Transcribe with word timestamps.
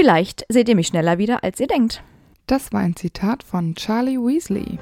Vielleicht 0.00 0.46
seht 0.48 0.68
ihr 0.68 0.76
mich 0.76 0.86
schneller 0.86 1.18
wieder, 1.18 1.42
als 1.42 1.58
ihr 1.58 1.66
denkt. 1.66 2.04
Das 2.46 2.72
war 2.72 2.78
ein 2.78 2.94
Zitat 2.94 3.42
von 3.42 3.74
Charlie 3.74 4.16
Weasley. 4.16 4.78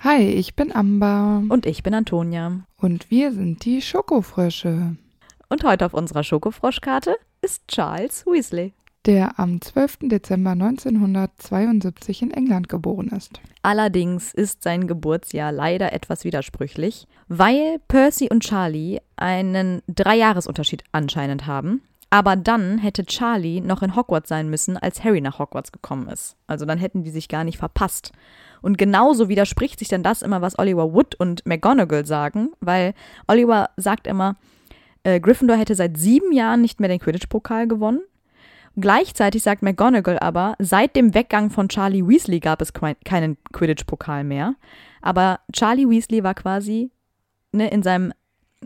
Hi, 0.00 0.22
ich 0.22 0.54
bin 0.54 0.70
Amber. 0.70 1.42
Und 1.48 1.64
ich 1.64 1.82
bin 1.82 1.94
Antonia. 1.94 2.66
Und 2.76 3.10
wir 3.10 3.32
sind 3.32 3.64
die 3.64 3.80
Schokofrösche. 3.80 4.98
Und 5.48 5.64
heute 5.64 5.86
auf 5.86 5.94
unserer 5.94 6.24
Schokofroschkarte 6.24 7.16
ist 7.42 7.66
Charles 7.68 8.24
Weasley. 8.26 8.74
Der 9.06 9.38
am 9.38 9.60
12. 9.60 9.98
Dezember 10.04 10.52
1972 10.52 12.22
in 12.22 12.30
England 12.30 12.70
geboren 12.70 13.08
ist. 13.08 13.40
Allerdings 13.62 14.32
ist 14.32 14.62
sein 14.62 14.86
Geburtsjahr 14.86 15.52
leider 15.52 15.92
etwas 15.92 16.24
widersprüchlich, 16.24 17.06
weil 17.28 17.78
Percy 17.86 18.28
und 18.30 18.44
Charlie 18.44 19.00
einen 19.16 19.82
Dreijahresunterschied 19.88 20.84
anscheinend 20.92 21.46
haben. 21.46 21.82
Aber 22.08 22.36
dann 22.36 22.78
hätte 22.78 23.04
Charlie 23.04 23.60
noch 23.60 23.82
in 23.82 23.96
Hogwarts 23.96 24.28
sein 24.28 24.48
müssen, 24.48 24.76
als 24.76 25.02
Harry 25.02 25.20
nach 25.20 25.38
Hogwarts 25.38 25.72
gekommen 25.72 26.08
ist. 26.08 26.36
Also 26.46 26.64
dann 26.64 26.78
hätten 26.78 27.02
die 27.02 27.10
sich 27.10 27.28
gar 27.28 27.44
nicht 27.44 27.58
verpasst. 27.58 28.12
Und 28.62 28.78
genauso 28.78 29.28
widerspricht 29.28 29.80
sich 29.80 29.88
dann 29.88 30.02
das 30.02 30.22
immer, 30.22 30.40
was 30.40 30.58
Oliver 30.58 30.94
Wood 30.94 31.16
und 31.16 31.44
McGonagall 31.44 32.06
sagen, 32.06 32.52
weil 32.60 32.94
Oliver 33.26 33.70
sagt 33.76 34.06
immer, 34.06 34.36
äh, 35.04 35.20
Gryffindor 35.20 35.56
hätte 35.56 35.74
seit 35.74 35.96
sieben 35.96 36.32
Jahren 36.32 36.60
nicht 36.60 36.80
mehr 36.80 36.88
den 36.88 36.98
Quidditch-Pokal 36.98 37.68
gewonnen. 37.68 38.00
Gleichzeitig 38.76 39.42
sagt 39.42 39.62
McGonagall 39.62 40.18
aber, 40.18 40.56
seit 40.58 40.96
dem 40.96 41.14
Weggang 41.14 41.50
von 41.50 41.68
Charlie 41.68 42.06
Weasley 42.06 42.40
gab 42.40 42.60
es 42.60 42.72
keinen 42.72 43.36
Quidditch-Pokal 43.52 44.24
mehr. 44.24 44.56
Aber 45.00 45.40
Charlie 45.52 45.88
Weasley 45.88 46.24
war 46.24 46.34
quasi 46.34 46.90
ne, 47.52 47.68
in 47.68 47.84
seinem 47.84 48.12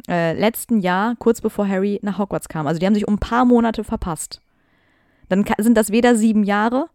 äh, 0.08 0.32
letzten 0.32 0.80
Jahr, 0.80 1.16
kurz 1.16 1.40
bevor 1.40 1.68
Harry 1.68 1.98
nach 2.02 2.18
Hogwarts 2.18 2.48
kam. 2.48 2.66
Also 2.66 2.78
die 2.78 2.86
haben 2.86 2.94
sich 2.94 3.06
um 3.06 3.14
ein 3.14 3.20
paar 3.20 3.44
Monate 3.44 3.84
verpasst. 3.84 4.40
Dann 5.28 5.44
sind 5.58 5.76
das 5.76 5.90
weder 5.90 6.16
sieben 6.16 6.42
Jahre, 6.42 6.88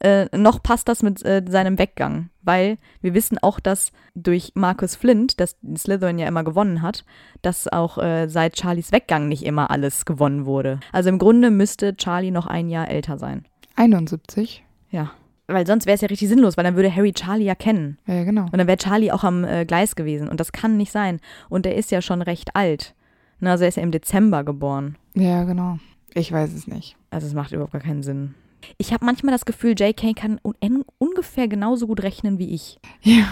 äh, 0.00 0.26
noch 0.36 0.62
passt 0.62 0.88
das 0.88 1.02
mit 1.02 1.24
äh, 1.24 1.42
seinem 1.48 1.78
Weggang, 1.78 2.30
weil 2.42 2.78
wir 3.00 3.14
wissen 3.14 3.38
auch, 3.38 3.58
dass 3.58 3.92
durch 4.14 4.52
Marcus 4.54 4.94
Flint, 4.94 5.40
das 5.40 5.56
Slytherin 5.76 6.18
ja 6.18 6.28
immer 6.28 6.44
gewonnen 6.44 6.82
hat, 6.82 7.04
dass 7.42 7.68
auch 7.68 7.98
äh, 7.98 8.28
seit 8.28 8.58
Charlies 8.58 8.92
Weggang 8.92 9.28
nicht 9.28 9.44
immer 9.44 9.70
alles 9.70 10.04
gewonnen 10.04 10.46
wurde. 10.46 10.80
Also 10.92 11.08
im 11.08 11.18
Grunde 11.18 11.50
müsste 11.50 11.96
Charlie 11.96 12.30
noch 12.30 12.46
ein 12.46 12.68
Jahr 12.68 12.88
älter 12.88 13.18
sein. 13.18 13.44
71? 13.76 14.64
Ja. 14.90 15.10
Weil 15.50 15.66
sonst 15.66 15.86
wäre 15.86 15.94
es 15.94 16.02
ja 16.02 16.08
richtig 16.08 16.28
sinnlos, 16.28 16.56
weil 16.56 16.64
dann 16.64 16.76
würde 16.76 16.94
Harry 16.94 17.12
Charlie 17.12 17.46
ja 17.46 17.54
kennen. 17.54 17.98
Ja, 18.06 18.22
genau. 18.22 18.42
Und 18.42 18.58
dann 18.58 18.66
wäre 18.66 18.76
Charlie 18.76 19.10
auch 19.10 19.24
am 19.24 19.44
äh, 19.44 19.64
Gleis 19.64 19.96
gewesen. 19.96 20.28
Und 20.28 20.40
das 20.40 20.52
kann 20.52 20.76
nicht 20.76 20.92
sein. 20.92 21.20
Und 21.48 21.64
er 21.64 21.74
ist 21.74 21.90
ja 21.90 22.02
schon 22.02 22.20
recht 22.20 22.54
alt. 22.54 22.94
Na, 23.40 23.52
also 23.52 23.64
er 23.64 23.68
ist 23.68 23.76
ja 23.76 23.82
im 23.82 23.90
Dezember 23.90 24.44
geboren. 24.44 24.96
Ja, 25.14 25.44
genau. 25.44 25.78
Ich 26.12 26.30
weiß 26.30 26.52
es 26.52 26.66
nicht. 26.66 26.96
Also 27.10 27.26
es 27.26 27.34
macht 27.34 27.52
überhaupt 27.52 27.72
gar 27.72 27.80
keinen 27.80 28.02
Sinn. 28.02 28.34
Ich 28.76 28.92
habe 28.92 29.04
manchmal 29.04 29.32
das 29.32 29.44
Gefühl, 29.44 29.74
JK 29.78 30.14
kann 30.16 30.40
un 30.42 30.84
ungefähr 30.98 31.48
genauso 31.48 31.86
gut 31.86 32.02
rechnen 32.02 32.38
wie 32.38 32.54
ich. 32.54 32.78
Ja, 33.02 33.26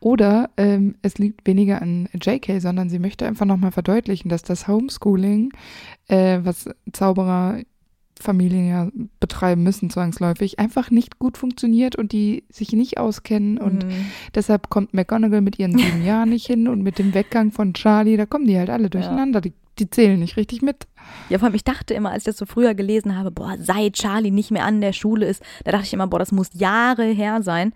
oder 0.00 0.50
ähm, 0.56 0.96
es 1.02 1.18
liegt 1.18 1.46
weniger 1.46 1.82
an 1.82 2.08
JK, 2.14 2.60
sondern 2.60 2.88
sie 2.88 2.98
möchte 2.98 3.26
einfach 3.26 3.46
nochmal 3.46 3.72
verdeutlichen, 3.72 4.28
dass 4.28 4.42
das 4.42 4.68
Homeschooling, 4.68 5.52
äh, 6.08 6.40
was 6.42 6.68
Zauberer 6.92 7.60
Familien 8.22 8.68
ja 8.68 8.88
betreiben 9.20 9.62
müssen, 9.62 9.90
zwangsläufig, 9.90 10.58
einfach 10.58 10.90
nicht 10.90 11.18
gut 11.18 11.36
funktioniert 11.36 11.96
und 11.96 12.12
die 12.12 12.44
sich 12.48 12.72
nicht 12.72 12.98
auskennen. 12.98 13.58
Und 13.58 13.84
mhm. 13.84 14.06
deshalb 14.34 14.70
kommt 14.70 14.94
McGonagall 14.94 15.42
mit 15.42 15.58
ihren 15.58 15.76
sieben 15.76 16.02
Jahren 16.04 16.30
nicht 16.30 16.46
hin 16.46 16.68
und 16.68 16.82
mit 16.82 16.98
dem 16.98 17.12
Weggang 17.14 17.50
von 17.50 17.74
Charlie, 17.74 18.16
da 18.16 18.24
kommen 18.24 18.46
die 18.46 18.56
halt 18.56 18.70
alle 18.70 18.88
durcheinander. 18.88 19.38
Ja. 19.38 19.50
Die, 19.50 19.52
die 19.78 19.90
zählen 19.90 20.18
nicht 20.18 20.36
richtig 20.36 20.62
mit. 20.62 20.86
Ja, 21.28 21.38
vor 21.38 21.46
allem, 21.46 21.54
ich 21.54 21.64
dachte 21.64 21.94
immer, 21.94 22.10
als 22.10 22.22
ich 22.22 22.26
das 22.26 22.36
so 22.36 22.46
früher 22.46 22.74
gelesen 22.74 23.16
habe, 23.16 23.30
boah, 23.30 23.56
seit 23.58 23.94
Charlie 23.94 24.30
nicht 24.30 24.50
mehr 24.50 24.64
an 24.64 24.80
der 24.80 24.92
Schule 24.92 25.26
ist, 25.26 25.42
da 25.64 25.72
dachte 25.72 25.86
ich 25.86 25.92
immer, 25.92 26.06
boah, 26.06 26.18
das 26.18 26.32
muss 26.32 26.50
Jahre 26.52 27.04
her 27.04 27.42
sein. 27.42 27.72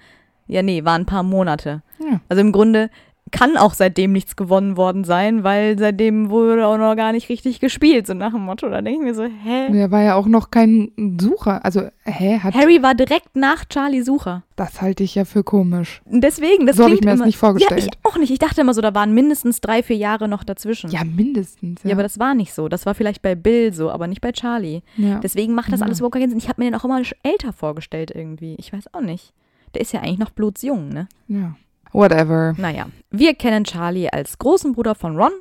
Ja, 0.47 0.62
nee, 0.62 0.84
waren 0.84 1.03
ein 1.03 1.06
paar 1.06 1.22
Monate. 1.22 1.82
Ja. 1.98 2.20
Also 2.28 2.41
im 2.41 2.53
Grunde 2.53 2.91
kann 3.32 3.56
auch 3.56 3.75
seitdem 3.75 4.12
nichts 4.12 4.37
gewonnen 4.37 4.76
worden 4.76 5.03
sein, 5.04 5.42
weil 5.42 5.78
seitdem 5.78 6.31
wurde 6.31 6.66
auch 6.66 6.78
noch 6.78 6.94
gar 6.94 7.12
nicht 7.12 7.28
richtig 7.28 7.59
gespielt, 7.59 8.06
so 8.06 8.14
nach 8.14 8.32
dem 8.32 8.42
Motto. 8.42 8.69
Da 8.69 8.81
denke 8.81 9.00
ich 9.00 9.04
mir 9.04 9.14
so, 9.14 9.25
hä? 9.25 9.72
Der 9.72 9.91
war 9.91 10.03
ja 10.03 10.14
auch 10.14 10.26
noch 10.26 10.50
kein 10.50 10.92
Sucher. 11.20 11.65
Also, 11.65 11.82
hä? 12.04 12.38
Hat 12.38 12.54
Harry 12.54 12.82
war 12.82 12.94
direkt 12.94 13.34
nach 13.34 13.65
Charlie 13.65 14.03
Sucher. 14.03 14.44
Das 14.54 14.81
halte 14.81 15.03
ich 15.03 15.16
ja 15.16 15.25
für 15.25 15.42
komisch. 15.42 16.03
Deswegen, 16.06 16.66
das 16.66 16.76
so 16.76 16.84
habe 16.84 16.94
ich 16.94 17.00
mir 17.00 17.10
immer, 17.10 17.19
das 17.19 17.26
nicht 17.26 17.36
vorgestellt. 17.36 17.81
Ja, 17.81 17.88
ich 17.88 17.98
auch 18.04 18.16
nicht. 18.16 18.31
Ich 18.31 18.38
dachte 18.38 18.60
immer 18.60 18.75
so, 18.75 18.81
da 18.81 18.94
waren 18.94 19.12
mindestens 19.12 19.60
drei, 19.60 19.82
vier 19.82 19.97
Jahre 19.97 20.28
noch 20.28 20.44
dazwischen. 20.44 20.91
Ja, 20.91 21.03
mindestens. 21.04 21.82
Ja, 21.82 21.91
ja 21.91 21.94
aber 21.97 22.04
das 22.04 22.19
war 22.20 22.34
nicht 22.34 22.54
so. 22.54 22.69
Das 22.69 22.86
war 22.86 22.94
vielleicht 22.94 23.22
bei 23.22 23.34
Bill 23.34 23.72
so, 23.72 23.91
aber 23.91 24.06
nicht 24.06 24.20
bei 24.20 24.32
Charlie. 24.32 24.82
Ja. 24.97 25.19
Deswegen 25.19 25.54
macht 25.54 25.72
das 25.72 25.82
alles 25.82 25.98
überhaupt 25.98 26.15
keinen 26.15 26.31
Sinn. 26.31 26.38
Ich 26.38 26.48
habe 26.48 26.62
mir 26.62 26.70
den 26.70 26.78
auch 26.78 26.84
immer 26.84 27.03
älter 27.22 27.53
vorgestellt 27.53 28.12
irgendwie. 28.15 28.54
Ich 28.59 28.72
weiß 28.72 28.94
auch 28.94 29.00
nicht. 29.00 29.32
Der 29.75 29.82
ist 29.82 29.92
ja 29.92 30.00
eigentlich 30.00 30.19
noch 30.19 30.31
blutsjung, 30.31 30.88
ne? 30.88 31.09
Ja. 31.28 31.56
Whatever. 31.97 32.55
Naja, 32.59 32.91
wir 33.11 33.34
kennen 33.34 33.65
Charlie 33.65 34.11
als 34.11 34.37
großen 34.39 34.75
Bruder 34.75 34.95
von 34.95 35.17
Ron 35.17 35.33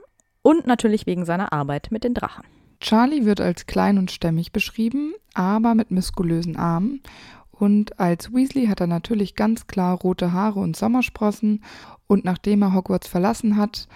und 0.42 0.66
natürlich 0.66 1.06
wegen 1.06 1.26
seiner 1.26 1.52
Arbeit 1.52 1.90
mit 1.92 2.06
den 2.06 2.14
Drachen. 2.14 2.46
Charlie 2.80 3.26
wird 3.26 3.42
als 3.42 3.66
klein 3.66 3.98
und 3.98 4.10
stämmig 4.10 4.54
beschrieben, 4.54 5.14
aber 5.34 5.76
mit 5.76 5.92
muskulösen 5.92 6.56
Armen. 6.56 7.02
Und 7.52 8.00
als 8.00 8.34
Weasley 8.34 8.68
hat 8.68 8.80
er 8.80 8.88
natürlich 8.88 9.36
ganz 9.36 9.68
klar 9.68 9.98
rote 9.98 10.32
Haare 10.32 10.62
und 10.62 10.78
Sommersprossen. 10.78 11.62
Und 12.08 12.24
nachdem 12.24 12.62
er 12.62 12.74
Hogwarts 12.74 13.10
verlassen 13.10 13.58
hat, 13.58 13.90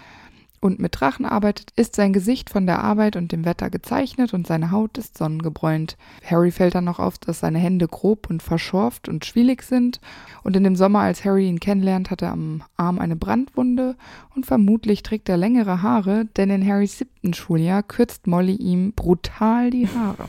und 0.59 0.79
mit 0.79 0.99
Drachen 0.99 1.25
arbeitet, 1.25 1.71
ist 1.75 1.95
sein 1.95 2.13
Gesicht 2.13 2.49
von 2.49 2.65
der 2.65 2.83
Arbeit 2.83 3.15
und 3.15 3.31
dem 3.31 3.45
Wetter 3.45 3.69
gezeichnet 3.69 4.33
und 4.33 4.47
seine 4.47 4.71
Haut 4.71 4.97
ist 4.97 5.17
sonnengebräunt. 5.17 5.97
Harry 6.23 6.51
fällt 6.51 6.75
dann 6.75 6.85
noch 6.85 6.99
auf, 6.99 7.17
dass 7.17 7.39
seine 7.39 7.59
Hände 7.59 7.87
grob 7.87 8.29
und 8.29 8.43
verschorft 8.43 9.09
und 9.09 9.25
schwielig 9.25 9.63
sind 9.63 9.99
und 10.43 10.55
in 10.55 10.63
dem 10.63 10.75
Sommer, 10.75 10.99
als 10.99 11.23
Harry 11.25 11.47
ihn 11.47 11.59
kennenlernt, 11.59 12.11
hat 12.11 12.21
er 12.21 12.31
am 12.31 12.63
Arm 12.77 12.99
eine 12.99 13.15
Brandwunde 13.15 13.95
und 14.35 14.45
vermutlich 14.45 15.03
trägt 15.03 15.29
er 15.29 15.37
längere 15.37 15.81
Haare, 15.81 16.25
denn 16.37 16.49
in 16.49 16.65
Harrys 16.65 16.97
siebten 16.97 17.33
Schuljahr 17.33 17.83
kürzt 17.83 18.27
Molly 18.27 18.55
ihm 18.55 18.93
brutal 18.93 19.69
die 19.69 19.87
Haare. 19.87 20.25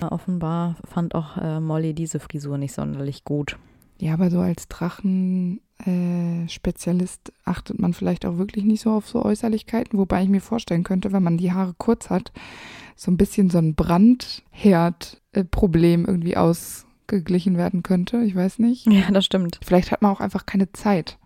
Offenbar 0.10 0.76
fand 0.84 1.14
auch 1.14 1.36
äh, 1.36 1.60
Molly 1.60 1.94
diese 1.94 2.20
Frisur 2.20 2.58
nicht 2.58 2.74
sonderlich 2.74 3.24
gut. 3.24 3.56
Ja, 4.00 4.14
aber 4.14 4.30
so 4.30 4.40
als 4.40 4.66
Drachen-Spezialist 4.68 7.28
äh, 7.28 7.32
achtet 7.44 7.78
man 7.78 7.92
vielleicht 7.92 8.24
auch 8.24 8.38
wirklich 8.38 8.64
nicht 8.64 8.80
so 8.80 8.92
auf 8.92 9.06
so 9.06 9.22
Äußerlichkeiten, 9.22 9.98
wobei 9.98 10.22
ich 10.22 10.30
mir 10.30 10.40
vorstellen 10.40 10.84
könnte, 10.84 11.12
wenn 11.12 11.22
man 11.22 11.36
die 11.36 11.52
Haare 11.52 11.74
kurz 11.76 12.08
hat, 12.08 12.32
so 12.96 13.10
ein 13.10 13.18
bisschen 13.18 13.50
so 13.50 13.58
ein 13.58 13.74
Brandherd-Problem 13.74 16.06
irgendwie 16.06 16.38
ausgeglichen 16.38 17.58
werden 17.58 17.82
könnte. 17.82 18.22
Ich 18.22 18.34
weiß 18.34 18.58
nicht. 18.60 18.86
Ja, 18.86 19.10
das 19.10 19.26
stimmt. 19.26 19.60
Vielleicht 19.62 19.92
hat 19.92 20.00
man 20.00 20.12
auch 20.12 20.20
einfach 20.20 20.46
keine 20.46 20.72
Zeit. 20.72 21.18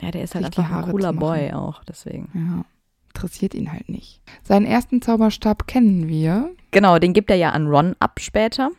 Ja, 0.00 0.10
der 0.10 0.24
ist 0.24 0.34
halt 0.34 0.46
einfach 0.46 0.70
ein 0.70 0.90
cooler 0.90 1.12
Boy 1.12 1.52
auch, 1.52 1.84
deswegen. 1.84 2.30
Ja, 2.32 2.64
interessiert 3.08 3.54
ihn 3.54 3.70
halt 3.72 3.90
nicht. 3.90 4.22
Seinen 4.42 4.64
ersten 4.64 5.02
Zauberstab 5.02 5.66
kennen 5.66 6.08
wir. 6.08 6.50
Genau, 6.70 6.98
den 6.98 7.12
gibt 7.12 7.30
er 7.30 7.36
ja 7.36 7.50
an 7.50 7.66
Ron 7.66 7.94
ab 7.98 8.20
später. 8.20 8.70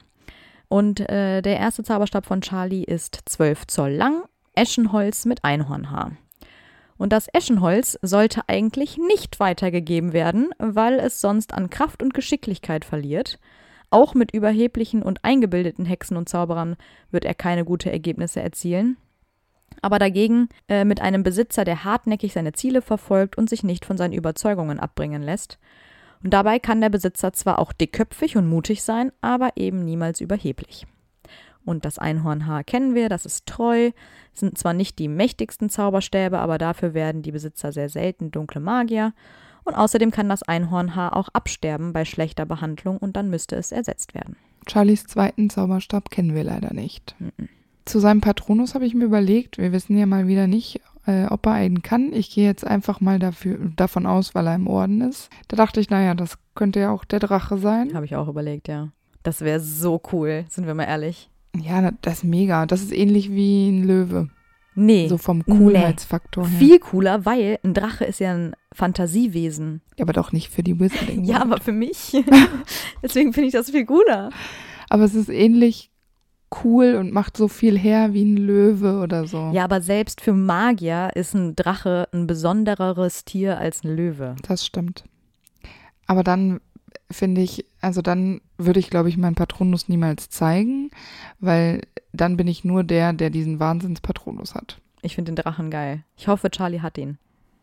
Und 0.72 1.02
äh, 1.10 1.42
der 1.42 1.58
erste 1.58 1.84
Zauberstab 1.84 2.26
von 2.26 2.40
Charlie 2.40 2.86
ist 2.86 3.20
12 3.26 3.68
Zoll 3.68 3.92
lang, 3.92 4.24
Eschenholz 4.56 5.26
mit 5.26 5.44
Einhornhaar. 5.44 6.14
Und 6.98 7.12
das 7.12 7.28
Eschenholz 7.34 8.00
sollte 8.02 8.48
eigentlich 8.48 8.98
nicht 8.98 9.42
weitergegeben 9.42 10.14
werden, 10.14 10.52
weil 10.60 10.98
es 11.02 11.20
sonst 11.20 11.54
an 11.54 11.70
Kraft 11.70 12.02
und 12.02 12.14
Geschicklichkeit 12.14 12.86
verliert. 12.86 13.38
Auch 13.90 14.14
mit 14.14 14.34
überheblichen 14.34 15.04
und 15.04 15.26
eingebildeten 15.26 15.84
Hexen 15.84 16.16
und 16.16 16.30
Zauberern 16.30 16.78
wird 17.10 17.26
er 17.26 17.34
keine 17.34 17.66
gute 17.66 17.92
Ergebnisse 17.92 18.42
erzielen. 18.42 18.96
Aber 19.82 20.00
dagegen 20.00 20.48
äh, 20.70 20.86
mit 20.86 21.02
einem 21.02 21.24
Besitzer, 21.24 21.66
der 21.66 21.84
hartnäckig 21.84 22.32
seine 22.32 22.54
Ziele 22.54 22.82
verfolgt 22.82 23.38
und 23.38 23.50
sich 23.50 23.64
nicht 23.64 23.84
von 23.84 23.98
seinen 23.98 24.14
Überzeugungen 24.14 24.80
abbringen 24.80 25.22
lässt. 25.22 25.60
Und 26.24 26.34
dabei 26.34 26.60
kann 26.60 26.82
der 26.82 26.90
Besitzer 26.90 27.34
zwar 27.34 27.60
auch 27.60 27.74
dickköpfig 27.74 28.38
und 28.38 28.48
mutig 28.48 28.84
sein, 28.84 29.12
aber 29.22 29.52
eben 29.56 29.84
niemals 29.84 30.22
überheblich. 30.22 30.86
Und 31.66 31.86
das 31.86 32.00
Einhornhaar 32.00 32.64
kennen 32.64 32.96
wir, 32.96 33.10
das 33.10 33.26
ist 33.26 33.46
treu, 33.46 33.92
sind 34.34 34.58
zwar 34.58 34.74
nicht 34.74 34.98
die 35.00 35.08
mächtigsten 35.08 35.70
Zauberstäbe, 35.70 36.40
aber 36.40 36.58
dafür 36.58 36.94
werden 36.94 37.22
die 37.22 37.32
Besitzer 37.32 37.72
sehr 37.72 37.90
selten 37.90 38.32
dunkle 38.32 38.62
Magier. 38.62 39.14
Und 39.64 39.76
außerdem 39.76 40.10
kann 40.10 40.28
das 40.28 40.42
Einhornhaar 40.42 41.16
auch 41.16 41.30
absterben 41.34 41.94
bei 41.94 42.04
schlechter 42.06 42.46
Behandlung 42.46 42.98
und 42.98 43.16
dann 43.16 43.30
müsste 43.30 43.56
es 43.56 43.72
ersetzt 43.72 44.16
werden. 44.16 44.36
Charlies 44.68 45.06
zweiten 45.06 45.50
Zauberstab 45.50 46.10
kennen 46.10 46.34
wir 46.34 46.44
leider 46.44 46.74
nicht. 46.74 47.16
Mhm. 47.20 47.50
Zu 47.86 48.00
seinem 48.00 48.22
Patronus 48.22 48.74
habe 48.74 48.86
ich 48.86 48.94
mir 48.94 49.06
überlegt, 49.06 49.58
wir 49.58 49.72
wissen 49.72 49.98
ja 49.98 50.06
mal 50.06 50.28
wieder 50.28 50.48
nicht, 50.48 50.82
äh, 51.06 51.26
ob 51.26 51.46
er 51.46 51.54
einen 51.54 51.82
kann. 51.82 52.12
Ich 52.14 52.32
gehe 52.32 52.46
jetzt 52.46 52.66
einfach 52.66 53.02
mal 53.02 53.20
dafür, 53.20 53.58
davon 53.76 54.06
aus, 54.06 54.36
weil 54.36 54.48
er 54.48 54.56
im 54.56 54.68
Orden 54.68 55.02
ist. 55.02 55.30
Da 55.48 55.58
dachte 55.58 55.80
ich, 55.80 55.90
naja, 55.90 56.14
das 56.16 56.38
könnte 56.56 56.80
ja 56.80 56.92
auch 56.92 57.06
der 57.06 57.20
Drache 57.20 57.58
sein. 57.58 57.94
Habe 57.94 58.06
ich 58.06 58.16
auch 58.16 58.28
überlegt, 58.28 58.68
ja. 58.68 58.90
Das 59.24 59.42
wäre 59.42 59.60
so 59.60 60.02
cool, 60.12 60.46
sind 60.50 60.66
wir 60.68 60.74
mal 60.74 60.86
ehrlich. 60.86 61.30
Ja, 61.56 61.92
das 62.02 62.20
ist 62.20 62.24
mega. 62.24 62.66
Das 62.66 62.82
ist 62.82 62.92
ähnlich 62.94 63.32
wie 63.32 63.70
ein 63.70 63.84
Löwe. 63.84 64.30
Nee, 64.74 65.10
So 65.10 65.18
vom 65.18 65.46
Coolheitsfaktor 65.46 66.48
her. 66.48 66.60
viel 66.60 66.80
cooler, 66.80 67.26
weil 67.26 67.60
ein 67.62 67.74
Drache 67.74 68.06
ist 68.06 68.22
ja 68.22 68.34
ein 68.34 68.54
Fantasiewesen. 68.74 69.82
Ja, 69.98 70.06
aber 70.06 70.14
doch 70.14 70.32
nicht 70.32 70.50
für 70.50 70.64
die 70.64 70.80
Wizarding 70.80 71.26
Ja, 71.26 71.42
aber 71.42 71.60
für 71.60 71.74
mich. 71.74 72.14
Deswegen 73.04 73.34
finde 73.34 73.48
ich 73.48 73.54
das 73.54 73.70
viel 73.70 73.86
cooler. 73.86 74.30
Aber 74.90 75.04
es 75.04 75.14
ist 75.14 75.30
ähnlich 75.30 75.91
cool 76.64 76.96
und 76.96 77.14
macht 77.14 77.38
so 77.38 77.48
viel 77.48 77.78
her 77.78 78.14
wie 78.14 78.24
ein 78.24 78.38
Löwe 78.38 79.00
oder 79.00 79.28
so. 79.28 79.52
Ja, 79.54 79.64
aber 79.64 79.82
selbst 79.82 80.22
für 80.22 80.34
Magier 80.34 81.12
ist 81.16 81.34
ein 81.34 81.56
Drache 81.56 82.08
ein 82.12 82.28
besondereres 82.28 83.26
Tier 83.26 83.58
als 83.58 83.84
ein 83.84 83.96
Löwe. 83.96 84.36
Das 84.44 84.66
stimmt. 84.66 85.04
Aber 86.08 86.24
dann 86.24 86.60
finde 87.10 87.42
ich, 87.42 87.66
also 87.80 88.02
dann 88.02 88.42
würde 88.58 88.80
ich, 88.80 88.90
glaube 88.90 89.10
ich, 89.10 89.18
meinen 89.18 89.36
Patronus 89.36 89.88
niemals 89.88 90.30
zeigen, 90.30 90.92
weil 91.40 91.82
dann 92.14 92.38
bin 92.38 92.48
ich 92.48 92.64
nur 92.64 92.84
der, 92.84 93.14
der 93.14 93.30
diesen 93.30 93.60
Wahnsinnspatronus 93.60 94.56
hat. 94.56 94.80
Ich 95.02 95.16
finde 95.16 95.32
den 95.32 95.38
Drachen 95.38 95.72
geil. 95.72 96.04
Ich 96.16 96.28
hoffe, 96.28 96.52
Charlie 96.52 96.82
hat 96.82 96.98
ihn. 96.98 97.18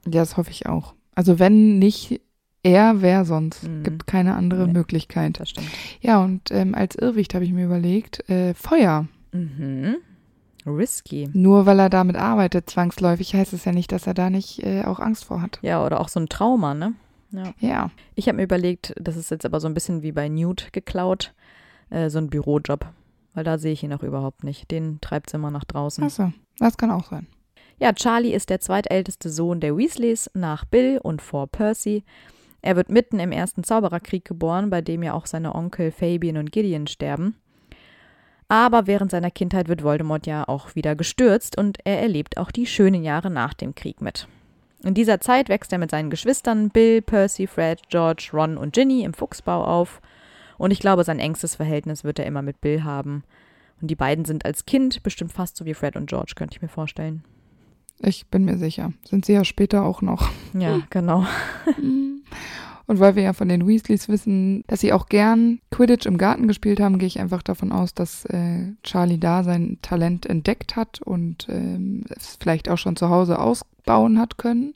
Ja, 0.07 0.21
das 0.21 0.37
hoffe 0.37 0.51
ich 0.51 0.67
auch. 0.67 0.95
Also 1.15 1.39
wenn 1.39 1.79
nicht 1.79 2.21
er, 2.63 3.01
wer 3.03 3.25
sonst? 3.25 3.63
Mhm. 3.65 3.83
Gibt 3.83 4.07
keine 4.07 4.35
andere 4.35 4.67
Nee. 4.67 4.73
Möglichkeit. 4.73 5.41
Das 5.41 5.51
stimmt. 5.51 5.69
Ja, 6.01 6.23
und 6.23 6.51
ähm, 6.51 6.75
als 6.75 6.97
Irrwicht 6.97 7.35
habe 7.35 7.45
ich 7.45 7.53
mir 7.53 7.65
überlegt, 7.65 8.29
äh, 8.29 8.55
Feuer. 8.55 9.07
Mhm. 9.33 9.97
Risky. 10.67 11.29
Nur 11.33 11.67
weil 11.67 11.79
er 11.79 11.89
damit 11.89 12.17
arbeitet, 12.17 12.69
zwangsläufig, 12.69 13.35
heißt 13.35 13.53
es 13.53 13.65
ja 13.65 13.73
nicht, 13.73 13.91
dass 13.93 14.07
er 14.07 14.15
da 14.15 14.29
nicht 14.29 14.63
äh, 14.65 14.85
auch 14.85 15.01
Angst 15.01 15.25
vor 15.25 15.41
hat. 15.41 15.59
Ja, 15.63 15.85
oder 15.85 16.01
auch 16.01 16.09
so 16.09 16.21
ein 16.21 16.29
Trauma, 16.29 16.75
ne? 16.75 16.95
Ja. 17.31 17.55
Ja. 17.61 17.91
Ich 18.15 18.27
habe 18.29 18.37
mir 18.37 18.43
überlegt, 18.45 18.95
das 19.01 19.17
ist 19.17 19.31
jetzt 19.31 19.47
aber 19.47 19.61
so 19.61 19.69
ein 19.69 19.75
bisschen 19.75 20.03
wie 20.03 20.13
bei 20.13 20.29
Newt 20.29 20.73
geklaut, 20.73 21.35
äh, 21.91 22.11
so 22.11 22.19
ein 22.19 22.29
Bürojob. 22.29 22.87
Weil 23.35 23.45
da 23.45 23.57
sehe 23.59 23.73
ich 23.73 23.83
ihn 23.83 23.93
auch 23.93 24.03
überhaupt 24.03 24.45
nicht. 24.45 24.71
Den 24.71 25.01
treibt 25.01 25.29
es 25.31 25.35
immer 25.35 25.51
nach 25.51 25.65
draußen. 25.65 26.03
Achso, 26.05 26.33
das 26.59 26.77
kann 26.77 26.91
auch 26.91 27.05
sein. 27.09 27.27
Ja, 27.79 27.93
Charlie 27.93 28.33
ist 28.35 28.51
der 28.51 28.61
zweitälteste 28.61 29.31
Sohn 29.31 29.61
der 29.61 29.77
Weasleys 29.77 30.29
nach 30.35 30.65
Bill 30.65 30.99
und 31.03 31.23
vor 31.23 31.47
Percy. 31.47 32.03
Er 32.61 32.77
wird 32.77 32.89
mitten 32.89 33.21
im 33.21 33.33
Ersten 33.33 33.65
Zaubererkrieg 33.65 34.25
geboren, 34.25 34.71
bei 34.71 34.81
dem 34.81 35.03
ja 35.03 35.13
auch 35.15 35.27
seine 35.27 35.55
Onkel 35.55 35.91
Fabian 35.91 36.37
und 36.37 36.53
Gideon 36.53 36.87
sterben. 36.87 37.37
Aber 38.49 38.87
während 38.87 39.11
seiner 39.11 39.31
Kindheit 39.31 39.69
wird 39.69 39.85
Voldemort 39.85 40.27
ja 40.27 40.49
auch 40.49 40.75
wieder 40.75 40.97
gestürzt 40.97 41.59
und 41.59 41.79
er 41.85 42.01
erlebt 42.01 42.39
auch 42.39 42.51
die 42.51 42.67
schönen 42.67 43.05
Jahre 43.05 43.31
nach 43.31 43.53
dem 43.55 43.75
Krieg 43.75 44.01
mit. 44.01 44.27
In 44.83 44.95
dieser 44.95 45.21
Zeit 45.21 45.49
wächst 45.49 45.73
er 45.73 45.79
mit 45.79 45.91
seinen 45.91 46.09
Geschwistern 46.09 46.71
Bill, 46.71 47.03
Percy, 47.03 47.47
Fred, 47.47 47.83
George, 47.89 48.31
Ron 48.33 48.57
und 48.57 48.73
Ginny 48.73 49.03
im 49.03 49.13
Fuchsbau 49.13 49.65
auf. 49.65 50.01
Und 50.57 50.71
ich 50.71 50.81
glaube, 50.81 51.05
sein 51.05 51.19
engstes 51.19 51.57
Verhältnis 51.57 52.05
wird 52.05 52.19
er 52.19 52.27
immer 52.27 52.43
mit 52.43 52.61
Bill 52.61 52.85
haben. 52.85 53.25
Und 53.81 53.91
die 53.91 53.97
beiden 53.97 54.25
sind 54.25 54.45
als 54.45 54.67
Kind 54.67 55.03
bestimmt 55.03 55.33
fast 55.33 55.57
so 55.57 55.65
wie 55.65 55.75
Fred 55.75 55.97
und 55.97 56.09
George, 56.09 56.33
könnte 56.37 56.57
ich 56.57 56.63
mir 56.63 56.69
vorstellen. 56.69 57.23
Ich 58.01 58.29
bin 58.29 58.45
mir 58.45 58.57
sicher. 58.57 58.93
Sind 59.05 59.27
sie 59.27 59.33
ja 59.33 59.45
später 59.45 59.85
auch 59.85 60.01
noch. 60.01 60.31
Ja, 60.55 60.81
genau. 60.91 61.27
Und 62.89 63.01
weil 63.01 63.17
wir 63.17 63.23
ja 63.23 63.33
von 63.35 63.51
den 63.51 63.69
Weasleys 63.69 64.09
wissen, 64.09 64.65
dass 64.67 64.81
sie 64.81 64.95
auch 64.95 65.07
gern 65.07 65.61
Quidditch 65.71 66.07
im 66.07 66.17
Garten 66.17 66.49
gespielt 66.49 66.81
haben, 66.81 66.99
gehe 66.99 67.07
ich 67.07 67.21
einfach 67.21 67.43
davon 67.43 67.71
aus, 67.71 67.93
dass 67.93 68.25
äh, 68.25 68.73
Charlie 68.83 69.19
da 69.19 69.45
sein 69.45 69.77
Talent 69.83 70.25
entdeckt 70.25 70.75
hat 70.75 71.03
und 71.03 71.47
ähm, 71.51 72.05
es 72.09 72.39
vielleicht 72.41 72.71
auch 72.71 72.79
schon 72.79 72.97
zu 72.97 73.11
Hause 73.11 73.41
ausbauen 73.41 74.19
hat 74.19 74.39
können. 74.39 74.73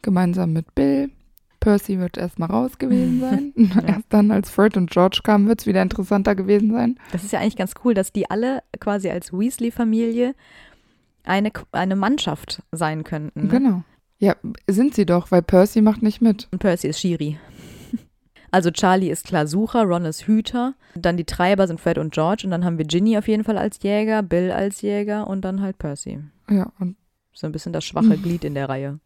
Gemeinsam 0.00 0.54
mit 0.54 0.74
Bill. 0.74 1.10
Percy 1.60 1.98
wird 1.98 2.16
erstmal 2.16 2.48
raus 2.48 2.78
gewesen 2.78 3.20
sein. 3.20 3.52
Erst 3.86 4.06
dann, 4.08 4.30
als 4.30 4.48
Fred 4.48 4.78
und 4.78 4.90
George 4.90 5.20
kamen, 5.22 5.46
wird 5.46 5.60
es 5.60 5.66
wieder 5.66 5.82
interessanter 5.82 6.34
gewesen 6.34 6.72
sein. 6.72 6.98
Das 7.12 7.22
ist 7.22 7.32
ja 7.32 7.40
eigentlich 7.40 7.56
ganz 7.56 7.74
cool, 7.84 7.92
dass 7.92 8.12
die 8.12 8.30
alle 8.30 8.62
quasi 8.80 9.10
als 9.10 9.30
Weasley-Familie 9.30 10.34
eine, 11.24 11.50
eine 11.72 11.96
Mannschaft 11.96 12.62
sein 12.72 13.04
könnten. 13.04 13.42
Ne? 13.42 13.48
Genau. 13.48 13.82
Ja, 14.18 14.34
sind 14.66 14.94
sie 14.94 15.04
doch, 15.06 15.30
weil 15.30 15.42
Percy 15.42 15.82
macht 15.82 16.02
nicht 16.02 16.20
mit. 16.22 16.48
Und 16.52 16.58
Percy 16.58 16.88
ist 16.88 17.00
Shiri. 17.00 17.38
Also 18.52 18.70
Charlie 18.70 19.10
ist 19.10 19.26
klar 19.26 19.46
Sucher, 19.46 19.82
Ron 19.82 20.04
ist 20.06 20.26
Hüter, 20.26 20.74
dann 20.94 21.16
die 21.18 21.24
Treiber 21.24 21.66
sind 21.66 21.80
Fred 21.80 21.98
und 21.98 22.14
George 22.14 22.42
und 22.44 22.52
dann 22.52 22.64
haben 22.64 22.78
wir 22.78 22.86
Ginny 22.86 23.18
auf 23.18 23.28
jeden 23.28 23.44
Fall 23.44 23.58
als 23.58 23.82
Jäger, 23.82 24.22
Bill 24.22 24.50
als 24.50 24.80
Jäger 24.80 25.26
und 25.26 25.44
dann 25.44 25.60
halt 25.60 25.76
Percy. 25.78 26.20
Ja, 26.48 26.72
und 26.78 26.96
So 27.34 27.46
ein 27.46 27.52
bisschen 27.52 27.72
das 27.74 27.84
schwache 27.84 28.16
Glied 28.22 28.44
in 28.44 28.54
der 28.54 28.68
Reihe. 28.70 29.00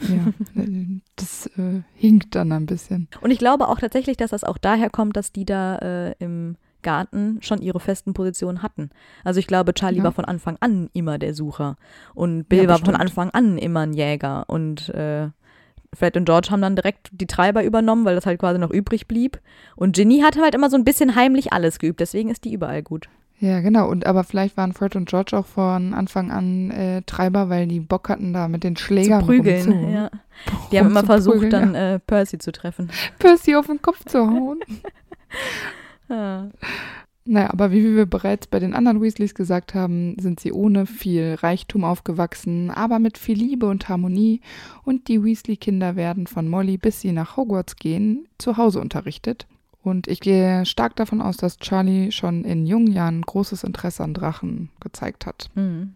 ja, 0.00 0.32
das 1.16 1.46
äh, 1.58 1.82
hinkt 1.94 2.34
dann 2.34 2.52
ein 2.52 2.66
bisschen. 2.66 3.08
Und 3.20 3.30
ich 3.32 3.38
glaube 3.38 3.68
auch 3.68 3.78
tatsächlich, 3.80 4.16
dass 4.16 4.30
das 4.30 4.44
auch 4.44 4.56
daher 4.58 4.88
kommt, 4.88 5.16
dass 5.16 5.32
die 5.32 5.44
da 5.44 5.76
äh, 5.78 6.14
im 6.20 6.56
Garten 6.84 7.38
schon 7.40 7.60
ihre 7.60 7.80
festen 7.80 8.14
Positionen 8.14 8.62
hatten. 8.62 8.90
Also 9.24 9.40
ich 9.40 9.48
glaube, 9.48 9.74
Charlie 9.74 9.98
Ja. 9.98 10.04
war 10.04 10.12
von 10.12 10.24
Anfang 10.24 10.56
an 10.60 10.88
immer 10.92 11.18
der 11.18 11.34
Sucher 11.34 11.74
und 12.14 12.48
Bill 12.48 12.62
Ja, 12.62 12.68
war 12.68 12.78
von. 12.78 12.94
Anfang 12.94 13.30
an 13.30 13.58
immer 13.58 13.80
ein 13.80 13.92
Jäger 13.94 14.44
und 14.46 14.88
äh, 14.90 15.30
Fred 15.92 16.16
und 16.16 16.24
George 16.26 16.48
haben 16.50 16.60
dann 16.62 16.76
direkt 16.76 17.08
die 17.12 17.26
Treiber 17.26 17.64
übernommen, 17.64 18.04
weil 18.04 18.14
das 18.16 18.26
halt 18.26 18.38
quasi 18.40 18.58
noch 18.58 18.70
übrig 18.70 19.06
blieb. 19.08 19.40
Und 19.76 19.94
Ginny 19.96 20.20
hat 20.20 20.36
halt 20.40 20.54
immer 20.54 20.68
so 20.70 20.76
ein 20.76 20.84
bisschen 20.84 21.14
heimlich 21.16 21.52
alles 21.52 21.78
geübt, 21.78 22.00
deswegen 22.00 22.30
ist 22.30 22.44
die 22.44 22.52
überall 22.52 22.82
gut. 22.82 23.08
Ja, 23.40 23.60
genau. 23.60 23.88
Und 23.88 24.06
aber 24.06 24.22
vielleicht 24.24 24.56
waren 24.56 24.72
Fred 24.72 24.94
und 24.96 25.08
George 25.08 25.36
auch 25.36 25.44
von 25.46 25.92
Anfang 25.92 26.30
an 26.30 26.70
äh, 26.70 27.02
Treiber, 27.02 27.48
weil 27.48 27.66
die 27.66 27.80
Bock 27.80 28.08
hatten, 28.08 28.32
da 28.32 28.46
mit 28.48 28.62
den 28.64 28.76
Schlägern 28.76 29.20
zu 29.20 29.26
prügeln. 29.26 29.66
rumzu- 29.72 29.92
Ja. 29.92 30.10
Die 30.72 30.78
haben 30.78 30.86
immer 30.86 31.04
versucht, 31.04 31.34
rumzuprügeln, 31.36 31.72
dann 31.74 31.94
äh, 31.94 31.98
Percy 31.98 32.38
zu 32.38 32.52
treffen. 32.52 32.88
ja. 32.90 33.10
Percy 33.18 33.54
auf 33.56 33.66
den 33.66 33.82
Kopf 33.82 34.04
zu 34.04 34.18
hauen. 34.20 34.60
Ja. 36.08 36.50
naja, 37.24 37.50
aber 37.50 37.72
wie 37.72 37.96
wir 37.96 38.06
bereits 38.06 38.46
bei 38.46 38.58
den 38.58 38.74
anderen 38.74 39.00
Weasleys 39.00 39.34
gesagt 39.34 39.74
haben, 39.74 40.16
sind 40.20 40.40
sie 40.40 40.52
ohne 40.52 40.86
viel 40.86 41.34
Reichtum 41.34 41.84
aufgewachsen, 41.84 42.70
aber 42.70 42.98
mit 42.98 43.18
viel 43.18 43.38
Liebe 43.38 43.66
und 43.66 43.88
Harmonie. 43.88 44.40
Und 44.84 45.08
die 45.08 45.22
Weasley-Kinder 45.22 45.96
werden 45.96 46.26
von 46.26 46.48
Molly, 46.48 46.76
bis 46.76 47.00
sie 47.00 47.12
nach 47.12 47.36
Hogwarts 47.36 47.76
gehen, 47.76 48.28
zu 48.38 48.56
Hause 48.56 48.80
unterrichtet. 48.80 49.46
Und 49.82 50.08
ich 50.08 50.20
gehe 50.20 50.64
stark 50.64 50.96
davon 50.96 51.20
aus, 51.20 51.36
dass 51.36 51.58
Charlie 51.58 52.10
schon 52.10 52.44
in 52.44 52.64
jungen 52.64 52.90
Jahren 52.90 53.20
großes 53.20 53.64
Interesse 53.64 54.02
an 54.02 54.14
Drachen 54.14 54.70
gezeigt 54.80 55.26
hat. 55.26 55.50
Mhm. 55.54 55.94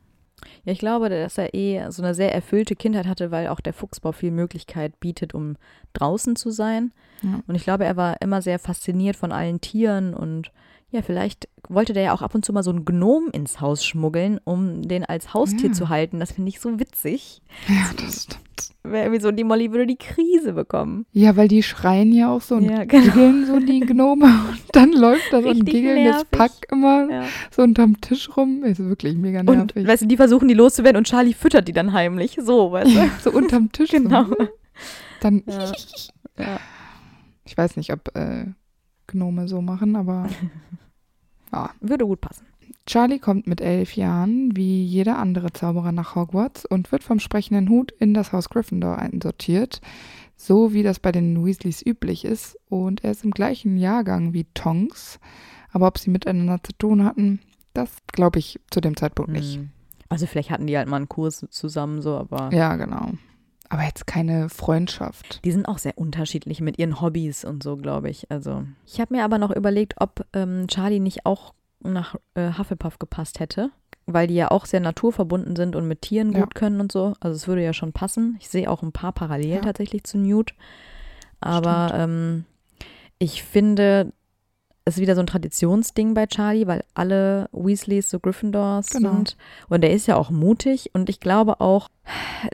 Ja, 0.64 0.72
ich 0.72 0.78
glaube, 0.78 1.08
dass 1.08 1.38
er 1.38 1.54
eh 1.54 1.90
so 1.90 2.02
eine 2.02 2.14
sehr 2.14 2.34
erfüllte 2.34 2.76
Kindheit 2.76 3.06
hatte, 3.06 3.30
weil 3.30 3.48
auch 3.48 3.60
der 3.60 3.72
Fuchsbau 3.72 4.12
viel 4.12 4.30
Möglichkeit 4.30 4.98
bietet, 5.00 5.34
um 5.34 5.56
draußen 5.92 6.36
zu 6.36 6.50
sein. 6.50 6.92
Ja. 7.22 7.40
Und 7.46 7.54
ich 7.54 7.64
glaube, 7.64 7.84
er 7.84 7.96
war 7.96 8.20
immer 8.20 8.42
sehr 8.42 8.58
fasziniert 8.58 9.16
von 9.16 9.32
allen 9.32 9.60
Tieren 9.60 10.14
und 10.14 10.52
ja, 10.90 11.02
vielleicht 11.02 11.48
wollte 11.68 11.92
der 11.92 12.02
ja 12.04 12.12
auch 12.14 12.22
ab 12.22 12.34
und 12.34 12.44
zu 12.44 12.52
mal 12.52 12.62
so 12.62 12.70
einen 12.70 12.84
Gnom 12.86 13.28
ins 13.32 13.60
Haus 13.60 13.84
schmuggeln, 13.84 14.40
um 14.44 14.82
den 14.88 15.04
als 15.04 15.34
Haustier 15.34 15.68
Ja. 15.68 15.72
zu 15.74 15.88
halten. 15.90 16.18
Das 16.18 16.32
finde 16.32 16.48
ich 16.48 16.60
so 16.60 16.78
witzig. 16.80 17.42
Ja, 17.68 17.90
das 18.02 18.22
stimmt. 18.24 18.44
Wäre 18.82 19.04
irgendwie 19.04 19.20
so, 19.20 19.30
die 19.30 19.44
Molly 19.44 19.70
würde 19.70 19.86
die 19.86 19.96
Krise 19.98 20.54
bekommen. 20.54 21.04
Ja, 21.12 21.36
weil 21.36 21.46
die 21.48 21.62
schreien 21.62 22.10
ja 22.12 22.30
auch 22.32 22.40
so 22.40 22.54
und 22.56 22.64
Ja, 22.64 22.84
genau. 22.84 23.04
giggeln 23.04 23.46
so 23.46 23.60
die 23.60 23.80
Gnome 23.80 24.24
und 24.50 24.60
dann 24.72 24.92
läuft 24.92 25.30
da 25.30 25.42
so 25.42 25.48
ein 25.50 25.58
nervig. 25.58 26.30
Pack 26.30 26.52
immer 26.72 27.08
Ja. 27.10 27.24
so 27.50 27.62
unterm 27.62 28.00
Tisch 28.00 28.34
rum. 28.36 28.64
Ist 28.64 28.78
wirklich 28.80 29.14
mega 29.16 29.40
Und 29.40 29.46
nervig. 29.74 29.86
weißt 29.86 30.02
du, 30.02 30.06
die 30.06 30.16
versuchen 30.16 30.48
die 30.48 30.54
loszuwerden 30.54 30.96
und 30.96 31.06
Charlie 31.06 31.34
füttert 31.34 31.68
die 31.68 31.72
dann 31.74 31.92
heimlich. 31.92 32.38
So, 32.42 32.72
weißt 32.72 32.94
du? 32.96 33.10
so 33.30 33.36
unterm 33.36 33.70
Tisch. 33.72 33.90
Genau. 33.90 34.24
So. 34.24 34.36
Dann. 35.20 35.42
Ja. 36.38 36.60
ich 37.44 37.58
weiß 37.58 37.76
nicht, 37.76 37.92
ob 37.92 38.16
äh, 38.16 38.46
Gnome 39.08 39.48
so 39.48 39.60
machen, 39.60 39.96
aber 39.96 40.28
Würde 41.80 42.06
gut 42.06 42.20
passen. 42.20 42.46
Charlie 42.86 43.18
kommt 43.18 43.46
mit 43.46 43.60
elf 43.60 43.96
Jahren, 43.96 44.56
wie 44.56 44.82
jeder 44.82 45.18
andere 45.18 45.52
Zauberer, 45.52 45.92
nach 45.92 46.14
Hogwarts 46.14 46.64
und 46.64 46.90
wird 46.90 47.02
vom 47.02 47.20
sprechenden 47.20 47.68
Hut 47.68 47.92
in 47.92 48.14
das 48.14 48.32
Haus 48.32 48.48
Gryffindor 48.48 48.98
einsortiert, 48.98 49.82
so 50.36 50.72
wie 50.72 50.82
das 50.82 50.98
bei 50.98 51.12
den 51.12 51.44
Weasleys 51.44 51.84
üblich 51.84 52.24
ist. 52.24 52.58
Und 52.68 53.04
er 53.04 53.10
ist 53.10 53.24
im 53.24 53.30
gleichen 53.30 53.76
Jahrgang 53.76 54.32
wie 54.32 54.46
Tonks. 54.54 55.20
Aber 55.70 55.86
ob 55.86 55.98
sie 55.98 56.10
miteinander 56.10 56.62
zu 56.62 56.72
tun 56.72 57.04
hatten, 57.04 57.40
das 57.74 57.90
glaube 58.10 58.38
ich 58.38 58.58
zu 58.70 58.80
dem 58.80 58.96
Zeitpunkt 58.96 59.32
nicht. 59.32 59.58
Mhm. 59.58 59.70
Also 60.08 60.26
vielleicht 60.26 60.50
hatten 60.50 60.66
die 60.66 60.78
halt 60.78 60.88
mal 60.88 60.96
einen 60.96 61.08
Kurs 61.08 61.46
zusammen, 61.50 62.00
so, 62.00 62.16
aber 62.16 62.50
Ja, 62.52 62.76
genau. 62.76 63.12
Aber 63.70 63.82
jetzt 63.82 64.06
keine 64.06 64.48
Freundschaft. 64.48 65.44
die 65.44 65.52
sind 65.52 65.66
auch 65.68 65.78
sehr 65.78 65.98
unterschiedlich 65.98 66.60
mit 66.60 66.78
ihren 66.78 67.00
Hobbys 67.00 67.44
und 67.44 67.62
so, 67.62 67.76
glaube 67.76 68.08
ich. 68.08 68.30
Also 68.30 68.64
ich 68.86 69.00
habe 69.00 69.14
mir 69.14 69.24
aber 69.24 69.38
noch 69.38 69.50
überlegt, 69.50 69.94
ob 69.98 70.24
ähm, 70.32 70.66
Charlie 70.68 71.00
nicht 71.00 71.26
auch 71.26 71.52
nach 71.80 72.16
äh, 72.34 72.52
Hufflepuff 72.56 72.98
gepasst 72.98 73.40
hätte, 73.40 73.70
weil 74.06 74.26
die 74.26 74.34
ja 74.34 74.50
auch 74.50 74.64
sehr 74.66 74.80
naturverbunden 74.80 75.54
sind 75.54 75.76
und 75.76 75.86
mit 75.86 76.00
Tieren 76.02 76.32
Ja. 76.32 76.40
gut 76.40 76.54
können 76.54 76.80
und 76.80 76.90
so. 76.90 77.12
Also 77.20 77.36
es 77.36 77.46
würde 77.46 77.62
ja 77.62 77.72
schon 77.74 77.92
passen. 77.92 78.36
Ich 78.40 78.48
sehe 78.48 78.70
auch 78.70 78.82
ein 78.82 78.92
paar 78.92 79.12
Parallelen 79.12 79.56
Ja. 79.56 79.60
tatsächlich 79.60 80.04
zu 80.04 80.16
Newt. 80.18 80.54
Aber 81.40 81.92
ähm, 81.94 82.44
ich 83.18 83.42
finde, 83.42 84.12
ist 84.96 85.00
wieder 85.00 85.14
so 85.14 85.20
ein 85.20 85.26
Traditionsding 85.26 86.14
bei 86.14 86.26
Charlie, 86.26 86.66
weil 86.66 86.84
alle 86.94 87.48
Weasleys 87.52 88.10
so 88.10 88.18
Gryffindors 88.20 88.90
Genau. 88.90 89.12
sind. 89.14 89.36
Und 89.68 89.84
er 89.84 89.90
ist 89.92 90.06
ja 90.06 90.16
auch 90.16 90.30
mutig. 90.30 90.90
Und 90.94 91.08
ich 91.08 91.20
glaube 91.20 91.60
auch, 91.60 91.88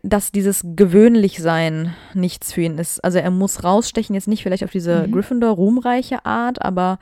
dass 0.02 0.32
dieses 0.32 0.62
Gewöhnlichsein 0.64 1.94
nichts 2.14 2.52
für 2.52 2.62
ihn 2.62 2.78
ist. 2.78 3.02
Also 3.04 3.18
er 3.18 3.30
muss 3.30 3.64
rausstechen, 3.64 4.14
jetzt 4.14 4.28
nicht 4.28 4.42
vielleicht 4.42 4.64
auf 4.64 4.70
diese 4.70 5.06
Mhm. 5.06 5.12
Gryffindor-ruhmreiche 5.12 6.24
Art, 6.24 6.62
aber 6.62 6.98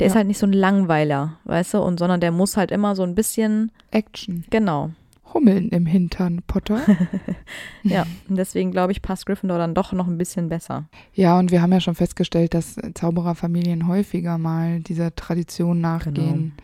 Der 0.00 0.08
ist 0.08 0.14
Ja. 0.14 0.16
halt 0.18 0.26
nicht 0.26 0.38
so 0.40 0.46
ein 0.46 0.52
Langweiler, 0.52 1.38
weißt 1.44 1.74
du, 1.74 1.78
und 1.78 2.00
sondern 2.00 2.18
der 2.20 2.32
muss 2.32 2.56
halt 2.56 2.72
immer 2.72 2.96
so 2.96 3.04
ein 3.04 3.14
bisschen, 3.14 3.70
Action. 3.92 4.42
genau. 4.50 4.90
Hummeln 5.34 5.68
im 5.70 5.84
Hintern, 5.86 6.42
Potter. 6.46 6.80
Ja, 7.82 8.06
und 8.28 8.36
deswegen 8.36 8.70
glaube 8.70 8.92
ich, 8.92 9.02
passt 9.02 9.26
Gryffindor 9.26 9.58
dann 9.58 9.74
doch 9.74 9.92
noch 9.92 10.06
ein 10.06 10.16
bisschen 10.16 10.48
besser. 10.48 10.88
ja, 11.12 11.38
und 11.38 11.50
wir 11.50 11.60
haben 11.60 11.72
ja 11.72 11.80
schon 11.80 11.94
festgestellt, 11.94 12.54
dass 12.54 12.76
Zaubererfamilien 12.94 13.86
häufiger 13.86 14.38
mal 14.38 14.80
dieser 14.80 15.14
Tradition 15.14 15.82
nachgehen, 15.82 16.54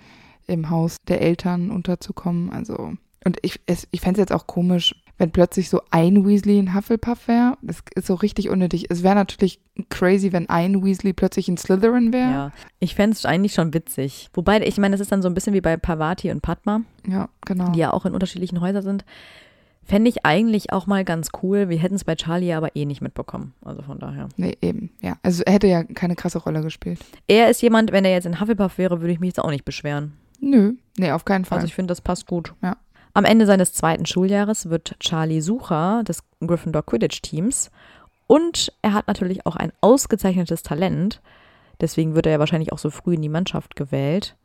im 0.47 0.71
Haus 0.71 0.97
der 1.09 1.21
Eltern 1.21 1.71
unterzukommen. 1.71 2.51
Also, 2.51 2.95
und 3.25 3.39
ich, 3.43 3.61
es, 3.67 3.87
ich 3.91 4.01
fände 4.01 4.21
es 4.21 4.31
jetzt 4.31 4.33
auch 4.33 4.47
komisch, 4.47 4.95
wenn 5.21 5.33
plötzlich 5.33 5.69
so 5.69 5.83
ein 5.91 6.27
Weasley 6.27 6.59
ein 6.59 6.75
Hufflepuff 6.75 7.29
wäre. 7.29 7.59
Das 7.61 7.83
ist 7.95 8.07
so 8.07 8.15
richtig 8.15 8.49
unnötig. 8.49 8.87
Es 8.89 9.03
wäre 9.03 9.15
natürlich 9.15 9.61
crazy, 9.91 10.33
wenn 10.33 10.49
ein 10.49 10.83
Weasley 10.83 11.13
plötzlich 11.13 11.47
ein 11.49 11.59
Slytherin 11.59 12.11
wäre. 12.15 12.31
Ja, 12.31 12.53
ich 12.79 12.95
fände 12.95 13.15
es 13.15 13.27
eigentlich 13.27 13.53
schon 13.53 13.75
witzig. 13.75 14.31
Wobei, 14.33 14.63
ich 14.63 14.79
meine, 14.79 14.95
das 14.95 15.01
ist 15.03 15.13
dann 15.13 15.21
so 15.21 15.29
ein 15.29 15.35
bisschen 15.35 15.53
wie 15.53 15.61
bei 15.61 15.77
Pavati 15.77 16.31
und 16.31 16.41
Padma, 16.41 16.81
Ja, 17.07 17.29
genau. 17.45 17.71
die 17.73 17.81
ja 17.81 17.93
auch 17.93 18.07
in 18.07 18.15
unterschiedlichen 18.15 18.63
Häusern 18.63 18.83
sind. 18.83 19.05
Fände 19.85 20.09
ich 20.09 20.25
eigentlich 20.25 20.73
auch 20.73 20.87
mal 20.87 21.05
ganz 21.05 21.29
cool. 21.43 21.69
Wir 21.69 21.77
hätten 21.79 21.97
es 21.97 22.05
bei 22.05 22.15
Charlie 22.15 22.55
aber 22.55 22.75
eh 22.75 22.87
nicht 22.87 23.03
mitbekommen. 23.03 23.53
Also 23.63 23.83
von 23.83 23.99
daher. 23.99 24.31
Nee, 24.39 24.57
eben, 24.63 24.89
ja. 25.03 25.17
Also 25.23 25.43
er 25.45 25.53
hätte 25.53 25.67
ja 25.67 25.85
keine 25.85 26.17
krasse 26.17 26.39
Rolle 26.39 26.63
gespielt. 26.63 27.01
Er 27.27 27.51
ist 27.51 27.61
jemand, 27.61 27.93
wenn 27.93 28.07
er 28.07 28.13
jetzt 28.13 28.25
in 28.27 28.41
Hufflepuff 28.41 28.79
wäre, 28.79 29.03
würde 29.03 29.13
ich 29.13 29.21
mich 29.21 29.29
jetzt 29.29 29.41
auch 29.41 29.51
nicht 29.51 29.67
beschweren. 29.67 30.15
Nö, 30.41 30.73
nee, 30.97 31.13
auf 31.13 31.27
keinen 31.27 31.45
Fall. 31.45 31.59
Also 31.59 31.67
ich 31.67 31.75
finde, 31.75 31.93
das 31.93 32.01
passt 32.01 32.27
gut. 32.27 32.55
Ja. 32.63 32.79
Am 33.13 33.25
Ende 33.25 33.47
seines 33.47 33.73
zweiten 33.73 34.07
Schuljahres 34.07 34.71
wird 34.71 34.97
Charlie 35.01 35.41
Sucher 35.41 36.03
des 36.05 36.23
Gryffindor 36.41 36.85
Quidditch-Teams 36.85 37.71
und 38.27 38.73
er 38.83 38.93
hat 38.93 39.09
natürlich 39.09 39.47
auch 39.47 39.57
ein 39.57 39.73
ausgezeichnetes 39.81 40.63
Talent. 40.63 41.21
Deswegen 41.81 42.15
wird 42.15 42.27
er 42.27 42.33
ja 42.33 42.39
wahrscheinlich 42.39 42.73
auch 42.73 42.79
so 42.79 42.91
früh 42.91 43.15
in 43.15 43.23
die 43.23 43.29
Mannschaft 43.29 43.75
gewählt. 43.75 44.37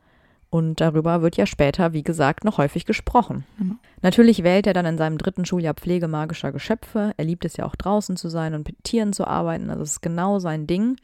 Und 0.48 0.80
darüber 0.80 1.22
wird 1.22 1.36
ja 1.36 1.44
später, 1.44 1.92
wie 1.92 2.02
gesagt, 2.02 2.44
noch 2.44 2.58
häufig 2.58 2.86
gesprochen. 2.86 3.44
Genau. 3.58 3.74
Natürlich 4.02 4.42
wählt 4.42 4.66
er 4.66 4.72
dann 4.72 4.86
in 4.86 4.96
seinem 4.96 5.18
dritten 5.18 5.44
Schuljahr 5.44 5.74
Pflege 5.74 6.08
magischer 6.08 6.52
Geschöpfe. 6.52 7.12
Er 7.16 7.24
liebt 7.24 7.44
es 7.44 7.56
ja 7.56 7.66
auch 7.66 7.76
draußen 7.76 8.16
zu 8.16 8.28
sein 8.28 8.54
und 8.54 8.66
mit 8.66 8.82
Tieren 8.84 9.12
zu 9.12 9.26
arbeiten. 9.26 9.70
Also 9.70 9.82
es 9.82 9.92
ist 9.92 10.02
genau 10.02 10.38
sein 10.38 10.66
Ding. 10.66 10.96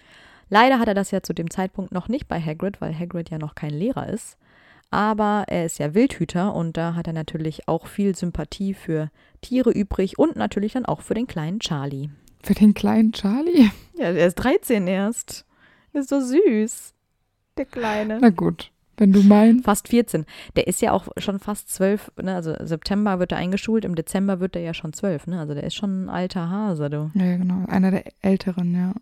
Leider 0.49 0.79
hat 0.79 0.89
er 0.89 0.95
das 0.95 1.11
ja 1.11 1.23
zu 1.23 1.35
dem 1.35 1.51
Zeitpunkt 1.51 1.93
noch 1.93 2.09
nicht 2.09 2.29
bei 2.29 2.41
Hagrid, 2.41 2.81
weil 2.81 2.99
Hagrid 2.99 3.31
ja 3.31 3.39
noch 3.39 3.55
kein 3.55 3.71
Lehrer 3.71 4.09
ist. 4.09 4.37
Aber 4.93 5.45
er 5.49 5.65
ist 5.65 5.79
ja 5.79 5.95
Wildhüter 5.95 6.55
und 6.55 6.77
da 6.77 6.95
hat 6.95 7.07
er 7.07 7.15
natürlich 7.15 7.67
auch 7.67 7.87
viel 7.87 8.15
Sympathie 8.15 8.75
für 8.75 9.11
Tiere 9.41 9.71
übrig 9.71 10.19
und 10.19 10.37
natürlich 10.37 10.75
dann 10.75 10.85
auch 10.85 11.01
für 11.01 11.15
den 11.15 11.27
kleinen 11.27 11.61
Charlie. 11.61 12.11
Für 12.43 12.53
den 12.53 12.75
kleinen 12.75 13.13
Charlie? 13.13 13.71
Ja, 13.95 14.11
er 14.11 14.27
ist 14.27 14.35
13 14.35 14.87
erst. 14.87 15.47
Ist 15.95 16.11
so 16.11 16.21
süß. 16.21 16.93
Der 17.57 17.65
Kleine. 17.65 18.19
Na 18.21 18.29
gut, 18.29 18.71
wenn 18.99 19.13
du 19.13 19.23
meinst. 19.23 19.65
Fast 19.65 19.89
14. 19.89 20.27
Der 20.57 20.67
ist 20.67 20.83
ja 20.83 20.93
auch 20.93 21.09
schon 21.17 21.39
fast 21.39 21.71
12. 21.71 22.13
Ne? 22.23 22.35
Also 22.35 22.55
September 22.61 23.19
wird 23.19 23.33
er 23.33 23.39
eingeschult, 23.39 23.87
im 23.87 23.95
Dezember 23.95 24.41
wird 24.41 24.57
er 24.57 24.63
ja 24.63 24.75
schon 24.75 24.93
12. 24.93 25.29
Ne? 25.29 25.41
Also 25.41 25.55
der 25.55 25.65
ist 25.65 25.75
schon 25.75 26.05
ein 26.05 26.09
alter 26.11 26.51
Hase, 26.51 26.91
du. 26.91 27.11
Ja, 27.15 27.37
genau. 27.39 27.65
Einer 27.67 27.91
der 27.91 28.05
Älteren, 28.21 28.75
ja. 28.75 28.93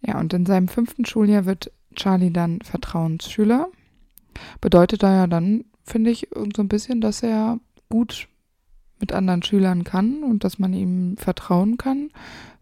Ja, 0.00 0.20
und 0.20 0.32
in 0.32 0.46
seinem 0.46 0.68
fünften 0.68 1.04
Schuljahr 1.04 1.44
wird 1.44 1.70
Charlie 1.94 2.30
dann 2.30 2.60
Vertrauensschüler. 2.62 3.68
Bedeutet 4.60 5.02
da 5.02 5.14
ja 5.14 5.26
dann, 5.26 5.64
finde 5.84 6.10
ich, 6.10 6.28
so 6.34 6.62
ein 6.62 6.68
bisschen, 6.68 7.00
dass 7.00 7.22
er 7.22 7.58
gut 7.90 8.28
mit 9.00 9.12
anderen 9.12 9.42
Schülern 9.42 9.84
kann 9.84 10.22
und 10.22 10.44
dass 10.44 10.58
man 10.58 10.72
ihm 10.72 11.16
vertrauen 11.16 11.76
kann. 11.76 12.10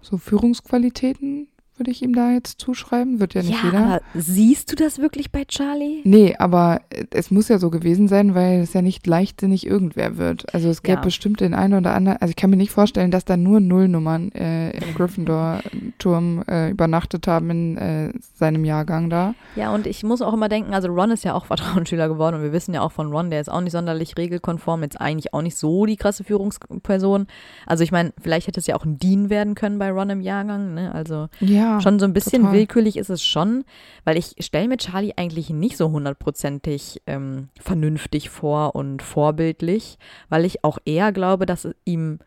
So 0.00 0.18
Führungsqualitäten 0.18 1.48
würde 1.76 1.90
ich 1.90 2.02
ihm 2.02 2.14
da 2.14 2.32
jetzt 2.32 2.60
zuschreiben. 2.60 3.18
Wird 3.18 3.34
ja 3.34 3.42
nicht 3.42 3.62
jeder. 3.64 3.78
aber 3.78 4.00
siehst 4.14 4.70
du 4.70 4.76
das 4.76 4.98
wirklich 4.98 5.32
bei 5.32 5.44
Charlie? 5.44 6.00
Nee, 6.04 6.36
aber 6.38 6.80
es 7.10 7.30
muss 7.30 7.48
ja 7.48 7.58
so 7.58 7.70
gewesen 7.70 8.08
sein, 8.08 8.34
weil 8.34 8.60
es 8.60 8.72
ja 8.74 8.82
nicht 8.82 9.06
leichtsinnig 9.06 9.66
irgendwer 9.66 10.16
wird. 10.18 10.52
Also 10.54 10.68
es 10.68 10.82
gäbe 10.82 10.96
Ja. 10.98 11.04
bestimmt 11.04 11.40
den 11.40 11.54
einen 11.54 11.74
oder 11.74 11.94
anderen, 11.94 12.18
also 12.20 12.30
ich 12.30 12.36
kann 12.36 12.50
mir 12.50 12.56
nicht 12.56 12.70
vorstellen, 12.72 13.10
dass 13.10 13.24
da 13.24 13.36
nur 13.36 13.60
Nullnummern 13.60 14.32
äh, 14.32 14.70
im 14.70 14.94
Gryffindor-Turm 14.94 16.44
äh, 16.48 16.70
übernachtet 16.70 17.26
haben 17.26 17.50
in 17.50 17.76
äh, 17.76 18.12
seinem 18.34 18.64
Jahrgang 18.64 19.10
da. 19.10 19.34
Ja, 19.56 19.72
und 19.74 19.86
ich 19.86 20.02
muss 20.02 20.22
auch 20.22 20.32
immer 20.34 20.48
denken, 20.48 20.74
also 20.74 20.88
Ron 20.88 21.10
ist 21.10 21.24
ja 21.24 21.34
auch 21.34 21.46
Vertrauensschüler 21.52 22.08
geworden 22.08 22.36
und 22.36 22.42
wir 22.42 22.52
wissen 22.52 22.74
ja 22.74 22.82
auch 22.82 22.92
von 22.92 23.10
Ron, 23.12 23.30
der 23.30 23.40
ist 23.40 23.50
auch 23.50 23.60
nicht 23.60 23.72
sonderlich 23.72 24.16
regelkonform, 24.16 24.82
jetzt 24.82 25.00
eigentlich 25.00 25.32
auch 25.34 25.42
nicht 25.42 25.56
so 25.56 25.86
die 25.86 25.96
krasse 25.96 26.24
Führungsperson. 26.24 27.26
Also 27.66 27.84
ich 27.84 27.92
meine, 27.92 28.12
vielleicht 28.20 28.46
hätte 28.46 28.60
es 28.60 28.66
ja 28.66 28.76
auch 28.76 28.84
ein 28.84 28.98
Dean 28.98 29.30
werden 29.30 29.54
können 29.54 29.78
bei 29.78 29.90
Ron 29.90 30.10
im 30.10 30.20
Jahrgang, 30.20 30.74
ne? 30.74 30.92
Also 30.94 31.28
Ja, 31.40 31.61
schon 31.80 31.98
so 31.98 32.04
ein 32.04 32.12
bisschen 32.12 32.42
total. 32.42 32.56
willkürlich 32.56 32.96
ist 32.96 33.10
es 33.10 33.22
schon, 33.22 33.64
weil 34.04 34.16
ich 34.16 34.34
stelle 34.40 34.68
mir 34.68 34.76
Charlie 34.76 35.14
eigentlich 35.16 35.50
nicht 35.50 35.76
so 35.76 35.90
hundertprozentig 35.90 37.02
ähm, 37.06 37.48
vernünftig 37.60 38.30
vor 38.30 38.74
und 38.74 39.02
vorbildlich, 39.02 39.98
weil 40.28 40.44
ich 40.44 40.64
auch 40.64 40.78
eher 40.84 41.12
glaube, 41.12 41.46
dass 41.46 41.68
ihm 41.84 42.18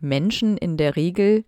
Menschen 0.00 0.56
in 0.56 0.76
der 0.76 0.96
Regel 0.96 1.44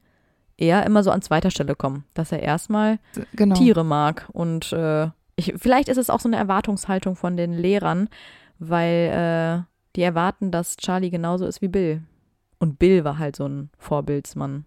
eher 0.56 0.86
immer 0.86 1.02
so 1.02 1.10
an 1.10 1.22
zweiter 1.22 1.50
Stelle 1.50 1.74
kommen, 1.74 2.04
dass 2.14 2.32
er 2.32 2.42
erstmal 2.42 2.98
genau. 3.34 3.56
Tiere 3.56 3.84
mag 3.84 4.28
und 4.32 4.72
äh, 4.72 5.08
ich, 5.36 5.54
vielleicht 5.56 5.88
ist 5.88 5.98
es 5.98 6.10
auch 6.10 6.20
so 6.20 6.28
eine 6.28 6.36
Erwartungshaltung 6.36 7.16
von 7.16 7.36
den 7.36 7.52
Lehrern, 7.52 8.08
weil 8.58 9.64
äh, 9.64 9.64
die 9.96 10.02
erwarten, 10.02 10.50
dass 10.50 10.76
Charlie 10.76 11.10
genauso 11.10 11.46
ist 11.46 11.60
wie 11.60 11.68
Bill. 11.68 12.02
Und 12.58 12.78
Bill 12.78 13.04
war 13.04 13.18
halt 13.18 13.36
so 13.36 13.46
ein 13.46 13.70
Vorbildsmann. 13.78 14.64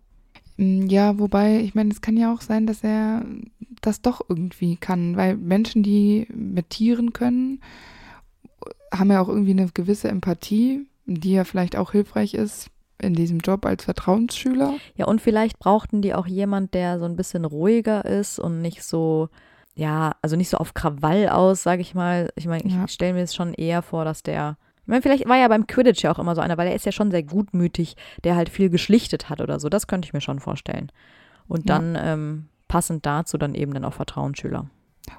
Mm, 0.57 0.87
Ja, 0.87 1.17
wobei, 1.19 1.59
ich 1.61 1.73
meine, 1.75 1.91
es 1.91 2.01
kann 2.01 2.17
ja 2.17 2.33
auch 2.33 2.41
sein, 2.41 2.67
dass 2.67 2.83
er 2.83 3.25
das 3.81 4.01
doch 4.01 4.21
irgendwie 4.27 4.75
kann, 4.75 5.15
weil 5.15 5.37
Menschen, 5.37 5.83
die 5.83 6.27
mit 6.33 6.69
Tieren 6.71 7.13
können, 7.13 7.61
haben 8.93 9.11
ja 9.11 9.21
auch 9.21 9.29
irgendwie 9.29 9.51
eine 9.51 9.67
gewisse 9.73 10.07
Empathie, 10.09 10.87
die 11.05 11.33
ja 11.33 11.43
vielleicht 11.43 11.75
auch 11.75 11.91
hilfreich 11.91 12.33
ist 12.33 12.69
in 12.99 13.13
diesem 13.13 13.39
Job 13.39 13.65
als 13.65 13.83
Vertrauensschüler. 13.83 14.73
Ja, 14.95 15.05
und 15.05 15.21
vielleicht 15.21 15.59
brauchten 15.59 16.01
die 16.01 16.15
auch 16.15 16.25
jemand, 16.25 16.73
der 16.73 16.97
so 16.99 17.05
ein 17.05 17.15
bisschen 17.15 17.45
ruhiger 17.45 18.05
ist 18.05 18.39
und 18.39 18.61
nicht 18.61 18.81
so, 18.83 19.29
ja, 19.75 20.15
also 20.23 20.35
nicht 20.35 20.49
so 20.49 20.57
auf 20.57 20.73
Krawall 20.73 21.29
aus, 21.29 21.61
sage 21.61 21.81
ich 21.81 21.93
mal. 21.93 22.31
Ich 22.35 22.47
meine, 22.47 22.63
ich 22.65 22.73
Ja. 22.73 22.87
stelle 22.87 23.13
mir 23.13 23.21
es 23.21 23.35
schon 23.35 23.53
eher 23.53 23.81
vor, 23.83 24.03
dass 24.05 24.23
der. 24.23 24.57
Ich 24.87 24.89
meine, 24.89 25.01
vielleicht 25.01 25.27
war 25.27 25.35
ja 25.35 25.49
beim 25.49 25.67
Quidditch 25.67 26.01
ja 26.03 26.13
auch 26.13 26.17
immer 26.19 26.33
so 26.33 26.39
einer, 26.39 26.57
weil 26.57 26.69
er 26.69 26.73
ist 26.75 26.85
ja 26.85 26.93
schon 26.93 27.11
sehr 27.11 27.21
gutmütig, 27.23 27.97
der 28.23 28.37
halt 28.37 28.47
viel 28.47 28.69
geschlichtet 28.69 29.29
hat 29.29 29.41
oder 29.41 29.59
so. 29.59 29.67
Das 29.67 29.85
könnte 29.85 30.05
ich 30.05 30.13
mir 30.13 30.21
schon 30.21 30.39
vorstellen. 30.39 30.93
Und 31.49 31.67
Ja. 31.69 31.77
dann 31.77 31.97
ähm, 32.01 32.45
passend 32.69 33.05
dazu 33.05 33.37
dann 33.37 33.53
eben 33.53 33.73
dann 33.73 33.83
auch 33.83 33.93
Vertrauensschüler. 33.93 34.69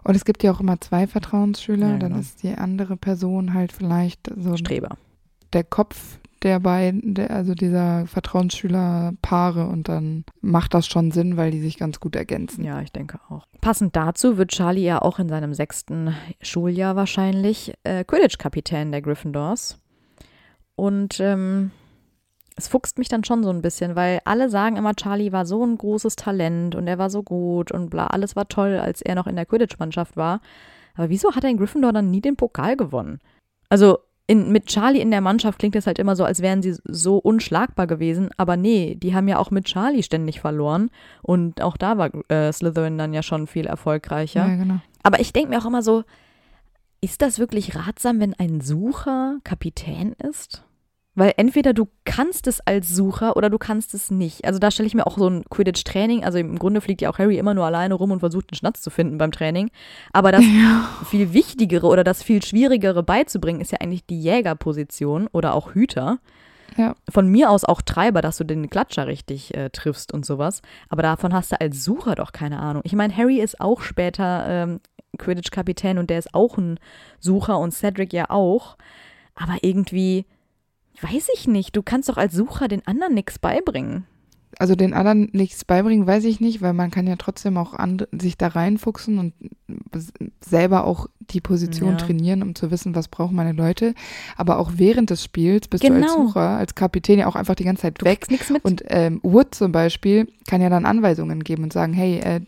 Und 0.05 0.15
es 0.15 0.25
gibt 0.25 0.43
ja 0.43 0.53
auch 0.53 0.61
immer 0.61 0.81
zwei 0.81 1.07
Vertrauensschüler, 1.07 1.87
Ja, 1.89 1.99
dann 1.99 2.11
genau. 2.13 2.21
ist 2.21 2.43
die 2.43 2.55
andere 2.55 2.97
Person 2.97 3.53
halt 3.53 3.73
vielleicht 3.73 4.31
so 4.39 4.57
Streber. 4.57 4.97
der 5.53 5.65
Kopf 5.65 6.19
der 6.43 6.61
beiden, 6.61 7.15
der, 7.15 7.31
also 7.31 7.55
dieser 7.55 8.07
Vertrauensschülerpaare 8.07 9.67
und 9.67 9.89
dann 9.89 10.25
macht 10.41 10.75
das 10.75 10.87
schon 10.87 11.11
Sinn, 11.11 11.37
weil 11.37 11.51
die 11.51 11.61
sich 11.61 11.79
ganz 11.79 12.01
gut 12.01 12.17
ergänzen. 12.17 12.65
Ja, 12.65 12.81
ich 12.81 12.93
denke 12.93 13.19
auch. 13.29 13.45
Passend 13.61 13.97
dazu 13.97 14.39
wird 14.39 14.51
Charlie 14.51 14.85
ja 14.85 15.03
auch 15.03 15.19
in 15.19 15.29
seinem 15.29 15.55
sechsten 15.55 16.15
Schuljahr 16.41 16.97
wahrscheinlich 16.97 17.75
äh, 17.85 18.05
Quidditch-Kapitän 18.05 18.93
der 18.93 19.03
Gryffindors. 19.03 19.79
Und 20.75 21.19
ähm, 21.21 21.73
es 22.59 22.69
fuchst 22.69 22.99
mich 22.99 23.09
dann 23.09 23.25
schon 23.25 23.43
so 23.43 23.51
ein 23.51 23.63
bisschen, 23.63 23.97
weil 23.97 24.21
alle 24.25 24.51
sagen 24.51 24.77
immer, 24.77 24.95
Charlie 24.95 25.33
war 25.33 25.47
so 25.47 25.65
ein 25.65 25.79
großes 25.79 26.17
Talent 26.17 26.75
und 26.75 26.87
er 26.87 26.99
war 26.99 27.11
so 27.11 27.23
gut 27.23 27.73
und 27.73 27.91
bla, 27.91 28.09
alles 28.09 28.37
war 28.37 28.49
toll, 28.49 28.79
als 28.79 29.01
er 29.01 29.15
noch 29.15 29.27
in 29.27 29.37
der 29.37 29.47
Quidditch-Mannschaft 29.47 30.17
war. 30.17 30.41
Aber 30.95 31.09
wieso 31.09 31.35
hat 31.35 31.45
er 31.45 31.51
in 31.51 31.57
Gryffindor 31.57 31.93
dann 31.93 32.11
nie 32.11 32.21
den 32.21 32.37
Pokal 32.37 32.77
gewonnen? 32.77 33.21
Also 33.69 33.99
in, 34.31 34.53
mit 34.53 34.67
Charlie 34.67 35.01
in 35.01 35.11
der 35.11 35.23
Mannschaft 35.23 35.59
klingt 35.59 35.75
es 35.75 35.87
halt 35.87 35.99
immer 35.99 36.15
so, 36.15 36.23
als 36.23 36.43
wären 36.43 36.63
sie 36.63 36.77
so 36.85 37.17
unschlagbar 37.17 37.87
gewesen. 37.87 38.29
Aber 38.37 38.59
nee, 38.59 38.95
die 38.95 39.15
haben 39.15 39.27
ja 39.27 39.39
auch 39.39 39.51
mit 39.51 39.65
Charlie 39.65 40.03
ständig 40.03 40.41
verloren. 40.41 40.91
Und 41.23 41.63
auch 41.63 41.79
da 41.79 41.97
war 41.97 42.11
äh, 42.31 42.53
Slytherin 42.53 42.99
dann 42.99 43.15
ja 43.15 43.23
schon 43.23 43.47
viel 43.47 43.67
erfolgreicher. 43.67 44.47
ja 44.47 44.55
genau. 44.57 44.81
Aber 45.03 45.21
ich 45.21 45.33
denke 45.33 45.49
mir 45.49 45.59
auch 45.59 45.65
immer 45.65 45.83
so, 45.83 46.05
ist 47.01 47.23
das 47.23 47.39
wirklich 47.39 47.75
ratsam, 47.75 48.21
wenn 48.21 48.35
ein 48.35 48.61
Sucher 48.61 49.39
Kapitän 49.45 50.13
ist? 50.13 50.63
Weil 51.19 51.33
entweder 51.37 51.75
du 51.75 51.89
kannst 52.05 52.47
es 52.47 52.61
als 52.61 52.95
Sucher 52.95 53.37
oder 53.37 53.51
du 53.51 53.59
kannst 53.59 53.93
es 53.93 54.09
nicht. 54.09 54.45
Also 54.45 54.61
da 54.61 54.71
stelle 54.71 54.87
ich 54.87 54.95
mir 54.95 55.05
auch 55.05 55.19
so 55.19 55.29
ein 55.29 55.43
Quidditch-Training, 55.51 56.23
also 56.23 56.39
im 56.39 56.57
Grunde 56.61 56.81
fliegt 56.81 57.03
ja 57.03 57.11
auch 57.11 57.19
Harry 57.19 57.39
immer 57.39 57.55
nur 57.55 57.67
alleine 57.67 57.95
rum 57.95 58.13
und 58.13 58.21
versucht 58.21 58.53
einen 58.53 58.57
Schnatz 58.57 58.83
zu 58.83 58.91
finden 58.91 59.19
beim 59.19 59.33
Training. 59.33 59.69
Aber 60.13 60.31
das 60.31 60.45
viel 61.11 61.33
Wichtigere 61.33 61.89
oder 61.89 62.05
das 62.05 62.23
viel 62.23 62.41
Schwierigere 62.45 63.03
beizubringen 63.03 63.61
ist 63.61 63.73
ja 63.73 63.79
eigentlich 63.81 64.07
die 64.07 64.21
Jägerposition 64.21 65.27
oder 65.33 65.55
auch 65.55 65.75
Hüter. 65.75 66.19
Ja. 66.77 66.95
Von 67.11 67.27
mir 67.27 67.51
aus 67.51 67.65
auch 67.65 67.83
Treiber, 67.83 68.23
dass 68.23 68.37
du 68.37 68.45
den 68.45 68.71
Klatscher 68.71 69.09
richtig 69.09 69.57
äh, 69.57 69.71
triffst 69.71 70.15
und 70.15 70.25
sowas. 70.25 70.63
Aber 70.89 71.03
davon 71.03 71.35
hast 71.35 71.51
du 71.51 71.61
als 71.61 71.83
Sucher 71.83 72.15
doch 72.15 72.31
keine 72.31 72.61
Ahnung. 72.61 72.83
Ich 72.85 72.93
meine, 72.93 73.17
Harry 73.17 73.41
ist 73.41 73.61
auch 73.61 73.81
später 73.81 74.45
ähm, 74.47 74.81
Quidditch-Kapitän 75.19 75.99
und 75.99 76.11
der 76.11 76.21
ist 76.21 76.33
auch 76.33 76.59
ein 76.59 76.79
Sucher 77.19 77.59
und 77.59 77.73
Cedric 77.73 78.13
ja 78.13 78.31
auch. 78.31 78.77
Aber 79.35 79.57
irgendwie, 79.63 80.25
weiß 81.03 81.29
ich 81.35 81.47
nicht, 81.49 81.77
du 81.77 81.83
kannst 81.83 82.09
doch 82.09 82.17
als 82.17 82.35
Sucher 82.35 82.69
den 82.69 82.87
anderen 82.87 83.15
nichts 83.15 83.39
beibringen. 83.39 84.05
Also 84.59 84.75
den 84.75 84.95
anderen 84.95 85.29
nichts 85.33 85.65
beibringen, 85.65 86.07
weiß 86.07 86.25
ich 86.25 86.41
nicht, 86.41 86.63
weil 86.63 86.73
man 86.73 86.91
kann 86.91 87.07
ja 87.07 87.17
trotzdem 87.17 87.57
auch 87.59 87.75
and 87.75 88.09
sich 88.13 88.39
da 88.39 88.49
reinfuchsen 88.49 89.19
und 89.19 89.35
selber 90.45 90.85
auch 90.85 91.07
die 91.21 91.41
Position 91.43 91.91
Ja. 91.91 91.97
trainieren, 91.97 92.43
um 92.43 92.55
zu 92.55 92.71
wissen, 92.71 92.95
was 92.95 93.09
brauchen 93.09 93.37
meine 93.37 93.53
Leute. 93.53 93.95
Aber 94.37 94.59
auch 94.59 94.73
während 94.77 95.11
des 95.11 95.23
Spiels 95.23 95.69
bist 95.69 95.85
du 95.85 95.93
als 95.93 96.01
Genau. 96.13 96.27
Sucher, 96.27 96.57
als 96.57 96.75
Kapitän 96.75 97.19
ja 97.19 97.27
auch 97.27 97.37
einfach 97.37 97.55
die 97.55 97.65
ganze 97.65 97.83
Zeit 97.83 98.01
Du 98.01 98.07
weg. 98.07 98.27
Und 98.63 98.83
ähm, 98.89 99.21
Wood 99.23 99.55
zum 99.55 99.71
Beispiel 99.71 100.27
kann 100.49 100.63
ja 100.63 100.71
dann 100.71 100.87
Anweisungen 100.87 101.45
geben 101.45 101.65
und 101.65 101.73
sagen, 101.73 101.93
hey, 101.93 102.19
äh, 102.21 102.41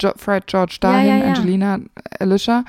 jo 0.00 0.12
Fred, 0.16 0.46
George, 0.46 0.78
dahin, 0.80 1.08
ja, 1.08 1.16
ja. 1.18 1.24
Angelina, 1.26 1.80
Alicia. 2.20 2.64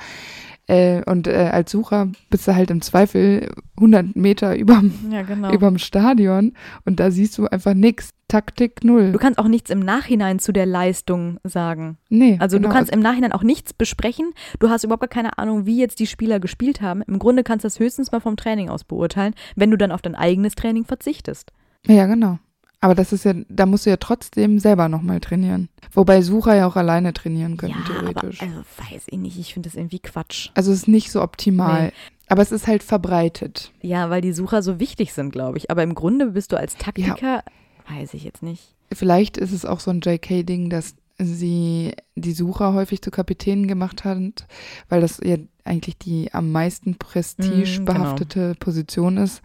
Äh, 0.70 1.02
und 1.06 1.26
äh, 1.26 1.50
als 1.52 1.72
Sucher 1.72 2.08
bist 2.30 2.46
du 2.46 2.54
halt 2.54 2.70
im 2.70 2.80
Zweifel 2.80 3.50
100 3.76 4.14
Meter 4.14 4.56
überm, 4.56 4.92
ja, 5.10 5.22
genau. 5.22 5.52
überm 5.52 5.78
Stadion 5.78 6.52
und 6.84 7.00
da 7.00 7.10
siehst 7.10 7.36
du 7.38 7.46
einfach 7.46 7.74
nix. 7.74 8.10
Taktik 8.28 8.84
null. 8.84 9.10
Du 9.10 9.18
kannst 9.18 9.40
auch 9.40 9.48
nichts 9.48 9.70
im 9.70 9.80
Nachhinein 9.80 10.38
zu 10.38 10.52
der 10.52 10.64
Leistung 10.64 11.40
sagen. 11.42 11.98
nee, 12.10 12.36
Also 12.38 12.58
genau. 12.58 12.68
du 12.68 12.74
kannst 12.76 12.92
im 12.92 13.00
Nachhinein 13.00 13.32
auch 13.32 13.42
nichts 13.42 13.72
besprechen. 13.72 14.32
Du 14.60 14.70
hast 14.70 14.84
überhaupt 14.84 15.00
gar 15.00 15.08
keine 15.08 15.36
Ahnung, 15.36 15.66
wie 15.66 15.76
jetzt 15.76 15.98
die 15.98 16.06
Spieler 16.06 16.38
gespielt 16.38 16.80
haben. 16.80 17.02
Im 17.02 17.18
Grunde 17.18 17.42
kannst 17.42 17.64
du 17.64 17.66
das 17.66 17.80
höchstens 17.80 18.12
mal 18.12 18.20
vom 18.20 18.36
Training 18.36 18.68
aus 18.68 18.84
beurteilen, 18.84 19.34
wenn 19.56 19.72
du 19.72 19.76
dann 19.76 19.90
auf 19.90 20.00
dein 20.00 20.14
eigenes 20.14 20.54
Training 20.54 20.84
verzichtest. 20.84 21.50
Ja, 21.88 22.06
genau. 22.06 22.38
Aber 22.80 22.94
das 22.94 23.12
ist 23.12 23.24
ja, 23.24 23.34
da 23.48 23.66
musst 23.66 23.84
du 23.84 23.90
ja 23.90 23.98
trotzdem 23.98 24.58
selber 24.58 24.88
nochmal 24.88 25.20
trainieren. 25.20 25.68
Wobei 25.92 26.22
Sucher 26.22 26.54
ja 26.56 26.66
auch 26.66 26.76
alleine 26.76 27.12
trainieren 27.12 27.58
können, 27.58 27.74
ja, 27.74 27.94
aber 27.98 28.14
theoretisch. 28.14 28.40
also 28.40 28.60
weiß 28.78 29.02
ich 29.06 29.18
nicht. 29.18 29.38
Ich 29.38 29.52
finde 29.52 29.68
das 29.68 29.76
irgendwie 29.76 29.98
Quatsch. 29.98 30.48
also 30.54 30.72
es 30.72 30.78
ist 30.78 30.88
nicht 30.88 31.10
so 31.10 31.22
optimal. 31.22 31.86
Nee. 31.86 31.92
Aber 32.28 32.42
es 32.42 32.52
ist 32.52 32.66
halt 32.68 32.82
verbreitet. 32.82 33.72
Ja, 33.82 34.08
weil 34.08 34.20
die 34.20 34.32
Sucher 34.32 34.62
so 34.62 34.78
wichtig 34.78 35.12
sind, 35.12 35.32
glaube 35.32 35.58
ich. 35.58 35.70
Aber 35.70 35.82
im 35.82 35.94
Grunde 35.94 36.26
bist 36.26 36.52
du 36.52 36.56
als 36.56 36.76
Taktiker, 36.76 37.42
weiß 37.88 38.14
ich 38.14 38.24
jetzt 38.24 38.42
nicht. 38.42 38.74
Vielleicht 38.92 39.36
ist 39.36 39.52
es 39.52 39.64
auch 39.64 39.80
so 39.80 39.90
ein 39.90 40.00
JK-Ding, 40.00 40.70
dass 40.70 40.94
sie 41.18 41.92
die 42.14 42.32
Sucher 42.32 42.72
häufig 42.72 43.02
zu 43.02 43.10
Kapitänen 43.10 43.66
gemacht 43.68 44.04
hat, 44.04 44.46
weil 44.88 45.00
das 45.00 45.20
ja 45.22 45.36
eigentlich 45.64 45.98
die 45.98 46.32
am 46.32 46.50
meisten 46.52 46.96
prestigebehaftete 46.96 48.54
Position 48.58 49.18
ist, 49.18 49.42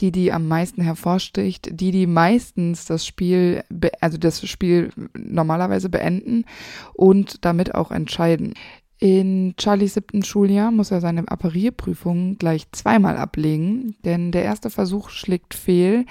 die 0.00 0.12
die 0.12 0.32
am 0.32 0.46
meisten 0.48 0.82
hervorsticht, 0.82 1.68
die 1.80 1.90
die 1.90 2.06
meistens 2.06 2.84
das 2.84 3.06
Spiel, 3.06 3.64
also 4.00 4.18
das 4.18 4.46
Spiel 4.46 4.90
normalerweise 5.16 5.88
beenden 5.88 6.44
und 6.94 7.44
damit 7.44 7.74
auch 7.74 7.90
entscheiden. 7.90 8.54
In 8.98 9.54
Charlies 9.60 9.92
siebten 9.92 10.22
Schuljahr 10.22 10.70
muss 10.70 10.90
er 10.90 11.02
seine 11.02 11.28
Apparierprüfung 11.28 12.38
gleich 12.38 12.70
zweimal 12.72 13.18
ablegen, 13.18 13.94
denn 14.06 14.32
der 14.32 14.44
erste 14.44 14.70
Versuch 14.70 15.10
schlägt 15.10 15.52
fehl, 15.52 16.06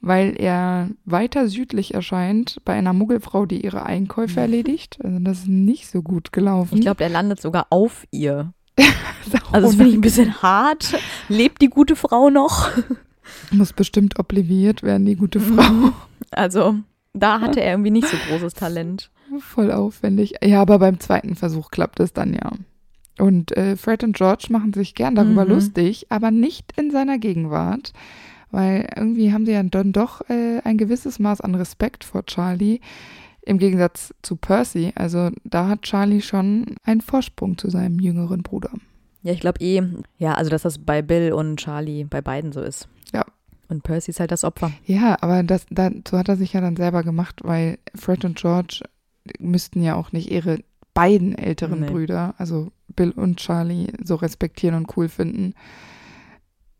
weil 0.00 0.34
er 0.40 0.88
weiter 1.04 1.48
südlich 1.48 1.92
erscheint 1.92 2.62
bei 2.64 2.72
einer 2.72 2.94
Muggelfrau, 2.94 3.44
die 3.44 3.62
ihre 3.62 3.84
Einkäufe 3.84 4.40
erledigt. 4.40 4.98
Also 5.04 5.18
das 5.18 5.40
ist 5.40 5.48
nicht 5.48 5.90
so 5.90 6.00
gut 6.00 6.32
gelaufen. 6.32 6.76
Ich 6.76 6.80
glaube, 6.80 7.04
er 7.04 7.10
landet 7.10 7.42
sogar 7.42 7.66
auf 7.70 8.06
ihr. 8.10 8.52
Also 9.52 9.66
das 9.66 9.76
finde 9.76 9.90
ich 9.90 9.96
ein 9.96 10.00
bisschen 10.00 10.42
hart. 10.42 10.94
Lebt 11.28 11.60
die 11.60 11.68
gute 11.68 11.94
Frau 11.94 12.30
noch? 12.30 12.70
Muss 13.52 13.72
bestimmt 13.72 14.18
obliviert 14.18 14.82
werden, 14.82 15.04
die 15.06 15.16
gute 15.16 15.40
Frau. 15.40 15.92
Also 16.30 16.76
da 17.12 17.40
hatte 17.40 17.60
er 17.60 17.72
irgendwie 17.72 17.90
nicht 17.90 18.08
so 18.08 18.16
großes 18.28 18.54
Talent. 18.54 19.10
Voll 19.40 19.70
aufwendig. 19.72 20.34
Ja, 20.42 20.60
aber 20.62 20.78
beim 20.78 21.00
zweiten 21.00 21.34
Versuch 21.36 21.70
klappt 21.70 22.00
es 22.00 22.12
dann 22.12 22.34
ja. 22.34 22.52
Und 23.18 23.56
äh, 23.56 23.76
Fred 23.76 24.02
und 24.04 24.16
George 24.16 24.46
machen 24.50 24.72
sich 24.72 24.94
gern 24.94 25.14
darüber 25.14 25.44
Mhm. 25.44 25.50
lustig, 25.50 26.06
aber 26.08 26.30
nicht 26.30 26.72
in 26.78 26.90
seiner 26.90 27.18
Gegenwart, 27.18 27.92
weil 28.50 28.88
irgendwie 28.96 29.32
haben 29.32 29.44
sie 29.46 29.52
ja 29.52 29.62
dann 29.62 29.92
doch 29.92 30.22
äh, 30.30 30.60
ein 30.64 30.78
gewisses 30.78 31.18
Maß 31.18 31.40
an 31.40 31.54
Respekt 31.54 32.02
vor 32.04 32.24
Charlie, 32.26 32.80
im 33.42 33.58
Gegensatz 33.58 34.14
zu 34.22 34.36
Percy. 34.36 34.92
Also 34.94 35.30
da 35.44 35.68
hat 35.68 35.82
Charlie 35.82 36.22
schon 36.22 36.76
einen 36.84 37.00
Vorsprung 37.00 37.58
zu 37.58 37.70
seinem 37.70 37.98
jüngeren 38.00 38.42
Bruder. 38.42 38.70
Ja, 39.22 39.32
ich 39.32 39.40
glaube 39.40 39.60
eh, 39.60 39.82
ja, 40.18 40.34
also 40.34 40.50
dass 40.50 40.62
das 40.62 40.78
bei 40.78 41.02
Bill 41.02 41.32
und 41.32 41.58
Charlie 41.58 42.04
bei 42.04 42.22
beiden 42.22 42.52
so 42.52 42.62
ist. 42.62 42.88
Und 43.70 43.82
Percy 43.84 44.10
ist 44.10 44.20
halt 44.20 44.32
das 44.32 44.44
Opfer. 44.44 44.72
Ja, 44.84 45.16
aber 45.20 45.42
das, 45.42 45.64
dazu 45.70 46.18
hat 46.18 46.28
er 46.28 46.36
sich 46.36 46.52
ja 46.52 46.60
dann 46.60 46.76
selber 46.76 47.02
gemacht, 47.04 47.40
weil 47.44 47.78
Fred 47.94 48.24
und 48.24 48.36
George 48.36 48.82
müssten 49.38 49.82
ja 49.82 49.94
auch 49.94 50.12
nicht 50.12 50.30
ihre 50.30 50.58
beiden 50.92 51.38
älteren 51.38 51.80
Nee. 51.80 51.86
Brüder, 51.86 52.34
also 52.36 52.72
Bill 52.88 53.12
und 53.12 53.36
Charlie, 53.38 53.92
so 54.02 54.16
respektieren 54.16 54.74
und 54.74 54.96
cool 54.96 55.08
finden. 55.08 55.54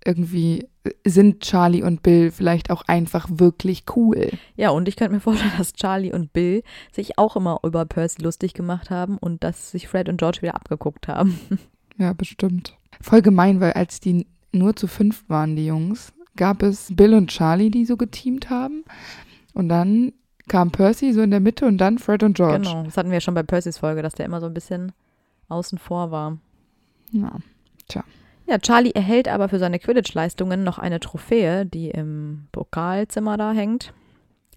Irgendwie 0.04 0.66
sind 1.06 1.42
Charlie 1.42 1.82
und 1.82 2.02
Bill 2.02 2.30
vielleicht 2.32 2.70
auch 2.70 2.82
einfach 2.86 3.28
wirklich 3.30 3.84
cool. 3.94 4.30
Ja, 4.56 4.70
und 4.70 4.88
ich 4.88 4.96
könnte 4.96 5.12
mir 5.14 5.20
vorstellen, 5.20 5.52
dass 5.58 5.74
Charlie 5.74 6.12
und 6.12 6.32
Bill 6.32 6.62
sich 6.90 7.18
auch 7.18 7.36
immer 7.36 7.60
über 7.62 7.84
Percy 7.84 8.22
lustig 8.22 8.54
gemacht 8.54 8.90
haben 8.90 9.18
und 9.18 9.44
dass 9.44 9.70
sich 9.70 9.88
Fred 9.88 10.08
und 10.08 10.16
George 10.16 10.42
wieder 10.42 10.54
abgeguckt 10.54 11.08
haben. 11.08 11.38
Ja, 11.98 12.14
bestimmt. 12.14 12.78
Voll 13.02 13.20
gemein, 13.20 13.60
weil 13.60 13.74
als 13.74 14.00
die 14.00 14.26
nur 14.52 14.74
zu 14.74 14.86
fünf 14.86 15.22
waren, 15.28 15.54
die 15.54 15.66
Jungs, 15.66 16.14
gab 16.36 16.62
es 16.62 16.94
Bill 16.94 17.14
und 17.14 17.28
Charlie, 17.28 17.70
die 17.70 17.84
so 17.84 17.96
geteamt 17.96 18.50
haben. 18.50 18.84
Und 19.54 19.68
dann 19.68 20.12
kam 20.48 20.70
Percy 20.70 21.12
so 21.12 21.22
in 21.22 21.30
der 21.30 21.40
Mitte 21.40 21.66
und 21.66 21.78
dann 21.78 21.98
Fred 21.98 22.22
und 22.22 22.34
George. 22.34 22.68
Genau, 22.68 22.84
das 22.84 22.96
hatten 22.96 23.10
wir 23.10 23.20
schon 23.20 23.34
bei 23.34 23.42
Percys 23.42 23.78
Folge, 23.78 24.02
dass 24.02 24.14
der 24.14 24.26
immer 24.26 24.40
so 24.40 24.46
ein 24.46 24.54
bisschen 24.54 24.92
außen 25.48 25.78
vor 25.78 26.10
war. 26.10 26.38
Ja. 27.12 27.38
Ja, 28.50 28.58
Charlie 28.58 28.90
erhält 28.90 29.28
aber 29.28 29.48
für 29.48 29.60
seine 29.60 29.78
Quidditch-Leistungen 29.78 30.64
noch 30.64 30.80
eine 30.80 30.98
Trophäe, 30.98 31.66
die 31.66 31.88
im 31.90 32.48
Pokalzimmer 32.50 33.36
da 33.36 33.52
hängt. 33.52 33.94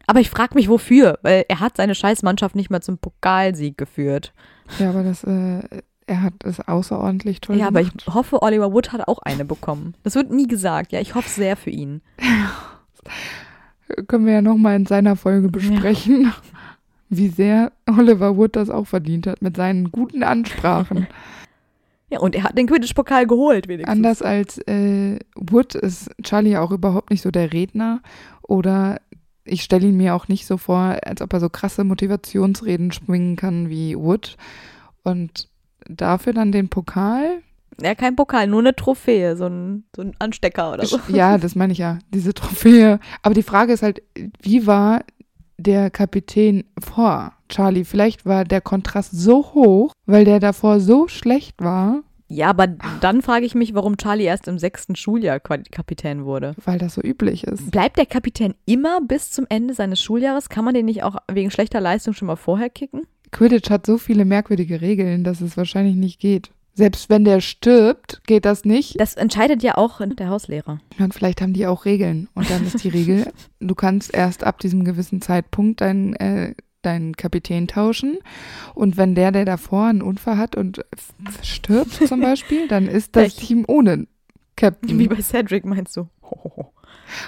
Aber 0.07 0.19
ich 0.19 0.31
frage 0.31 0.55
mich, 0.55 0.67
wofür, 0.67 1.19
weil 1.21 1.45
er 1.47 1.59
hat 1.59 1.77
seine 1.77 1.93
Scheißmannschaft 1.93 2.55
nicht 2.55 2.71
mal 2.71 2.81
zum 2.81 2.97
Pokalsieg 2.97 3.77
geführt. 3.77 4.33
Ja, 4.79 4.89
aber 4.89 5.03
das, 5.03 5.23
äh, 5.23 5.83
er 6.07 6.21
hat 6.21 6.33
es 6.43 6.59
außerordentlich 6.59 7.41
toll 7.41 7.57
ja, 7.57 7.67
aber 7.67 7.81
ich 7.81 7.89
gemacht. 7.89 8.13
hoffe, 8.13 8.41
Oliver 8.41 8.73
Wood 8.73 8.91
hat 8.91 9.07
auch 9.07 9.19
eine 9.19 9.45
bekommen. 9.45 9.95
Das 10.03 10.15
wird 10.15 10.31
nie 10.31 10.47
gesagt. 10.47 10.91
Ja, 10.91 10.99
ich 10.99 11.15
hoffe 11.15 11.29
sehr 11.29 11.55
für 11.55 11.69
ihn. 11.69 12.01
Können 14.07 14.25
wir 14.25 14.33
ja 14.33 14.41
nochmal 14.41 14.75
in 14.75 14.85
seiner 14.85 15.15
Folge 15.15 15.49
besprechen, 15.49 16.33
wie 17.09 17.27
sehr 17.27 17.71
Oliver 17.87 18.37
Wood 18.37 18.55
das 18.55 18.69
auch 18.69 18.87
verdient 18.87 19.27
hat 19.27 19.41
mit 19.41 19.55
seinen 19.55 19.91
guten 19.91 20.23
Ansprachen. 20.23 21.07
Ja, 22.09 22.19
und 22.19 22.35
er 22.35 22.43
hat 22.43 22.55
den 22.55 22.67
Quidditch-Pokal 22.67 23.25
geholt, 23.25 23.67
wenigstens. 23.67 23.91
Anders 23.91 24.21
als 24.21 24.59
äh, 24.67 25.17
Wood 25.33 25.73
ist 25.73 26.11
Charlie 26.21 26.57
auch 26.57 26.69
überhaupt 26.69 27.09
nicht 27.09 27.23
so 27.23 27.31
der 27.31 27.51
Redner 27.53 28.03
oder 28.43 28.99
ich 29.45 29.63
stelle 29.63 29.87
ihn 29.87 29.97
mir 29.97 30.13
auch 30.13 30.27
nicht 30.27 30.45
so 30.45 30.57
vor, 30.57 30.97
als 31.03 31.21
ob 31.23 31.33
er 31.33 31.39
so 31.39 31.49
krasse 31.49 31.83
Motivationsreden 31.83 32.91
schwingen 32.91 33.35
kann 33.35 33.69
wie 33.69 33.97
Wood. 33.97 34.37
Und 35.03 35.49
dafür 35.89 36.33
dann 36.33 36.51
den 36.51 36.69
Pokal. 36.69 37.41
Ja, 37.81 37.95
kein 37.95 38.15
Pokal, 38.15 38.47
nur 38.47 38.59
eine 38.59 38.75
Trophäe, 38.75 39.35
so 39.35 39.47
ein, 39.47 39.83
so 39.95 40.03
ein 40.03 40.15
Anstecker 40.19 40.73
oder 40.73 40.85
so. 40.85 40.99
Ja, 41.07 41.37
das 41.39 41.55
meine 41.55 41.73
ich 41.73 41.79
ja, 41.79 41.97
diese 42.13 42.33
Trophäe. 42.33 42.99
Aber 43.23 43.33
die 43.33 43.41
Frage 43.43 43.73
ist 43.73 43.81
halt, 43.83 44.03
wie 44.41 44.67
war 44.67 45.01
der 45.57 45.89
Kapitän 45.89 46.65
vor 46.79 47.33
Charlie? 47.49 47.83
Vielleicht 47.85 48.25
war 48.25 48.43
der 48.45 48.61
Kontrast 48.61 49.11
so 49.13 49.53
hoch, 49.53 49.91
weil 50.05 50.23
der 50.25 50.39
davor 50.39 50.79
so 50.79 51.07
schlecht 51.07 51.61
war, 51.61 52.01
Ja, 52.27 52.47
aber 52.49 52.67
dann 53.01 53.21
frage 53.23 53.45
ich 53.45 53.55
mich, 53.55 53.73
warum 53.73 53.97
Charlie 53.97 54.25
erst 54.25 54.47
im 54.47 54.59
sechsten 54.59 54.95
Schuljahr 54.95 55.39
Kapitän 55.39 56.25
wurde. 56.25 56.53
weil 56.65 56.77
das 56.79 56.93
so 56.95 57.01
üblich 57.01 57.43
ist. 57.45 57.71
Bleibt 57.71 57.97
der 57.97 58.05
Kapitän 58.05 58.53
immer 58.65 59.01
bis 59.01 59.31
zum 59.31 59.45
Ende 59.49 59.73
seines 59.73 60.01
Schuljahres? 60.01 60.49
Kann 60.49 60.65
man 60.65 60.73
den 60.75 60.85
nicht 60.85 61.03
auch 61.03 61.15
wegen 61.31 61.49
schlechter 61.51 61.81
Leistung 61.81 62.13
schon 62.13 62.27
mal 62.27 62.35
vorher 62.35 62.69
kicken? 62.69 63.07
Quidditch 63.33 63.69
hat 63.69 63.85
so 63.85 63.97
viele 63.97 64.23
merkwürdige 64.23 64.79
Regeln, 64.79 65.25
dass 65.25 65.41
es 65.41 65.57
wahrscheinlich 65.57 65.95
nicht 65.95 66.19
geht. 66.19 66.51
Selbst 66.75 67.09
wenn 67.09 67.23
der 67.23 67.41
stirbt, 67.41 68.21
geht 68.25 68.45
das 68.45 68.65
nicht. 68.65 68.99
Das 68.99 69.15
entscheidet 69.15 69.61
ja 69.61 69.77
auch 69.77 70.01
der 70.05 70.29
Hauslehrer. 70.29 70.79
Und 70.97 71.13
vielleicht 71.13 71.41
haben 71.41 71.53
die 71.53 71.67
auch 71.67 71.85
Regeln. 71.85 72.29
Und 72.33 72.49
dann 72.49 72.65
ist 72.65 72.83
die 72.83 72.89
Regel, 72.89 73.31
du 73.59 73.75
kannst 73.75 74.13
erst 74.13 74.43
ab 74.43 74.59
diesem 74.59 74.83
gewissen 74.83 75.21
Zeitpunkt 75.21 75.81
deinen, 75.81 76.15
äh, 76.15 76.55
deinen 76.81 77.15
Kapitän 77.15 77.67
tauschen. 77.67 78.17
Und 78.73 78.97
wenn 78.97 79.13
der, 79.13 79.31
der 79.31 79.45
davor 79.45 79.85
einen 79.85 80.01
Unfall 80.01 80.37
hat 80.37 80.55
und 80.55 80.83
stirbt 81.43 81.91
zum 82.07 82.21
Beispiel, 82.21 82.67
dann 82.67 82.87
ist 82.87 83.15
das. 83.15 83.35
Team 83.35 83.65
ohne 83.67 84.07
Captain. 84.55 84.97
Wie 84.97 85.07
bei 85.07 85.21
Cedric 85.21 85.65
meinst 85.65 85.95
du? 85.97 86.07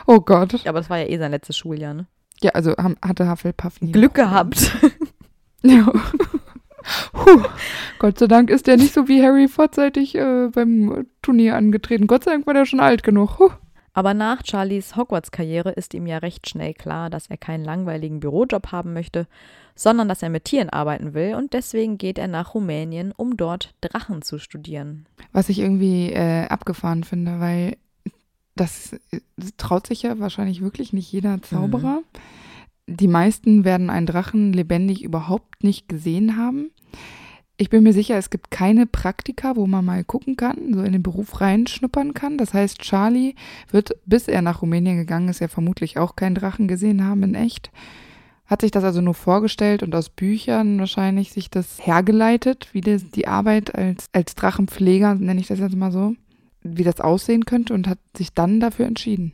Oh 0.07 0.21
Gott. 0.21 0.53
Ja, 0.63 0.71
aber 0.71 0.79
das 0.79 0.89
war 0.89 0.97
ja 0.97 1.07
eh 1.07 1.17
sein 1.17 1.31
letztes 1.31 1.57
Schuljahr, 1.57 1.93
ne? 1.93 2.07
Ja, 2.41 2.51
also 2.51 2.75
haben, 2.77 2.97
hatte 3.03 3.29
Hufflepuff 3.29 3.81
nie. 3.81 3.91
Glück 3.91 4.15
gehabt. 4.15 4.75
Ja. 5.65 5.91
Puh. 7.13 7.43
Gott 7.99 8.19
sei 8.19 8.27
Dank 8.27 8.49
ist 8.49 8.67
der 8.67 8.77
nicht 8.77 8.93
so 8.93 9.07
wie 9.07 9.23
Harry 9.23 9.47
vorzeitig 9.47 10.15
äh, 10.15 10.49
beim 10.53 11.07
Turnier 11.21 11.55
angetreten. 11.55 12.07
Gott 12.07 12.23
sei 12.23 12.31
Dank 12.31 12.45
war 12.45 12.53
der 12.53 12.65
schon 12.65 12.79
alt 12.79 13.03
genug. 13.03 13.39
Huh. 13.39 13.49
Aber 13.93 14.13
nach 14.13 14.43
Charlies 14.45 14.97
Hogwarts-Karriere 14.97 15.71
ist 15.71 15.93
ihm 15.93 16.05
ja 16.05 16.17
recht 16.17 16.49
schnell 16.49 16.73
klar, 16.73 17.09
dass 17.09 17.27
er 17.27 17.37
keinen 17.37 17.63
langweiligen 17.63 18.19
Bürojob 18.19 18.73
haben 18.73 18.91
möchte, 18.91 19.25
sondern 19.73 20.09
dass 20.09 20.21
er 20.21 20.29
mit 20.29 20.43
Tieren 20.43 20.69
arbeiten 20.69 21.13
will 21.13 21.35
und 21.35 21.53
deswegen 21.53 21.97
geht 21.97 22.17
er 22.17 22.27
nach 22.27 22.53
Rumänien, 22.53 23.13
um 23.15 23.37
dort 23.37 23.73
Drachen 23.79 24.21
zu 24.21 24.37
studieren. 24.37 25.05
Was 25.31 25.47
ich 25.47 25.59
irgendwie 25.59 26.11
äh, 26.11 26.45
abgefahren 26.47 27.05
finde, 27.05 27.39
weil 27.39 27.77
das, 28.55 28.95
das 29.37 29.51
traut 29.57 29.87
sich 29.87 30.03
ja 30.03 30.19
wahrscheinlich 30.19 30.61
wirklich 30.61 30.91
nicht 30.91 31.09
jeder 31.11 31.41
Zauberer. 31.41 32.01
Die 32.87 33.07
meisten 33.07 33.65
werden 33.65 33.89
einen 33.89 34.05
Drachen 34.05 34.53
lebendig 34.53 35.03
überhaupt 35.03 35.63
nicht 35.63 35.89
gesehen 35.89 36.37
haben. 36.37 36.71
Ich 37.57 37.69
bin 37.69 37.83
mir 37.83 37.93
sicher, 37.93 38.17
es 38.17 38.29
gibt 38.29 38.51
keine 38.51 38.85
Praktika, 38.85 39.55
wo 39.55 39.65
man 39.65 39.85
mal 39.85 40.03
gucken 40.03 40.35
kann, 40.35 40.73
so 40.73 40.81
in 40.81 40.91
den 40.91 41.03
Beruf 41.03 41.39
reinschnuppern 41.39 42.13
kann. 42.13 42.37
Das 42.37 42.53
heißt, 42.53 42.79
Charlie 42.79 43.35
wird, 43.71 43.95
bis 44.05 44.27
er 44.27 44.41
nach 44.41 44.61
Rumänien 44.61 44.97
gegangen 44.97 45.29
ist, 45.29 45.39
ja 45.39 45.47
vermutlich 45.47 45.97
auch 45.97 46.17
keinen 46.17 46.35
Drachen 46.35 46.67
gesehen 46.67 47.05
haben 47.05 47.23
in 47.23 47.33
echt. 47.33 47.71
Hat 48.45 48.61
sich 48.61 48.71
das 48.71 48.83
also 48.83 49.01
nur 49.01 49.13
vorgestellt 49.13 49.83
und 49.83 49.95
aus 49.95 50.09
Büchern 50.09 50.79
wahrscheinlich 50.79 51.31
sich 51.31 51.49
das 51.49 51.77
hergeleitet, 51.85 52.69
wie 52.73 52.81
das, 52.81 53.09
die 53.09 53.27
Arbeit 53.27 53.73
als, 53.73 54.07
als 54.11 54.35
Drachenpfleger, 54.35 55.15
nenne 55.15 55.39
ich 55.39 55.47
das 55.47 55.59
jetzt 55.59 55.75
mal 55.75 55.91
so, 55.91 56.13
wie 56.61 56.83
das 56.83 56.99
aussehen 56.99 57.45
könnte 57.45 57.73
und 57.73 57.87
hat 57.87 57.99
sich 58.15 58.33
dann 58.33 58.59
dafür 58.59 58.85
entschieden. 58.85 59.31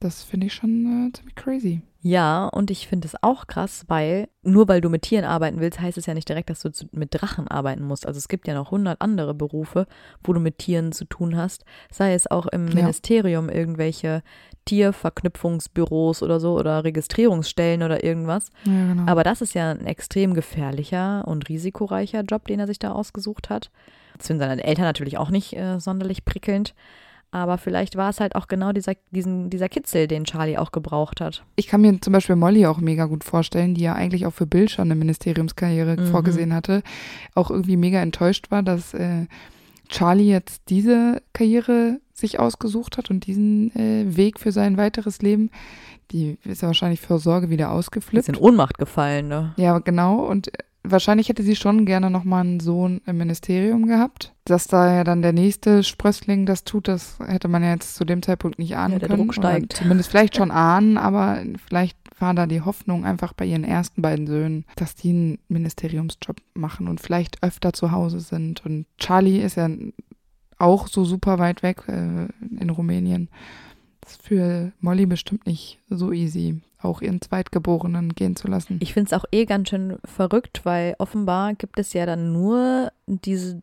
Das 0.00 0.22
finde 0.22 0.46
ich 0.46 0.54
schon 0.54 1.08
äh, 1.08 1.12
ziemlich 1.12 1.34
crazy. 1.34 1.82
Ja, 2.02 2.46
und 2.46 2.70
ich 2.70 2.88
finde 2.88 3.06
es 3.06 3.22
auch 3.22 3.46
krass, 3.46 3.84
weil 3.88 4.28
nur 4.42 4.66
weil 4.66 4.80
du 4.80 4.88
mit 4.88 5.02
Tieren 5.02 5.26
arbeiten 5.26 5.60
willst, 5.60 5.78
heißt 5.78 5.98
es 5.98 6.06
ja 6.06 6.14
nicht 6.14 6.30
direkt, 6.30 6.48
dass 6.48 6.60
du 6.60 6.70
mit 6.92 7.10
Drachen 7.12 7.46
arbeiten 7.46 7.84
musst. 7.84 8.06
Also 8.06 8.16
es 8.16 8.28
gibt 8.28 8.48
ja 8.48 8.54
noch 8.54 8.70
hundert 8.70 9.02
andere 9.02 9.34
Berufe, 9.34 9.86
wo 10.24 10.32
du 10.32 10.40
mit 10.40 10.56
Tieren 10.56 10.92
zu 10.92 11.04
tun 11.04 11.36
hast. 11.36 11.66
Sei 11.90 12.14
es 12.14 12.30
auch 12.30 12.46
im 12.46 12.68
ja. 12.68 12.76
Ministerium 12.76 13.50
irgendwelche 13.50 14.22
Tierverknüpfungsbüros 14.64 16.22
oder 16.22 16.40
so 16.40 16.58
oder 16.58 16.84
Registrierungsstellen 16.84 17.82
oder 17.82 18.02
irgendwas. 18.02 18.48
Ja, 18.64 18.72
genau. 18.72 19.10
Aber 19.12 19.22
das 19.22 19.42
ist 19.42 19.52
ja 19.52 19.70
ein 19.70 19.84
extrem 19.84 20.32
gefährlicher 20.32 21.28
und 21.28 21.50
risikoreicher 21.50 22.22
Job, 22.22 22.46
den 22.48 22.60
er 22.60 22.66
sich 22.66 22.78
da 22.78 22.92
ausgesucht 22.92 23.50
hat. 23.50 23.70
Das 24.16 24.28
finden 24.28 24.40
seine 24.40 24.64
Eltern 24.64 24.86
natürlich 24.86 25.18
auch 25.18 25.30
nicht 25.30 25.54
äh, 25.54 25.78
sonderlich 25.78 26.24
prickelnd. 26.24 26.74
Aber 27.32 27.58
vielleicht 27.58 27.96
war 27.96 28.10
es 28.10 28.18
halt 28.18 28.34
auch 28.34 28.48
genau 28.48 28.72
dieser, 28.72 28.94
diesen, 29.12 29.50
dieser 29.50 29.68
Kitzel, 29.68 30.08
den 30.08 30.24
Charlie 30.24 30.58
auch 30.58 30.72
gebraucht 30.72 31.20
hat. 31.20 31.44
Ich 31.54 31.68
kann 31.68 31.80
mir 31.80 32.00
zum 32.00 32.12
Beispiel 32.12 32.34
Molly 32.34 32.66
auch 32.66 32.78
mega 32.78 33.04
gut 33.04 33.22
vorstellen, 33.22 33.74
die 33.74 33.82
ja 33.82 33.94
eigentlich 33.94 34.26
auch 34.26 34.32
für 34.32 34.46
Bill 34.46 34.68
schon 34.68 34.86
eine 34.86 34.96
Ministeriumskarriere 34.96 35.96
mhm. 35.96 36.06
vorgesehen 36.06 36.52
hatte, 36.52 36.82
auch 37.34 37.50
irgendwie 37.50 37.76
mega 37.76 38.00
enttäuscht 38.00 38.50
war, 38.50 38.62
dass 38.64 38.94
äh, 38.94 39.26
Charlie 39.88 40.28
jetzt 40.28 40.62
diese 40.68 41.22
Karriere 41.32 42.00
sich 42.12 42.38
ausgesucht 42.38 42.98
hat 42.98 43.10
und 43.10 43.26
diesen 43.26 43.74
äh, 43.76 44.16
Weg 44.16 44.40
für 44.40 44.52
sein 44.52 44.76
weiteres 44.76 45.22
Leben. 45.22 45.50
Die 46.10 46.38
ist 46.44 46.62
ja 46.62 46.68
wahrscheinlich 46.68 47.00
für 47.00 47.18
Sorge 47.18 47.50
wieder 47.50 47.70
ausgeflippt. 47.70 48.28
Ist 48.28 48.36
in 48.36 48.42
Ohnmacht 48.42 48.78
gefallen, 48.78 49.28
ne? 49.28 49.54
Ja, 49.56 49.78
genau. 49.78 50.24
Und 50.24 50.50
wahrscheinlich 50.82 51.28
hätte 51.28 51.42
sie 51.42 51.56
schon 51.56 51.84
gerne 51.84 52.10
nochmal 52.10 52.42
einen 52.42 52.60
Sohn 52.60 53.00
im 53.06 53.18
Ministerium 53.18 53.86
gehabt. 53.86 54.34
Dass 54.44 54.66
da 54.66 54.94
ja 54.94 55.04
dann 55.04 55.22
der 55.22 55.32
nächste 55.32 55.82
Sprössling 55.82 56.46
das 56.46 56.64
tut, 56.64 56.88
das 56.88 57.18
hätte 57.24 57.48
man 57.48 57.62
ja 57.62 57.70
jetzt 57.70 57.94
zu 57.94 58.04
dem 58.04 58.22
Zeitpunkt 58.22 58.58
nicht 58.58 58.76
ahnen 58.76 58.94
ja, 58.94 58.98
der 58.98 59.08
können. 59.08 59.22
Druck 59.22 59.34
steigt. 59.34 59.74
zumindest 59.74 60.10
vielleicht 60.10 60.36
schon 60.36 60.50
ahnen, 60.50 60.98
aber 60.98 61.42
vielleicht 61.66 61.98
war 62.18 62.34
da 62.34 62.46
die 62.46 62.60
Hoffnung 62.60 63.04
einfach 63.04 63.32
bei 63.32 63.46
ihren 63.46 63.64
ersten 63.64 64.02
beiden 64.02 64.26
Söhnen, 64.26 64.64
dass 64.76 64.94
die 64.94 65.10
einen 65.10 65.38
Ministeriumsjob 65.48 66.36
machen 66.54 66.88
und 66.88 67.00
vielleicht 67.00 67.42
öfter 67.42 67.72
zu 67.72 67.92
Hause 67.92 68.20
sind. 68.20 68.64
Und 68.64 68.86
Charlie 68.98 69.40
ist 69.40 69.56
ja 69.56 69.68
auch 70.58 70.88
so 70.88 71.04
super 71.04 71.38
weit 71.38 71.62
weg 71.62 71.84
äh, 71.88 72.26
in 72.60 72.70
Rumänien. 72.70 73.28
Ist 74.10 74.22
für 74.22 74.72
Molly 74.80 75.06
bestimmt 75.06 75.46
nicht 75.46 75.78
so 75.88 76.12
easy 76.12 76.60
auch 76.82 77.02
ihren 77.02 77.20
Zweitgeborenen 77.20 78.14
gehen 78.14 78.36
zu 78.36 78.48
lassen. 78.48 78.78
Ich 78.82 78.94
finde 78.94 79.08
es 79.08 79.12
auch 79.12 79.24
eh 79.32 79.44
ganz 79.44 79.68
schön 79.68 79.98
verrückt, 80.04 80.62
weil 80.64 80.96
offenbar 80.98 81.54
gibt 81.54 81.78
es 81.78 81.92
ja 81.92 82.06
dann 82.06 82.32
nur 82.32 82.90
diese 83.06 83.62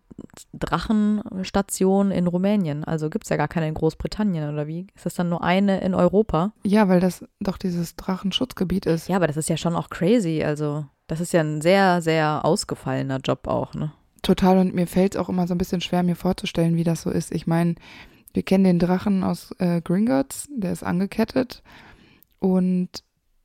Drachenstation 0.54 2.12
in 2.12 2.28
Rumänien. 2.28 2.84
Also 2.84 3.10
gibt 3.10 3.26
es 3.26 3.30
ja 3.30 3.38
gar 3.38 3.48
keine 3.48 3.68
in 3.68 3.74
Großbritannien 3.74 4.52
oder 4.54 4.68
wie? 4.68 4.88
Ist 4.96 5.06
das 5.06 5.16
dann 5.16 5.30
nur 5.30 5.44
eine 5.44 5.82
in 5.82 5.94
Europa? 5.94 6.54
Ja, 6.64 6.88
weil 6.88 7.00
das 7.00 7.26
doch 7.40 7.58
dieses 7.58 7.96
Drachenschutzgebiet 7.96 8.86
ist. 8.86 9.10
Ja, 9.10 9.16
aber 9.18 9.28
das 9.28 9.38
ist 9.38 9.50
ja 9.50 9.58
schon 9.58 9.76
auch 9.76 9.90
crazy. 9.90 10.44
Also 10.44 10.86
das 11.08 11.22
ist 11.22 11.34
ja 11.34 11.42
ein 11.42 11.62
sehr, 11.62 12.02
sehr 12.02 12.46
ausgefallener 12.46 13.20
Job 13.24 13.48
auch, 13.48 13.74
ne? 13.74 13.92
Total 14.24 14.58
und 14.58 14.74
mir 14.74 14.88
fällt 14.88 15.16
es 15.16 15.22
auch 15.22 15.30
immer 15.30 15.48
so 15.48 15.54
ein 15.54 15.58
bisschen 15.58 15.80
schwer, 15.80 16.04
mir 16.04 16.16
vorzustellen, 16.16 16.76
wie 16.76 16.84
das 16.84 17.04
so 17.04 17.10
ist. 17.10 17.32
Ich 17.32 17.48
meine, 17.48 17.76
wir 18.38 18.44
kennen 18.44 18.66
den 18.66 18.78
Drachen 18.78 19.24
aus 19.24 19.50
äh, 19.58 19.82
Gringotts, 19.82 20.48
der 20.56 20.72
ist 20.72 20.84
angekettet 20.84 21.64
und 22.38 22.90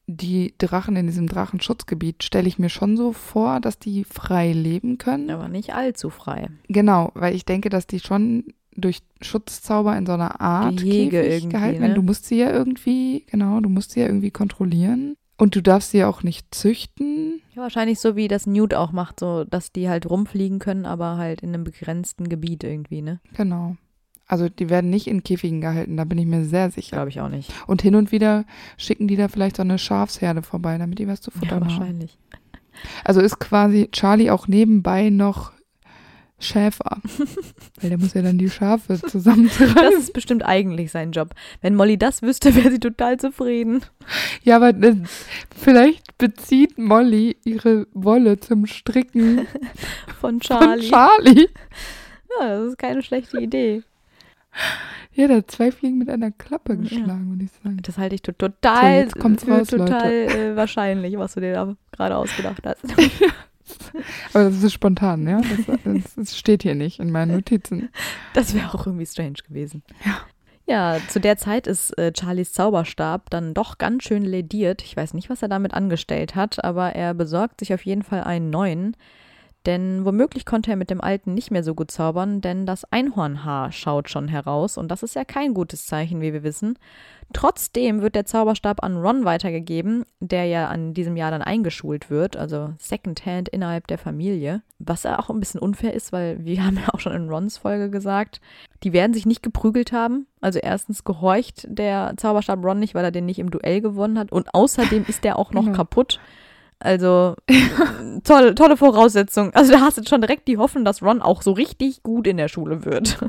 die 0.07 0.53
Drachen 0.59 0.97
in 0.97 1.07
diesem 1.07 1.29
Drachenschutzgebiet 1.29 2.23
stelle 2.23 2.47
ich 2.47 2.59
mir 2.59 2.69
schon 2.69 2.99
so 2.99 3.15
vor, 3.15 3.61
dass 3.61 3.79
die 3.79 4.05
frei 4.05 4.53
leben 4.53 4.99
können. 4.99 5.31
Aber 5.31 5.49
nicht 5.49 5.75
allzu 5.75 6.11
frei. 6.11 6.49
Genau, 6.69 7.11
weil 7.15 7.35
ich 7.35 7.47
denke, 7.47 7.71
dass 7.71 7.87
die 7.87 8.01
schon 8.01 8.45
durch 8.77 8.99
Schutzzauber 9.23 9.97
in 9.97 10.05
so 10.05 10.13
einer 10.13 10.43
Art 10.43 10.77
Gehege 10.77 11.23
Käfig 11.23 11.49
gehalten 11.49 11.81
werden. 11.81 11.93
Ne? 11.93 11.97
Du 11.97 12.03
musst 12.03 12.27
sie 12.27 12.37
ja 12.37 12.51
irgendwie, 12.51 13.25
genau, 13.31 13.61
du 13.61 13.71
musst 13.71 13.93
sie 13.93 14.01
ja 14.01 14.07
irgendwie 14.09 14.31
kontrollieren. 14.31 15.17
Und 15.39 15.57
du 15.57 15.63
darfst 15.63 15.93
sie 15.93 15.99
ja 15.99 16.09
auch 16.09 16.23
nicht 16.23 16.55
züchten. 16.55 17.41
Ja, 17.55 17.63
wahrscheinlich 17.63 17.99
so 17.99 18.15
wie 18.15 18.29
das 18.29 18.47
Newt 18.47 18.75
auch 18.75 18.93
macht, 18.93 19.21
so 19.21 19.45
dass 19.45 19.73
die 19.73 19.89
halt 19.89 20.11
rumfliegen 20.11 20.59
können, 20.59 20.85
aber 20.85 21.17
halt 21.17 21.41
in 21.41 21.55
einem 21.55 21.65
begrenzten 21.65 22.29
Gebiet 22.29 22.63
irgendwie, 22.63 23.01
ne? 23.01 23.21
Genau. 23.35 23.77
Also 24.27 24.49
die 24.49 24.71
werden 24.71 24.91
nicht 24.91 25.07
in 25.07 25.23
Käfigen 25.23 25.61
gehalten, 25.61 25.97
da 25.97 26.05
bin 26.05 26.19
ich 26.19 26.27
mir 26.27 26.45
sehr 26.45 26.71
sicher. 26.71 26.97
Glaube 26.97 27.11
ich 27.11 27.21
auch 27.21 27.29
nicht. 27.29 27.53
Und 27.67 27.83
hin 27.83 27.95
und 27.95 28.13
wieder 28.13 28.45
schicken 28.77 29.09
die 29.09 29.17
da 29.17 29.29
vielleicht 29.29 29.57
so 29.57 29.63
eine 29.63 29.79
Schafsherde 29.79 30.43
vorbei, 30.43 30.79
damit 30.79 30.99
die 30.99 31.09
was 31.09 31.21
zu 31.21 31.31
futtern 31.31 31.61
ja, 31.61 31.67
wahrscheinlich. 31.67 32.19
haben. 32.33 32.43
Also 33.05 33.21
ist 33.21 33.39
quasi 33.39 33.89
Charlie 33.93 34.31
auch 34.31 34.49
nebenbei 34.49 35.11
noch 35.11 35.53
Schäfer. 36.43 37.01
Weil 37.81 37.91
der 37.91 37.99
muss 37.99 38.15
ja 38.15 38.23
dann 38.23 38.39
die 38.39 38.51
Schafe 38.51 39.01
zusammentreiben. 39.01 39.75
Das 39.75 39.95
ist 39.95 40.13
bestimmt 40.13 40.45
eigentlich 40.45 40.91
sein 40.91 41.13
Job. 41.13 41.35
Wenn 41.61 41.75
Molly 41.75 41.97
das 41.97 42.23
wüsste, 42.23 42.55
wäre 42.55 42.71
sie 42.71 42.81
total 42.81 43.19
zufrieden. 43.19 43.83
Ja, 44.43 44.57
aber 44.57 44.71
äh, 44.71 44.97
vielleicht 45.57 46.19
bezieht 46.19 46.79
Molly 46.79 47.37
ihre 47.45 47.87
Wolle 47.93 48.41
zum 48.41 48.67
Stricken 48.67 49.47
von 50.21 50.41
Charlie. 50.41 50.89
Von 50.89 50.99
Charlie. 50.99 51.49
Ja, 52.41 52.49
das 52.49 52.69
ist 52.71 52.79
keine 52.79 53.03
schlechte 53.03 53.39
Idee. 53.39 53.83
Ja, 55.15 55.29
da 55.29 55.35
hat 55.37 55.51
zwei 55.51 55.71
Fliegen 55.71 55.99
mit 55.99 56.09
einer 56.09 56.31
Klappe 56.31 56.75
geschlagen, 56.75 57.25
ja. 57.25 57.31
würde 57.31 57.45
ich 57.45 57.51
sagen. 57.63 57.77
Das 57.83 57.99
halte 57.99 58.15
ich 58.15 58.23
total, 58.23 59.11
so, 59.11 59.29
jetzt 59.29 59.47
raus, 59.47 59.69
total 59.69 60.11
äh, 60.11 60.57
wahrscheinlich, 60.57 61.19
was 61.19 61.35
du 61.35 61.41
dir 61.41 61.53
da 61.53 61.77
gerade 61.91 62.17
ausgedacht 62.17 62.63
hast. 62.65 62.83
Aber 64.33 64.45
das 64.45 64.63
ist 64.63 64.73
spontan, 64.73 65.29
ja? 65.29 65.43
Das, 65.85 66.15
das, 66.17 66.39
steht 66.39 66.63
hier 66.63 66.75
nicht 66.75 66.99
in 66.99 67.11
meinen 67.11 67.33
Notizen. 67.33 67.91
Das 68.33 68.55
wäre 68.55 68.73
auch 68.73 68.87
irgendwie 68.87 69.05
strange 69.05 69.37
gewesen. 69.47 69.83
Ja. 70.05 70.23
Ja, 70.65 70.99
zu 71.09 71.21
der 71.21 71.37
Zeit 71.37 71.67
ist 71.67 71.99
äh, 71.99 72.13
Charlies 72.17 72.53
Zauberstab 72.53 73.31
dann 73.31 73.53
doch 73.53 73.79
ganz 73.79 74.05
schön 74.05 74.23
lediert. 74.23 74.83
Ich 74.83 74.97
weiß 74.97 75.13
nicht, 75.13 75.29
was 75.29 75.43
er 75.43 75.49
damit 75.49 75.75
angestellt 75.75 76.37
hat, 76.37 76.65
aber 76.65 76.95
er 76.95 77.15
besorgt 77.15 77.61
sich 77.61 77.75
auf 77.75 77.85
jeden 77.85 78.03
Fall 78.03 78.23
einen 78.23 78.51
neuen. 78.51 78.97
Denn 79.67 80.05
womöglich 80.05 80.45
konnte 80.45 80.71
er 80.73 80.77
mit 80.77 80.91
dem 80.91 81.01
alten 81.01 81.35
nicht 81.35 81.53
mehr 81.53 81.63
so 81.63 81.75
gut 81.75 81.91
zaubern, 81.91 82.41
denn 82.41 82.67
das 82.67 82.85
Einhornhaar 82.91 83.71
schaut 83.71 84.11
schon 84.11 84.27
heraus 84.27 84.77
und 84.77 84.89
das 84.89 85.05
ist 85.05 85.15
ja 85.15 85.25
kein 85.25 85.55
gutes 85.55 85.87
Zeichen, 85.87 86.21
wie 86.21 86.33
wir 86.33 86.43
wissen. 86.43 86.79
Trotzdem 87.33 88.03
wird 88.03 88.15
der 88.17 88.27
Zauberstab 88.27 88.83
an 88.83 88.97
Ron 88.97 89.25
weitergegeben, 89.25 90.05
der 90.21 90.45
ja 90.47 90.69
an 90.69 90.95
diesem 90.95 91.17
Jahr 91.17 91.31
dann 91.31 91.43
eingeschult 91.43 92.11
wird, 92.11 92.37
also 92.37 92.75
Secondhand 92.79 93.49
innerhalb 93.49 93.87
der 93.87 93.99
Familie. 93.99 94.63
Was 94.79 95.05
ja 95.05 95.19
auch 95.19 95.31
ein 95.31 95.41
bisschen 95.41 95.61
unfair 95.61 95.95
ist, 95.95 96.13
weil 96.13 96.45
wir 96.45 96.65
haben 96.67 96.77
ja 96.77 96.93
auch 96.93 97.01
schon 97.01 97.15
in 97.15 97.29
Rons 97.29 97.59
Folge 97.59 97.89
gesagt, 97.89 98.41
die 98.83 98.93
werden 98.93 99.15
sich 99.15 99.27
nicht 99.27 99.43
geprügelt 99.43 99.93
haben. 99.93 100.27
Also 100.41 100.59
erstens 100.59 101.05
gehorcht 101.05 101.67
der 101.69 102.15
Zauberstab 102.17 102.65
Ron 102.65 102.81
nicht, 102.81 102.95
weil 102.95 103.05
er 103.05 103.13
den 103.13 103.27
nicht 103.27 103.39
im 103.39 103.51
Duell 103.51 103.81
gewonnen 103.81 104.19
hat 104.19 104.33
und 104.33 104.55
außerdem 104.55 105.05
ist 105.07 105.25
der 105.25 105.39
auch 105.39 105.53
noch 105.53 105.73
kaputt. 105.73 106.19
Also 106.83 107.37
tolle, 108.25 108.55
tolle 108.55 108.77
Voraussetzung. 108.77 109.55
Also 109.55 109.73
da 109.73 109.81
hast 109.81 109.99
du 109.99 110.03
schon 110.05 110.21
direkt 110.21 110.49
die 110.49 110.59
Hoffnung, 110.59 110.85
dass 110.85 111.03
Ron 111.03 111.23
auch 111.23 111.43
so 111.43 111.53
richtig 111.53 112.03
gut 112.03 112.27
in 112.27 112.37
der 112.37 112.49
Schule 112.49 112.85
wird. 112.85 113.19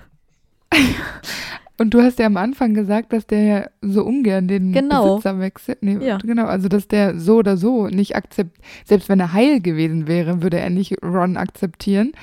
Und 1.77 1.93
du 1.93 2.01
hast 2.01 2.19
ja 2.19 2.27
am 2.27 2.37
Anfang 2.37 2.75
gesagt, 2.75 3.13
dass 3.13 3.25
der 3.25 3.41
ja 3.41 3.65
so 3.81 4.03
ungern 4.03 4.47
den 4.47 4.73
genau. 4.73 5.15
Besitzer 5.15 5.39
wechselt. 5.39 5.81
Nee, 5.81 6.05
ja. 6.05 6.17
Genau, 6.17 6.45
also 6.45 6.67
dass 6.67 6.87
der 6.87 7.19
so 7.19 7.37
oder 7.37 7.57
so 7.57 7.87
nicht 7.87 8.15
akzeptiert, 8.15 8.63
selbst 8.85 9.09
wenn 9.09 9.19
er 9.19 9.33
heil 9.33 9.59
gewesen 9.59 10.07
wäre, 10.07 10.43
würde 10.43 10.59
er 10.59 10.69
nicht 10.69 11.03
Ron 11.03 11.35
akzeptieren. 11.35 12.13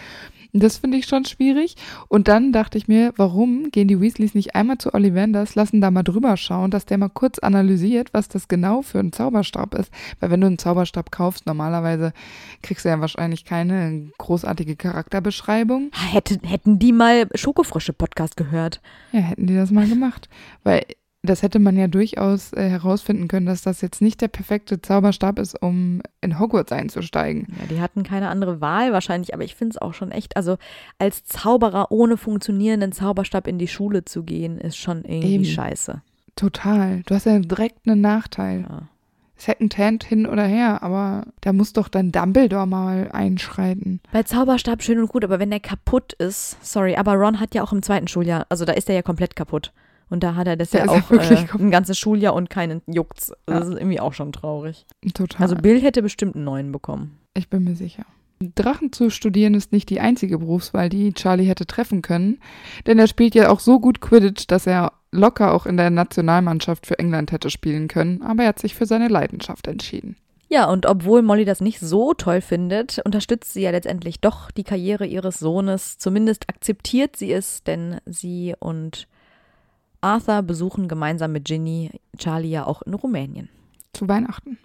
Das 0.53 0.79
finde 0.79 0.99
ich 0.99 1.07
schon 1.07 1.25
schwierig. 1.25 1.77
Und 2.09 2.29
dann 2.29 2.53
dachte 2.53 2.79
ich 2.79 2.89
mir, 2.89 3.13
warum 3.17 3.71
gehen 3.71 3.89
die 3.89 4.01
Weasleys 4.01 4.35
nicht 4.35 4.55
einmal 4.55 4.79
zu 4.79 4.93
Ollivanders, 4.95 5.55
lassen 5.55 5.81
da 5.81 5.91
mal 5.91 6.03
drüber 6.03 6.37
schauen, 6.37 6.71
dass 6.71 6.87
der 6.87 6.99
mal 6.99 7.09
kurz 7.09 7.39
analysiert, 7.39 8.13
was 8.13 8.29
das 8.29 8.49
genau 8.49 8.83
für 8.83 8.99
ein 8.99 9.13
Zauberstab 9.13 9.75
ist. 9.75 9.93
Weil 10.19 10.31
wenn 10.31 10.41
du 10.41 10.47
einen 10.47 10.59
Zauberstab 10.59 11.11
kaufst, 11.11 11.47
normalerweise 11.47 12.13
kriegst 12.63 12.85
du 12.85 12.89
ja 12.89 13.01
wahrscheinlich 13.01 13.45
keine 13.45 14.11
großartige 14.19 14.77
Charakterbeschreibung. 14.77 15.91
Hätte, 15.93 16.39
hätten 16.45 16.79
die 16.79 16.93
mal 16.93 17.29
Schokofrösche-Podcast 17.35 18.37
gehört. 18.37 18.81
Ja, 19.13 19.21
hätten 19.21 19.47
die 19.47 19.55
das 19.55 19.71
mal 19.71 19.89
gemacht. 19.89 20.29
Weil 20.65 20.85
das 21.23 21.43
hätte 21.43 21.59
man 21.59 21.77
ja 21.77 21.87
durchaus 21.87 22.53
äh, 22.55 22.69
herausfinden 22.69 23.29
können, 23.29 23.47
dass 23.47 23.63
das 23.63 23.83
jetzt 23.83 24.01
nicht 24.01 24.21
der 24.23 24.29
perfekte 24.29 24.81
Zauberstab 24.81 25.39
ist, 25.39 25.61
um 25.61 26.01
in 26.23 26.39
Hogwarts 26.39 26.73
einzusteigen. 26.73 27.47
Ja, 27.61 27.67
die 27.67 27.81
hatten 27.81 28.03
keine 28.05 28.29
andere 28.29 28.61
Wahl 28.61 28.93
wahrscheinlich, 28.93 29.35
aber 29.35 29.45
ich 29.45 29.55
finde 29.55 29.75
es 29.75 29.83
auch 29.83 29.93
schon 29.93 30.13
echt, 30.13 30.37
also 30.37 30.57
als 30.99 31.25
Zauberer 31.25 31.93
ohne 31.93 32.17
funktionierenden 32.17 32.93
Zauberstab 32.93 33.47
in 33.47 33.59
die 33.59 33.69
Schule 33.69 34.05
zu 34.05 34.23
gehen, 34.23 34.59
ist 34.59 34.79
schon 34.79 35.05
irgendwie 35.05 35.35
Eben. 35.35 35.45
scheiße. 35.45 36.01
Total. 36.37 37.03
Du 37.05 37.15
hast 37.15 37.27
ja 37.27 37.39
direkt 37.39 37.87
einen 37.87 38.01
Nachteil. 38.01 38.65
Ja. 38.69 38.83
Secondhand 39.37 40.05
hin 40.05 40.27
oder 40.27 40.45
her, 40.45 40.83
aber 40.83 41.25
da 41.41 41.53
muss 41.53 41.73
doch 41.73 41.89
dann 41.89 42.13
Dumbledore 42.13 42.67
mal 42.67 43.11
einschreiten. 43.11 44.01
Bei 44.13 44.23
Zauberstab 44.23 44.83
schön 44.83 45.01
und 45.01 45.09
gut, 45.09 45.25
aber 45.25 45.39
wenn 45.39 45.51
der 45.51 45.61
kaputt 45.61 46.13
ist, 46.15 46.57
sorry, 46.63 46.97
aber 46.97 47.15
Ron 47.15 47.41
hat 47.41 47.55
ja 47.55 47.63
auch 47.63 47.73
im 47.73 47.83
zweiten 47.83 48.07
Schuljahr, 48.07 48.47
also 48.51 48.67
da 48.67 48.73
ist 48.73 48.89
er 48.91 48.97
ja 48.97 49.03
komplett 49.03 49.37
kaputt. 49.37 49.73
Und 50.11 50.23
da 50.23 50.35
hat 50.35 50.47
er 50.49 50.57
das 50.57 50.71
Der 50.71 50.85
ja 50.87 50.91
auch 50.91 51.11
wirklich 51.11 51.41
äh, 51.41 51.59
ein 51.59 51.71
ganzes 51.71 51.99
Schuljahr 51.99 52.35
und 52.35 52.51
keinen 52.51 52.83
Juckt's. 52.87 53.33
Das 53.47 53.61
Ja. 53.65 53.71
ist 53.71 53.79
irgendwie 53.79 54.01
auch 54.01 54.13
schon 54.13 54.33
traurig. 54.33 54.85
Total. 55.15 55.43
Also 55.43 55.55
Bill 55.57 55.81
hätte 55.81 56.03
bestimmt 56.03 56.35
einen 56.35 56.45
neuen 56.45 56.73
bekommen. 56.73 57.19
Ich 57.35 57.49
bin 57.49 57.65
mir 57.65 57.77
sicher. 57.77 58.05
Drachen 58.55 58.91
zu 58.93 59.11
studieren 59.11 59.55
ist 59.55 59.71
nicht 59.71 59.91
die 59.91 60.01
einzige 60.01 60.39
Berufswahl, 60.39 60.89
die 60.89 61.13
Charlie 61.13 61.45
hätte 61.45 61.67
treffen 61.67 62.01
können, 62.03 62.39
denn 62.87 62.99
er 62.99 63.07
spielt 63.07 63.35
ja 63.35 63.51
auch 63.51 63.61
so 63.61 63.79
gut 63.81 64.01
Quidditch, 64.01 64.47
dass 64.47 64.67
er 64.67 64.93
locker 65.13 65.53
auch 65.53 65.67
in 65.67 65.77
der 65.77 65.91
Nationalmannschaft 65.91 66.87
für 66.87 66.99
England 66.99 67.33
hätte 67.33 67.51
spielen 67.51 67.87
können, 67.87 68.23
aber 68.23 68.45
er 68.45 68.49
hat 68.51 68.59
sich 68.59 68.75
für 68.75 68.87
seine 68.87 69.09
Leidenschaft 69.09 69.67
entschieden. 69.67 70.17
Ja, 70.49 70.69
und 70.71 70.87
obwohl 70.87 71.21
Molly 71.23 71.45
das 71.45 71.61
nicht 71.61 71.81
so 71.81 72.15
toll 72.15 72.41
findet, 72.41 72.99
unterstützt 73.05 73.53
sie 73.53 73.61
ja 73.61 73.71
letztendlich 73.71 74.21
doch 74.21 74.51
die 74.51 74.65
Karriere 74.65 75.07
ihres 75.07 75.39
Sohnes. 75.39 75.99
Zumindest 75.99 76.49
akzeptiert 76.49 77.17
sie 77.17 77.33
es, 77.33 77.63
denn 77.63 77.99
sie 78.07 78.55
und 78.59 79.07
Arthur 80.01 80.43
besuchen 80.43 80.89
gemeinsam 80.89 81.33
mit 81.33 81.45
Ginny 81.45 81.91
Charlie 82.17 82.51
ja 82.51 82.67
auch 82.67 82.83
in 82.83 82.95
Rumänien. 82.95 83.49
Zu 83.93 84.09
Weihnachten. 84.09 84.59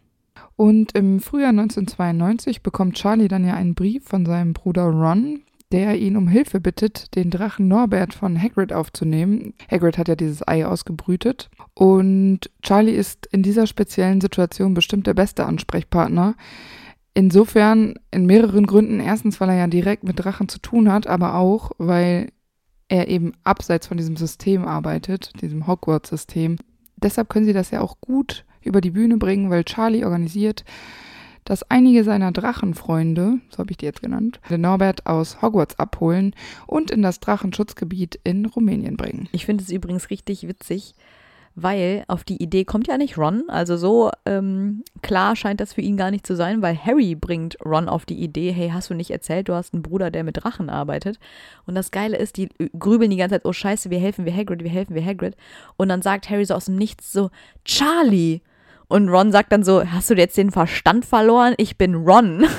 Und 0.56 0.94
im 0.94 1.20
Frühjahr 1.20 1.50
1992 1.50 2.62
bekommt 2.62 2.96
Charlie 2.96 3.28
dann 3.28 3.46
ja 3.46 3.56
einen 3.56 3.76
Brief 3.76 4.06
von 4.06 4.26
seinem 4.26 4.54
Bruder 4.54 4.86
Ron, 4.86 5.42
der 5.72 6.00
ihn 6.00 6.16
um 6.16 6.28
Hilfe 6.28 6.62
bittet, 6.62 7.16
den 7.16 7.30
Drachen 7.30 7.68
Norbert 7.68 8.14
von 8.14 8.42
Hagrid 8.42 8.72
aufzunehmen. 8.72 9.54
Hagrid 9.70 9.98
hat 9.98 10.08
ja 10.08 10.16
dieses 10.16 10.48
Ei 10.48 10.66
ausgebrütet. 10.66 11.50
Und 11.74 12.50
Charlie 12.62 12.94
ist 12.94 13.26
in 13.32 13.44
dieser 13.44 13.68
speziellen 13.68 14.22
Situation 14.22 14.74
bestimmt 14.74 15.08
der 15.08 15.14
beste 15.14 15.46
Ansprechpartner. 15.46 16.36
Insofern 17.14 17.96
in 18.12 18.26
mehreren 18.26 18.66
Gründen. 18.68 19.00
Erstens, 19.00 19.42
weil 19.42 19.50
er 19.50 19.56
ja 19.56 19.68
direkt 19.68 20.04
mit 20.04 20.24
Drachen 20.24 20.48
zu 20.48 20.60
tun 20.60 20.92
hat, 20.92 21.08
aber 21.08 21.36
auch, 21.36 21.72
weil 21.78 22.30
er 22.88 23.08
eben 23.08 23.34
abseits 23.44 23.88
von 23.88 23.98
diesem 23.98 24.16
System 24.16 24.66
arbeitet, 24.66 25.32
diesem 25.42 25.68
Hogwarts-System. 25.68 26.58
Deshalb 26.98 27.30
können 27.30 27.46
sie 27.46 27.54
das 27.54 27.72
ja 27.72 27.82
auch 27.82 28.00
gut 28.00 28.46
über 28.62 28.82
die 28.82 28.92
Bühne 28.92 29.18
bringen, 29.18 29.50
weil 29.50 29.64
Charlie 29.64 30.04
organisiert, 30.04 30.64
dass 31.46 31.70
einige 31.70 32.04
seiner 32.04 32.32
Drachenfreunde, 32.32 33.40
so 33.50 33.60
habe 33.60 33.72
ich 33.72 33.78
die 33.78 33.86
jetzt 33.86 34.02
genannt, 34.02 34.40
den 34.50 34.62
Norbert 34.62 35.06
aus 35.06 35.42
Hogwarts 35.42 35.78
abholen 35.78 36.36
und 36.66 36.90
in 36.90 37.04
das 37.04 37.20
Drachenschutzgebiet 37.20 38.20
in 38.24 38.46
Rumänien 38.48 38.98
bringen. 38.98 39.30
Ich 39.32 39.46
finde 39.46 39.64
es 39.64 39.70
übrigens 39.70 40.10
richtig 40.10 40.48
witzig, 40.48 40.96
weil 41.56 42.04
auf 42.10 42.24
die 42.26 42.42
Idee 42.44 42.66
kommt 42.66 42.88
ja 42.88 42.98
nicht 42.98 43.18
Ron. 43.18 43.44
Also 43.48 43.78
so 43.78 44.12
ähm, 44.26 44.84
klar 45.02 45.36
scheint 45.38 45.62
das 45.62 45.74
für 45.74 45.82
ihn 45.82 45.96
gar 45.96 46.12
nicht 46.12 46.28
zu 46.28 46.36
sein, 46.36 46.62
weil 46.62 46.78
Harry 46.78 47.16
bringt 47.16 47.58
Ron 47.64 47.88
auf 47.88 48.06
die 48.06 48.22
Idee, 48.22 48.52
hey, 48.52 48.70
hast 48.74 48.90
du 48.90 48.94
nicht 48.94 49.10
erzählt, 49.12 49.48
du 49.48 49.54
hast 49.54 49.74
einen 49.74 49.82
Bruder, 49.84 50.12
der 50.12 50.24
mit 50.26 50.44
Drachen 50.44 50.70
arbeitet. 50.70 51.18
Und 51.66 51.76
das 51.76 51.92
Geile 51.92 52.18
ist, 52.18 52.36
die 52.38 52.50
grübeln 52.78 53.10
die 53.10 53.18
ganze 53.18 53.36
Zeit, 53.36 53.46
oh 53.46 53.54
scheiße, 53.54 53.90
wir 53.90 54.00
helfen 54.00 54.26
wir 54.26 54.36
Hagrid, 54.36 54.64
wir 54.64 54.70
helfen 54.70 54.96
wir 54.96 55.06
Hagrid. 55.06 55.36
Und 55.78 55.88
dann 55.90 56.02
sagt 56.02 56.30
Harry 56.30 56.44
so 56.46 56.56
aus 56.56 56.66
dem 56.66 56.76
Nichts 56.76 57.14
so, 57.14 57.30
Charlie. 57.64 58.42
Und 58.88 59.10
Ron 59.10 59.32
sagt 59.32 59.52
dann 59.52 59.64
so, 59.64 59.84
hast 59.86 60.10
du 60.10 60.14
jetzt 60.16 60.38
den 60.38 60.52
Verstand 60.52 61.06
verloren? 61.06 61.54
Ich 61.58 61.78
bin 61.78 61.96
Ron. 61.96 62.46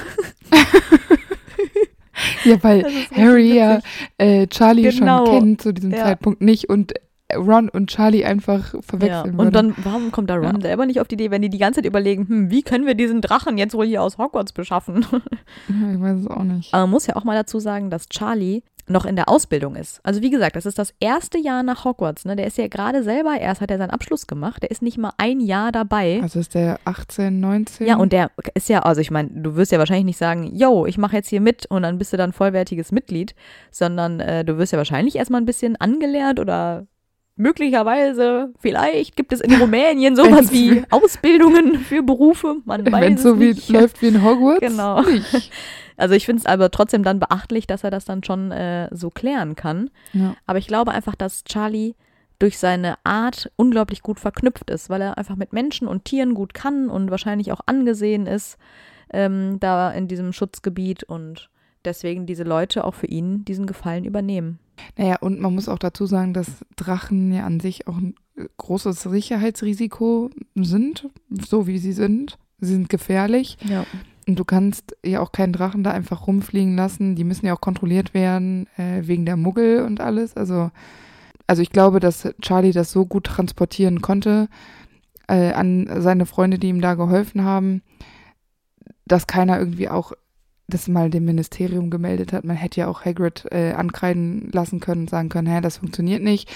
Ja, 2.44 2.62
weil 2.62 2.84
Harry 3.14 3.54
ja 3.56 3.80
äh, 4.18 4.46
Charlie 4.46 4.82
Genau. 4.90 5.26
schon 5.26 5.38
kennt 5.38 5.62
zu 5.62 5.72
diesem 5.72 5.90
Ja. 5.90 6.04
Zeitpunkt 6.04 6.40
nicht 6.40 6.68
und 6.68 6.94
Ron 7.34 7.68
und 7.68 7.90
Charlie 7.90 8.24
einfach 8.24 8.74
Ja. 8.74 8.80
verwechseln 8.82 9.32
Und 9.32 9.38
würde. 9.38 9.50
dann, 9.50 9.74
warum 9.82 10.12
kommt 10.12 10.30
da 10.30 10.36
Ron 10.36 10.56
Ja. 10.56 10.60
selber 10.60 10.86
nicht 10.86 11.00
auf 11.00 11.08
die 11.08 11.14
Idee, 11.14 11.30
wenn 11.30 11.42
die 11.42 11.50
die 11.50 11.58
ganze 11.58 11.78
Zeit 11.78 11.86
überlegen, 11.86 12.28
hm, 12.28 12.50
wie 12.50 12.62
können 12.62 12.86
wir 12.86 12.94
diesen 12.94 13.20
Drachen 13.20 13.58
jetzt 13.58 13.74
wohl 13.74 13.86
hier 13.86 14.02
aus 14.02 14.18
Hogwarts 14.18 14.52
beschaffen? 14.52 15.04
ja, 15.68 15.92
ich 15.92 16.00
weiß 16.00 16.20
es 16.20 16.26
auch 16.28 16.44
nicht. 16.44 16.72
Aber 16.72 16.82
man 16.84 16.90
muss 16.90 17.06
ja 17.06 17.16
auch 17.16 17.24
mal 17.24 17.34
dazu 17.34 17.58
sagen, 17.58 17.90
dass 17.90 18.08
Charlie 18.08 18.62
noch 18.88 19.04
in 19.04 19.16
der 19.16 19.28
Ausbildung 19.28 19.74
ist. 19.74 19.98
Also 20.04 20.22
wie 20.22 20.30
gesagt, 20.30 20.54
das 20.54 20.64
ist 20.64 20.78
das 20.78 20.94
erste 21.00 21.38
Jahr 21.38 21.64
nach 21.64 21.84
Hogwarts. 21.84 22.24
Ne? 22.24 22.36
Der 22.36 22.46
ist 22.46 22.56
ja 22.56 22.68
gerade 22.68 23.02
selber, 23.02 23.36
erst 23.36 23.60
hat 23.60 23.72
er 23.72 23.78
seinen 23.78 23.90
Abschluss 23.90 24.28
gemacht. 24.28 24.62
Der 24.62 24.70
ist 24.70 24.80
nicht 24.80 24.96
mal 24.96 25.10
ein 25.18 25.40
Jahr 25.40 25.72
dabei. 25.72 26.20
Also 26.22 26.38
ist 26.38 26.54
der 26.54 26.78
18, 26.84 27.40
19? 27.40 27.84
Ja, 27.84 27.96
und 27.96 28.12
der 28.12 28.30
ist 28.54 28.68
ja, 28.68 28.82
also 28.82 29.00
ich 29.00 29.10
meine, 29.10 29.30
du 29.30 29.56
wirst 29.56 29.72
ja 29.72 29.80
wahrscheinlich 29.80 30.04
nicht 30.04 30.18
sagen, 30.18 30.54
yo, 30.54 30.86
ich 30.86 30.98
mache 30.98 31.16
jetzt 31.16 31.28
hier 31.30 31.40
mit 31.40 31.66
und 31.66 31.82
dann 31.82 31.98
bist 31.98 32.12
du 32.12 32.16
dann 32.16 32.32
vollwertiges 32.32 32.92
Mitglied, 32.92 33.34
sondern 33.72 34.20
äh, 34.20 34.44
du 34.44 34.56
wirst 34.56 34.70
ja 34.72 34.78
wahrscheinlich 34.78 35.16
erstmal 35.16 35.40
ein 35.40 35.46
bisschen 35.46 35.74
angelernt 35.80 36.38
oder 36.38 36.86
möglicherweise, 37.36 38.52
vielleicht 38.58 39.16
gibt 39.16 39.32
es 39.32 39.40
in 39.40 39.54
Rumänien 39.54 40.16
sowas 40.16 40.52
wie 40.52 40.82
Ausbildungen 40.90 41.78
für 41.80 42.02
Berufe, 42.02 42.56
man 42.64 42.84
weiß 42.84 43.00
Wenn 43.00 43.14
es 43.14 43.20
es 43.20 43.24
so 43.24 43.40
wie, 43.40 43.48
nicht. 43.48 43.68
läuft 43.68 44.02
wie 44.02 44.08
in 44.08 44.22
Hogwarts? 44.22 44.60
Genau. 44.60 45.02
Nicht. 45.02 45.52
Also 45.98 46.14
ich 46.14 46.26
finde 46.26 46.40
es 46.40 46.46
aber 46.46 46.70
trotzdem 46.70 47.02
dann 47.02 47.20
beachtlich, 47.20 47.66
dass 47.66 47.82
er 47.82 47.90
das 47.90 48.04
dann 48.04 48.22
schon 48.22 48.52
äh, 48.52 48.94
so 48.94 49.08
klären 49.08 49.56
kann. 49.56 49.88
Ja. 50.12 50.36
Aber 50.44 50.58
ich 50.58 50.66
glaube 50.66 50.90
einfach, 50.90 51.14
dass 51.14 51.42
Charlie 51.44 51.94
durch 52.38 52.58
seine 52.58 52.96
Art 53.02 53.50
unglaublich 53.56 54.02
gut 54.02 54.20
verknüpft 54.20 54.68
ist, 54.70 54.90
weil 54.90 55.00
er 55.00 55.16
einfach 55.16 55.36
mit 55.36 55.54
Menschen 55.54 55.88
und 55.88 56.04
Tieren 56.04 56.34
gut 56.34 56.52
kann 56.52 56.90
und 56.90 57.10
wahrscheinlich 57.10 57.50
auch 57.50 57.60
angesehen 57.64 58.26
ist 58.26 58.58
ähm, 59.10 59.58
da 59.60 59.90
in 59.90 60.08
diesem 60.08 60.32
Schutzgebiet 60.32 61.04
und 61.04 61.48
deswegen 61.84 62.26
diese 62.26 62.44
Leute 62.44 62.84
auch 62.84 62.94
für 62.94 63.06
ihn 63.06 63.44
diesen 63.44 63.66
Gefallen 63.66 64.04
übernehmen. 64.04 64.58
Naja, 64.96 65.16
und 65.20 65.40
man 65.40 65.54
muss 65.54 65.68
auch 65.68 65.78
dazu 65.78 66.06
sagen, 66.06 66.34
dass 66.34 66.64
Drachen 66.76 67.32
ja 67.32 67.44
an 67.44 67.60
sich 67.60 67.86
auch 67.86 67.96
ein 67.96 68.14
äh, 68.36 68.44
großes 68.56 69.02
Sicherheitsrisiko 69.02 70.30
sind, 70.54 71.08
so 71.30 71.66
wie 71.66 71.78
sie 71.78 71.92
sind. 71.92 72.38
Sie 72.60 72.72
sind 72.72 72.88
gefährlich. 72.88 73.58
Ja. 73.68 73.84
Und 74.28 74.38
du 74.38 74.44
kannst 74.44 74.96
ja 75.04 75.20
auch 75.20 75.30
keinen 75.30 75.52
Drachen 75.52 75.84
da 75.84 75.92
einfach 75.92 76.26
rumfliegen 76.26 76.76
lassen. 76.76 77.14
Die 77.14 77.24
müssen 77.24 77.46
ja 77.46 77.54
auch 77.54 77.60
kontrolliert 77.60 78.12
werden, 78.12 78.66
äh, 78.76 79.02
wegen 79.02 79.24
der 79.24 79.36
Muggel 79.36 79.84
und 79.84 80.00
alles. 80.00 80.36
Also, 80.36 80.70
also 81.46 81.62
ich 81.62 81.70
glaube, 81.70 82.00
dass 82.00 82.28
Charlie 82.40 82.72
das 82.72 82.90
so 82.90 83.06
gut 83.06 83.24
transportieren 83.24 84.02
konnte 84.02 84.48
äh, 85.28 85.52
an 85.52 85.88
seine 86.00 86.26
Freunde, 86.26 86.58
die 86.58 86.68
ihm 86.68 86.80
da 86.80 86.94
geholfen 86.94 87.44
haben, 87.44 87.82
dass 89.06 89.26
keiner 89.26 89.58
irgendwie 89.58 89.88
auch 89.88 90.12
das 90.68 90.88
mal 90.88 91.10
dem 91.10 91.24
Ministerium 91.24 91.90
gemeldet 91.90 92.32
hat. 92.32 92.44
Man 92.44 92.56
hätte 92.56 92.80
ja 92.80 92.88
auch 92.88 93.04
Hagrid 93.04 93.46
äh, 93.50 93.72
ankreiden 93.72 94.50
lassen 94.52 94.80
können 94.80 95.02
und 95.02 95.10
sagen 95.10 95.28
können, 95.28 95.46
hä, 95.46 95.60
das 95.60 95.78
funktioniert 95.78 96.22
nicht. 96.22 96.50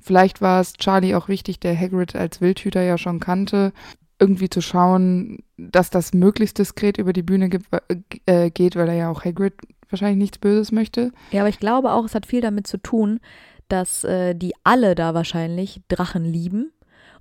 Vielleicht 0.00 0.40
war 0.40 0.60
es 0.60 0.74
Charlie 0.74 1.14
auch 1.14 1.28
wichtig, 1.28 1.60
der 1.60 1.78
Hagrid 1.78 2.14
als 2.14 2.40
Wildhüter 2.40 2.82
ja 2.82 2.98
schon 2.98 3.20
kannte, 3.20 3.72
irgendwie 4.18 4.50
zu 4.50 4.60
schauen, 4.60 5.38
dass 5.56 5.90
das 5.90 6.12
möglichst 6.12 6.58
diskret 6.58 6.98
über 6.98 7.12
die 7.12 7.22
Bühne 7.22 7.48
gibt, 7.48 7.66
äh, 8.26 8.50
geht, 8.50 8.76
weil 8.76 8.88
er 8.88 8.94
ja 8.94 9.10
auch 9.10 9.24
Hagrid 9.24 9.54
wahrscheinlich 9.88 10.18
nichts 10.18 10.38
Böses 10.38 10.72
möchte. 10.72 11.12
ja, 11.30 11.40
aber 11.40 11.48
ich 11.48 11.60
glaube 11.60 11.92
auch, 11.92 12.04
es 12.04 12.14
hat 12.14 12.26
viel 12.26 12.40
damit 12.40 12.66
zu 12.66 12.78
tun, 12.78 13.20
dass 13.68 14.04
äh, 14.04 14.34
die 14.34 14.52
alle 14.62 14.94
da 14.94 15.14
wahrscheinlich 15.14 15.80
Drachen 15.88 16.24
lieben 16.24 16.72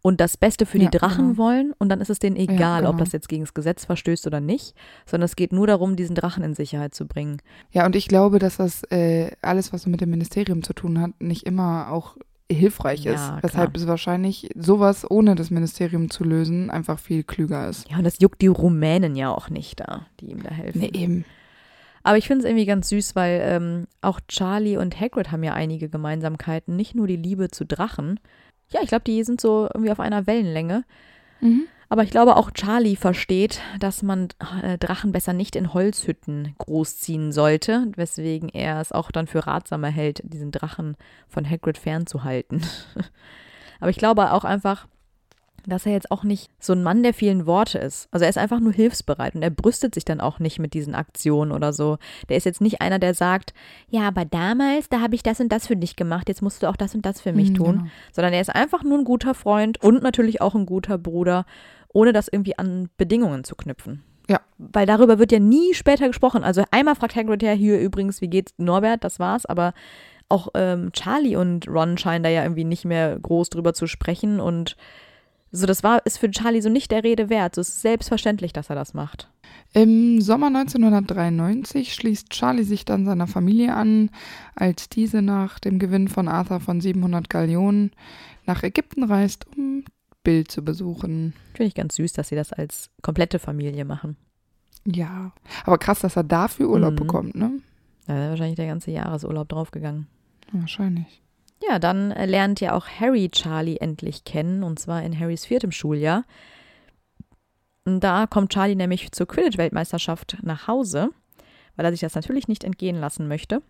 und 0.04 0.20
das 0.20 0.38
Beste 0.38 0.68
für 0.68 0.78
die 0.78 0.86
Ja, 0.86 0.92
Drachen 0.92 1.30
genau. 1.30 1.38
wollen 1.38 1.74
und 1.80 1.90
dann 1.90 2.02
ist 2.02 2.10
es 2.12 2.20
denen 2.20 2.36
egal, 2.36 2.86
ob 2.86 2.92
genau. 2.92 3.04
das 3.04 3.14
jetzt 3.14 3.30
gegen 3.30 3.44
das 3.44 3.54
Gesetz 3.56 3.86
verstößt 3.86 4.28
oder 4.28 4.40
nicht, 4.42 4.76
sondern 5.08 5.26
es 5.26 5.36
geht 5.36 5.52
nur 5.54 5.66
darum, 5.66 5.96
diesen 5.96 6.14
Drachen 6.14 6.44
in 6.44 6.54
Sicherheit 6.54 6.94
zu 6.94 7.08
bringen. 7.08 7.42
Ja, 7.72 7.86
und 7.86 7.96
ich 7.96 8.08
glaube, 8.08 8.38
dass 8.38 8.58
das 8.58 8.84
äh, 8.92 9.32
alles, 9.42 9.74
was 9.74 9.88
mit 9.88 10.02
dem 10.02 10.10
Ministerium 10.12 10.62
zu 10.62 10.74
tun 10.74 11.00
hat, 11.00 11.12
nicht 11.20 11.46
immer 11.46 11.90
auch 11.90 12.18
hilfreich 12.52 13.06
Ja, 13.06 13.14
ist. 13.14 13.22
klar. 13.22 13.40
Weshalb 13.44 13.78
es 13.78 13.88
wahrscheinlich 13.88 14.50
sowas 14.56 15.10
ohne 15.10 15.36
das 15.36 15.50
Ministerium 15.50 16.10
zu 16.10 16.26
lösen 16.26 16.70
einfach 16.70 17.00
viel 17.00 17.24
klüger 17.24 17.70
ist. 17.70 17.90
Ja, 17.90 17.98
und 17.98 18.04
das 18.04 18.20
juckt 18.20 18.42
die 18.42 18.48
Rumänen 18.48 19.16
ja 19.16 19.34
auch 19.34 19.50
nicht 19.50 19.80
da, 19.80 20.06
die 20.20 20.32
ihm 20.32 20.44
da 20.44 20.50
helfen. 20.52 20.82
Nee, 20.82 20.92
eben. 20.94 21.26
Aber 22.04 22.18
ich 22.18 22.28
finde 22.28 22.44
es 22.44 22.50
irgendwie 22.50 22.66
ganz 22.66 22.90
süß, 22.90 23.16
weil 23.16 23.42
ähm, 23.42 23.88
auch 24.02 24.20
Charlie 24.28 24.76
und 24.76 25.00
Hagrid 25.00 25.32
haben 25.32 25.44
ja 25.44 25.54
einige 25.54 25.88
Gemeinsamkeiten. 25.88 26.76
Nicht 26.76 26.94
nur 26.94 27.08
die 27.08 27.16
Liebe 27.16 27.50
zu 27.50 27.66
Drachen. 27.66 28.20
Ja, 28.74 28.82
ich 28.82 28.90
glaube, 28.90 29.04
die 29.06 29.24
sind 29.24 29.40
so 29.40 29.70
irgendwie 29.74 29.92
auf 29.92 30.00
einer 30.00 30.28
Wellenlänge. 30.28 30.84
Mhm. 31.42 31.68
Aber 31.90 32.04
ich 32.04 32.10
glaube, 32.10 32.38
auch 32.38 32.50
Charlie 32.50 32.96
versteht, 32.96 33.62
dass 33.80 34.02
man 34.02 34.30
äh, 34.64 34.80
Drachen 34.80 35.12
besser 35.12 35.32
nicht 35.32 35.56
in 35.56 35.76
Holzhütten 35.76 36.56
großziehen 36.58 37.32
sollte, 37.32 37.92
weswegen 37.96 38.50
er 38.50 38.82
es 38.82 38.92
auch 38.92 39.12
dann 39.12 39.28
für 39.28 39.46
ratsamer 39.46 39.90
hält, 39.90 40.24
diesen 40.24 40.50
Drachen 40.52 40.98
von 41.28 41.48
Hagrid 41.48 41.78
fernzuhalten. 41.78 42.66
Aber 43.80 43.92
ich 43.92 43.98
glaube 43.98 44.32
auch 44.32 44.44
einfach, 44.44 44.88
dass 45.66 45.86
er 45.86 45.92
jetzt 45.94 46.12
auch 46.12 46.24
nicht 46.24 46.50
so 46.60 46.74
ein 46.74 46.84
Mann 46.84 47.04
der 47.04 47.14
vielen 47.14 47.46
Worte 47.46 47.78
ist. 47.78 48.08
Also 48.12 48.24
er 48.26 48.30
ist 48.30 48.38
einfach 48.38 48.60
nur 48.60 48.74
hilfsbereit 48.74 49.36
und 49.36 49.44
er 49.44 49.50
brüstet 49.50 49.94
sich 49.94 50.06
dann 50.06 50.20
auch 50.22 50.40
nicht 50.40 50.60
mit 50.60 50.74
diesen 50.74 50.96
Aktionen 50.96 51.52
oder 51.52 51.74
so. 51.74 51.98
Der 52.30 52.38
ist 52.38 52.46
jetzt 52.46 52.62
nicht 52.62 52.82
einer, 52.82 53.00
der 53.00 53.14
sagt, 53.14 53.54
ja, 53.90 54.02
aber 54.08 54.26
damals, 54.26 54.90
da 54.90 55.00
habe 55.02 55.16
ich 55.16 55.24
das 55.24 55.40
und 55.40 55.50
das 55.50 55.68
für 55.68 55.76
dich 55.78 55.96
gemacht, 55.96 56.28
jetzt 56.30 56.42
musst 56.42 56.64
du 56.64 56.68
auch 56.68 56.76
das 56.76 56.96
und 56.96 57.06
das 57.06 57.22
für 57.22 57.34
mich 57.34 57.52
Mhm, 57.52 57.56
tun. 57.56 57.78
genau. 57.80 57.90
Sondern 58.12 58.34
er 58.34 58.42
ist 58.42 58.54
einfach 58.54 58.84
nur 58.84 58.98
ein 58.98 59.06
guter 59.06 59.34
Freund 59.34 59.82
und 59.84 60.04
natürlich 60.04 60.42
auch 60.42 60.56
ein 60.56 60.66
guter 60.66 60.98
Bruder, 60.98 61.46
ohne 61.94 62.12
das 62.14 62.28
irgendwie 62.28 62.58
an 62.58 62.90
Bedingungen 62.98 63.44
zu 63.44 63.56
knüpfen. 63.56 64.04
Ja. 64.30 64.40
Weil 64.58 64.86
darüber 64.86 65.20
wird 65.20 65.32
ja 65.32 65.40
nie 65.40 65.74
später 65.74 66.08
gesprochen. 66.08 66.44
Also 66.44 66.64
einmal 66.72 66.96
fragt 66.96 67.16
Hagrid 67.16 67.44
ja 67.44 67.52
hier 67.52 67.80
übrigens, 67.80 68.22
wie 68.22 68.30
geht's 68.30 68.54
Norbert, 68.58 69.04
das 69.04 69.20
war's, 69.20 69.46
aber 69.46 69.74
auch 70.30 70.48
ähm, 70.56 70.92
Charlie 70.94 71.36
und 71.36 71.68
Ron 71.68 71.98
scheinen 71.98 72.24
da 72.24 72.30
ja 72.30 72.44
irgendwie 72.44 72.64
nicht 72.64 72.86
mehr 72.86 73.20
groß 73.20 73.50
drüber 73.50 73.74
zu 73.74 73.86
sprechen 73.86 74.40
und 74.40 74.76
So, 75.56 75.68
das 75.68 75.84
war, 75.84 76.04
ist 76.06 76.18
für 76.18 76.32
Charlie 76.32 76.62
so 76.62 76.70
nicht 76.70 76.90
der 76.92 77.04
Rede 77.04 77.30
wert. 77.30 77.54
So 77.56 77.62
ist 77.62 77.82
selbstverständlich, 77.82 78.54
dass 78.54 78.70
er 78.70 78.76
das 78.76 78.94
macht. 78.96 79.30
Im 79.74 80.20
Sommer 80.20 80.48
1993 80.48 81.94
schließt 81.94 82.30
Charlie 82.32 82.64
sich 82.64 82.86
dann 82.86 83.06
seiner 83.06 83.28
Familie 83.28 83.76
an, 83.76 84.10
als 84.56 84.90
diese 84.90 85.22
nach 85.22 85.60
dem 85.60 85.80
Gewinn 85.80 86.08
von 86.08 86.28
Arthur 86.28 86.60
von 86.60 86.82
700 86.82 87.30
Gallionen 87.30 87.92
nach 88.46 88.64
Ägypten 88.64 89.04
reist, 89.04 89.46
um 89.56 89.84
Bill 90.24 90.46
zu 90.46 90.64
besuchen. 90.64 91.34
Finde 91.54 91.68
ich 91.68 91.76
ganz 91.76 91.96
süß, 91.96 92.14
dass 92.14 92.30
sie 92.30 92.36
das 92.36 92.52
als 92.54 92.90
komplette 93.02 93.40
Familie 93.40 93.86
machen. 93.86 94.18
Ja, 94.86 95.32
aber 95.66 95.78
krass, 95.78 96.00
dass 96.00 96.16
er 96.16 96.24
dafür 96.24 96.70
Urlaub 96.70 96.92
Mhm. 96.94 96.98
bekommt, 96.98 97.36
ne? 97.36 97.52
Da 98.08 98.14
wäre 98.16 98.30
wahrscheinlich 98.32 98.58
der 98.58 98.68
ganze 98.68 98.92
Jahresurlaub 98.92 99.48
draufgegangen. 99.50 100.08
Wahrscheinlich. 100.52 101.22
Ja, 101.68 101.80
dann 101.80 102.12
äh, 102.12 102.26
lernt 102.26 102.60
ja 102.60 102.74
auch 102.74 102.88
Harry 102.88 103.30
Charlie 103.30 103.78
endlich 103.78 104.24
kennen, 104.26 104.64
und 104.64 104.80
zwar 104.80 105.04
in 105.04 105.18
Harrys 105.18 105.46
viertem 105.46 105.72
Schuljahr. 105.72 106.26
Da 107.86 108.28
kommt 108.28 108.52
Charlie 108.52 108.76
nämlich 108.76 109.12
zur 109.12 109.28
Quidditch-Weltmeisterschaft 109.28 110.38
nach 110.42 110.68
Hause, 110.68 111.10
weil 111.76 111.86
er 111.86 111.92
sich 111.92 112.02
das 112.02 112.16
natürlich 112.16 112.48
nicht 112.48 112.64
entgehen 112.64 112.96
lassen 112.96 113.28
möchte. 113.28 113.62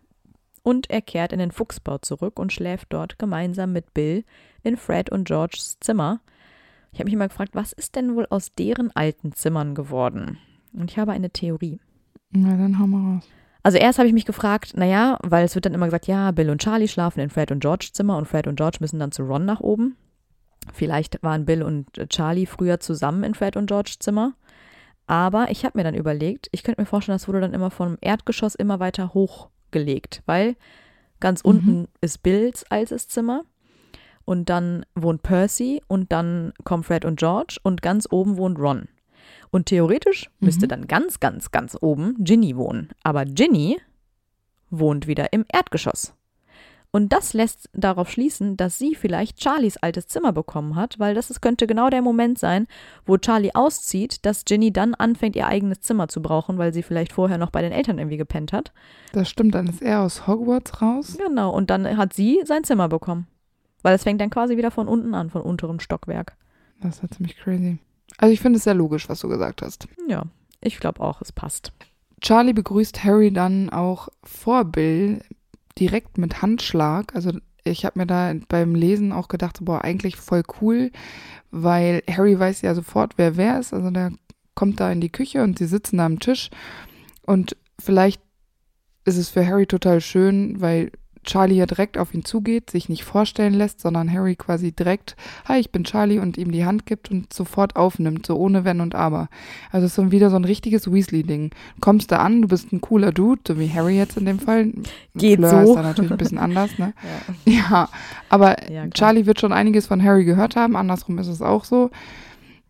Und 0.62 0.90
er 0.90 1.02
kehrt 1.02 1.34
in 1.34 1.40
den 1.40 1.52
Fuchsbau 1.52 1.98
zurück 1.98 2.40
und 2.40 2.54
schläft 2.54 2.94
dort 2.94 3.20
gemeinsam 3.20 3.74
mit 3.74 3.94
Bill 3.94 4.24
in 4.64 4.78
Fred 4.78 5.10
und 5.10 5.26
Georges 5.26 5.78
Zimmer. 5.82 6.22
Ich 6.94 7.00
habe 7.00 7.06
mich 7.06 7.16
immer 7.16 7.28
gefragt, 7.28 7.56
was 7.56 7.74
ist 7.74 7.96
denn 7.96 8.16
wohl 8.16 8.28
aus 8.30 8.54
deren 8.54 8.96
alten 8.96 9.34
Zimmern 9.34 9.76
geworden? 9.76 10.38
Und 10.74 10.92
ich 10.92 10.98
habe 10.98 11.12
eine 11.12 11.32
Theorie. 11.32 11.80
Na, 12.32 12.56
dann 12.56 12.80
hau 12.80 12.88
mal 12.88 13.16
raus. 13.16 13.28
Also 13.64 13.78
erst 13.78 13.98
habe 13.98 14.08
ich 14.08 14.14
mich 14.14 14.26
gefragt, 14.26 14.76
naja, 14.76 15.18
weil 15.24 15.46
es 15.46 15.56
wird 15.56 15.66
dann 15.66 15.74
immer 15.74 15.86
gesagt, 15.86 16.08
ja, 16.08 16.32
Bill 16.32 16.50
und 16.50 16.62
Charlie 16.62 16.90
schlafen 16.90 17.22
in 17.22 17.30
Fred 17.30 17.50
und 17.52 17.62
George 17.62 17.90
Zimmer 17.94 18.18
und 18.18 18.28
Fred 18.28 18.46
und 18.48 18.58
George 18.58 18.78
müssen 18.82 19.00
dann 19.00 19.14
zu 19.14 19.24
Ron 19.24 19.46
nach 19.46 19.62
oben. 19.62 19.96
Vielleicht 20.74 21.24
waren 21.24 21.46
Bill 21.46 21.64
und 21.64 21.88
Charlie 22.10 22.46
früher 22.46 22.80
zusammen 22.80 23.24
in 23.24 23.34
Fred 23.34 23.56
und 23.56 23.68
George 23.68 23.96
Zimmer. 24.00 24.34
Aber 25.08 25.50
ich 25.50 25.66
habe 25.66 25.78
mir 25.78 25.84
dann 25.84 25.96
überlegt, 25.96 26.48
ich 26.52 26.64
könnte 26.64 26.82
mir 26.82 26.86
vorstellen, 26.86 27.16
das 27.16 27.28
wurde 27.28 27.42
dann 27.42 27.54
immer 27.54 27.72
vom 27.72 27.98
Erdgeschoss 28.02 28.56
immer 28.56 28.80
weiter 28.80 29.14
hochgelegt, 29.14 30.24
weil 30.26 30.56
ganz 31.20 31.44
Mhm. 31.44 31.50
unten 31.50 31.88
ist 32.02 32.24
Bills 32.24 32.66
altes 32.70 33.08
Zimmer 33.08 33.44
und 34.26 34.50
dann 34.50 34.86
wohnt 34.96 35.24
Percy 35.24 35.82
und 35.88 36.12
dann 36.12 36.54
kommen 36.64 36.84
Fred 36.84 37.06
und 37.06 37.18
George 37.20 37.58
und 37.64 37.82
ganz 37.82 38.08
oben 38.12 38.38
wohnt 38.38 38.60
Ron. 38.60 38.88
Und 39.54 39.68
theoretisch 39.68 40.32
müsste 40.40 40.66
Mhm. 40.66 40.70
dann 40.70 40.88
ganz, 40.88 41.20
ganz, 41.20 41.52
ganz 41.52 41.78
oben 41.80 42.16
Ginny 42.24 42.58
wohnen. 42.58 42.90
Aber 43.04 43.24
Ginny 43.24 43.80
wohnt 44.72 45.06
wieder 45.06 45.32
im 45.32 45.46
Erdgeschoss. 45.48 46.16
Und 46.96 47.14
das 47.14 47.34
lässt 47.34 47.70
darauf 47.74 48.10
schließen, 48.10 48.58
dass 48.58 48.78
sie 48.80 48.96
vielleicht 48.96 49.42
Charlies 49.44 49.78
altes 49.78 50.08
Zimmer 50.08 50.32
bekommen 50.32 50.76
hat, 50.76 50.98
weil 51.00 51.14
das 51.16 51.30
ist, 51.30 51.42
könnte 51.42 51.68
genau 51.68 51.90
der 51.92 52.02
Moment 52.02 52.38
sein, 52.40 52.66
wo 53.06 53.18
Charlie 53.18 53.54
auszieht, 53.54 54.26
dass 54.26 54.44
Ginny 54.46 54.72
dann 54.74 54.96
anfängt, 54.96 55.36
ihr 55.36 55.48
eigenes 55.48 55.82
Zimmer 55.82 56.08
zu 56.08 56.22
brauchen, 56.22 56.58
weil 56.58 56.74
sie 56.74 56.84
vielleicht 56.84 57.12
vorher 57.14 57.38
noch 57.38 57.50
bei 57.52 57.62
den 57.62 57.72
Eltern 57.72 58.00
irgendwie 58.00 58.18
gepennt 58.18 58.54
hat. 58.54 58.74
Das 59.12 59.30
stimmt, 59.30 59.54
dann 59.56 59.68
ist 59.68 59.82
er 59.84 60.02
aus 60.02 60.26
Hogwarts 60.28 60.82
raus. 60.82 61.16
Genau, 61.18 61.52
und 61.52 61.70
dann 61.70 61.98
hat 61.98 62.14
sie 62.14 62.42
sein 62.46 62.64
Zimmer 62.64 62.90
bekommen. 62.90 63.28
Weil 63.84 63.94
es 63.96 64.04
fängt 64.04 64.20
dann 64.22 64.30
quasi 64.32 64.58
wieder 64.58 64.72
von 64.72 64.88
unten 64.88 65.14
an, 65.14 65.30
von 65.30 65.42
unterem 65.44 65.80
Stockwerk. 65.80 66.38
Das 66.82 67.00
ist 67.04 67.14
ziemlich 67.16 67.38
crazy. 67.38 67.78
Also 68.24 68.32
ich 68.32 68.40
finde 68.40 68.56
es 68.56 68.64
sehr 68.64 68.74
logisch, 68.74 69.10
was 69.10 69.20
du 69.20 69.28
gesagt 69.28 69.62
hast. 69.62 69.86
Ja, 70.08 70.24
ich 70.62 70.80
glaube 70.80 71.02
auch, 71.02 71.22
es 71.22 71.34
passt. 71.34 71.74
Charlie 72.22 72.54
begrüßt 72.54 73.04
Harry 73.04 73.34
dann 73.34 73.70
auch 73.70 74.08
vor 74.24 74.64
Bill 74.64 75.20
direkt 75.78 76.18
mit 76.18 76.42
Handschlag. 76.42 77.14
Also 77.16 77.34
ich 77.66 77.84
habe 77.84 78.00
mir 78.00 78.06
da 78.06 78.34
beim 78.48 78.76
Lesen 78.76 79.12
auch 79.12 79.28
gedacht, 79.28 79.58
boah, 79.60 79.84
eigentlich 79.84 80.16
voll 80.16 80.44
cool, 80.62 80.92
weil 81.52 82.02
Harry 82.10 82.40
weiß 82.40 82.62
ja 82.62 82.74
sofort, 82.76 83.18
wer 83.18 83.36
wer 83.36 83.60
ist. 83.60 83.74
Also 83.74 83.92
der 83.92 84.14
kommt 84.56 84.80
da 84.80 84.90
in 84.90 85.02
die 85.02 85.12
Küche 85.12 85.44
und 85.44 85.60
sie 85.60 85.66
sitzen 85.66 85.98
da 85.98 86.06
am 86.06 86.22
Tisch. 86.22 86.50
Und 87.24 87.58
vielleicht 87.78 88.22
ist 89.04 89.18
es 89.18 89.28
für 89.28 89.46
Harry 89.46 89.66
total 89.66 90.00
schön, 90.00 90.62
weil 90.62 90.94
Charlie 91.24 91.56
ja 91.56 91.66
direkt 91.66 91.98
auf 91.98 92.14
ihn 92.14 92.26
zugeht, 92.26 92.70
sich 92.70 92.90
nicht 92.90 93.04
vorstellen 93.04 93.54
lässt, 93.54 93.80
sondern 93.82 94.12
Harry 94.12 94.36
quasi 94.36 94.72
direkt, 94.72 95.16
hi, 95.48 95.60
ich 95.60 95.72
bin 95.72 95.84
Charlie 95.84 96.20
und 96.20 96.38
ihm 96.38 96.52
die 96.52 96.66
Hand 96.66 96.86
gibt 96.86 97.12
und 97.12 97.32
sofort 97.34 97.76
aufnimmt, 97.76 98.26
so 98.26 98.36
ohne 98.38 98.66
Wenn 98.66 98.82
und 98.82 98.96
Aber. 98.96 99.30
Also 99.72 99.86
es 99.86 99.92
ist 99.92 99.96
so 99.96 100.12
wieder 100.12 100.30
so 100.30 100.36
ein 100.36 100.46
richtiges 100.46 100.92
Weasley-Ding. 100.92 101.52
Kommst 101.82 102.12
da 102.12 102.18
an, 102.18 102.42
du 102.42 102.48
bist 102.48 102.72
ein 102.72 102.82
cooler 102.82 103.12
Dude, 103.12 103.42
so 103.48 103.60
wie 103.60 103.70
Harry 103.72 103.98
jetzt 103.98 104.18
in 104.18 104.26
dem 104.26 104.40
Fall. 104.40 104.72
Geht 105.16 105.40
Fleur 105.40 105.66
so. 105.66 105.72
ist 105.72 105.76
da 105.76 105.82
natürlich 105.84 106.12
ein 106.12 106.18
bisschen 106.18 106.38
anders, 106.38 106.78
ne? 106.78 106.94
Ja. 107.46 107.54
Ja, 107.54 107.90
aber 108.30 108.72
Ja. 108.72 108.88
Charlie 108.90 109.26
wird 109.26 109.40
schon 109.40 109.54
einiges 109.54 109.88
von 109.88 110.04
Harry 110.04 110.26
gehört 110.26 110.56
haben, 110.56 110.76
andersrum 110.76 111.18
ist 111.20 111.28
es 111.28 111.42
auch 111.42 111.64
so. 111.66 111.90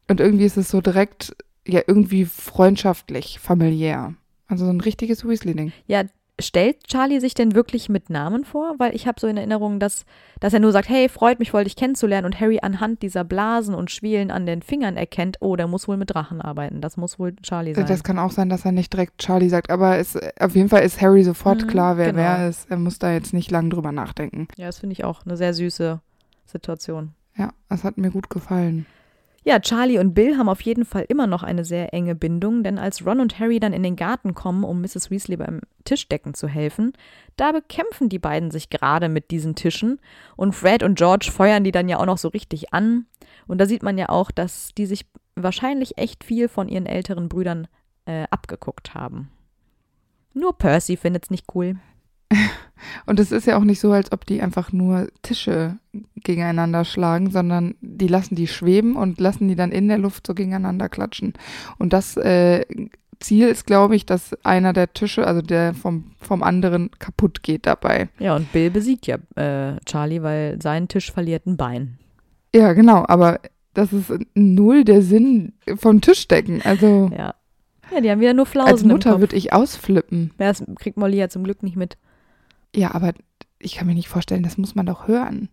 Und 0.08 0.20
irgendwie 0.20 0.46
ist 0.46 0.58
es 0.58 0.70
so 0.70 0.82
direkt, 0.82 1.36
ja, 1.66 1.82
irgendwie 1.88 2.26
freundschaftlich, 2.26 3.40
familiär. 3.40 4.14
Also 4.48 4.66
so 4.66 4.72
ein 4.72 4.82
richtiges 4.82 5.28
Weasley-Ding. 5.28 5.72
Ja, 5.88 6.04
stellt 6.42 6.88
Charlie 6.88 7.20
sich 7.20 7.34
denn 7.34 7.54
wirklich 7.56 7.90
mit 7.90 8.10
Namen 8.10 8.44
vor? 8.44 8.76
Weil 8.80 8.96
ich 8.96 9.08
habe 9.08 9.20
so 9.20 9.28
in 9.28 9.38
Erinnerung, 9.38 9.80
dass, 9.80 10.06
dass 10.40 10.54
er 10.54 10.60
nur 10.60 10.72
sagt, 10.72 10.90
hey, 10.90 11.08
freut 11.10 11.40
mich 11.40 11.52
voll, 11.52 11.64
dich 11.64 11.76
kennenzulernen 11.76 12.26
und 12.26 12.40
Harry 12.40 12.60
anhand 12.62 13.02
dieser 13.02 13.24
Blasen 13.24 13.76
und 13.76 13.92
Schwielen 13.92 14.32
an 14.32 14.46
den 14.46 14.62
Fingern 14.62 14.98
erkennt, 14.98 15.38
oh, 15.42 15.56
der 15.56 15.68
muss 15.68 15.88
wohl 15.88 15.98
mit 15.98 16.14
Drachen 16.14 16.42
arbeiten. 16.42 16.82
Das 16.82 16.98
muss 16.98 17.20
wohl 17.20 17.36
Charlie 17.44 17.74
sein. 17.74 17.86
Das 17.86 18.04
kann 18.04 18.20
auch 18.20 18.32
sein, 18.32 18.50
dass 18.50 18.66
er 18.66 18.72
nicht 18.72 18.92
direkt 18.94 19.20
Charlie 19.20 19.50
sagt, 19.50 19.70
aber 19.70 19.98
es, 19.98 20.18
auf 20.40 20.56
jeden 20.56 20.70
Fall 20.70 20.82
ist 20.84 21.02
Harry 21.02 21.24
sofort 21.24 21.64
Mhm, 21.64 21.68
klar, 21.68 21.98
wer 21.98 22.08
genau. 22.08 22.18
wer 22.18 22.50
ist. 22.50 22.70
Er 22.70 22.78
muss 22.78 23.00
da 23.00 23.12
jetzt 23.14 23.34
nicht 23.34 23.52
lang 23.52 23.70
drüber 23.70 23.92
nachdenken. 23.92 24.48
ja, 24.58 24.66
das 24.66 24.80
finde 24.80 24.94
ich 24.94 25.04
auch 25.04 25.26
eine 25.26 25.38
sehr 25.38 25.54
süße 25.54 26.00
Situation. 26.46 27.14
Ja, 27.38 27.52
das 27.70 27.84
hat 27.84 27.98
mir 27.98 28.12
gut 28.12 28.30
gefallen. 28.30 28.86
Ja, 29.46 29.60
Charlie 29.60 30.00
und 30.00 30.14
Bill 30.14 30.38
haben 30.38 30.48
auf 30.48 30.62
jeden 30.62 30.86
Fall 30.86 31.06
immer 31.10 31.28
noch 31.28 31.44
eine 31.44 31.66
sehr 31.66 31.94
enge 31.94 32.16
Bindung, 32.16 32.64
denn 32.64 32.78
als 32.78 33.06
Ron 33.06 33.20
und 33.20 33.40
Harry 33.40 33.60
dann 33.60 33.74
in 33.74 33.84
den 33.84 33.98
Garten 33.98 34.34
kommen, 34.34 34.64
um 34.64 34.80
Mrs. 34.80 35.12
Weasley 35.12 35.36
beim 35.36 35.60
Tischdecken 35.84 36.34
zu 36.34 36.48
helfen, 36.48 36.94
da 37.36 37.52
bekämpfen 37.52 38.08
die 38.08 38.20
beiden 38.20 38.52
sich 38.52 38.70
gerade 38.70 39.10
mit 39.10 39.32
diesen 39.32 39.56
Tischen 39.56 40.00
und 40.38 40.54
Fred 40.54 40.82
und 40.82 40.98
George 40.98 41.30
feuern 41.30 41.66
die 41.66 41.74
dann 41.74 41.90
ja 41.90 42.00
auch 42.00 42.06
noch 42.06 42.18
so 42.18 42.30
richtig 42.30 42.74
an. 42.74 43.06
Und 43.46 43.60
da 43.60 43.66
sieht 43.66 43.84
man 43.84 43.98
ja 43.98 44.08
auch, 44.08 44.32
dass 44.32 44.74
die 44.78 44.86
sich 44.86 45.06
wahrscheinlich 45.36 45.98
echt 45.98 46.24
viel 46.24 46.48
von 46.48 46.70
ihren 46.70 46.86
älteren 46.86 47.28
Brüdern 47.28 47.68
äh, 48.06 48.24
abgeguckt 48.30 48.94
haben. 48.94 49.30
Nur 50.34 50.58
Percy 50.58 50.96
findet's 50.96 51.30
nicht 51.30 51.48
cool. 51.54 51.76
Und 53.06 53.20
es 53.20 53.32
ist 53.32 53.48
ja 53.48 53.58
auch 53.58 53.64
nicht 53.64 53.80
so, 53.80 53.92
als 53.92 54.12
ob 54.12 54.26
die 54.26 54.42
einfach 54.42 54.72
nur 54.72 55.08
Tische 55.22 55.78
gegeneinander 56.18 56.84
schlagen, 56.84 57.32
sondern 57.32 57.76
die 57.82 58.08
lassen 58.08 58.36
die 58.36 58.48
schweben 58.48 58.98
und 58.98 59.22
lassen 59.22 59.48
die 59.48 59.56
dann 59.56 59.72
in 59.72 59.88
der 59.88 59.98
Luft 59.98 60.28
so 60.28 60.34
gegeneinander 60.34 60.90
klatschen. 60.90 61.34
Und 61.78 61.94
das 61.94 62.18
äh, 62.18 62.66
Ziel 63.20 63.48
ist, 63.48 63.66
glaube 63.66 63.96
ich, 63.96 64.06
dass 64.06 64.34
einer 64.44 64.74
der 64.74 64.94
Tische, 64.94 65.26
also 65.26 65.42
der 65.42 65.74
vom, 65.74 66.12
vom 66.20 66.44
anderen, 66.44 66.92
kaputt 67.00 67.42
geht 67.42 67.66
dabei. 67.66 68.10
Ja, 68.20 68.36
und 68.36 68.52
Bill 68.52 68.70
besiegt 68.70 69.08
ja 69.08 69.18
äh, 69.36 69.80
Charlie, 69.86 70.22
weil 70.22 70.62
sein 70.62 70.88
Tisch 70.88 71.12
verliert 71.12 71.46
ein 71.46 71.58
Bein. 71.58 71.98
Ja, 72.54 72.74
genau, 72.74 73.06
aber 73.08 73.40
das 73.74 73.94
ist 73.94 74.12
null 74.36 74.84
der 74.84 75.02
Sinn 75.02 75.54
vom 75.78 76.02
Tischdecken. 76.02 76.62
Also 76.64 77.10
Ja. 77.18 77.36
Ja, 77.92 78.02
die 78.02 78.10
haben 78.10 78.22
wieder 78.22 78.34
nur 78.34 78.46
Flausen 78.46 78.72
als 78.72 78.84
Mutter 78.84 79.20
würde 79.20 79.36
ich 79.36 79.54
ausflippen. 79.54 80.32
Ja, 80.40 80.48
Das 80.48 80.64
kriegt 80.80 80.98
Molly 80.98 81.18
ja 81.18 81.30
zum 81.30 81.44
Glück 81.44 81.64
nicht 81.64 81.76
mit. 81.76 81.98
Ja, 82.76 82.94
aber 82.96 83.14
ich 83.60 83.76
kann 83.76 83.88
mir 83.88 83.94
nicht 83.94 84.10
vorstellen, 84.10 84.44
das 84.44 84.58
muss 84.58 84.76
man 84.76 84.86
doch 84.86 85.08
hören. 85.08 85.50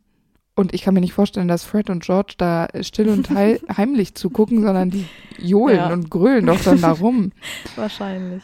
Und 0.56 0.74
ich 0.74 0.82
kann 0.82 0.94
mir 0.94 1.00
nicht 1.00 1.12
vorstellen, 1.12 1.48
dass 1.48 1.64
Fred 1.64 1.88
und 1.90 2.02
George 2.02 2.34
da 2.36 2.68
still 2.82 3.08
und 3.08 3.30
hei 3.30 3.60
heimlich 3.76 4.14
zugucken, 4.14 4.62
sondern 4.62 4.90
die 4.90 5.06
johlen 5.38 5.76
Ja. 5.76 5.92
und 5.92 6.10
grölen 6.10 6.46
doch 6.46 6.60
dann 6.62 6.80
da 6.80 6.92
rum. 6.92 7.32
Wahrscheinlich. 7.76 8.42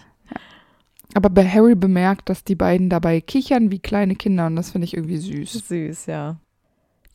Aber 1.15 1.31
bei 1.31 1.47
Harry 1.49 1.75
bemerkt, 1.75 2.29
dass 2.29 2.45
die 2.45 2.55
beiden 2.55 2.91
dabei 2.91 3.21
kichern 3.21 3.71
wie 3.71 3.79
kleine 3.79 4.15
Kinder 4.17 4.47
und 4.47 4.57
das 4.57 4.71
finde 4.71 4.85
ich 4.85 4.95
irgendwie 4.95 5.17
süß. 5.19 5.53
Süß, 5.69 6.07
ja. 6.07 6.37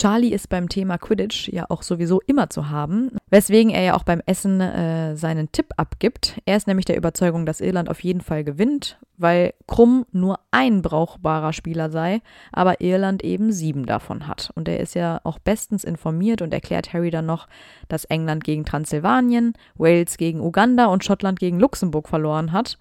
Charlie 0.01 0.33
ist 0.33 0.49
beim 0.49 0.67
Thema 0.67 0.97
Quidditch 0.97 1.49
ja 1.49 1.67
auch 1.69 1.83
sowieso 1.83 2.21
immer 2.25 2.49
zu 2.49 2.71
haben, 2.71 3.11
weswegen 3.29 3.69
er 3.71 3.83
ja 3.83 3.93
auch 3.93 4.01
beim 4.01 4.19
Essen 4.25 4.59
äh, 4.59 5.15
seinen 5.15 5.51
Tipp 5.51 5.67
abgibt. 5.77 6.41
Er 6.45 6.57
ist 6.57 6.65
nämlich 6.65 6.87
der 6.87 6.97
Überzeugung, 6.97 7.45
dass 7.45 7.61
Irland 7.61 7.87
auf 7.87 7.99
jeden 8.03 8.21
Fall 8.21 8.43
gewinnt, 8.43 8.97
weil 9.17 9.53
Krumm 9.67 10.07
nur 10.11 10.39
ein 10.49 10.81
brauchbarer 10.81 11.53
Spieler 11.53 11.91
sei, 11.91 12.21
aber 12.51 12.81
Irland 12.81 13.23
eben 13.23 13.51
sieben 13.51 13.85
davon 13.85 14.25
hat. 14.25 14.49
Und 14.55 14.67
er 14.67 14.79
ist 14.79 14.95
ja 14.95 15.21
auch 15.23 15.37
bestens 15.37 15.83
informiert 15.83 16.41
und 16.41 16.51
erklärt 16.51 16.93
Harry 16.93 17.11
dann 17.11 17.27
noch, 17.27 17.47
dass 17.87 18.05
England 18.05 18.43
gegen 18.43 18.65
Transsilvanien, 18.65 19.53
Wales 19.75 20.17
gegen 20.17 20.41
Uganda 20.41 20.87
und 20.87 21.03
Schottland 21.03 21.37
gegen 21.37 21.59
Luxemburg 21.59 22.09
verloren 22.09 22.53
hat. 22.53 22.79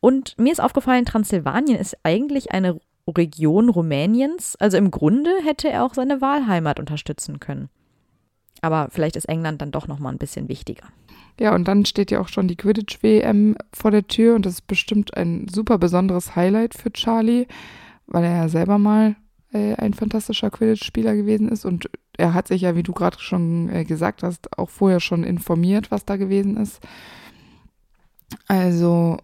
Und 0.00 0.36
mir 0.40 0.50
ist 0.50 0.60
aufgefallen, 0.60 1.04
Transsilvanien 1.04 1.78
ist 1.78 1.96
eigentlich 2.02 2.50
eine 2.50 2.80
Region 3.08 3.68
Rumäniens. 3.68 4.56
Also 4.56 4.76
im 4.76 4.90
Grunde 4.90 5.30
hätte 5.44 5.68
er 5.68 5.84
auch 5.84 5.94
seine 5.94 6.20
Wahlheimat 6.20 6.78
unterstützen 6.78 7.40
können. 7.40 7.68
Aber 8.60 8.88
vielleicht 8.90 9.16
ist 9.16 9.28
England 9.28 9.60
dann 9.60 9.72
doch 9.72 9.88
noch 9.88 9.98
mal 9.98 10.10
ein 10.10 10.18
bisschen 10.18 10.48
wichtiger. 10.48 10.84
Ja, 11.40 11.54
und 11.54 11.66
dann 11.66 11.84
steht 11.84 12.10
ja 12.10 12.20
auch 12.20 12.28
schon 12.28 12.46
die 12.46 12.56
Quidditch-WM 12.56 13.56
vor 13.72 13.90
der 13.90 14.06
Tür 14.06 14.36
und 14.36 14.46
das 14.46 14.54
ist 14.54 14.66
bestimmt 14.66 15.16
ein 15.16 15.48
super 15.48 15.78
besonderes 15.78 16.36
Highlight 16.36 16.74
für 16.74 16.92
Charlie, 16.92 17.46
weil 18.06 18.24
er 18.24 18.36
ja 18.36 18.48
selber 18.48 18.78
mal 18.78 19.16
äh, 19.52 19.74
ein 19.74 19.94
fantastischer 19.94 20.50
Quidditch-Spieler 20.50 21.16
gewesen 21.16 21.48
ist 21.48 21.64
und 21.64 21.90
er 22.16 22.34
hat 22.34 22.48
sich 22.48 22.62
ja, 22.62 22.76
wie 22.76 22.82
du 22.82 22.92
gerade 22.92 23.18
schon 23.18 23.70
äh, 23.70 23.84
gesagt 23.84 24.22
hast, 24.22 24.58
auch 24.58 24.70
vorher 24.70 25.00
schon 25.00 25.24
informiert, 25.24 25.90
was 25.90 26.04
da 26.04 26.16
gewesen 26.16 26.56
ist. 26.56 26.80
Also 28.46 29.18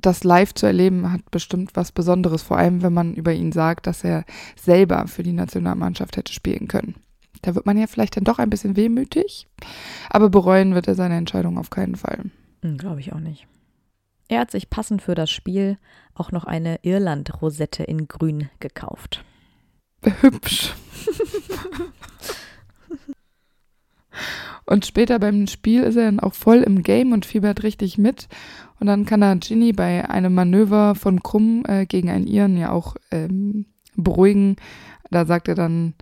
das 0.00 0.24
live 0.24 0.54
zu 0.54 0.66
erleben 0.66 1.12
hat 1.12 1.30
bestimmt 1.30 1.70
was 1.74 1.92
Besonderes, 1.92 2.42
vor 2.42 2.58
allem 2.58 2.82
wenn 2.82 2.92
man 2.92 3.14
über 3.14 3.32
ihn 3.32 3.52
sagt, 3.52 3.86
dass 3.86 4.04
er 4.04 4.24
selber 4.60 5.06
für 5.06 5.22
die 5.22 5.32
Nationalmannschaft 5.32 6.16
hätte 6.16 6.32
spielen 6.32 6.68
können. 6.68 6.96
Da 7.42 7.54
wird 7.54 7.66
man 7.66 7.78
ja 7.78 7.86
vielleicht 7.86 8.16
dann 8.16 8.24
doch 8.24 8.38
ein 8.38 8.50
bisschen 8.50 8.76
wehmütig, 8.76 9.46
aber 10.10 10.30
bereuen 10.30 10.74
wird 10.74 10.88
er 10.88 10.94
seine 10.94 11.16
Entscheidung 11.16 11.58
auf 11.58 11.70
keinen 11.70 11.96
Fall. 11.96 12.24
Hm, 12.62 12.78
Glaube 12.78 13.00
ich 13.00 13.12
auch 13.12 13.20
nicht. 13.20 13.46
Er 14.28 14.40
hat 14.40 14.50
sich 14.50 14.70
passend 14.70 15.02
für 15.02 15.14
das 15.14 15.30
Spiel 15.30 15.78
auch 16.14 16.32
noch 16.32 16.44
eine 16.44 16.80
Irland-Rosette 16.82 17.84
in 17.84 18.08
Grün 18.08 18.48
gekauft. 18.58 19.24
Hübsch. 20.02 20.74
und 24.66 24.84
später 24.84 25.18
beim 25.18 25.46
Spiel 25.46 25.82
ist 25.82 25.96
er 25.96 26.06
dann 26.06 26.20
auch 26.20 26.34
voll 26.34 26.58
im 26.58 26.82
Game 26.82 27.12
und 27.12 27.24
fiebert 27.24 27.62
richtig 27.62 27.98
mit. 27.98 28.28
Und 28.80 28.88
dann 28.88 29.06
kann 29.06 29.22
er 29.22 29.36
Ginny 29.36 29.72
bei 29.72 30.08
einem 30.08 30.34
Manöver 30.34 30.94
von 30.94 31.22
Krumm 31.22 31.64
äh, 31.66 31.86
gegen 31.86 32.10
einen 32.10 32.26
Iren 32.26 32.56
ja 32.56 32.72
auch 32.72 32.96
ähm, 33.10 33.66
beruhigen. 33.94 34.56
Da 35.10 35.24
sagt 35.24 35.48
er 35.48 35.54
dann, 35.54 35.94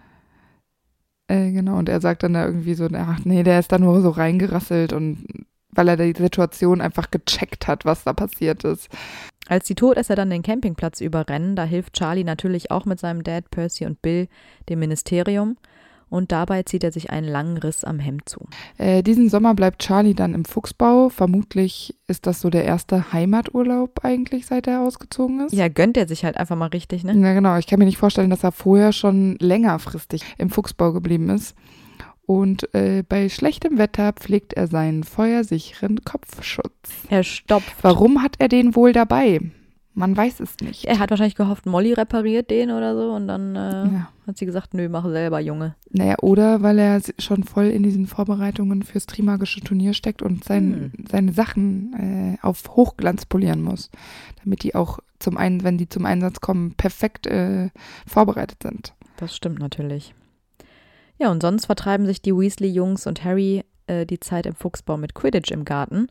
äh, 1.29 1.53
genau, 1.53 1.79
und 1.79 1.89
er 1.89 2.01
sagt 2.01 2.23
dann 2.23 2.35
da 2.35 2.47
irgendwie 2.47 2.75
so, 2.75 2.89
ach 2.93 3.21
nee, 3.25 3.43
der 3.43 3.61
ist 3.61 3.71
da 3.71 3.79
nur 3.79 4.01
so 4.01 4.11
reingerasselt 4.11 4.93
und 4.93 5.27
weil 5.77 5.89
er 5.89 5.97
die 5.97 6.15
Situation 6.17 6.81
einfach 6.81 7.11
gecheckt 7.11 7.67
hat, 7.67 7.85
was 7.85 8.05
da 8.05 8.13
passiert 8.13 8.65
ist. 8.65 8.89
Als 9.49 9.67
die 9.67 9.75
Todesser 9.75 10.15
dann 10.15 10.31
den 10.31 10.43
Campingplatz 10.43 11.01
überrennen, 11.01 11.57
da 11.57 11.65
hilft 11.65 11.95
Charlie 11.95 12.25
natürlich 12.25 12.71
auch 12.71 12.87
mit 12.87 12.99
seinem 12.99 13.25
Dad, 13.25 13.51
Percy 13.51 13.85
und 13.85 14.01
Bill 14.01 14.29
dem 14.69 14.79
Ministerium 14.79 15.57
und 16.09 16.33
dabei 16.33 16.63
zieht 16.63 16.85
er 16.85 16.93
sich 16.93 17.11
einen 17.11 17.29
langen 17.29 17.59
Riss 17.59 17.85
am 17.85 17.99
Hemd 17.99 18.29
zu. 18.29 18.47
Äh, 18.79 19.03
diesen 19.03 19.29
Sommer 19.29 19.55
bleibt 19.55 19.83
Charlie 19.83 20.15
dann 20.15 20.35
im 20.35 20.45
Fuchsbau. 20.45 21.09
Vermutlich 21.09 21.95
ist 22.07 22.27
das 22.27 22.41
so 22.41 22.51
der 22.51 22.65
erste 22.65 23.13
Heimaturlaub 23.13 24.05
eigentlich, 24.05 24.47
seit 24.47 24.67
er 24.67 24.83
ausgezogen 24.83 25.41
ist. 25.47 25.53
Ja, 25.53 25.69
gönnt 25.69 25.97
er 25.97 26.09
sich 26.09 26.25
halt 26.25 26.37
einfach 26.37 26.57
mal 26.57 26.69
richtig, 26.69 27.05
ne? 27.05 27.15
Ja, 27.15 27.35
genau. 27.35 27.57
Ich 27.57 27.67
kann 27.67 27.79
mir 27.79 27.85
nicht 27.85 27.99
vorstellen, 27.99 28.31
dass 28.31 28.45
er 28.45 28.53
vorher 28.53 28.93
schon 28.93 29.37
längerfristig 29.41 30.23
im 30.39 30.51
Fuchsbau 30.51 30.93
geblieben 30.93 31.31
ist. 31.31 31.55
Und 32.27 32.73
äh, 32.75 33.03
bei 33.07 33.29
schlechtem 33.29 33.77
Wetter 33.77 34.13
pflegt 34.13 34.55
er 34.55 34.67
seinen 34.67 35.05
feuersicheren 35.05 36.05
Kopfschutz. 36.05 36.73
Er 37.11 37.23
stopft. 37.23 37.75
Warum 37.83 38.23
hat 38.23 38.37
er 38.39 38.49
den 38.49 38.75
wohl 38.75 38.93
dabei? 38.93 39.41
Man 39.97 40.17
weiß 40.17 40.41
es 40.41 40.57
nicht. 40.61 40.87
Er 40.87 40.99
hat 40.99 41.11
wahrscheinlich 41.11 41.37
gehofft, 41.37 41.67
Molly 41.67 41.93
repariert 41.93 42.51
den 42.51 42.73
oder 42.73 42.97
so 42.97 43.13
und 43.13 43.29
dann 43.29 43.55
äh, 43.55 43.59
Ja. 43.95 44.09
hat 44.27 44.37
sie 44.37 44.45
gesagt, 44.47 44.75
nö, 44.75 44.89
mach 44.89 45.05
selber, 45.09 45.39
Junge. 45.39 45.77
Naja, 45.91 46.17
oder 46.21 46.63
weil 46.63 46.81
er 46.81 47.01
schon 47.21 47.45
voll 47.45 47.67
in 47.67 47.85
diesen 47.85 48.09
Vorbereitungen 48.09 48.83
fürs 48.83 49.07
Trimagische 49.07 49.61
Turnier 49.61 49.95
steckt 49.95 50.21
und 50.21 50.43
sein, 50.43 50.93
seine 51.09 51.33
Sachen 51.33 51.93
äh, 51.95 52.45
auf 52.45 52.65
Hochglanz 52.71 53.25
polieren 53.27 53.63
muss, 53.63 53.91
damit 54.43 54.65
die 54.65 54.75
auch 54.75 54.99
zum 55.21 55.37
einen, 55.37 55.63
wenn 55.63 55.79
die 55.79 55.89
zum 55.89 56.07
Einsatz 56.07 56.41
kommen, 56.41 56.75
perfekt 56.75 57.29
äh, 57.29 57.71
vorbereitet 58.07 58.65
sind. 58.65 58.95
Das 59.17 59.37
stimmt 59.37 59.61
natürlich. 59.61 60.13
Ja, 61.19 61.31
und 61.31 61.41
sonst 61.41 61.67
vertreiben 61.67 62.05
sich 62.07 62.21
die 62.21 62.33
Weasley-Jungs 62.35 63.07
und 63.07 63.23
Harry 63.25 63.63
äh, 63.87 64.05
die 64.07 64.19
Zeit 64.19 64.47
im 64.47 64.57
Fuchsbau 64.57 64.97
mit 64.97 65.15
Quidditch 65.15 65.53
im 65.53 65.65
Garten. 65.65 66.09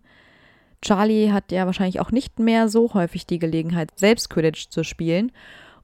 Charlie 0.83 1.31
hat 1.31 1.51
ja 1.51 1.65
wahrscheinlich 1.65 1.99
auch 1.99 2.11
nicht 2.11 2.39
mehr 2.39 2.67
so 2.67 2.93
häufig 2.93 3.25
die 3.25 3.39
Gelegenheit, 3.39 3.91
selbst 3.95 4.29
Quidditch 4.29 4.69
zu 4.69 4.83
spielen. 4.83 5.31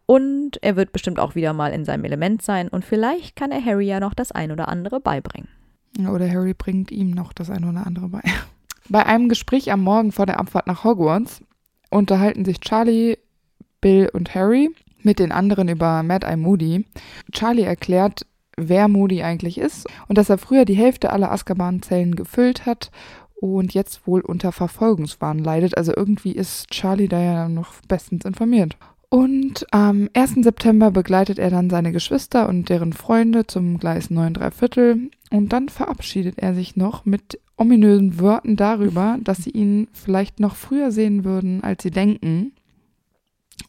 Und 0.06 0.62
er 0.62 0.76
wird 0.76 0.92
bestimmt 0.92 1.20
auch 1.20 1.36
wieder 1.36 1.54
mal 1.54 1.72
in 1.72 1.86
seinem 1.86 2.04
Element 2.04 2.42
sein 2.42 2.68
und 2.68 2.84
vielleicht 2.84 3.36
kann 3.36 3.52
er 3.52 3.64
Harry 3.64 3.86
ja 3.86 4.00
noch 4.00 4.16
das 4.16 4.32
ein 4.32 4.52
oder 4.52 4.68
andere 4.68 5.00
beibringen. 5.00 5.48
Oder 6.00 6.30
Harry 6.30 6.54
bringt 6.54 6.92
ihm 6.92 7.12
noch 7.12 7.32
das 7.34 7.50
eine 7.50 7.70
oder 7.70 7.86
andere 7.86 8.10
bei. 8.10 8.22
Bei 8.92 9.06
einem 9.06 9.30
Gespräch 9.30 9.72
am 9.72 9.84
Morgen 9.84 10.12
vor 10.12 10.26
der 10.26 10.40
Abfahrt 10.40 10.66
nach 10.66 10.84
Hogwarts 10.84 11.44
unterhalten 11.92 12.44
sich 12.44 12.60
Charlie, 12.60 13.20
Bill 13.82 14.10
und 14.12 14.34
Harry 14.34 14.72
mit 15.04 15.20
den 15.20 15.32
anderen 15.32 15.70
über 15.70 16.02
Mad 16.02 16.26
Eye 16.26 16.38
Moody. 16.38 16.88
Charlie 17.32 17.64
erklärt, 17.64 18.26
wer 18.58 18.88
Moody 18.88 19.22
eigentlich 19.22 19.60
ist 19.60 19.88
und 20.08 20.18
dass 20.18 20.30
er 20.30 20.40
früher 20.40 20.66
die 20.66 20.74
Hälfte 20.74 21.12
aller 21.12 21.32
Azkaban-Zellen 21.32 22.16
gefüllt 22.16 22.66
hat 22.66 22.90
und 23.42 23.74
jetzt 23.74 24.06
wohl 24.08 24.22
unter 24.22 24.52
Verfolgungswahn 24.52 25.40
leidet. 25.40 25.78
Also 25.78 25.94
irgendwie 25.96 26.32
ist 26.32 26.70
Charlie 26.70 27.08
da 27.08 27.20
ja 27.20 27.50
noch 27.50 27.74
bestens 27.88 28.26
informiert. 28.26 28.78
Und 29.10 29.66
am 29.72 30.08
1. 30.14 30.36
September 30.44 30.92
begleitet 30.92 31.40
er 31.40 31.50
dann 31.50 31.72
seine 31.72 31.92
Geschwister 31.92 32.48
und 32.48 32.70
deren 32.70 32.94
Freunde 32.94 33.48
zum 33.48 33.80
Gleis 33.80 34.12
9 34.12 34.36
3 34.36 34.52
Viertel 34.52 35.10
und 35.32 35.52
dann 35.52 35.70
verabschiedet 35.70 36.36
er 36.38 36.54
sich 36.54 36.76
noch 36.76 37.06
mit 37.06 37.40
ominösen 37.58 38.20
Worten 38.20 38.56
darüber, 38.56 39.18
dass 39.24 39.44
sie 39.44 39.50
ihn 39.50 39.88
vielleicht 39.94 40.40
noch 40.40 40.56
früher 40.56 40.92
sehen 40.92 41.24
würden, 41.24 41.64
als 41.64 41.84
sie 41.84 41.92
denken. 41.92 42.54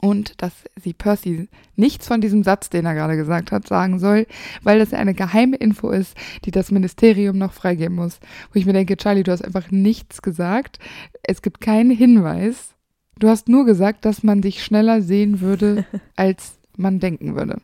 Und 0.00 0.40
dass 0.42 0.52
sie 0.80 0.92
Percy 0.92 1.48
nichts 1.76 2.06
von 2.06 2.20
diesem 2.20 2.42
Satz, 2.42 2.70
den 2.70 2.86
er 2.86 2.94
gerade 2.94 3.16
gesagt 3.16 3.52
hat, 3.52 3.66
sagen 3.66 3.98
soll, 3.98 4.26
weil 4.62 4.78
das 4.78 4.94
eine 4.94 5.14
geheime 5.14 5.56
Info 5.56 5.90
ist, 5.90 6.16
die 6.44 6.50
das 6.50 6.70
Ministerium 6.70 7.36
noch 7.36 7.52
freigeben 7.52 7.96
muss. 7.96 8.20
Wo 8.52 8.58
ich 8.58 8.66
mir 8.66 8.72
denke, 8.72 8.96
Charlie, 8.96 9.22
du 9.22 9.32
hast 9.32 9.44
einfach 9.44 9.70
nichts 9.70 10.22
gesagt. 10.22 10.78
Es 11.22 11.42
gibt 11.42 11.60
keinen 11.60 11.90
Hinweis. 11.90 12.74
Du 13.18 13.28
hast 13.28 13.48
nur 13.48 13.66
gesagt, 13.66 14.04
dass 14.04 14.22
man 14.22 14.40
dich 14.40 14.64
schneller 14.64 15.02
sehen 15.02 15.40
würde, 15.40 15.84
als 16.16 16.58
man 16.76 17.00
denken 17.00 17.36
würde. 17.36 17.60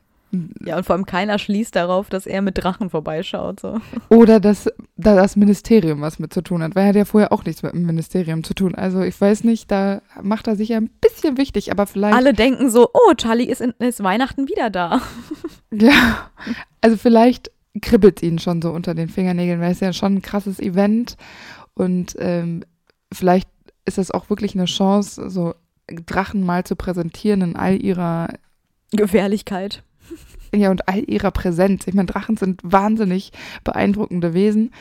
Ja, 0.64 0.76
und 0.76 0.84
vor 0.84 0.94
allem 0.94 1.06
keiner 1.06 1.38
schließt 1.38 1.74
darauf, 1.74 2.08
dass 2.08 2.26
er 2.26 2.42
mit 2.42 2.62
Drachen 2.62 2.90
vorbeischaut. 2.90 3.60
So. 3.60 3.80
Oder 4.08 4.40
dass 4.40 4.70
da 4.96 5.14
das 5.14 5.36
Ministerium 5.36 6.00
was 6.00 6.18
mit 6.18 6.32
zu 6.32 6.42
tun 6.42 6.62
hat, 6.62 6.74
weil 6.74 6.84
er 6.84 6.88
hat 6.88 6.96
ja 6.96 7.04
vorher 7.04 7.32
auch 7.32 7.44
nichts 7.44 7.62
mit 7.62 7.72
dem 7.72 7.86
Ministerium 7.86 8.44
zu 8.44 8.54
tun. 8.54 8.74
Also 8.74 9.02
ich 9.02 9.20
weiß 9.20 9.44
nicht, 9.44 9.70
da 9.70 10.02
macht 10.22 10.46
er 10.46 10.56
sich 10.56 10.70
ja 10.70 10.78
ein 10.78 10.90
bisschen 11.00 11.36
wichtig, 11.36 11.70
aber 11.70 11.86
vielleicht. 11.86 12.16
Alle 12.16 12.32
denken 12.32 12.70
so, 12.70 12.90
oh, 12.92 13.14
Charlie 13.16 13.44
ist, 13.44 13.60
in, 13.60 13.74
ist 13.78 14.02
Weihnachten 14.02 14.48
wieder 14.48 14.70
da. 14.70 15.00
Ja, 15.72 16.30
also 16.80 16.96
vielleicht 16.96 17.50
kribbelt 17.82 18.22
ihn 18.22 18.38
schon 18.38 18.62
so 18.62 18.70
unter 18.70 18.94
den 18.94 19.08
Fingernägeln, 19.08 19.60
weil 19.60 19.72
es 19.72 19.80
ja 19.80 19.92
schon 19.92 20.14
ein 20.14 20.22
krasses 20.22 20.60
Event 20.60 21.16
und 21.74 22.14
ähm, 22.18 22.64
vielleicht 23.12 23.48
ist 23.84 23.98
es 23.98 24.10
auch 24.10 24.30
wirklich 24.30 24.54
eine 24.54 24.64
Chance, 24.64 25.28
so 25.28 25.54
Drachen 25.86 26.42
mal 26.44 26.64
zu 26.64 26.76
präsentieren 26.76 27.42
in 27.42 27.56
all 27.56 27.80
ihrer 27.80 28.28
Gefährlichkeit. 28.90 29.82
Ja 30.60 30.70
und 30.70 30.88
all 30.88 31.08
ihrer 31.08 31.30
Präsenz. 31.30 31.86
Ich 31.86 31.94
meine, 31.94 32.06
Drachen 32.06 32.36
sind 32.36 32.60
wahnsinnig 32.64 33.32
beeindruckende 33.64 34.34
Wesen. 34.34 34.72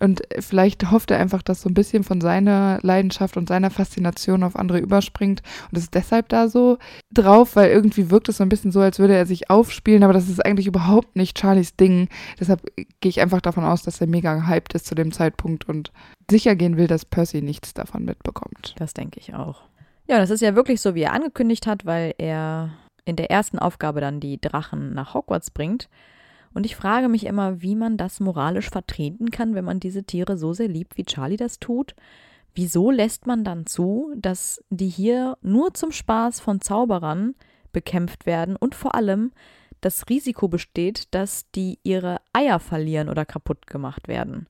Und 0.00 0.22
vielleicht 0.40 0.90
hofft 0.90 1.12
er 1.12 1.20
einfach, 1.20 1.42
dass 1.42 1.62
so 1.62 1.68
ein 1.68 1.74
bisschen 1.74 2.02
von 2.02 2.20
seiner 2.20 2.80
Leidenschaft 2.82 3.36
und 3.36 3.48
seiner 3.48 3.70
Faszination 3.70 4.42
auf 4.42 4.56
andere 4.56 4.80
überspringt 4.80 5.42
und 5.70 5.78
ist 5.78 5.94
deshalb 5.94 6.28
da 6.28 6.48
so 6.48 6.78
drauf, 7.12 7.54
weil 7.54 7.70
irgendwie 7.70 8.10
wirkt 8.10 8.28
es 8.28 8.38
so 8.38 8.42
ein 8.42 8.48
bisschen 8.48 8.72
so, 8.72 8.80
als 8.80 8.98
würde 8.98 9.14
er 9.14 9.26
sich 9.26 9.48
aufspielen, 9.48 10.02
aber 10.02 10.12
das 10.12 10.28
ist 10.28 10.44
eigentlich 10.44 10.66
überhaupt 10.66 11.14
nicht 11.14 11.38
Charlies 11.38 11.76
Ding. 11.76 12.08
Deshalb 12.40 12.62
gehe 12.74 13.10
ich 13.10 13.20
einfach 13.20 13.40
davon 13.40 13.62
aus, 13.62 13.84
dass 13.84 14.00
er 14.00 14.08
mega 14.08 14.34
gehypt 14.34 14.74
ist 14.74 14.86
zu 14.86 14.96
dem 14.96 15.12
Zeitpunkt 15.12 15.68
und 15.68 15.92
sicher 16.28 16.56
gehen 16.56 16.76
will, 16.76 16.88
dass 16.88 17.04
Percy 17.04 17.40
nichts 17.40 17.72
davon 17.72 18.04
mitbekommt. 18.04 18.74
Das 18.78 18.94
denke 18.94 19.20
ich 19.20 19.34
auch. 19.34 19.62
Ja, 20.08 20.18
das 20.18 20.30
ist 20.30 20.40
ja 20.40 20.56
wirklich 20.56 20.80
so, 20.80 20.96
wie 20.96 21.02
er 21.02 21.12
angekündigt 21.12 21.68
hat, 21.68 21.86
weil 21.86 22.12
er 22.18 22.70
in 23.04 23.16
der 23.16 23.30
ersten 23.30 23.58
Aufgabe 23.58 24.00
dann 24.00 24.20
die 24.20 24.40
Drachen 24.40 24.94
nach 24.94 25.14
Hogwarts 25.14 25.50
bringt. 25.50 25.88
Und 26.54 26.66
ich 26.66 26.76
frage 26.76 27.08
mich 27.08 27.26
immer, 27.26 27.62
wie 27.62 27.74
man 27.74 27.96
das 27.96 28.20
moralisch 28.20 28.68
vertreten 28.70 29.30
kann, 29.30 29.54
wenn 29.54 29.64
man 29.64 29.80
diese 29.80 30.04
Tiere 30.04 30.36
so 30.36 30.52
sehr 30.52 30.68
liebt, 30.68 30.96
wie 30.96 31.04
Charlie 31.04 31.36
das 31.36 31.58
tut. 31.58 31.94
Wieso 32.54 32.90
lässt 32.90 33.26
man 33.26 33.44
dann 33.44 33.66
zu, 33.66 34.12
dass 34.16 34.62
die 34.68 34.88
hier 34.88 35.38
nur 35.40 35.72
zum 35.72 35.90
Spaß 35.90 36.40
von 36.40 36.60
Zauberern 36.60 37.34
bekämpft 37.72 38.26
werden 38.26 38.56
und 38.56 38.74
vor 38.74 38.94
allem 38.94 39.32
das 39.80 40.08
Risiko 40.08 40.48
besteht, 40.48 41.14
dass 41.14 41.50
die 41.52 41.78
ihre 41.82 42.20
Eier 42.32 42.60
verlieren 42.60 43.08
oder 43.08 43.24
kaputt 43.24 43.66
gemacht 43.66 44.06
werden? 44.06 44.46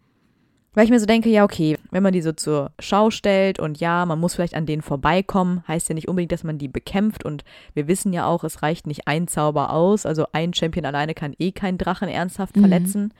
Weil 0.75 0.85
ich 0.85 0.91
mir 0.91 1.01
so 1.01 1.05
denke, 1.07 1.29
ja, 1.29 1.45
okay, 1.45 1.77
wenn 1.91 2.03
man 2.03 2.15
die 2.15 2.23
so 2.23 2.33
zur 2.33 2.71
Schau 2.79 3.11
stellt 3.11 3.59
und 3.59 3.79
ja, 3.79 4.07
man 4.07 4.19
muss 4.19 4.35
vielleicht 4.35 4.55
an 4.55 4.65
denen 4.65 4.81
vorbeikommen, 4.81 5.63
heißt 5.69 5.91
ja 5.91 5.95
nicht 5.95 6.09
unbedingt, 6.09 6.33
dass 6.33 6.45
man 6.45 6.57
die 6.57 6.69
bekämpft 6.69 7.25
und 7.27 7.45
wir 7.75 7.89
wissen 7.89 8.13
ja 8.15 8.25
auch, 8.27 8.43
es 8.43 8.63
reicht 8.63 8.87
nicht 8.87 9.07
ein 9.07 9.29
Zauber 9.29 9.71
aus, 9.71 10.07
also 10.07 10.27
ein 10.33 10.55
Champion 10.55 10.87
alleine 10.87 11.13
kann 11.13 11.35
eh 11.39 11.53
keinen 11.53 11.77
Drachen 11.77 12.09
ernsthaft 12.09 12.57
Mhm. 12.57 12.61
verletzen, 12.61 13.15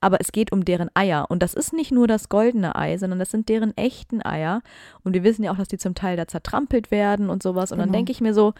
aber 0.00 0.18
es 0.22 0.32
geht 0.32 0.50
um 0.50 0.64
deren 0.64 0.88
Eier 0.94 1.26
und 1.28 1.42
das 1.42 1.52
ist 1.52 1.74
nicht 1.74 1.92
nur 1.92 2.06
das 2.06 2.30
goldene 2.30 2.74
Ei, 2.74 2.96
sondern 2.96 3.18
das 3.18 3.30
sind 3.30 3.50
deren 3.50 3.76
echten 3.76 4.24
Eier 4.24 4.62
und 5.02 5.12
wir 5.12 5.24
wissen 5.24 5.44
ja 5.44 5.52
auch, 5.52 5.58
dass 5.58 5.68
die 5.68 5.78
zum 5.78 5.94
Teil 5.94 6.16
da 6.16 6.26
zertrampelt 6.26 6.90
werden 6.90 7.28
und 7.28 7.42
sowas 7.42 7.70
und 7.70 7.78
dann 7.78 7.88
Genau. 7.88 7.98
denke 7.98 8.12
ich 8.12 8.22
mir 8.22 8.32
so, 8.32 8.54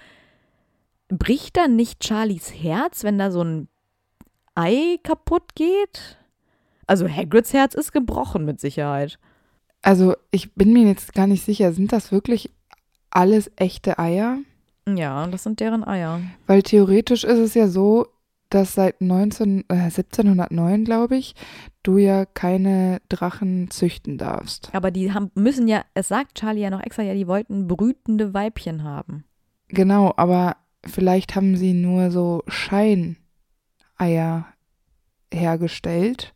bricht 1.08 1.56
dann 1.56 1.76
nicht 1.76 2.04
Charlies 2.04 2.52
Herz, 2.52 3.04
wenn 3.04 3.18
da 3.18 3.30
so 3.30 3.42
ein 3.42 3.68
Ei 4.54 4.98
kaputt 5.02 5.54
geht? 5.54 6.18
Also 6.86 7.08
Hagrids 7.08 7.52
Herz 7.52 7.74
ist 7.74 7.92
gebrochen 7.92 8.44
mit 8.44 8.60
Sicherheit. 8.60 9.18
Also 9.82 10.14
ich 10.30 10.54
bin 10.54 10.72
mir 10.72 10.86
jetzt 10.88 11.14
gar 11.14 11.26
nicht 11.26 11.44
sicher, 11.44 11.72
sind 11.72 11.92
das 11.92 12.10
wirklich 12.12 12.50
alles 13.10 13.50
echte 13.56 13.98
Eier? 13.98 14.38
Ja, 14.88 15.26
das 15.26 15.44
sind 15.44 15.60
deren 15.60 15.86
Eier. 15.86 16.20
Weil 16.46 16.62
theoretisch 16.62 17.24
ist 17.24 17.38
es 17.38 17.54
ja 17.54 17.68
so, 17.68 18.06
dass 18.50 18.74
seit 18.74 19.00
19, 19.00 19.64
äh, 19.68 19.74
1709, 19.74 20.84
glaube 20.84 21.16
ich, 21.16 21.34
du 21.82 21.98
ja 21.98 22.24
keine 22.24 23.00
Drachen 23.08 23.70
züchten 23.70 24.18
darfst. 24.18 24.70
Aber 24.72 24.90
die 24.90 25.12
haben, 25.12 25.30
müssen 25.34 25.68
ja, 25.68 25.84
es 25.94 26.08
sagt 26.08 26.38
Charlie 26.38 26.60
ja 26.60 26.70
noch 26.70 26.82
extra, 26.82 27.02
ja, 27.02 27.14
die 27.14 27.26
wollten 27.26 27.66
brütende 27.66 28.34
Weibchen 28.34 28.84
haben. 28.84 29.24
Genau, 29.68 30.12
aber 30.16 30.56
vielleicht 30.86 31.34
haben 31.34 31.56
sie 31.56 31.72
nur 31.72 32.10
so 32.10 32.42
Scheineier 32.46 33.16
hergestellt 35.32 36.33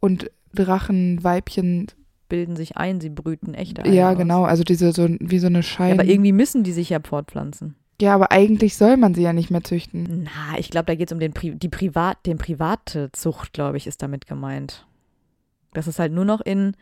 und 0.00 0.30
Drachenweibchen. 0.54 1.86
Bilden 2.28 2.56
sich 2.56 2.76
ein, 2.76 3.00
sie 3.00 3.08
brüten 3.08 3.54
echte 3.54 3.84
Eier. 3.84 3.92
Ja, 3.92 4.10
aus. 4.10 4.18
genau, 4.18 4.44
also 4.44 4.62
diese 4.62 4.92
so 4.92 5.08
wie 5.08 5.38
so 5.38 5.46
eine 5.46 5.62
Schein. 5.62 5.88
Ja, 5.88 5.94
aber 5.94 6.04
irgendwie 6.04 6.32
müssen 6.32 6.62
die 6.62 6.72
sich 6.72 6.90
ja 6.90 7.00
fortpflanzen. 7.02 7.74
ja, 8.00 8.14
aber 8.14 8.32
eigentlich 8.32 8.76
soll 8.76 8.96
man 8.98 9.14
sie 9.14 9.22
ja 9.22 9.32
nicht 9.32 9.50
mehr 9.50 9.64
züchten. 9.64 10.24
Na, 10.24 10.58
ich 10.58 10.70
glaube, 10.70 10.86
da 10.86 10.94
geht 10.94 11.08
es 11.08 11.12
um 11.12 11.20
den, 11.20 11.32
Pri 11.32 11.54
die 11.54 11.70
Privat, 11.70 12.26
den 12.26 12.36
private 12.36 13.10
Zucht, 13.12 13.54
glaube 13.54 13.78
ich, 13.78 13.86
ist 13.86 14.02
damit 14.02 14.26
gemeint. 14.26 14.86
Dass 15.72 15.86
es 15.86 15.98
halt 15.98 16.12
nur 16.12 16.24
noch 16.26 16.40
in 16.40 16.74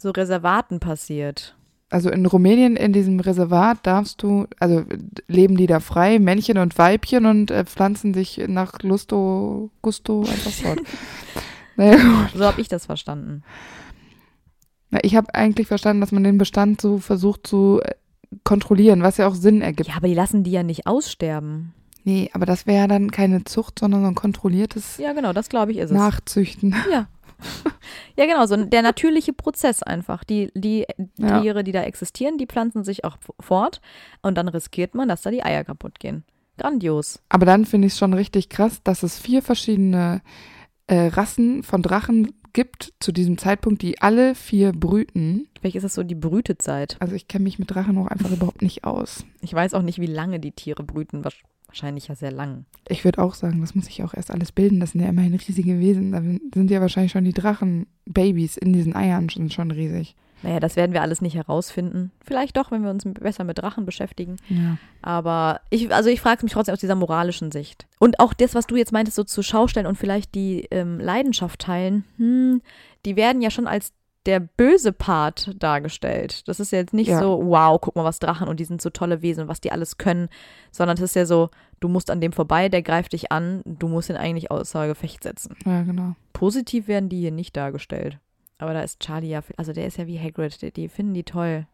so 0.00 0.10
Reservaten 0.10 0.80
passiert. 0.80 1.54
Also 1.90 2.08
in 2.08 2.24
Rumänien 2.24 2.76
in 2.76 2.94
diesem 2.94 3.20
Reservat 3.20 3.86
darfst 3.86 4.22
du, 4.22 4.46
also 4.58 4.84
leben 5.28 5.58
die 5.58 5.66
da 5.66 5.80
frei, 5.80 6.18
Männchen 6.18 6.56
und 6.56 6.78
Weibchen 6.78 7.26
und 7.26 7.50
äh, 7.50 7.66
pflanzen 7.66 8.14
sich 8.14 8.40
nach 8.48 8.82
Lusto, 8.82 9.70
Gusto 9.82 10.20
einfach 10.20 10.50
fort. 10.50 10.80
naja. 11.76 12.28
So 12.34 12.44
habe 12.44 12.60
ich 12.60 12.68
das 12.68 12.86
verstanden. 12.86 13.42
Na, 14.90 14.98
ich 15.02 15.16
habe 15.16 15.34
eigentlich 15.34 15.68
verstanden, 15.68 16.00
dass 16.00 16.12
man 16.12 16.24
den 16.24 16.38
Bestand 16.38 16.80
so 16.80 16.98
versucht 16.98 17.46
zu 17.46 17.80
äh, 17.82 17.94
kontrollieren, 18.44 19.02
was 19.02 19.16
ja 19.16 19.26
auch 19.26 19.34
Sinn 19.34 19.62
ergibt. 19.62 19.88
Ja, 19.88 19.96
aber 19.96 20.08
die 20.08 20.14
lassen 20.14 20.44
die 20.44 20.50
ja 20.50 20.62
nicht 20.62 20.86
aussterben. 20.86 21.74
Nee, 22.04 22.30
aber 22.34 22.46
das 22.46 22.66
wäre 22.66 22.78
ja 22.82 22.86
dann 22.88 23.10
keine 23.10 23.44
Zucht, 23.44 23.78
sondern 23.78 24.02
so 24.02 24.08
ein 24.08 24.14
kontrolliertes 24.14 24.98
Ja, 24.98 25.12
genau, 25.12 25.32
das 25.32 25.48
glaube 25.48 25.72
ich 25.72 25.78
ist 25.78 25.90
es. 25.90 25.96
Nachzüchten. 25.96 26.74
Ja. 26.90 27.06
ja, 28.16 28.26
genau, 28.26 28.46
so 28.46 28.56
der 28.56 28.82
natürliche 28.82 29.32
Prozess 29.32 29.82
einfach. 29.82 30.24
Die, 30.24 30.50
die 30.54 30.86
Ja. 31.16 31.40
Tiere, 31.40 31.64
die 31.64 31.72
da 31.72 31.82
existieren, 31.82 32.38
die 32.38 32.46
pflanzen 32.46 32.84
sich 32.84 33.04
auch 33.04 33.16
fort 33.40 33.80
und 34.20 34.36
dann 34.36 34.48
riskiert 34.48 34.94
man, 34.94 35.08
dass 35.08 35.22
da 35.22 35.30
die 35.30 35.42
Eier 35.42 35.64
kaputt 35.64 35.98
gehen. 36.00 36.24
Grandios. 36.58 37.20
Aber 37.28 37.46
dann 37.46 37.64
finde 37.64 37.86
ich 37.86 37.94
es 37.94 37.98
schon 37.98 38.14
richtig 38.14 38.48
krass, 38.48 38.80
dass 38.84 39.02
es 39.02 39.18
vier 39.18 39.42
verschiedene 39.42 40.20
äh, 40.92 41.06
Rassen 41.06 41.62
von 41.62 41.80
Drachen 41.80 42.34
gibt 42.52 42.92
zu 43.00 43.12
diesem 43.12 43.38
Zeitpunkt, 43.38 43.80
die 43.80 44.02
alle 44.02 44.34
vier 44.34 44.72
brüten. 44.72 45.48
Vielleicht 45.58 45.76
ist 45.76 45.84
es 45.84 45.94
so 45.94 46.02
die 46.02 46.14
Brütezeit. 46.14 46.96
Also 47.00 47.14
ich 47.14 47.28
kenne 47.28 47.44
mich 47.44 47.58
mit 47.58 47.70
Drachen 47.70 47.96
auch 47.96 48.08
einfach 48.08 48.30
überhaupt 48.30 48.60
nicht 48.60 48.84
aus. 48.84 49.24
Ich 49.40 49.54
weiß 49.54 49.72
auch 49.72 49.80
nicht, 49.80 50.00
wie 50.00 50.06
lange 50.06 50.38
die 50.38 50.52
Tiere 50.52 50.82
brüten. 50.82 51.24
Wahrscheinlich 51.66 52.08
ja 52.08 52.14
sehr 52.14 52.30
lang. 52.30 52.66
Ich 52.88 53.06
würde 53.06 53.22
auch 53.22 53.32
sagen, 53.32 53.62
das 53.62 53.74
muss 53.74 53.88
ich 53.88 54.02
auch 54.02 54.12
erst 54.12 54.30
alles 54.30 54.52
bilden. 54.52 54.80
Das 54.80 54.90
sind 54.90 55.00
ja 55.00 55.08
immerhin 55.08 55.34
riesige 55.34 55.80
Wesen. 55.80 56.12
Da 56.12 56.20
sind 56.20 56.70
ja 56.70 56.82
wahrscheinlich 56.82 57.12
schon 57.12 57.24
die 57.24 57.32
Drachenbabys 57.32 58.58
in 58.58 58.74
diesen 58.74 58.94
Eiern 58.94 59.30
schon, 59.30 59.50
schon 59.50 59.70
riesig. 59.70 60.14
Naja, 60.42 60.60
das 60.60 60.76
werden 60.76 60.92
wir 60.92 61.02
alles 61.02 61.20
nicht 61.20 61.34
herausfinden. 61.36 62.10
Vielleicht 62.24 62.56
doch, 62.56 62.70
wenn 62.70 62.82
wir 62.82 62.90
uns 62.90 63.04
besser 63.04 63.44
mit 63.44 63.58
Drachen 63.58 63.84
beschäftigen. 63.86 64.36
Ja. 64.48 64.76
Aber 65.02 65.60
ich, 65.70 65.92
also 65.94 66.10
ich 66.10 66.20
frage 66.20 66.44
mich 66.44 66.52
trotzdem 66.52 66.72
aus 66.72 66.80
dieser 66.80 66.94
moralischen 66.94 67.52
Sicht. 67.52 67.86
Und 67.98 68.18
auch 68.20 68.32
das, 68.34 68.54
was 68.54 68.66
du 68.66 68.76
jetzt 68.76 68.92
meintest, 68.92 69.16
so 69.16 69.24
zu 69.24 69.42
Schaustellen 69.42 69.86
und 69.86 69.96
vielleicht 69.96 70.34
die 70.34 70.66
ähm, 70.70 70.98
Leidenschaft 71.00 71.60
teilen, 71.60 72.04
hm, 72.16 72.62
die 73.04 73.16
werden 73.16 73.42
ja 73.42 73.50
schon 73.50 73.66
als 73.66 73.92
der 74.26 74.38
böse 74.38 74.92
Part 74.92 75.50
dargestellt. 75.58 76.46
Das 76.46 76.60
ist 76.60 76.70
jetzt 76.70 76.94
nicht 76.94 77.08
Ja. 77.08 77.18
so, 77.18 77.40
wow, 77.44 77.80
guck 77.80 77.96
mal, 77.96 78.04
was 78.04 78.20
Drachen 78.20 78.46
und 78.46 78.60
die 78.60 78.64
sind 78.64 78.80
so 78.80 78.90
tolle 78.90 79.20
Wesen 79.20 79.42
und 79.42 79.48
was 79.48 79.60
die 79.60 79.72
alles 79.72 79.98
können, 79.98 80.28
sondern 80.70 80.96
es 80.96 81.02
ist 81.02 81.16
ja 81.16 81.26
so, 81.26 81.50
du 81.80 81.88
musst 81.88 82.08
an 82.08 82.20
dem 82.20 82.32
vorbei, 82.32 82.68
der 82.68 82.82
greift 82.82 83.14
dich 83.14 83.32
an, 83.32 83.62
du 83.64 83.88
musst 83.88 84.10
ihn 84.10 84.16
eigentlich 84.16 84.50
außer 84.50 84.86
Gefecht 84.86 85.24
setzen. 85.24 85.56
ja, 85.64 85.82
genau. 85.82 86.14
Positiv 86.32 86.86
werden 86.86 87.08
die 87.08 87.18
hier 87.20 87.32
nicht 87.32 87.56
dargestellt. 87.56 88.18
Aber 88.62 88.74
da 88.74 88.80
ist 88.82 89.00
Charlie 89.00 89.28
ja, 89.28 89.40
also 89.56 89.72
der 89.72 89.86
ist 89.86 89.96
ja 89.98 90.06
wie 90.06 90.18
Hagrid, 90.20 90.62
die, 90.62 90.70
die 90.70 90.88
finden 90.88 91.14
die 91.14 91.24
toll. 91.24 91.66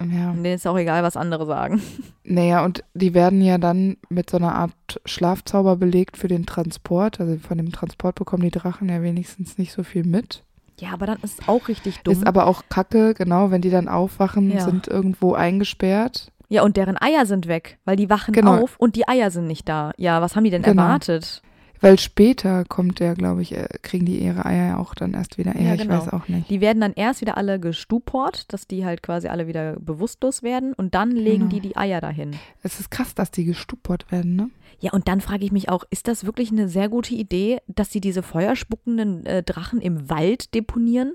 Ja. 0.00 0.30
Und 0.30 0.44
denen 0.44 0.54
ist 0.56 0.66
auch 0.66 0.76
egal, 0.78 1.02
was 1.02 1.16
andere 1.16 1.46
sagen. 1.46 1.82
Naja, 2.30 2.62
und 2.62 2.84
die 2.92 3.14
werden 3.14 3.40
ja 3.40 3.56
dann 3.56 3.96
mit 4.10 4.28
so 4.28 4.36
einer 4.36 4.54
Art 4.54 5.00
Schlafzauber 5.06 5.76
belegt 5.76 6.18
für 6.18 6.28
den 6.28 6.44
Transport. 6.44 7.20
Also 7.20 7.38
von 7.38 7.56
dem 7.56 7.72
Transport 7.72 8.16
bekommen 8.16 8.42
die 8.42 8.50
Drachen 8.50 8.90
ja 8.90 9.00
wenigstens 9.02 9.56
nicht 9.56 9.72
so 9.72 9.82
viel 9.82 10.04
mit. 10.04 10.44
Ja, 10.78 10.90
aber 10.92 11.06
dann 11.06 11.18
ist 11.22 11.40
es 11.40 11.48
auch 11.48 11.68
richtig 11.68 12.00
dumm. 12.02 12.12
Ist 12.12 12.26
aber 12.26 12.46
auch 12.46 12.64
kacke, 12.68 13.14
genau, 13.14 13.50
wenn 13.50 13.62
die 13.62 13.70
dann 13.70 13.88
aufwachen, 13.88 14.50
Ja. 14.52 14.60
sind 14.60 14.86
irgendwo 14.88 15.32
eingesperrt. 15.34 16.30
Ja, 16.50 16.62
und 16.62 16.76
deren 16.76 16.96
Eier 17.00 17.24
sind 17.26 17.46
weg, 17.48 17.78
weil 17.86 17.96
die 17.96 18.10
wachen 18.10 18.32
Genau. 18.34 18.62
auf 18.62 18.76
und 18.78 18.94
die 18.94 19.08
Eier 19.08 19.30
sind 19.30 19.46
nicht 19.46 19.68
da. 19.68 19.92
Ja, 19.96 20.20
was 20.20 20.36
haben 20.36 20.44
die 20.44 20.50
denn 20.50 20.62
Genau. 20.62 20.82
erwartet? 20.82 21.42
Weil 21.80 21.98
später 21.98 22.64
kommt 22.64 23.00
der, 23.00 23.14
glaube 23.14 23.42
ich, 23.42 23.52
äh, 23.56 23.66
kriegen 23.82 24.04
die 24.06 24.18
ihre 24.18 24.44
Eier 24.44 24.66
ja 24.68 24.76
auch 24.78 24.94
dann 24.94 25.14
erst 25.14 25.38
wieder. 25.38 25.54
Ja, 25.56 25.68
Ja, 25.68 25.74
ich 25.74 25.82
genau. 25.82 25.94
weiß 25.98 26.08
auch 26.12 26.28
nicht. 26.28 26.50
Die 26.50 26.60
werden 26.60 26.80
dann 26.80 26.92
erst 26.94 27.20
wieder 27.20 27.36
alle 27.36 27.60
gestuport, 27.60 28.52
dass 28.52 28.66
die 28.66 28.84
halt 28.84 29.02
quasi 29.02 29.28
alle 29.28 29.46
wieder 29.46 29.76
bewusstlos 29.80 30.42
werden 30.42 30.72
und 30.74 30.94
dann 30.94 31.10
legen 31.12 31.48
Genau. 31.48 31.50
die 31.50 31.60
die 31.60 31.76
Eier 31.76 32.00
dahin. 32.00 32.36
Es 32.62 32.80
ist 32.80 32.90
krass, 32.90 33.14
dass 33.14 33.30
die 33.30 33.44
gestuport 33.44 34.10
werden, 34.10 34.36
ne? 34.36 34.50
Ja, 34.80 34.92
und 34.92 35.08
dann 35.08 35.20
frage 35.20 35.44
ich 35.44 35.50
mich 35.52 35.68
auch, 35.68 35.84
ist 35.90 36.06
das 36.06 36.24
wirklich 36.24 36.52
eine 36.52 36.68
sehr 36.68 36.88
gute 36.88 37.14
Idee, 37.14 37.58
dass 37.66 37.90
sie 37.90 38.00
diese 38.00 38.22
feuerspuckenden 38.22 39.26
äh, 39.26 39.42
Drachen 39.42 39.80
im 39.80 40.08
Wald 40.08 40.54
deponieren? 40.54 41.14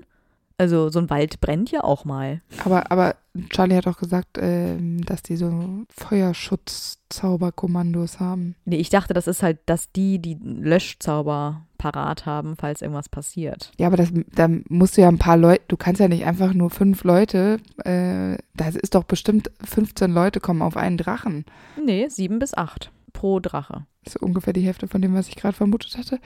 Also 0.56 0.88
so 0.88 1.00
ein 1.00 1.10
Wald 1.10 1.40
brennt 1.40 1.72
ja 1.72 1.82
auch 1.82 2.04
mal. 2.04 2.40
Aber, 2.64 2.92
aber 2.92 3.16
Charlie 3.50 3.74
hat 3.74 3.88
auch 3.88 3.98
gesagt, 3.98 4.38
ähm, 4.40 5.04
dass 5.04 5.20
die 5.22 5.34
so 5.36 5.84
Feuerschutzzauberkommandos 5.88 8.20
haben. 8.20 8.54
Nee, 8.64 8.76
ich 8.76 8.90
dachte, 8.90 9.14
das 9.14 9.26
ist 9.26 9.42
halt, 9.42 9.58
dass 9.66 9.90
die 9.90 10.20
die 10.20 10.38
Löschzauber 10.40 11.62
parat 11.76 12.24
haben, 12.24 12.54
falls 12.56 12.82
irgendwas 12.82 13.08
passiert. 13.08 13.72
Ja, 13.78 13.88
aber 13.88 13.96
das, 13.96 14.12
da 14.34 14.46
musst 14.68 14.96
du 14.96 15.00
ja 15.00 15.08
ein 15.08 15.18
paar 15.18 15.36
Leute, 15.36 15.62
du 15.66 15.76
kannst 15.76 16.00
ja 16.00 16.06
nicht 16.06 16.24
einfach 16.24 16.54
nur 16.54 16.70
fünf 16.70 17.02
Leute, 17.02 17.58
äh, 17.84 18.38
das 18.54 18.76
ist 18.76 18.94
doch 18.94 19.02
bestimmt 19.04 19.50
15 19.64 20.12
Leute 20.12 20.38
kommen 20.38 20.62
auf 20.62 20.76
einen 20.76 20.98
Drachen. 20.98 21.44
Nee, 21.84 22.06
sieben 22.08 22.38
bis 22.38 22.54
acht 22.54 22.92
pro 23.12 23.40
Drache. 23.40 23.86
Das 24.04 24.14
ist 24.16 24.22
ungefähr 24.22 24.52
die 24.52 24.60
Hälfte 24.60 24.86
von 24.86 25.02
dem, 25.02 25.14
was 25.14 25.26
ich 25.28 25.36
gerade 25.36 25.56
vermutet 25.56 25.96
hatte. 25.96 26.20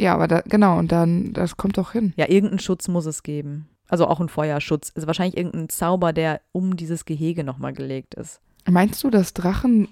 Ja, 0.00 0.14
aber 0.14 0.28
da, 0.28 0.40
genau, 0.40 0.78
und 0.78 0.92
dann, 0.92 1.34
das 1.34 1.58
kommt 1.58 1.76
doch 1.76 1.92
hin. 1.92 2.14
Ja, 2.16 2.28
irgendeinen 2.28 2.58
Schutz 2.58 2.88
muss 2.88 3.04
es 3.04 3.22
geben. 3.22 3.68
Also 3.86 4.06
auch 4.06 4.18
ein 4.18 4.30
Feuerschutz. 4.30 4.92
Also 4.94 5.06
wahrscheinlich 5.06 5.36
irgendein 5.36 5.68
Zauber, 5.68 6.12
der 6.14 6.40
um 6.52 6.76
dieses 6.76 7.04
Gehege 7.04 7.44
nochmal 7.44 7.74
gelegt 7.74 8.14
ist. 8.14 8.40
Meinst 8.66 9.04
du, 9.04 9.10
dass 9.10 9.34
Drachen 9.34 9.88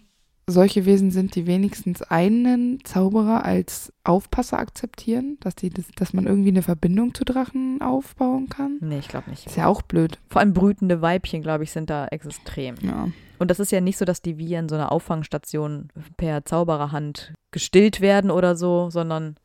solche 0.47 0.87
Wesen 0.87 1.11
sind, 1.11 1.35
die 1.35 1.47
wenigstens 1.47 2.01
einen 2.01 2.83
Zauberer 2.85 3.45
als 3.45 3.93
Aufpasser 4.05 4.59
akzeptieren? 4.59 5.37
Dass, 5.41 5.57
die, 5.57 5.69
das, 5.69 5.85
dass 5.95 6.15
man 6.15 6.27
irgendwie 6.27 6.49
eine 6.49 6.63
Verbindung 6.63 7.15
zu 7.15 7.25
Drachen 7.25 7.83
aufbauen 7.83 8.49
kann? 8.49 8.79
Nee, 8.81 9.01
ich 9.01 9.09
glaube 9.09 9.29
nicht. 9.29 9.47
Ist 9.47 9.57
ja 9.57 9.67
auch 9.67 9.83
blöd. 9.83 10.19
Vor 10.31 10.41
allem 10.41 10.55
brütende 10.55 11.03
Weibchen, 11.03 11.43
glaube 11.43 11.65
ich, 11.65 11.71
sind 11.71 11.91
da 11.91 12.07
extrem. 12.07 12.77
Ja. 12.81 13.09
Und 13.39 13.51
das 13.51 13.61
ist 13.61 13.73
ja 13.73 13.83
nicht 13.83 13.99
so, 13.99 14.07
dass 14.07 14.23
die 14.23 14.39
wie 14.39 14.55
in 14.55 14.71
so 14.71 14.75
einer 14.75 14.91
Auffangstation 14.91 15.89
per 16.17 16.47
Zaubererhand 16.47 17.35
gestillt 17.51 18.01
werden 18.01 18.31
oder 18.31 18.57
so, 18.57 18.89
sondern 18.91 19.37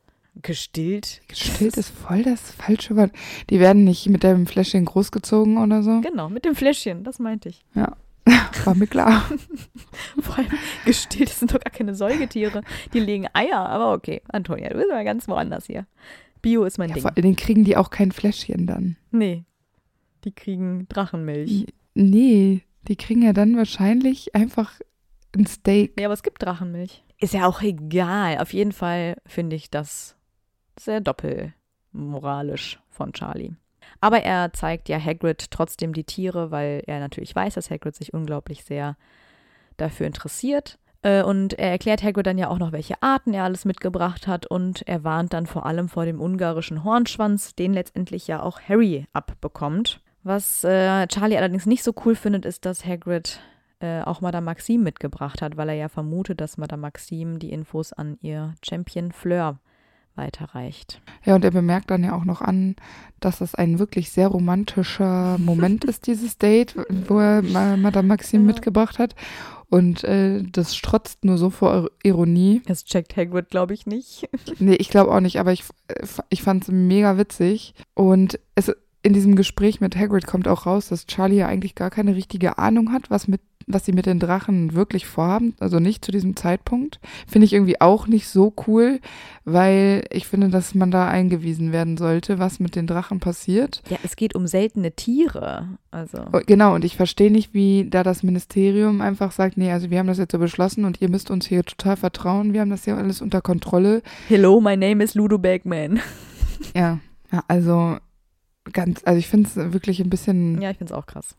gestillt. 0.42 1.22
Gestillt 1.28 1.78
ist 1.78 1.90
voll 1.90 2.24
das 2.24 2.52
falsche 2.52 2.96
Wort. 2.96 3.12
Die 3.50 3.60
werden 3.60 3.84
nicht 3.84 4.08
mit 4.10 4.24
dem 4.24 4.48
Fläschchen 4.48 4.86
großgezogen 4.86 5.58
oder 5.58 5.84
so. 5.84 6.02
Genau, 6.02 6.30
mit 6.30 6.46
dem 6.46 6.56
Fläschchen, 6.56 7.04
das 7.04 7.20
meinte 7.20 7.50
ich. 7.50 7.64
War 8.66 8.76
mir 8.76 8.88
klar. 8.88 9.30
Vor 10.22 10.38
allem 10.38 10.48
gestillt, 10.86 11.30
das 11.30 11.40
sind 11.40 11.54
doch 11.54 11.60
gar 11.60 11.72
keine 11.72 11.94
Säugetiere. 11.96 12.62
Die 12.94 13.00
legen 13.00 13.28
Eier, 13.34 13.60
aber 13.60 13.94
okay. 13.94 14.22
Antonia, 14.30 14.70
du 14.70 14.76
bist 14.78 14.90
mal 14.90 15.04
ganz 15.04 15.28
woanders 15.28 15.66
hier. 15.68 15.86
Bio 16.42 16.64
ist 16.66 16.78
mein 16.78 16.90
Ja, 16.90 16.96
Ding. 16.96 17.02
vor 17.04 17.12
Dingen 17.12 17.36
kriegen 17.36 17.64
die 17.64 17.78
auch 17.78 17.90
kein 17.90 18.12
Fläschchen 18.12 18.66
dann. 18.68 18.98
Nee. 19.12 19.44
Die 20.24 20.32
kriegen 20.32 20.88
Drachenmilch. 20.90 21.68
Nee, 21.94 22.62
die 22.88 22.96
kriegen 22.96 23.22
ja 23.22 23.34
dann 23.34 23.56
wahrscheinlich 23.58 24.34
einfach 24.36 24.80
ein 25.36 25.46
Steak. 25.46 25.94
Nee, 25.98 26.06
aber 26.06 26.14
es 26.14 26.24
gibt 26.24 26.42
Drachenmilch. 26.42 27.04
Ist 27.20 27.34
ja 27.34 27.46
auch 27.46 27.62
egal. 27.62 28.38
Auf 28.40 28.54
jeden 28.54 28.72
Fall 28.72 29.18
finde 29.26 29.56
ich 29.56 29.70
das 29.70 30.16
sehr 30.80 31.02
doppelmoralisch 31.02 32.80
von 32.90 33.14
Charlie. 33.14 33.54
Aber 34.02 34.22
er 34.22 34.54
zeigt 34.54 34.90
ja 34.90 35.00
Hagrid 35.00 35.52
trotzdem 35.52 35.94
die 35.94 36.04
Tiere, 36.04 36.52
weil 36.52 36.84
er 36.88 37.00
natürlich 37.00 37.36
weiß, 37.36 37.56
dass 37.56 37.70
Hagrid 37.70 37.96
sich 37.96 38.14
unglaublich 38.14 38.64
sehr 38.64 38.98
dafür 39.78 40.08
interessiert. 40.08 40.78
Äh, 41.02 41.24
Und 41.24 41.54
er 41.54 41.72
erklärt 41.72 42.04
Hagrid 42.04 42.26
dann 42.26 42.38
ja 42.38 42.50
auch 42.50 42.60
noch, 42.60 42.72
welche 42.72 43.02
Arten 43.02 43.34
er 43.34 43.44
alles 43.44 43.66
mitgebracht 43.66 44.28
hat. 44.28 44.46
Und 44.46 44.88
er 44.88 45.04
warnt 45.04 45.34
dann 45.34 45.46
vor 45.46 45.66
allem 45.66 45.90
vor 45.90 46.06
dem 46.06 46.20
ungarischen 46.20 46.84
Hornschwanz, 46.84 47.56
den 47.56 47.74
letztendlich 47.74 48.28
ja 48.28 48.42
auch 48.42 48.62
Harry 48.62 49.06
abbekommt. 49.14 50.02
Was 50.24 50.64
äh, 50.64 51.06
Charlie 51.08 51.38
allerdings 51.38 51.66
nicht 51.66 51.84
so 51.84 51.94
cool 52.06 52.16
findet, 52.16 52.46
ist, 52.46 52.66
dass 52.66 52.86
Hagrid 52.86 53.42
äh, 53.80 54.02
auch 54.02 54.22
Madame 54.22 54.46
Maxime 54.46 54.84
mitgebracht 54.84 55.42
hat, 55.42 55.58
weil 55.58 55.68
er 55.68 55.76
ja 55.76 55.90
vermutet, 55.90 56.40
dass 56.40 56.58
Madame 56.58 56.82
Maxime 56.82 57.40
die 57.40 57.52
Infos 57.52 57.92
an 57.92 58.18
ihr 58.22 58.54
Champion 58.64 59.12
Fleur 59.12 59.60
weiterreicht. 60.16 61.02
Ja, 61.26 61.36
und 61.36 61.44
er 61.46 61.52
bemerkt 61.52 61.92
dann 61.92 62.04
ja 62.04 62.16
auch 62.16 62.26
noch 62.26 62.42
an, 62.42 62.76
dass 63.20 63.40
das 63.40 63.56
ein 63.56 63.80
wirklich 63.80 64.12
sehr 64.12 64.28
romantischer 64.28 65.38
Moment 65.40 65.84
ist, 65.86 66.08
dieses 66.08 66.38
Date, 66.38 66.76
wo 67.08 67.20
er 67.20 67.42
Ma- 67.42 67.78
Madame 67.78 68.08
Maxime 68.08 68.44
Ja. 68.44 68.48
mitgebracht 68.54 69.00
hat. 69.00 69.16
Und 69.70 70.04
äh, 70.04 70.44
das 70.44 70.76
strotzt 70.76 71.26
nur 71.26 71.38
so 71.40 71.50
vor 71.50 71.90
Ironie. 72.04 72.62
Das 72.68 72.86
checkt 72.86 73.18
Hagrid, 73.18 73.50
glaube 73.50 73.74
ich, 73.74 73.88
nicht. 73.88 74.30
nee, 74.60 74.76
ich 74.76 74.90
glaube 74.90 75.12
auch 75.12 75.20
nicht, 75.20 75.40
aber 75.40 75.52
ich, 75.52 75.64
ich 76.30 76.44
fand 76.44 76.64
es 76.64 76.70
mega 76.70 77.18
witzig. 77.18 77.74
Und 77.96 78.40
es, 78.54 78.72
in 79.02 79.14
diesem 79.14 79.36
Gespräch 79.36 79.82
mit 79.82 79.96
Hagrid 79.96 80.28
kommt 80.28 80.48
auch 80.48 80.68
raus, 80.68 80.90
dass 80.90 81.08
Charlie 81.08 81.38
ja 81.38 81.48
eigentlich 81.48 81.74
gar 81.74 81.90
keine 81.90 82.16
richtige 82.16 82.60
Ahnung 82.60 82.92
hat, 82.92 83.10
was 83.10 83.28
mit 83.28 83.42
was 83.68 83.86
sie 83.86 83.92
mit 83.94 84.06
den 84.06 84.20
Drachen 84.20 84.74
wirklich 84.74 85.06
vorhaben, 85.06 85.56
also 85.60 85.80
nicht 85.80 86.04
zu 86.04 86.12
diesem 86.12 86.36
Zeitpunkt, 86.36 87.00
finde 87.28 87.46
ich 87.46 87.54
irgendwie 87.54 87.80
auch 87.82 88.08
nicht 88.08 88.28
so 88.28 88.54
cool, 88.68 89.00
weil 89.46 90.04
ich 90.12 90.28
finde, 90.28 90.50
dass 90.50 90.76
man 90.76 90.92
da 90.92 91.08
eingewiesen 91.08 91.72
werden 91.72 91.98
sollte, 91.98 92.40
was 92.40 92.60
mit 92.60 92.76
den 92.76 92.88
Drachen 92.88 93.20
passiert. 93.20 93.82
Ja, 93.90 93.98
es 94.04 94.16
geht 94.16 94.36
um 94.36 94.48
seltene 94.48 94.92
Tiere, 94.94 95.68
also. 95.92 96.26
Oh, 96.32 96.40
genau, 96.46 96.76
und 96.76 96.86
ich 96.86 96.96
verstehe 96.96 97.32
nicht, 97.32 97.54
wie 97.54 97.88
da 97.90 98.04
das 98.04 98.24
Ministerium 98.24 99.02
einfach 99.02 99.32
sagt, 99.32 99.58
nee, 99.58 99.72
also 99.72 99.90
wir 99.90 100.00
haben 100.00 100.08
das 100.08 100.18
jetzt 100.18 100.32
so 100.32 100.40
beschlossen 100.40 100.86
und 100.86 101.02
ihr 101.02 101.10
müsst 101.10 101.32
uns 101.32 101.46
hier 101.46 101.64
total 101.64 101.98
vertrauen, 101.98 102.54
wir 102.54 102.62
haben 102.62 102.70
das 102.70 102.86
ja 102.86 102.98
alles 102.98 103.22
unter 103.22 103.42
Kontrolle. 103.42 104.02
Hello, 104.28 104.60
my 104.62 104.78
name 104.78 105.04
is 105.04 105.16
Ludo 105.16 105.38
Bagman. 105.38 106.00
ja, 106.76 107.00
ja, 107.32 107.44
also 107.48 107.98
ganz, 108.72 109.02
also 109.06 109.18
ich 109.18 109.28
finde 109.28 109.50
es 109.50 109.74
wirklich 109.74 110.00
ein 110.00 110.10
bisschen. 110.10 110.62
Ja, 110.62 110.72
ich 110.72 110.78
finde 110.78 110.94
es 110.94 110.98
auch 110.98 111.06
krass. 111.06 111.36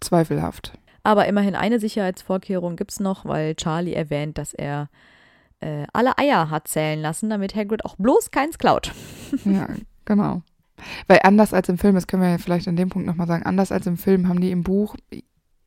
Zweifelhaft. 0.00 0.72
Aber 1.02 1.26
immerhin 1.26 1.54
eine 1.54 1.80
Sicherheitsvorkehrung 1.80 2.76
gibt 2.76 2.92
es 2.92 3.00
noch, 3.00 3.24
weil 3.24 3.54
Charlie 3.54 3.94
erwähnt, 3.94 4.38
dass 4.38 4.52
er 4.52 4.88
äh, 5.60 5.86
alle 5.92 6.18
Eier 6.18 6.50
hat 6.50 6.68
zählen 6.68 7.00
lassen, 7.00 7.30
damit 7.30 7.54
Hagrid 7.54 7.84
auch 7.84 7.96
bloß 7.96 8.30
keins 8.30 8.58
klaut. 8.58 8.92
ja, 9.44 9.68
genau. 10.04 10.42
Weil 11.06 11.20
anders 11.22 11.52
als 11.52 11.68
im 11.68 11.78
Film, 11.78 11.94
das 11.94 12.06
können 12.06 12.22
wir 12.22 12.30
ja 12.30 12.38
vielleicht 12.38 12.68
an 12.68 12.76
dem 12.76 12.88
Punkt 12.88 13.06
nochmal 13.06 13.26
sagen, 13.26 13.44
anders 13.44 13.72
als 13.72 13.86
im 13.86 13.96
Film 13.96 14.28
haben 14.28 14.40
die 14.40 14.50
im 14.50 14.62
Buch 14.62 14.96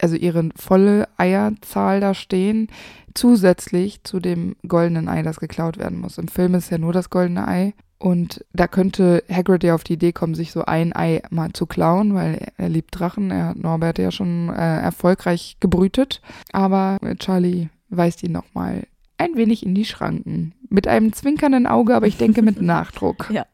also 0.02 0.16
ihre 0.16 0.50
volle 0.56 1.08
Eierzahl 1.18 2.00
da 2.00 2.14
stehen, 2.14 2.68
zusätzlich 3.14 4.04
zu 4.04 4.20
dem 4.20 4.56
goldenen 4.68 5.08
Ei, 5.08 5.24
das 5.24 5.39
geklaut 5.39 5.78
werden 5.78 6.00
muss. 6.00 6.18
Im 6.18 6.28
Film 6.28 6.56
ist 6.56 6.72
ja 6.72 6.78
nur 6.78 6.94
das 6.94 7.10
goldene 7.10 7.48
Ei. 7.48 7.74
Und 8.00 8.44
da 8.52 8.68
könnte 8.68 9.24
Hagrid 9.32 9.64
ja 9.64 9.76
auf 9.76 9.86
die 9.86 9.94
Idee 9.94 10.12
kommen, 10.12 10.36
sich 10.36 10.52
so 10.52 10.66
ein 10.66 10.94
Ei 10.94 11.22
mal 11.30 11.54
zu 11.54 11.66
klauen, 11.66 12.14
weil 12.14 12.52
er 12.58 12.68
liebt 12.68 13.00
Drachen. 13.00 13.32
Er 13.32 13.48
hat 13.48 13.58
Norbert 13.58 13.98
ja 13.98 14.12
schon 14.12 14.50
äh, 14.50 14.82
erfolgreich 14.82 15.56
gebrütet. 15.62 16.22
Aber 16.52 16.98
Charlie 17.20 17.70
weist 17.88 18.22
ihn 18.24 18.34
nochmal 18.34 18.84
ein 19.18 19.36
wenig 19.36 19.66
in 19.66 19.74
die 19.74 19.86
Schranken. 19.86 20.54
Mit 20.70 20.88
einem 20.88 21.14
zwinkernden 21.14 21.66
Auge, 21.66 21.96
aber 21.96 22.08
ich 22.08 22.18
denke 22.18 22.41
mit 22.41 22.62
Nachdruck. 22.62 23.30
ja. 23.32 23.46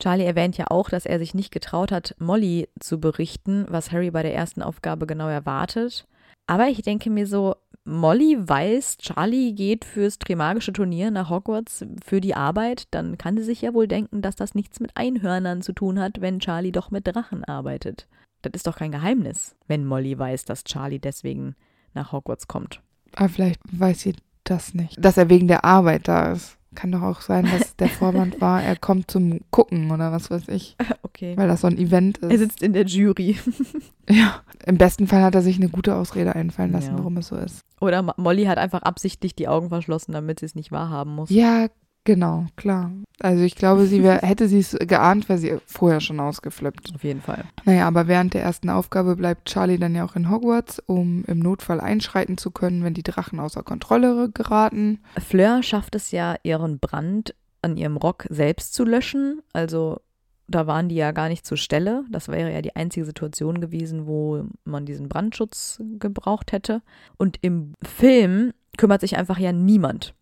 Charlie 0.00 0.24
erwähnt 0.24 0.56
ja 0.56 0.66
auch, 0.68 0.88
dass 0.88 1.06
er 1.06 1.18
sich 1.18 1.34
nicht 1.34 1.52
getraut 1.52 1.92
hat, 1.92 2.14
Molly 2.18 2.68
zu 2.80 2.98
berichten, 2.98 3.66
was 3.68 3.92
Harry 3.92 4.10
bei 4.10 4.22
der 4.22 4.34
ersten 4.34 4.62
Aufgabe 4.62 5.06
genau 5.06 5.28
erwartet. 5.28 6.06
Aber 6.46 6.68
ich 6.68 6.82
denke 6.82 7.10
mir 7.10 7.26
so, 7.26 7.54
Molly 7.84 8.36
weiß, 8.38 8.98
Charlie 8.98 9.52
geht 9.52 9.84
fürs 9.84 10.18
Trimagische 10.18 10.72
Turnier 10.72 11.10
nach 11.10 11.30
Hogwarts 11.30 11.84
für 12.04 12.20
die 12.20 12.34
Arbeit, 12.34 12.84
dann 12.90 13.18
kann 13.18 13.36
sie 13.36 13.44
sich 13.44 13.62
ja 13.62 13.72
wohl 13.72 13.88
denken, 13.88 14.22
dass 14.22 14.36
das 14.36 14.54
nichts 14.54 14.80
mit 14.80 14.96
Einhörnern 14.96 15.62
zu 15.62 15.72
tun 15.72 15.98
hat, 15.98 16.20
wenn 16.20 16.40
Charlie 16.40 16.72
doch 16.72 16.90
mit 16.90 17.06
Drachen 17.06 17.44
arbeitet. 17.44 18.08
Das 18.42 18.52
ist 18.54 18.66
doch 18.66 18.76
kein 18.76 18.92
Geheimnis, 18.92 19.56
wenn 19.66 19.84
Molly 19.84 20.18
weiß, 20.18 20.44
dass 20.44 20.64
Charlie 20.64 20.98
deswegen 20.98 21.54
nach 21.94 22.12
Hogwarts 22.12 22.48
kommt. 22.48 22.82
Aber 23.14 23.28
vielleicht 23.28 23.60
weiß 23.70 24.00
sie 24.00 24.14
das 24.50 24.74
nicht, 24.74 25.02
dass 25.02 25.16
er 25.16 25.28
wegen 25.28 25.48
der 25.48 25.64
Arbeit 25.64 26.08
da 26.08 26.32
ist. 26.32 26.56
Kann 26.76 26.92
doch 26.92 27.02
auch 27.02 27.20
sein, 27.20 27.46
dass 27.50 27.74
der 27.76 27.88
Vorwand 27.88 28.40
war, 28.40 28.62
er 28.62 28.76
kommt 28.76 29.10
zum 29.10 29.40
Gucken 29.50 29.90
oder 29.90 30.12
was 30.12 30.30
weiß 30.30 30.48
ich. 30.48 30.76
Okay. 31.12 31.36
Weil 31.36 31.48
das 31.48 31.60
so 31.60 31.66
ein 31.66 31.76
Event 31.76 32.16
ist. 32.18 32.30
Er 32.30 32.38
sitzt 32.38 32.62
in 32.62 32.72
der 32.72 32.86
Jury. 32.86 33.36
ja. 34.08 34.40
Im 34.64 34.78
besten 34.78 35.06
Fall 35.06 35.22
hat 35.22 35.34
er 35.34 35.42
sich 35.42 35.56
eine 35.56 35.68
gute 35.68 35.94
Ausrede 35.96 36.34
einfallen 36.34 36.72
lassen, 36.72 36.92
ja. 36.92 36.98
warum 36.98 37.18
es 37.18 37.26
so 37.26 37.36
ist. 37.36 37.62
Oder 37.80 38.14
Molly 38.16 38.44
hat 38.44 38.56
einfach 38.56 38.80
absichtlich 38.82 39.34
die 39.34 39.48
Augen 39.48 39.68
verschlossen, 39.68 40.12
damit 40.12 40.40
sie 40.40 40.46
es 40.46 40.54
nicht 40.54 40.72
wahrhaben 40.72 41.14
muss. 41.14 41.28
Ja, 41.28 41.66
Genau, 42.04 42.46
klar. 42.56 42.90
Also 43.18 43.42
ich 43.42 43.54
glaube, 43.54 43.86
sie 43.86 44.02
wär, 44.02 44.18
hätte 44.22 44.48
sie 44.48 44.60
es 44.60 44.76
geahnt, 44.80 45.28
wäre 45.28 45.38
sie 45.38 45.58
vorher 45.66 46.00
schon 46.00 46.18
ausgeflippt. 46.18 46.92
Auf 46.94 47.04
jeden 47.04 47.20
Fall. 47.20 47.44
Naja, 47.64 47.86
aber 47.86 48.08
während 48.08 48.34
der 48.34 48.42
ersten 48.42 48.70
Aufgabe 48.70 49.16
bleibt 49.16 49.48
Charlie 49.48 49.78
dann 49.78 49.94
ja 49.94 50.04
auch 50.04 50.16
in 50.16 50.30
Hogwarts, 50.30 50.82
um 50.86 51.24
im 51.26 51.38
Notfall 51.38 51.80
einschreiten 51.80 52.38
zu 52.38 52.50
können, 52.50 52.84
wenn 52.84 52.94
die 52.94 53.02
Drachen 53.02 53.38
außer 53.38 53.62
Kontrolle 53.62 54.30
geraten. 54.32 55.00
Fleur 55.18 55.62
schafft 55.62 55.94
es 55.94 56.10
ja, 56.10 56.36
ihren 56.42 56.78
Brand 56.78 57.34
an 57.62 57.76
ihrem 57.76 57.98
Rock 57.98 58.26
selbst 58.30 58.72
zu 58.72 58.84
löschen. 58.84 59.42
Also 59.52 60.00
da 60.48 60.66
waren 60.66 60.88
die 60.88 60.96
ja 60.96 61.12
gar 61.12 61.28
nicht 61.28 61.46
zur 61.46 61.58
Stelle. 61.58 62.04
Das 62.10 62.28
wäre 62.28 62.52
ja 62.52 62.62
die 62.62 62.74
einzige 62.74 63.04
Situation 63.04 63.60
gewesen, 63.60 64.06
wo 64.06 64.46
man 64.64 64.86
diesen 64.86 65.08
Brandschutz 65.10 65.80
gebraucht 65.98 66.52
hätte. 66.52 66.80
Und 67.18 67.38
im 67.42 67.74
Film 67.82 68.52
kümmert 68.78 69.02
sich 69.02 69.18
einfach 69.18 69.38
ja 69.38 69.52
niemand 69.52 70.14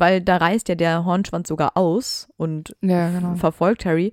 weil 0.00 0.20
da 0.20 0.38
reißt 0.38 0.68
ja 0.68 0.74
der 0.74 1.04
Hornschwanz 1.04 1.48
sogar 1.48 1.76
aus 1.76 2.28
und 2.36 2.74
ja, 2.80 3.10
genau. 3.10 3.34
verfolgt 3.36 3.84
Harry. 3.84 4.12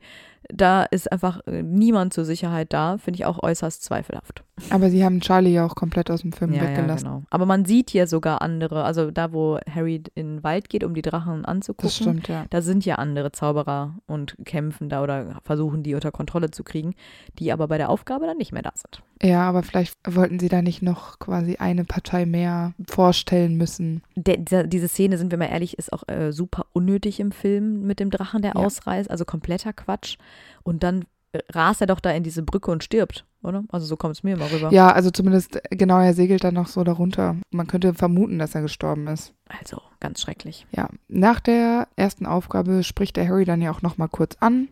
Da 0.49 0.83
ist 0.83 1.11
einfach 1.11 1.45
äh, 1.45 1.61
niemand 1.61 2.13
zur 2.13 2.25
Sicherheit 2.25 2.71
da, 2.73 2.97
finde 2.97 3.19
ich 3.19 3.25
auch 3.25 3.41
äußerst 3.41 3.83
zweifelhaft. 3.83 4.43
Aber 4.71 4.89
sie 4.89 5.05
haben 5.05 5.21
Charlie 5.21 5.53
ja 5.53 5.65
auch 5.65 5.75
komplett 5.75 6.09
aus 6.09 6.21
dem 6.21 6.31
Film 6.31 6.53
ja, 6.53 6.63
weggelassen. 6.63 7.05
Ja, 7.05 7.13
genau. 7.13 7.23
Aber 7.29 7.45
man 7.45 7.65
sieht 7.65 7.91
hier 7.91 8.07
sogar 8.07 8.41
andere, 8.41 8.83
also 8.85 9.11
da, 9.11 9.31
wo 9.31 9.59
Harry 9.69 10.01
in 10.15 10.37
den 10.37 10.43
Wald 10.43 10.69
geht, 10.69 10.83
um 10.83 10.95
die 10.95 11.03
Drachen 11.03 11.45
anzugucken, 11.45 11.87
das 11.87 11.95
stimmt, 11.95 12.27
ja. 12.27 12.45
da 12.49 12.61
sind 12.61 12.85
ja 12.85 12.95
andere 12.95 13.31
Zauberer 13.31 13.95
und 14.07 14.35
kämpfen 14.45 14.89
da 14.89 15.03
oder 15.03 15.39
versuchen 15.43 15.83
die 15.83 15.93
unter 15.93 16.11
Kontrolle 16.11 16.49
zu 16.49 16.63
kriegen, 16.63 16.95
die 17.37 17.51
aber 17.51 17.67
bei 17.67 17.77
der 17.77 17.89
Aufgabe 17.89 18.25
dann 18.25 18.37
nicht 18.37 18.51
mehr 18.51 18.63
da 18.63 18.71
sind. 18.73 19.03
Ja, 19.21 19.47
aber 19.47 19.63
vielleicht 19.63 19.95
wollten 20.07 20.39
sie 20.39 20.49
da 20.49 20.61
nicht 20.61 20.81
noch 20.81 21.19
quasi 21.19 21.57
eine 21.57 21.85
Partei 21.85 22.25
mehr 22.25 22.73
vorstellen 22.87 23.57
müssen. 23.57 24.01
Dieser, 24.15 24.63
diese 24.63 24.87
Szene, 24.87 25.17
sind 25.17 25.31
wir 25.31 25.37
mal 25.37 25.45
ehrlich, 25.45 25.77
ist 25.77 25.93
auch 25.93 26.07
äh, 26.07 26.31
super 26.31 26.65
unnötig 26.73 27.19
im 27.19 27.31
Film 27.31 27.83
mit 27.83 27.99
dem 27.99 28.09
Drachen, 28.09 28.41
der 28.41 28.53
ja. 28.55 28.57
ausreißt, 28.57 29.09
also 29.09 29.25
kompletter 29.25 29.73
Quatsch. 29.73 30.17
Und 30.63 30.83
dann 30.83 31.05
rast 31.49 31.81
er 31.81 31.87
doch 31.87 31.99
da 31.99 32.11
in 32.11 32.23
diese 32.23 32.43
Brücke 32.43 32.71
und 32.71 32.83
stirbt, 32.83 33.25
oder? 33.43 33.63
Also 33.69 33.85
so 33.85 33.97
kommt 33.97 34.15
es 34.15 34.23
mir 34.23 34.33
immer 34.33 34.51
rüber. 34.51 34.71
Ja, 34.71 34.91
also 34.91 35.11
zumindest, 35.11 35.59
genau, 35.69 35.99
er 35.99 36.13
segelt 36.13 36.43
dann 36.43 36.53
noch 36.53 36.67
so 36.67 36.83
darunter. 36.83 37.35
Man 37.51 37.67
könnte 37.67 37.93
vermuten, 37.93 38.39
dass 38.39 38.55
er 38.55 38.61
gestorben 38.61 39.07
ist. 39.07 39.33
Also, 39.47 39.81
ganz 39.99 40.21
schrecklich. 40.21 40.65
Ja, 40.71 40.89
nach 41.07 41.39
der 41.39 41.87
ersten 41.95 42.25
Aufgabe 42.25 42.83
spricht 42.83 43.17
der 43.17 43.27
Harry 43.27 43.45
dann 43.45 43.61
ja 43.61 43.71
auch 43.71 43.81
nochmal 43.81 44.09
kurz 44.09 44.37
an, 44.39 44.69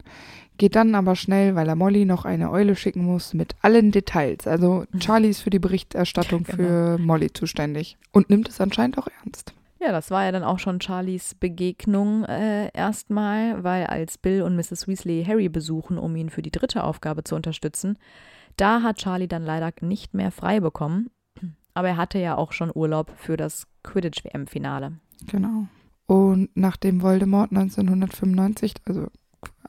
geht 0.57 0.75
dann 0.75 0.95
aber 0.95 1.15
schnell, 1.15 1.55
weil 1.55 1.67
er 1.67 1.75
Molly 1.75 2.05
noch 2.05 2.25
eine 2.25 2.51
Eule 2.51 2.75
schicken 2.75 3.05
muss, 3.05 3.33
mit 3.33 3.55
allen 3.61 3.91
Details. 3.91 4.47
Also 4.47 4.85
mhm. 4.91 4.99
Charlie 4.99 5.29
ist 5.29 5.41
für 5.41 5.49
die 5.49 5.59
Berichterstattung 5.59 6.43
genau. 6.45 6.57
für 6.57 6.97
Molly 6.97 7.31
zuständig 7.33 7.97
und 8.11 8.29
nimmt 8.29 8.49
es 8.49 8.61
anscheinend 8.61 8.97
auch 8.97 9.07
ernst. 9.23 9.53
Ja, 9.85 9.91
das 9.91 10.09
war 10.09 10.25
ja 10.25 10.31
dann 10.31 10.43
auch 10.43 10.57
schon 10.57 10.81
Charlies 10.81 11.35
Begegnung 11.35 12.23
äh, 12.23 12.71
erstmal, 12.73 13.63
weil 13.63 13.85
als 13.85 14.17
Bill 14.17 14.41
und 14.41 14.55
Mrs. 14.55 14.87
Weasley 14.87 15.23
Harry 15.23 15.47
besuchen, 15.47 15.99
um 15.99 16.15
ihn 16.15 16.31
für 16.31 16.41
die 16.41 16.49
dritte 16.49 16.83
Aufgabe 16.83 17.23
zu 17.23 17.35
unterstützen, 17.35 17.99
da 18.57 18.81
hat 18.81 18.97
Charlie 18.97 19.27
dann 19.27 19.43
leider 19.43 19.71
nicht 19.81 20.15
mehr 20.15 20.31
frei 20.31 20.59
bekommen. 20.59 21.11
Aber 21.75 21.89
er 21.89 21.97
hatte 21.97 22.17
ja 22.17 22.35
auch 22.35 22.51
schon 22.51 22.71
Urlaub 22.73 23.11
für 23.15 23.37
das 23.37 23.67
Quidditch-WM-Finale. 23.83 24.93
Genau. 25.27 25.67
Und 26.07 26.49
nachdem 26.55 27.03
Voldemort 27.03 27.51
1995, 27.51 28.73
also 28.85 29.07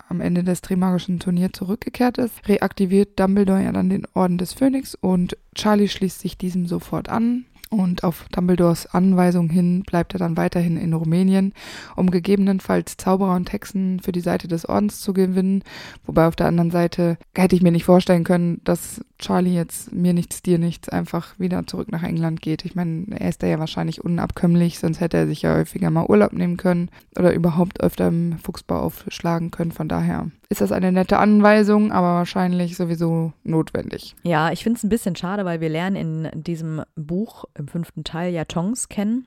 am 0.09 0.23
Ende 0.23 0.45
des 0.45 0.63
Trimagischen 0.63 1.19
Turniers 1.19 1.53
zurückgekehrt 1.53 2.17
ist, 2.17 2.49
reaktiviert 2.49 3.21
Dumbledore 3.21 3.65
ja 3.65 3.73
dann 3.73 3.91
den 3.91 4.07
Orden 4.15 4.39
des 4.39 4.55
Phönix 4.55 4.95
und 4.95 5.37
Charlie 5.55 5.89
schließt 5.89 6.21
sich 6.21 6.39
diesem 6.39 6.67
sofort 6.67 7.11
an. 7.11 7.45
Und 7.69 8.05
auf 8.05 8.27
Dumbledores 8.31 8.87
Anweisung 8.87 9.51
hin 9.51 9.83
bleibt 9.83 10.15
er 10.15 10.19
dann 10.21 10.37
weiterhin 10.37 10.77
in 10.77 10.93
Rumänien, 10.93 11.53
um 11.97 12.11
gegebenenfalls 12.11 12.97
Zauberer 12.97 13.35
und 13.35 13.53
Hexen 13.53 13.99
für 14.01 14.13
die 14.13 14.21
Seite 14.21 14.47
des 14.47 14.69
Ordens 14.69 15.01
zu 15.01 15.13
gewinnen. 15.13 15.65
Wobei 16.07 16.29
auf 16.29 16.37
der 16.37 16.47
anderen 16.47 16.71
Seite 16.71 17.19
hätte 17.35 17.57
ich 17.57 17.63
mir 17.63 17.73
nicht 17.73 17.85
vorstellen 17.85 18.23
können, 18.23 18.61
dass 18.63 19.01
Charlie 19.19 19.55
jetzt 19.55 19.93
mir 19.93 20.13
nichts, 20.13 20.43
dir 20.43 20.59
nichts 20.59 20.89
einfach 20.89 21.39
wieder 21.39 21.67
zurück 21.67 21.91
nach 21.91 22.03
England 22.03 22.41
geht. 22.41 22.65
Ich 22.65 22.77
meine, 22.77 23.07
er 23.11 23.29
ist 23.29 23.43
da 23.43 23.47
ja 23.47 23.59
wahrscheinlich 23.59 24.05
unabkömmlich, 24.05 24.79
sonst 24.79 25.01
hätte 25.01 25.17
er 25.17 25.27
sich 25.27 25.43
ja 25.43 25.57
häufiger 25.57 25.91
mal 25.91 26.07
Urlaub 26.07 26.33
nehmen 26.33 26.57
können 26.57 26.91
oder 27.19 27.33
überhaupt 27.33 27.81
öfter 27.81 28.09
im 28.09 28.39
Fuchsbau 28.39 28.81
aufschlagen 28.81 29.51
können. 29.51 29.73
Von 29.73 29.89
daher 29.89 30.31
ist 30.49 30.61
das 30.61 30.73
eine 30.73 30.93
nette 30.93 31.19
Anweisung, 31.19 31.93
aber 31.93 32.15
wahrscheinlich 32.15 32.77
sowieso 32.77 33.33
notwendig. 33.43 34.15
Ja, 34.23 34.53
ich 34.53 34.63
finde 34.63 34.79
es 34.79 34.85
ein 34.85 34.89
bisschen 34.89 35.17
schade, 35.17 35.45
weil 35.45 35.61
wir 35.61 35.69
lernen 35.69 36.27
in 36.33 36.43
diesem 36.43 36.83
Buch 36.95 37.45
im 37.55 37.69
fünften 37.69 38.05
Teil 38.05 38.33
ja 38.33 38.45
Tongs 38.45 38.89
kennen. 38.89 39.27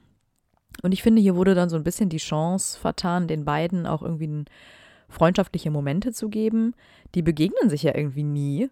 Und 0.82 0.94
ich 0.94 1.04
finde, 1.04 1.22
hier 1.22 1.36
wurde 1.36 1.56
dann 1.56 1.70
so 1.70 1.76
ein 1.76 1.84
bisschen 1.84 2.10
die 2.10 2.18
Chance 2.18 2.80
vertan, 2.80 3.28
den 3.28 3.44
beiden 3.44 3.86
auch 3.86 4.02
irgendwie 4.02 4.46
freundschaftliche 5.10 5.72
Momente 5.72 6.14
zu 6.14 6.30
geben. 6.30 6.74
Die 7.16 7.22
begegnen 7.22 7.70
sich 7.70 7.84
ja 7.84 7.96
irgendwie 7.96 8.24
nie 8.24 8.70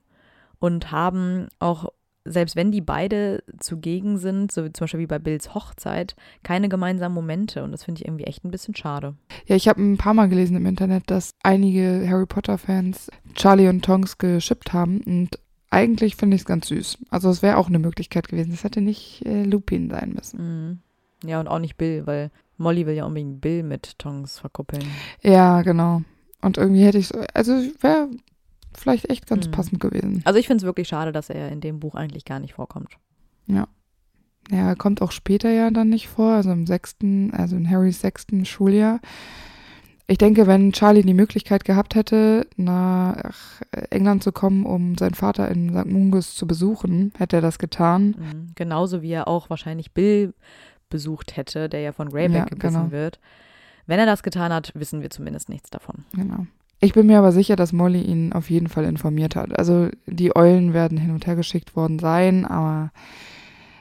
und 0.59 0.91
haben 0.91 1.47
auch 1.59 1.91
selbst 2.31 2.55
wenn 2.55 2.71
die 2.71 2.81
beide 2.81 3.43
zugegen 3.59 4.17
sind, 4.17 4.51
so 4.51 4.61
zum 4.69 4.85
Beispiel 4.85 4.99
wie 5.01 5.07
bei 5.07 5.19
Bills 5.19 5.53
Hochzeit, 5.53 6.15
keine 6.43 6.69
gemeinsamen 6.69 7.15
Momente. 7.15 7.63
Und 7.63 7.71
das 7.71 7.83
finde 7.83 8.01
ich 8.01 8.07
irgendwie 8.07 8.25
echt 8.25 8.43
ein 8.43 8.51
bisschen 8.51 8.75
schade. 8.75 9.15
Ja, 9.45 9.55
ich 9.55 9.67
habe 9.67 9.81
ein 9.81 9.97
paar 9.97 10.13
Mal 10.13 10.29
gelesen 10.29 10.57
im 10.57 10.65
Internet, 10.65 11.09
dass 11.09 11.35
einige 11.43 12.05
Harry 12.09 12.25
Potter-Fans 12.25 13.09
Charlie 13.35 13.69
und 13.69 13.83
Tonks 13.83 14.17
geschippt 14.17 14.73
haben. 14.73 15.01
Und 15.01 15.39
eigentlich 15.69 16.15
finde 16.15 16.35
ich 16.35 16.41
es 16.41 16.45
ganz 16.45 16.67
süß. 16.67 16.99
Also 17.09 17.29
es 17.29 17.41
wäre 17.41 17.57
auch 17.57 17.67
eine 17.67 17.79
Möglichkeit 17.79 18.27
gewesen. 18.27 18.53
Es 18.53 18.63
hätte 18.63 18.81
nicht 18.81 19.25
äh, 19.25 19.43
Lupin 19.43 19.89
sein 19.89 20.13
müssen. 20.13 20.39
Mhm. 20.39 20.79
Ja, 21.27 21.39
und 21.39 21.47
auch 21.47 21.59
nicht 21.59 21.77
Bill, 21.77 22.05
weil 22.05 22.31
Molly 22.57 22.85
will 22.85 22.95
ja 22.95 23.05
unbedingt 23.05 23.41
Bill 23.41 23.63
mit 23.63 23.97
Tongs 23.99 24.39
verkuppeln. 24.39 24.83
Ja, 25.21 25.61
genau. 25.61 26.01
Und 26.41 26.57
irgendwie 26.57 26.83
hätte 26.83 26.97
ich 26.97 27.11
also 27.33 27.53
wäre 27.81 28.09
vielleicht 28.79 29.09
echt 29.09 29.27
ganz 29.27 29.47
Mhm. 29.47 29.51
passend 29.51 29.79
gewesen. 29.79 30.21
Also 30.25 30.39
ich 30.39 30.47
finde 30.47 30.61
es 30.61 30.65
wirklich 30.65 30.87
schade, 30.87 31.11
dass 31.11 31.29
er 31.29 31.49
in 31.51 31.61
dem 31.61 31.79
Buch 31.79 31.95
eigentlich 31.95 32.25
gar 32.25 32.39
nicht 32.39 32.53
vorkommt. 32.53 32.93
Ja. 33.47 33.67
Ja, 34.49 34.69
er 34.69 34.75
kommt 34.77 35.01
auch 35.01 35.11
später 35.11 35.49
ja 35.51 35.71
dann 35.71 35.89
nicht 35.89 36.07
vor, 36.07 36.31
also 36.33 36.51
im 36.51 36.65
sechsten, 36.67 37.33
also 37.33 37.55
in 37.57 37.69
Harrys 37.69 37.99
sechsten 37.99 38.45
Schuljahr. 38.45 39.01
Ich 40.09 40.17
denke, 40.17 40.47
wenn 40.47 40.71
Charlie 40.71 41.01
die 41.01 41.13
Möglichkeit 41.13 41.65
gehabt 41.65 41.95
hätte, 41.95 42.47
nach 42.55 43.61
England 43.89 44.23
zu 44.23 44.31
kommen, 44.31 44.65
um 44.65 44.97
seinen 44.97 45.15
Vater 45.15 45.49
in 45.51 45.73
St. 45.77 45.85
Mungus 45.85 46.33
zu 46.33 46.47
besuchen, 46.47 47.11
hätte 47.17 47.35
er 47.37 47.41
das 47.41 47.59
getan. 47.59 48.15
Mhm. 48.17 48.51
Genauso 48.55 49.01
wie 49.01 49.11
er 49.11 49.27
auch 49.27 49.49
wahrscheinlich 49.49 49.91
Bill 49.91 50.33
besucht 50.89 51.35
hätte, 51.35 51.67
der 51.67 51.81
ja 51.81 51.91
von 51.91 52.07
Greyback 52.09 52.37
Ja, 52.37 52.45
gebissen 52.45 52.75
genau. 52.77 52.91
wird. 52.91 53.19
Wenn 53.85 53.99
er 53.99 54.05
das 54.05 54.23
getan 54.23 54.53
hat, 54.53 54.71
wissen 54.75 55.01
wir 55.01 55.09
zumindest 55.09 55.49
nichts 55.49 55.69
davon. 55.71 56.05
Genau. 56.13 56.45
Ich 56.79 56.93
bin 56.93 57.07
mir 57.07 57.17
aber 57.17 57.31
sicher, 57.31 57.55
dass 57.55 57.73
Molly 57.73 58.01
ihn 58.01 58.33
auf 58.33 58.49
jeden 58.49 58.67
Fall 58.67 58.85
informiert 58.85 59.35
hat. 59.35 59.57
Also 59.57 59.89
die 60.05 60.35
Eulen 60.35 60.73
werden 60.73 60.97
hin 60.97 61.11
und 61.11 61.25
her 61.25 61.35
geschickt 61.35 61.75
worden 61.75 61.97
sein, 61.97 62.45
aber 62.45 62.91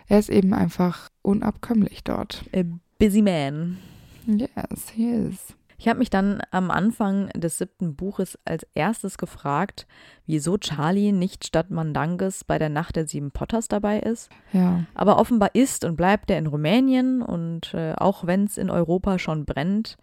er 0.09 0.19
ist 0.19 0.31
eben 0.31 0.55
einfach 0.55 1.11
unabkömmlich 1.23 2.05
dort. 2.05 2.45
A 2.55 2.63
busy 2.99 3.21
man. 3.21 3.79
Yes, 4.27 4.91
he 4.95 5.11
is. 5.11 5.55
Ich 5.79 5.89
habe 5.89 5.99
mich 5.99 6.09
dann 6.09 6.41
am 6.53 6.71
Anfang 6.71 7.29
des 7.35 7.59
siebten 7.59 7.97
Buches 7.97 8.39
als 8.47 8.67
erstes 8.75 9.19
gefragt, 9.19 9.87
wieso 10.25 10.57
Charlie 10.57 11.13
nicht 11.13 11.47
statt 11.47 11.71
Mandanges 11.71 12.45
bei 12.45 12.59
der 12.59 12.71
Nacht 12.71 12.97
der 12.97 13.07
sieben 13.07 13.31
Potters 13.31 13.69
dabei 13.69 14.01
ist. 14.01 14.31
Ja, 14.55 14.85
Aber 14.95 15.19
offenbar 15.19 15.55
ist 15.55 15.85
und 15.85 15.97
bleibt 15.97 16.31
er 16.31 16.39
in 16.39 16.47
Rumänien 16.47 17.21
und 17.21 17.75
äh, 17.75 17.93
auch 17.93 18.27
wenn 18.27 18.45
es 18.45 18.57
in 18.57 18.71
Europa 18.71 19.19
schon 19.19 19.45
brennt, 19.45 19.99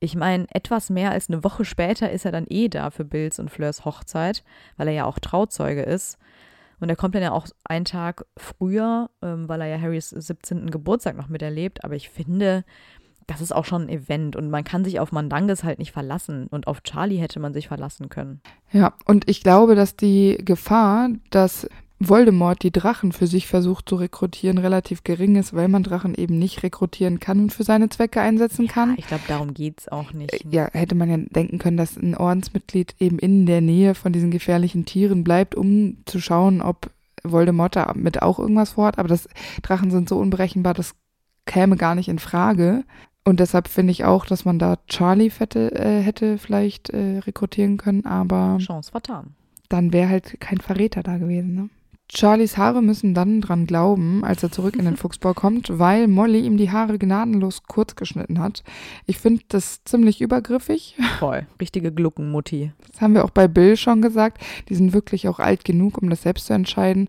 ich 0.00 0.16
meine, 0.16 0.46
etwas 0.50 0.90
mehr 0.90 1.10
als 1.10 1.28
eine 1.28 1.44
Woche 1.44 1.64
später 1.64 2.10
ist 2.10 2.24
er 2.24 2.32
dann 2.32 2.46
eh 2.48 2.68
da 2.68 2.90
für 2.90 3.04
Bills 3.04 3.38
und 3.38 3.50
Fleurs 3.50 3.84
Hochzeit, 3.84 4.44
weil 4.76 4.88
er 4.88 4.94
ja 4.94 5.04
auch 5.04 5.18
Trauzeuge 5.18 5.82
ist. 5.82 6.18
Und 6.80 6.88
er 6.88 6.96
kommt 6.96 7.14
dann 7.14 7.22
ja 7.22 7.32
auch 7.32 7.46
einen 7.64 7.84
Tag 7.84 8.26
früher, 8.36 9.08
ähm, 9.22 9.48
weil 9.48 9.60
er 9.60 9.68
ja 9.68 9.80
Harrys 9.80 10.10
17. 10.10 10.70
Geburtstag 10.70 11.16
noch 11.16 11.28
miterlebt. 11.28 11.84
Aber 11.84 11.94
ich 11.94 12.10
finde, 12.10 12.64
das 13.26 13.40
ist 13.40 13.54
auch 13.54 13.64
schon 13.64 13.82
ein 13.82 13.88
Event 13.88 14.36
und 14.36 14.50
man 14.50 14.64
kann 14.64 14.84
sich 14.84 15.00
auf 15.00 15.12
Mandanges 15.12 15.64
halt 15.64 15.78
nicht 15.78 15.92
verlassen. 15.92 16.46
Und 16.48 16.66
auf 16.66 16.82
Charlie 16.82 17.16
hätte 17.16 17.40
man 17.40 17.54
sich 17.54 17.68
verlassen 17.68 18.08
können. 18.08 18.40
Ja, 18.72 18.94
und 19.06 19.28
ich 19.28 19.42
glaube, 19.42 19.74
dass 19.74 19.96
die 19.96 20.38
Gefahr, 20.44 21.08
dass 21.30 21.68
Voldemort 22.08 22.62
die 22.62 22.70
Drachen 22.70 23.12
für 23.12 23.26
sich 23.26 23.46
versucht 23.46 23.88
zu 23.88 23.96
rekrutieren, 23.96 24.58
relativ 24.58 25.04
gering 25.04 25.36
ist, 25.36 25.54
weil 25.54 25.68
man 25.68 25.82
Drachen 25.82 26.14
eben 26.14 26.38
nicht 26.38 26.62
rekrutieren 26.62 27.20
kann 27.20 27.40
und 27.40 27.52
für 27.52 27.64
seine 27.64 27.88
Zwecke 27.88 28.20
einsetzen 28.20 28.68
kann. 28.68 28.94
Ich 28.96 29.06
glaube, 29.06 29.24
darum 29.28 29.54
geht 29.54 29.80
es 29.80 29.88
auch 29.88 30.12
nicht. 30.12 30.32
Äh, 30.32 30.40
Ja, 30.50 30.68
hätte 30.72 30.94
man 30.94 31.10
ja 31.10 31.16
denken 31.18 31.58
können, 31.58 31.76
dass 31.76 31.96
ein 31.96 32.16
Ordensmitglied 32.16 32.94
eben 32.98 33.18
in 33.18 33.46
der 33.46 33.60
Nähe 33.60 33.94
von 33.94 34.12
diesen 34.12 34.30
gefährlichen 34.30 34.84
Tieren 34.84 35.24
bleibt, 35.24 35.54
um 35.54 35.98
zu 36.06 36.20
schauen, 36.20 36.62
ob 36.62 36.90
Voldemort 37.22 37.76
damit 37.76 38.22
auch 38.22 38.38
irgendwas 38.38 38.70
vorhat. 38.72 38.98
Aber 38.98 39.08
das 39.08 39.28
Drachen 39.62 39.90
sind 39.90 40.08
so 40.08 40.18
unberechenbar, 40.18 40.74
das 40.74 40.94
käme 41.46 41.76
gar 41.76 41.94
nicht 41.94 42.08
in 42.08 42.18
Frage. 42.18 42.84
Und 43.26 43.40
deshalb 43.40 43.68
finde 43.68 43.90
ich 43.92 44.04
auch, 44.04 44.26
dass 44.26 44.44
man 44.44 44.58
da 44.58 44.76
Charlie 44.86 45.30
hätte, 45.30 45.72
äh, 45.74 46.02
hätte 46.02 46.36
vielleicht 46.36 46.90
äh, 46.90 47.20
rekrutieren 47.20 47.78
können, 47.78 48.04
aber 48.04 48.58
Chance 48.60 48.90
vertan. 48.90 49.34
dann 49.70 49.94
wäre 49.94 50.10
halt 50.10 50.38
kein 50.40 50.58
Verräter 50.58 51.02
da 51.02 51.16
gewesen. 51.16 51.54
Ne? 51.54 51.70
Charlies 52.12 52.56
Haare 52.56 52.82
müssen 52.82 53.14
dann 53.14 53.40
dran 53.40 53.66
glauben, 53.66 54.24
als 54.24 54.42
er 54.42 54.52
zurück 54.52 54.76
in 54.76 54.84
den 54.84 54.96
Fuchsbau 54.98 55.34
kommt, 55.34 55.78
weil 55.78 56.06
Molly 56.06 56.40
ihm 56.40 56.56
die 56.56 56.70
Haare 56.70 56.98
gnadenlos 56.98 57.62
kurz 57.64 57.96
geschnitten 57.96 58.38
hat. 58.38 58.62
Ich 59.06 59.18
finde 59.18 59.42
das 59.48 59.82
ziemlich 59.84 60.20
übergriffig. 60.20 60.96
Voll. 61.18 61.46
Richtige 61.60 61.92
Gluckenmutti. 61.92 62.72
Das 62.90 63.00
haben 63.00 63.14
wir 63.14 63.24
auch 63.24 63.30
bei 63.30 63.48
Bill 63.48 63.76
schon 63.76 64.02
gesagt. 64.02 64.42
Die 64.68 64.74
sind 64.74 64.92
wirklich 64.92 65.28
auch 65.28 65.38
alt 65.38 65.64
genug, 65.64 66.00
um 66.00 66.10
das 66.10 66.22
selbst 66.22 66.46
zu 66.46 66.52
entscheiden. 66.52 67.08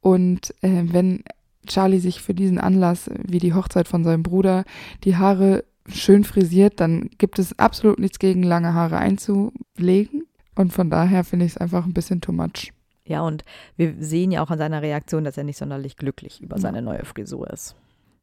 Und 0.00 0.54
äh, 0.62 0.84
wenn 0.84 1.24
Charlie 1.66 2.00
sich 2.00 2.22
für 2.22 2.34
diesen 2.34 2.58
Anlass, 2.58 3.10
wie 3.22 3.38
die 3.38 3.54
Hochzeit 3.54 3.88
von 3.88 4.04
seinem 4.04 4.22
Bruder, 4.22 4.64
die 5.04 5.16
Haare 5.16 5.64
schön 5.88 6.24
frisiert, 6.24 6.80
dann 6.80 7.10
gibt 7.18 7.38
es 7.38 7.58
absolut 7.58 7.98
nichts 7.98 8.18
gegen 8.18 8.42
lange 8.42 8.74
Haare 8.74 8.98
einzulegen. 8.98 10.24
Und 10.54 10.72
von 10.72 10.90
daher 10.90 11.24
finde 11.24 11.46
ich 11.46 11.52
es 11.52 11.58
einfach 11.58 11.84
ein 11.84 11.92
bisschen 11.92 12.20
too 12.20 12.32
much. 12.32 12.72
Ja, 13.10 13.22
und 13.22 13.44
wir 13.76 13.94
sehen 13.98 14.30
ja 14.30 14.42
auch 14.42 14.50
an 14.50 14.58
seiner 14.58 14.80
Reaktion, 14.82 15.24
dass 15.24 15.36
er 15.36 15.44
nicht 15.44 15.58
sonderlich 15.58 15.96
glücklich 15.96 16.40
über 16.40 16.58
seine 16.58 16.80
neue 16.80 17.04
Frisur 17.04 17.50
ist. 17.50 17.74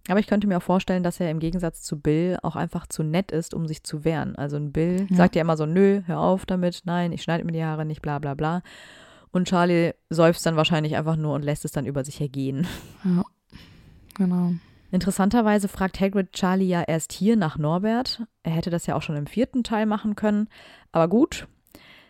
Aber 0.09 0.19
ich 0.21 0.27
könnte 0.27 0.47
mir 0.47 0.57
auch 0.57 0.63
vorstellen, 0.63 1.03
dass 1.03 1.19
er 1.19 1.29
im 1.29 1.39
Gegensatz 1.39 1.81
zu 1.81 1.99
Bill 1.99 2.38
auch 2.41 2.55
einfach 2.55 2.88
zu 2.88 3.03
nett 3.03 3.29
ist, 3.31 3.53
um 3.53 3.67
sich 3.67 3.83
zu 3.83 4.05
wehren. 4.05 4.38
Also 4.38 4.55
ein 4.55 4.71
Bill 4.71 5.05
Ja. 5.09 5.17
sagt 5.17 5.35
ja 5.35 5.41
immer 5.41 5.57
so, 5.57 5.65
nö, 5.65 6.01
hör 6.05 6.19
auf 6.21 6.45
damit, 6.45 6.83
nein, 6.85 7.11
ich 7.11 7.21
schneide 7.21 7.43
mir 7.43 7.51
die 7.51 7.63
Haare 7.65 7.83
nicht, 7.85 8.01
bla 8.01 8.17
bla 8.17 8.33
bla. 8.33 8.61
Und 9.31 9.49
Charlie 9.49 9.91
seufzt 10.09 10.45
dann 10.45 10.55
wahrscheinlich 10.55 10.95
einfach 10.95 11.17
nur 11.17 11.33
und 11.35 11.43
lässt 11.43 11.65
es 11.65 11.73
dann 11.73 11.85
über 11.85 12.05
sich 12.05 12.21
ergehen. 12.21 12.65
Ja, 13.03 13.23
genau. 14.15 14.53
Interessanterweise 14.91 15.67
fragt 15.67 15.99
Hagrid 15.99 16.31
Charlie 16.31 16.69
ja 16.69 16.81
erst 16.81 17.11
hier 17.11 17.35
nach 17.35 17.57
Norbert. 17.57 18.23
Er 18.43 18.53
hätte 18.53 18.69
das 18.69 18.88
ja 18.88 18.95
auch 18.95 19.01
schon 19.01 19.17
im 19.17 19.27
vierten 19.27 19.63
Teil 19.65 19.85
machen 19.85 20.15
können. 20.15 20.47
Aber 20.93 21.09
gut. 21.09 21.47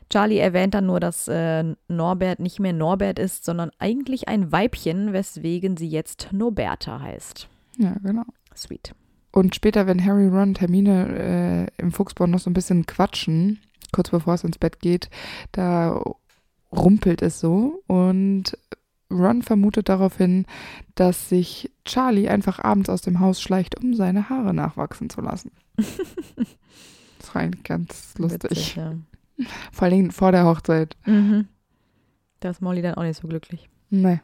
Charlie 0.09 0.37
erwähnt 0.37 0.73
dann 0.73 0.85
nur, 0.85 0.99
dass 0.99 1.27
äh, 1.27 1.75
Norbert 1.87 2.39
nicht 2.39 2.59
mehr 2.59 2.73
Norbert 2.73 3.19
ist, 3.19 3.43
sondern 3.43 3.71
eigentlich 3.79 4.27
ein 4.27 4.51
Weibchen, 4.51 5.13
weswegen 5.13 5.77
sie 5.77 5.89
jetzt 5.89 6.29
Norberta 6.31 7.01
heißt. 7.01 7.47
Ja, 7.77 7.95
genau. 8.03 8.23
Sweet. 8.55 8.93
Und 9.31 9.53
später, 9.53 9.85
wenn 9.85 10.03
Harry 10.03 10.27
Ron 10.27 10.53
Termine 10.53 11.67
äh, 11.77 11.81
im 11.81 11.91
Fuchsbau 11.91 12.25
noch 12.27 12.39
so 12.39 12.49
ein 12.49 12.53
bisschen 12.53 12.85
quatschen, 12.85 13.59
kurz 13.91 14.09
bevor 14.09 14.33
es 14.33 14.43
ins 14.43 14.57
Bett 14.57 14.79
geht, 14.79 15.09
da 15.51 16.01
rumpelt 16.71 17.21
es 17.21 17.39
so 17.39 17.83
und 17.87 18.57
Ron 19.11 19.41
vermutet 19.41 19.89
daraufhin, 19.89 20.45
dass 20.95 21.29
sich 21.29 21.71
Charlie 21.85 22.27
einfach 22.27 22.59
abends 22.59 22.89
aus 22.89 23.01
dem 23.01 23.19
Haus 23.19 23.41
schleicht, 23.41 23.77
um 23.79 23.93
seine 23.93 24.29
Haare 24.29 24.53
nachwachsen 24.53 25.09
zu 25.09 25.21
lassen. 25.21 25.51
Das 27.19 27.33
war 27.33 27.41
eigentlich 27.41 27.63
ganz 27.63 28.13
lustig. 28.19 28.43
Witzig, 28.51 28.75
ja. 28.75 28.93
Vor 29.71 29.87
allem 29.87 30.11
vor 30.11 30.31
der 30.31 30.45
Hochzeit. 30.45 30.95
mhm. 31.05 31.47
Da 32.39 32.51
ist 32.51 32.61
Molly 32.61 32.83
dann 32.83 32.93
auch 32.93 33.03
nicht 33.03 33.19
so 33.19 33.27
glücklich. 33.27 33.67
Nee. 33.89 34.19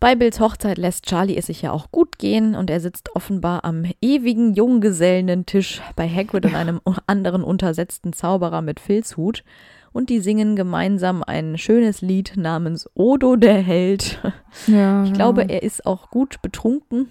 Bei 0.00 0.16
Bills 0.16 0.40
Hochzeit 0.40 0.78
lässt 0.78 1.06
Charlie 1.06 1.36
es 1.36 1.46
sich 1.46 1.62
ja 1.62 1.70
auch 1.70 1.92
gut 1.92 2.18
gehen 2.18 2.56
und 2.56 2.70
er 2.70 2.80
sitzt 2.80 3.14
offenbar 3.14 3.64
am 3.64 3.84
ewigen 4.00 4.52
Junggesellenen-Tisch 4.54 5.80
bei 5.94 6.08
Hagrid 6.08 6.46
und 6.46 6.54
einem 6.56 6.80
anderen 7.06 7.44
untersetzten 7.44 8.12
Zauberer 8.12 8.62
mit 8.62 8.80
Filzhut 8.80 9.44
und 9.92 10.10
die 10.10 10.20
singen 10.20 10.56
gemeinsam 10.56 11.22
ein 11.22 11.56
schönes 11.58 12.00
Lied 12.00 12.32
namens 12.36 12.90
Odo 12.94 13.36
der 13.36 13.60
Held. 13.62 14.20
Ja, 14.66 15.04
Ich 15.04 15.12
glaube, 15.12 15.48
er 15.48 15.62
ist 15.62 15.86
auch 15.86 16.10
gut 16.10 16.42
betrunken, 16.42 17.08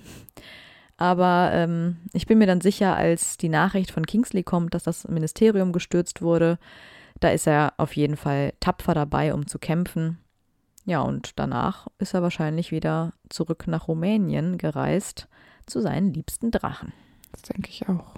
aber 0.97 1.49
ähm, 1.53 1.97
ich 2.13 2.27
bin 2.27 2.37
mir 2.37 2.45
dann 2.45 2.61
sicher, 2.61 2.95
als 2.95 3.37
die 3.37 3.49
Nachricht 3.49 3.89
von 3.89 4.05
Kingsley 4.05 4.43
kommt, 4.43 4.75
dass 4.75 4.83
das 4.83 5.07
Ministerium 5.07 5.71
gestürzt 5.71 6.21
wurde, 6.21 6.59
da 7.21 7.29
ist 7.29 7.47
er 7.47 7.73
auf 7.77 7.95
jeden 7.95 8.17
Fall 8.17 8.53
tapfer 8.59 8.93
dabei, 8.93 9.33
um 9.33 9.47
zu 9.47 9.57
kämpfen. 9.57 10.17
Ja, 10.85 11.01
und 11.01 11.39
danach 11.39 11.87
ist 11.99 12.13
er 12.13 12.23
wahrscheinlich 12.23 12.71
wieder 12.71 13.13
zurück 13.29 13.65
nach 13.67 13.87
Rumänien 13.87 14.57
gereist 14.57 15.27
zu 15.67 15.79
seinen 15.79 16.13
liebsten 16.13 16.51
Drachen. 16.51 16.91
Das 17.31 17.43
denke 17.43 17.69
ich 17.69 17.87
auch. 17.87 18.15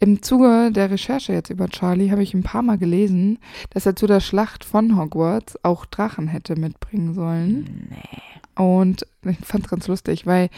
Im 0.00 0.22
Zuge 0.22 0.72
der 0.72 0.90
Recherche 0.90 1.32
jetzt 1.32 1.50
über 1.50 1.68
Charlie 1.68 2.10
habe 2.10 2.22
ich 2.22 2.34
ein 2.34 2.42
paar 2.42 2.62
Mal 2.62 2.78
gelesen, 2.78 3.38
dass 3.70 3.86
er 3.86 3.94
zu 3.94 4.06
der 4.06 4.20
Schlacht 4.20 4.64
von 4.64 4.96
Hogwarts 4.96 5.62
auch 5.62 5.86
Drachen 5.86 6.26
hätte 6.26 6.56
mitbringen 6.56 7.14
sollen. 7.14 7.88
Nee. 7.90 8.62
Und 8.62 9.06
ich 9.22 9.38
fand 9.38 9.64
es 9.64 9.70
ganz 9.70 9.86
lustig, 9.86 10.26
weil 10.26 10.48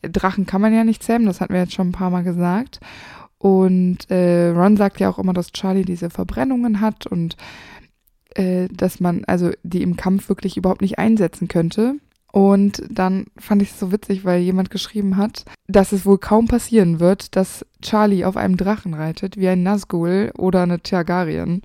Drachen 0.00 0.46
kann 0.46 0.60
man 0.60 0.74
ja 0.74 0.82
nicht 0.82 1.02
zähmen, 1.02 1.26
das 1.26 1.40
hatten 1.40 1.52
wir 1.52 1.60
jetzt 1.60 1.74
schon 1.74 1.90
ein 1.90 1.92
paar 1.92 2.10
Mal 2.10 2.24
gesagt. 2.24 2.80
Und 3.42 4.08
äh, 4.08 4.50
Ron 4.50 4.76
sagt 4.76 5.00
ja 5.00 5.10
auch 5.10 5.18
immer, 5.18 5.32
dass 5.32 5.50
Charlie 5.50 5.84
diese 5.84 6.10
Verbrennungen 6.10 6.80
hat 6.80 7.08
und 7.08 7.36
äh, 8.36 8.68
dass 8.68 9.00
man 9.00 9.24
also 9.24 9.50
die 9.64 9.82
im 9.82 9.96
Kampf 9.96 10.28
wirklich 10.28 10.56
überhaupt 10.56 10.80
nicht 10.80 11.00
einsetzen 11.00 11.48
könnte. 11.48 11.96
Und 12.30 12.84
dann 12.88 13.26
fand 13.36 13.60
ich 13.60 13.72
es 13.72 13.80
so 13.80 13.90
witzig, 13.90 14.24
weil 14.24 14.42
jemand 14.42 14.70
geschrieben 14.70 15.16
hat, 15.16 15.44
dass 15.66 15.90
es 15.90 16.06
wohl 16.06 16.18
kaum 16.18 16.46
passieren 16.46 17.00
wird, 17.00 17.34
dass 17.34 17.66
Charlie 17.82 18.24
auf 18.24 18.36
einem 18.36 18.56
Drachen 18.56 18.94
reitet, 18.94 19.36
wie 19.36 19.48
ein 19.48 19.64
Nazgul 19.64 20.30
oder 20.38 20.62
eine 20.62 20.80
Targaryen. 20.80 21.62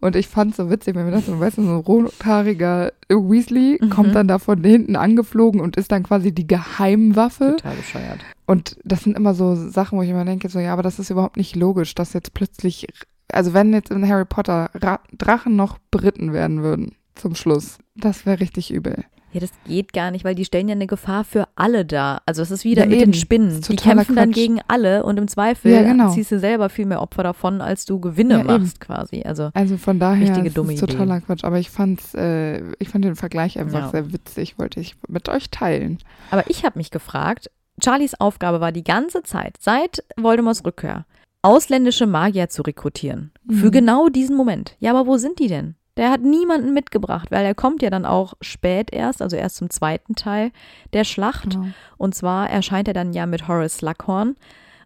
Und 0.00 0.16
ich 0.16 0.28
fand 0.28 0.52
es 0.52 0.56
so 0.56 0.70
witzig, 0.70 0.94
wenn 0.94 1.04
wir 1.04 1.12
das 1.12 1.26
so, 1.26 1.38
weißt 1.38 1.58
du, 1.58 1.62
so 1.62 1.68
ein 1.72 1.76
rothaariger 1.76 2.92
Weasley 3.08 3.78
Mhm. 3.80 3.90
kommt 3.90 4.14
dann 4.14 4.28
da 4.28 4.38
von 4.38 4.62
hinten 4.64 4.96
angeflogen 4.96 5.60
und 5.60 5.76
ist 5.76 5.92
dann 5.92 6.02
quasi 6.04 6.32
die 6.32 6.46
Geheimwaffe. 6.46 7.56
Total 7.58 7.76
bescheuert. 7.76 8.20
Und 8.46 8.78
das 8.84 9.02
sind 9.04 9.16
immer 9.16 9.34
so 9.34 9.54
Sachen, 9.54 9.98
wo 9.98 10.02
ich 10.02 10.10
immer 10.10 10.24
denke, 10.24 10.48
so, 10.48 10.58
ja, 10.58 10.72
aber 10.72 10.82
das 10.82 10.98
ist 10.98 11.10
überhaupt 11.10 11.36
nicht 11.36 11.54
logisch, 11.54 11.94
dass 11.94 12.14
jetzt 12.14 12.32
plötzlich, 12.34 12.86
also 13.30 13.52
wenn 13.52 13.72
jetzt 13.72 13.90
in 13.90 14.08
Harry 14.08 14.24
Potter 14.24 14.70
Ra 14.74 15.00
Drachen 15.16 15.54
noch 15.56 15.78
Briten 15.90 16.32
werden 16.32 16.62
würden, 16.62 16.92
zum 17.14 17.34
Schluss, 17.34 17.76
das 17.94 18.24
wäre 18.24 18.40
richtig 18.40 18.72
übel. 18.72 19.04
Ja, 19.32 19.38
das 19.40 19.52
geht 19.64 19.92
gar 19.92 20.10
nicht, 20.10 20.24
weil 20.24 20.34
die 20.34 20.44
stellen 20.44 20.66
ja 20.68 20.74
eine 20.74 20.88
Gefahr 20.88 21.22
für 21.22 21.46
alle 21.54 21.84
dar. 21.84 22.22
Also 22.26 22.42
es 22.42 22.50
ist 22.50 22.64
wieder 22.64 22.82
Ja, 22.82 22.88
mit 22.88 23.00
eben. 23.00 23.12
den 23.12 23.14
Spinnen. 23.18 23.48
Ist 23.60 23.68
Die 23.68 23.76
kämpfen 23.76 24.16
dann 24.16 24.30
Quatsch. 24.30 24.34
gegen 24.34 24.60
alle 24.66 25.04
und 25.04 25.18
im 25.18 25.28
Zweifel 25.28 25.70
Ja, 25.70 25.82
genau. 25.84 26.10
ziehst 26.10 26.32
du 26.32 26.40
selber 26.40 26.68
viel 26.68 26.86
mehr 26.86 27.00
Opfer 27.00 27.22
davon, 27.22 27.60
als 27.60 27.84
du 27.84 28.00
Gewinne 28.00 28.34
Ja, 28.34 28.40
eben. 28.40 28.46
machst 28.64 28.80
quasi. 28.80 29.22
Also 29.24 29.50
Also 29.54 29.76
von 29.76 30.00
daher 30.00 30.20
Richtige 30.28 30.48
ist 30.48 30.56
dumme 30.56 30.72
Idee. 30.72 30.80
totaler 30.86 31.20
Quatsch. 31.20 31.44
Aber 31.44 31.58
ich 31.60 31.70
fand's, 31.70 32.12
äh, 32.14 32.60
ich 32.80 32.88
fand 32.88 33.04
den 33.04 33.14
Vergleich 33.14 33.58
einfach 33.58 33.92
sehr 33.92 34.12
witzig, 34.12 34.58
wollte 34.58 34.80
ich 34.80 34.96
mit 35.08 35.28
euch 35.28 35.48
teilen. 35.50 35.98
Aber 36.32 36.50
ich 36.50 36.64
habe 36.64 36.78
mich 36.78 36.90
gefragt, 36.90 37.50
Charlies 37.82 38.18
Aufgabe 38.20 38.60
war 38.60 38.72
die 38.72 38.84
ganze 38.84 39.22
Zeit, 39.22 39.54
seit 39.60 40.02
Voldemorts 40.16 40.64
Rückkehr, 40.66 41.06
ausländische 41.42 42.06
Magier 42.06 42.48
zu 42.48 42.62
rekrutieren. 42.62 43.30
Für 43.48 43.66
Mhm. 43.68 43.70
genau 43.70 44.08
diesen 44.08 44.36
Moment. 44.36 44.76
Ja, 44.80 44.90
aber 44.90 45.06
wo 45.06 45.16
sind 45.16 45.38
die 45.38 45.46
denn? 45.46 45.76
Der 46.00 46.10
hat 46.10 46.22
niemanden 46.22 46.72
mitgebracht, 46.72 47.30
weil 47.30 47.44
er 47.44 47.54
kommt 47.54 47.82
ja 47.82 47.90
dann 47.90 48.06
auch 48.06 48.32
spät 48.40 48.90
erst, 48.90 49.20
also 49.20 49.36
erst 49.36 49.56
zum 49.56 49.68
zweiten 49.68 50.14
Teil 50.14 50.50
der 50.94 51.04
Schlacht. 51.04 51.50
Genau. 51.50 51.66
Und 51.98 52.14
zwar 52.14 52.48
erscheint 52.48 52.88
er 52.88 52.94
dann 52.94 53.12
ja 53.12 53.26
mit 53.26 53.48
Horace 53.48 53.76
Slughorn 53.76 54.36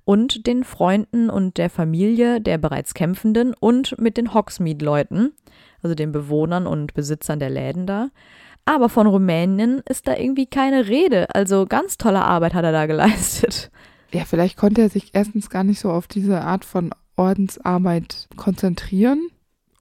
und 0.04 0.48
den 0.48 0.64
Freunden 0.64 1.30
und 1.30 1.56
der 1.56 1.70
Familie 1.70 2.40
der 2.40 2.58
bereits 2.58 2.94
Kämpfenden 2.94 3.54
und 3.54 3.96
mit 3.96 4.16
den 4.16 4.34
Hogsmeade-Leuten, 4.34 5.30
also 5.84 5.94
den 5.94 6.10
Bewohnern 6.10 6.66
und 6.66 6.94
Besitzern 6.94 7.38
der 7.38 7.50
Läden 7.50 7.86
da. 7.86 8.08
Aber 8.64 8.88
von 8.88 9.06
Rumänien 9.06 9.82
ist 9.88 10.08
da 10.08 10.16
irgendwie 10.16 10.46
keine 10.46 10.88
Rede. 10.88 11.32
Also 11.32 11.66
ganz 11.66 11.96
tolle 11.96 12.22
Arbeit 12.22 12.54
hat 12.54 12.64
er 12.64 12.72
da 12.72 12.86
geleistet. 12.88 13.70
Ja, 14.12 14.24
vielleicht 14.24 14.56
konnte 14.56 14.82
er 14.82 14.88
sich 14.88 15.10
erstens 15.12 15.48
gar 15.48 15.62
nicht 15.62 15.78
so 15.78 15.92
auf 15.92 16.08
diese 16.08 16.40
Art 16.40 16.64
von 16.64 16.90
Ordensarbeit 17.14 18.26
konzentrieren. 18.36 19.28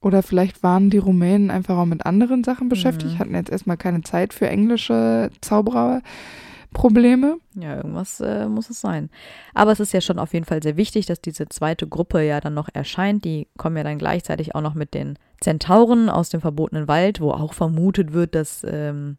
Oder 0.04 0.22
vielleicht 0.22 0.62
waren 0.62 0.90
die 0.90 0.98
Rumänen 0.98 1.50
einfach 1.50 1.78
auch 1.78 1.86
mit 1.86 2.04
anderen 2.04 2.44
Sachen 2.44 2.68
beschäftigt, 2.68 3.14
Mhm. 3.14 3.18
hatten 3.18 3.34
jetzt 3.34 3.50
erstmal 3.50 3.78
keine 3.78 4.02
Zeit 4.02 4.34
für 4.34 4.46
englische 4.48 5.30
Zaubererprobleme. 5.40 7.38
Ja, 7.54 7.76
irgendwas 7.76 8.20
äh, 8.20 8.46
muss 8.48 8.68
es 8.70 8.80
sein. 8.80 9.08
Aber 9.54 9.72
es 9.72 9.80
ist 9.80 9.92
ja 9.92 10.00
schon 10.00 10.18
auf 10.18 10.32
jeden 10.34 10.44
Fall 10.44 10.62
sehr 10.62 10.76
wichtig, 10.76 11.06
dass 11.06 11.20
diese 11.20 11.48
zweite 11.48 11.86
Gruppe 11.86 12.22
ja 12.22 12.40
dann 12.40 12.54
noch 12.54 12.68
erscheint. 12.72 13.24
Die 13.24 13.48
kommen 13.56 13.76
ja 13.76 13.82
dann 13.84 13.98
gleichzeitig 13.98 14.54
auch 14.54 14.60
noch 14.60 14.74
mit 14.74 14.92
den 14.94 15.18
Zentauren 15.40 16.08
aus 16.08 16.28
dem 16.28 16.40
verbotenen 16.40 16.88
Wald, 16.88 17.20
wo 17.20 17.30
auch 17.30 17.54
vermutet 17.54 18.12
wird, 18.12 18.34
dass 18.34 18.62
ähm, 18.68 19.16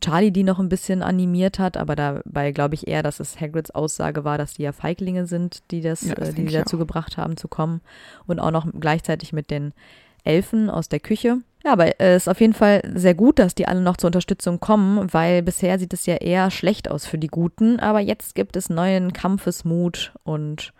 Charlie 0.00 0.30
die 0.30 0.44
noch 0.44 0.58
ein 0.58 0.68
bisschen 0.68 1.02
animiert 1.02 1.58
hat, 1.58 1.76
aber 1.76 1.96
dabei 1.96 2.52
glaube 2.52 2.74
ich 2.74 2.88
eher, 2.88 3.02
dass 3.02 3.20
es 3.20 3.40
Hagrids 3.40 3.70
Aussage 3.70 4.24
war, 4.24 4.38
dass 4.38 4.54
die 4.54 4.62
ja 4.62 4.72
Feiglinge 4.72 5.26
sind, 5.26 5.62
die 5.70 5.80
das, 5.80 6.02
Ja, 6.02 6.14
das 6.14 6.30
äh, 6.30 6.32
die, 6.34 6.46
dazu 6.46 6.76
auch. 6.76 6.80
gebracht 6.80 7.16
haben 7.16 7.36
zu 7.36 7.48
kommen 7.48 7.80
und 8.26 8.40
auch 8.40 8.50
noch 8.50 8.66
gleichzeitig 8.78 9.32
mit 9.32 9.50
den 9.50 9.72
Elfen 10.24 10.70
aus 10.70 10.88
der 10.88 11.00
Küche. 11.00 11.38
Ja, 11.64 11.72
aber 11.72 12.00
es 12.00 12.22
ist 12.24 12.28
auf 12.28 12.40
jeden 12.40 12.54
Fall 12.54 12.80
sehr 12.94 13.14
gut, 13.14 13.38
dass 13.38 13.54
die 13.54 13.68
alle 13.68 13.80
noch 13.82 13.98
zur 13.98 14.08
Unterstützung 14.08 14.60
kommen, 14.60 15.12
weil 15.12 15.42
bisher 15.42 15.78
sieht 15.78 15.92
es 15.92 16.06
ja 16.06 16.14
eher 16.16 16.50
schlecht 16.50 16.90
aus 16.90 17.04
für 17.06 17.18
die 17.18 17.26
Guten, 17.26 17.78
aber 17.80 18.00
jetzt 18.00 18.34
gibt 18.34 18.56
es 18.56 18.70
neuen 18.70 19.12
Kampfesmut 19.12 20.12
und 20.24 20.72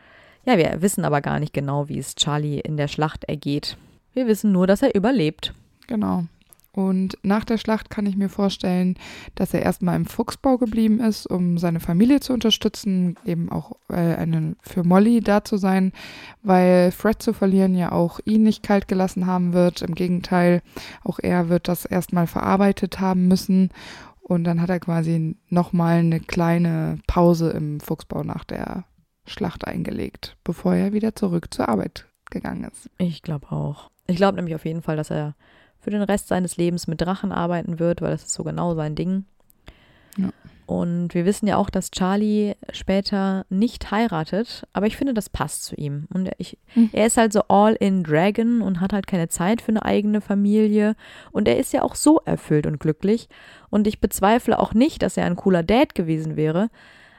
ja, 0.46 0.56
wir 0.56 0.80
wissen 0.80 1.04
aber 1.04 1.20
gar 1.20 1.38
nicht 1.38 1.52
genau, 1.52 1.88
wie 1.88 1.98
es 1.98 2.14
Charlie 2.14 2.60
in 2.60 2.78
der 2.78 2.88
Schlacht 2.88 3.24
ergeht. 3.24 3.76
Wir 4.14 4.26
wissen 4.26 4.52
nur, 4.52 4.66
dass 4.66 4.80
er 4.80 4.94
überlebt. 4.94 5.52
Genau. 5.86 6.24
Und 6.72 7.18
nach 7.22 7.44
der 7.44 7.58
Schlacht 7.58 7.90
kann 7.90 8.06
ich 8.06 8.16
mir 8.16 8.28
vorstellen, 8.28 8.96
dass 9.34 9.52
er 9.52 9.62
erstmal 9.62 9.96
im 9.96 10.06
Fuchsbau 10.06 10.56
geblieben 10.56 11.00
ist, 11.00 11.26
um 11.26 11.58
seine 11.58 11.80
Familie 11.80 12.20
zu 12.20 12.32
unterstützen, 12.32 13.16
eben 13.24 13.50
auch 13.50 13.72
äh, 13.88 14.14
eine, 14.14 14.54
für 14.62 14.84
Molly 14.84 15.20
da 15.20 15.44
zu 15.44 15.56
sein, 15.56 15.92
weil 16.42 16.92
Fred 16.92 17.20
zu 17.20 17.32
verlieren 17.32 17.74
ja 17.74 17.90
auch 17.90 18.20
ihn 18.24 18.44
nicht 18.44 18.62
kalt 18.62 18.86
gelassen 18.86 19.26
haben 19.26 19.52
wird. 19.52 19.82
Im 19.82 19.96
Gegenteil, 19.96 20.62
auch 21.02 21.18
er 21.20 21.48
wird 21.48 21.66
das 21.66 21.84
erstmal 21.84 22.28
verarbeitet 22.28 23.00
haben 23.00 23.26
müssen. 23.26 23.70
Und 24.20 24.44
dann 24.44 24.62
hat 24.62 24.70
er 24.70 24.78
quasi 24.78 25.36
nochmal 25.48 25.98
eine 25.98 26.20
kleine 26.20 27.00
Pause 27.08 27.50
im 27.50 27.80
Fuchsbau 27.80 28.22
nach 28.22 28.44
der 28.44 28.84
Schlacht 29.26 29.66
eingelegt, 29.66 30.36
bevor 30.44 30.74
er 30.74 30.92
wieder 30.92 31.16
zurück 31.16 31.52
zur 31.52 31.68
Arbeit 31.68 32.06
gegangen 32.30 32.62
ist. 32.62 32.88
Ich 32.98 33.22
glaube 33.22 33.50
auch. 33.50 33.90
Ich 34.06 34.16
glaube 34.16 34.36
nämlich 34.36 34.54
auf 34.54 34.64
jeden 34.64 34.82
Fall, 34.82 34.96
dass 34.96 35.10
er 35.10 35.34
für 35.80 35.90
den 35.90 36.02
Rest 36.02 36.28
seines 36.28 36.56
Lebens 36.56 36.86
mit 36.86 37.00
Drachen 37.00 37.32
arbeiten 37.32 37.78
wird, 37.78 38.00
weil 38.02 38.10
das 38.10 38.22
ist 38.24 38.32
so 38.34 38.44
genau 38.44 38.74
sein 38.74 38.94
Ding. 38.94 39.24
Ja. 40.16 40.30
Und 40.66 41.14
wir 41.14 41.24
wissen 41.24 41.48
ja 41.48 41.56
auch, 41.56 41.68
dass 41.68 41.90
Charlie 41.90 42.54
später 42.72 43.44
nicht 43.48 43.90
heiratet, 43.90 44.68
aber 44.72 44.86
ich 44.86 44.96
finde, 44.96 45.14
das 45.14 45.28
passt 45.28 45.64
zu 45.64 45.74
ihm. 45.74 46.06
Und 46.14 46.30
ich, 46.38 46.58
Hm. 46.74 46.90
er 46.92 47.06
ist 47.06 47.16
halt 47.16 47.32
so 47.32 47.42
all 47.48 47.74
in 47.74 48.04
Dragon 48.04 48.62
und 48.62 48.80
hat 48.80 48.92
halt 48.92 49.08
keine 49.08 49.28
Zeit 49.28 49.60
für 49.62 49.72
eine 49.72 49.84
eigene 49.84 50.20
Familie. 50.20 50.94
Und 51.32 51.48
er 51.48 51.58
ist 51.58 51.72
ja 51.72 51.82
auch 51.82 51.96
so 51.96 52.20
erfüllt 52.24 52.66
und 52.66 52.78
glücklich. 52.78 53.28
Und 53.68 53.88
ich 53.88 54.00
bezweifle 54.00 54.60
auch 54.60 54.72
nicht, 54.72 55.02
dass 55.02 55.16
er 55.16 55.24
ein 55.26 55.34
cooler 55.34 55.64
Dad 55.64 55.96
gewesen 55.96 56.36
wäre. 56.36 56.68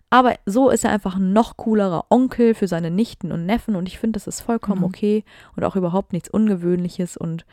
Aber 0.10 0.36
so 0.46 0.70
ist 0.70 0.86
er 0.86 0.92
einfach 0.92 1.16
ein 1.18 1.34
noch 1.34 1.58
coolerer 1.58 2.06
Onkel 2.10 2.54
für 2.54 2.68
seine 2.70 2.92
Nichten 2.92 3.34
und 3.34 3.46
Neffen. 3.46 3.76
Und 3.76 3.88
ich 3.90 4.00
finde, 4.00 4.14
das 4.18 4.28
ist 4.28 4.40
vollkommen 4.42 4.80
Mhm. 4.80 4.86
okay 4.86 5.24
und 5.58 5.66
auch 5.66 5.76
überhaupt 5.76 6.14
nichts 6.14 6.30
Ungewöhnliches. 6.30 7.18
Und 7.18 7.46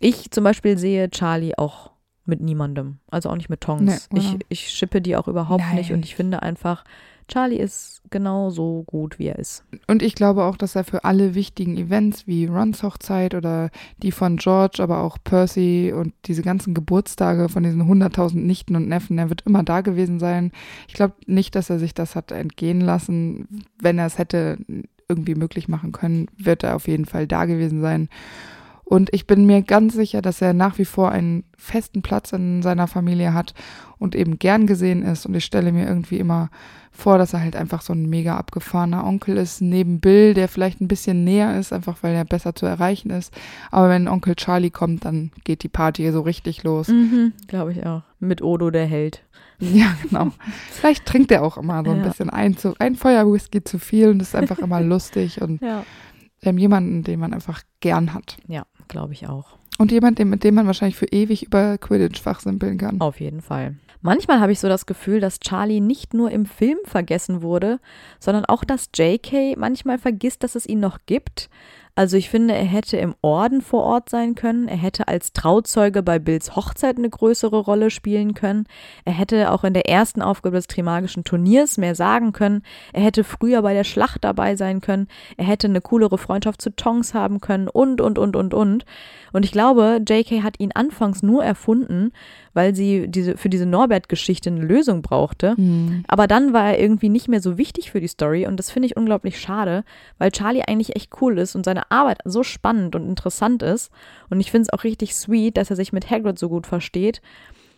ich 0.00 0.30
zum 0.30 0.44
Beispiel 0.44 0.78
sehe 0.78 1.10
Charlie 1.10 1.56
auch 1.56 1.90
mit 2.26 2.40
niemandem. 2.40 2.98
Also 3.10 3.30
auch 3.30 3.36
nicht 3.36 3.50
mit 3.50 3.60
Tongs. 3.60 4.08
Nee, 4.10 4.18
ich, 4.18 4.38
ich 4.48 4.70
schippe 4.70 5.00
die 5.02 5.16
auch 5.16 5.28
überhaupt 5.28 5.64
nicht. 5.74 5.90
Nein. 5.90 5.98
Und 5.98 6.04
ich 6.04 6.14
finde 6.14 6.42
einfach, 6.42 6.84
Charlie 7.28 7.58
ist 7.58 8.02
genau 8.10 8.50
so 8.50 8.82
gut, 8.86 9.18
wie 9.18 9.26
er 9.26 9.38
ist. 9.38 9.64
Und 9.86 10.02
ich 10.02 10.14
glaube 10.14 10.44
auch, 10.44 10.56
dass 10.56 10.76
er 10.76 10.84
für 10.84 11.04
alle 11.04 11.34
wichtigen 11.34 11.76
Events 11.76 12.26
wie 12.26 12.46
Rons 12.46 12.82
Hochzeit 12.82 13.34
oder 13.34 13.70
die 14.02 14.12
von 14.12 14.36
George, 14.36 14.82
aber 14.82 15.02
auch 15.02 15.18
Percy 15.22 15.92
und 15.94 16.12
diese 16.26 16.42
ganzen 16.42 16.74
Geburtstage 16.74 17.48
von 17.48 17.62
diesen 17.62 17.82
100.000 17.82 18.36
Nichten 18.36 18.76
und 18.76 18.88
Neffen, 18.88 19.18
er 19.18 19.30
wird 19.30 19.42
immer 19.46 19.62
da 19.62 19.80
gewesen 19.80 20.18
sein. 20.18 20.52
Ich 20.88 20.94
glaube 20.94 21.14
nicht, 21.26 21.54
dass 21.54 21.70
er 21.70 21.78
sich 21.78 21.94
das 21.94 22.14
hat 22.14 22.30
entgehen 22.30 22.80
lassen. 22.80 23.64
Wenn 23.80 23.98
er 23.98 24.06
es 24.06 24.18
hätte 24.18 24.58
irgendwie 25.08 25.34
möglich 25.34 25.68
machen 25.68 25.92
können, 25.92 26.28
wird 26.36 26.62
er 26.62 26.76
auf 26.76 26.88
jeden 26.88 27.04
Fall 27.06 27.26
da 27.26 27.44
gewesen 27.46 27.80
sein. 27.80 28.08
Und 28.84 29.12
ich 29.14 29.26
bin 29.26 29.46
mir 29.46 29.62
ganz 29.62 29.94
sicher, 29.94 30.20
dass 30.20 30.42
er 30.42 30.52
nach 30.52 30.76
wie 30.78 30.84
vor 30.84 31.10
einen 31.10 31.44
festen 31.56 32.02
Platz 32.02 32.32
in 32.32 32.62
seiner 32.62 32.86
Familie 32.86 33.32
hat 33.32 33.54
und 33.98 34.14
eben 34.14 34.38
gern 34.38 34.66
gesehen 34.66 35.02
ist. 35.02 35.24
Und 35.24 35.34
ich 35.34 35.44
stelle 35.44 35.72
mir 35.72 35.86
irgendwie 35.86 36.18
immer 36.18 36.50
vor, 36.92 37.16
dass 37.18 37.32
er 37.32 37.40
halt 37.40 37.56
einfach 37.56 37.80
so 37.80 37.92
ein 37.94 38.06
mega 38.08 38.36
abgefahrener 38.36 39.04
Onkel 39.06 39.36
ist, 39.38 39.60
neben 39.62 40.00
Bill, 40.00 40.34
der 40.34 40.48
vielleicht 40.48 40.80
ein 40.80 40.86
bisschen 40.88 41.24
näher 41.24 41.58
ist, 41.58 41.72
einfach 41.72 42.02
weil 42.02 42.14
er 42.14 42.24
besser 42.26 42.54
zu 42.54 42.66
erreichen 42.66 43.10
ist. 43.10 43.32
Aber 43.70 43.88
wenn 43.88 44.06
Onkel 44.06 44.36
Charlie 44.36 44.70
kommt, 44.70 45.04
dann 45.06 45.32
geht 45.44 45.62
die 45.62 45.68
Party 45.68 46.12
so 46.12 46.20
richtig 46.20 46.62
los. 46.62 46.88
Mhm, 46.88 47.32
glaube 47.48 47.72
ich 47.72 47.84
auch. 47.86 48.02
Mit 48.20 48.42
Odo 48.42 48.70
der 48.70 48.86
Held. 48.86 49.22
Ja, 49.60 49.94
genau. 50.02 50.30
Vielleicht 50.72 51.06
trinkt 51.06 51.30
er 51.30 51.42
auch 51.44 51.56
immer 51.56 51.82
so 51.84 51.92
ein 51.92 51.98
Ja. 52.00 52.08
bisschen 52.08 52.28
ein, 52.28 52.56
zu, 52.56 52.74
ein 52.80 52.96
Feuerwhisky 52.96 53.62
zu 53.62 53.78
viel 53.78 54.08
und 54.08 54.20
ist 54.20 54.34
einfach 54.34 54.58
immer 54.58 54.80
lustig 54.82 55.40
und 55.40 55.62
Ja. 55.62 55.84
ähm, 56.42 56.58
jemanden, 56.58 57.04
den 57.04 57.20
man 57.20 57.32
einfach 57.32 57.62
gern 57.80 58.12
hat. 58.12 58.36
Ja, 58.48 58.64
glaube 58.88 59.12
ich 59.12 59.28
auch. 59.28 59.56
Und 59.78 59.90
jemand, 59.90 60.18
mit 60.18 60.44
dem 60.44 60.54
man 60.54 60.66
wahrscheinlich 60.66 60.96
für 60.96 61.06
ewig 61.06 61.44
über 61.44 61.78
Quidditch 61.78 62.20
fachsimpeln 62.20 62.78
kann. 62.78 63.00
Auf 63.00 63.20
jeden 63.20 63.40
Fall. 63.40 63.74
Manchmal 64.02 64.40
habe 64.40 64.52
ich 64.52 64.60
so 64.60 64.68
das 64.68 64.86
Gefühl, 64.86 65.18
dass 65.18 65.40
Charlie 65.40 65.80
nicht 65.80 66.12
nur 66.12 66.30
im 66.30 66.44
Film 66.44 66.76
vergessen 66.84 67.40
wurde, 67.40 67.80
sondern 68.20 68.44
auch, 68.44 68.62
dass 68.62 68.90
JK 68.94 69.56
manchmal 69.56 69.98
vergisst, 69.98 70.44
dass 70.44 70.54
es 70.54 70.66
ihn 70.66 70.78
noch 70.78 70.98
gibt. 71.06 71.48
Also 71.96 72.16
ich 72.16 72.28
finde, 72.28 72.54
er 72.54 72.64
hätte 72.64 72.96
im 72.96 73.14
Orden 73.22 73.62
vor 73.62 73.84
Ort 73.84 74.10
sein 74.10 74.34
können. 74.34 74.66
Er 74.66 74.76
hätte 74.76 75.06
als 75.06 75.32
Trauzeuge 75.32 76.02
bei 76.02 76.18
Bills 76.18 76.56
Hochzeit 76.56 76.98
eine 76.98 77.08
größere 77.08 77.58
Rolle 77.58 77.88
spielen 77.90 78.34
können. 78.34 78.66
Er 79.04 79.12
hätte 79.12 79.52
auch 79.52 79.62
in 79.62 79.74
der 79.74 79.88
ersten 79.88 80.20
Aufgabe 80.20 80.56
des 80.56 80.66
Trimagischen 80.66 81.22
Turniers 81.22 81.78
mehr 81.78 81.94
sagen 81.94 82.32
können. 82.32 82.62
Er 82.92 83.02
hätte 83.02 83.22
früher 83.22 83.62
bei 83.62 83.74
der 83.74 83.84
Schlacht 83.84 84.24
dabei 84.24 84.56
sein 84.56 84.80
können. 84.80 85.06
Er 85.36 85.44
hätte 85.44 85.68
eine 85.68 85.80
coolere 85.80 86.18
Freundschaft 86.18 86.60
zu 86.60 86.74
Tongs 86.74 87.14
haben 87.14 87.40
können 87.40 87.68
und, 87.68 88.00
und, 88.00 88.18
und, 88.18 88.34
und, 88.34 88.54
und. 88.54 88.84
Und 89.32 89.44
ich 89.44 89.52
glaube, 89.52 90.00
JK 90.04 90.42
hat 90.42 90.58
ihn 90.58 90.72
anfangs 90.74 91.22
nur 91.22 91.44
erfunden, 91.44 92.10
weil 92.54 92.74
sie 92.74 93.08
diese, 93.08 93.36
für 93.36 93.48
diese 93.50 93.66
Norbert-Geschichte 93.66 94.48
eine 94.48 94.64
Lösung 94.64 95.02
brauchte. 95.02 95.54
Hm. 95.56 96.04
Aber 96.08 96.26
dann 96.26 96.52
war 96.52 96.70
er 96.70 96.80
irgendwie 96.80 97.08
nicht 97.10 97.28
mehr 97.28 97.40
so 97.40 97.58
wichtig 97.58 97.90
für 97.90 98.00
die 98.00 98.08
Story 98.08 98.46
und 98.46 98.56
das 98.56 98.70
finde 98.70 98.86
ich 98.86 98.96
unglaublich 98.96 99.38
schade, 99.38 99.84
weil 100.18 100.30
Charlie 100.30 100.62
eigentlich 100.66 100.96
echt 100.96 101.10
cool 101.20 101.38
ist 101.38 101.54
und 101.54 101.64
seine 101.64 101.90
Arbeit 101.90 102.18
so 102.24 102.42
spannend 102.42 102.96
und 102.96 103.06
interessant 103.08 103.62
ist. 103.62 103.90
Und 104.30 104.40
ich 104.40 104.50
finde 104.50 104.62
es 104.62 104.72
auch 104.72 104.84
richtig 104.84 105.14
sweet, 105.14 105.56
dass 105.56 105.70
er 105.70 105.76
sich 105.76 105.92
mit 105.92 106.10
Hagrid 106.10 106.38
so 106.38 106.48
gut 106.48 106.66
versteht. 106.66 107.20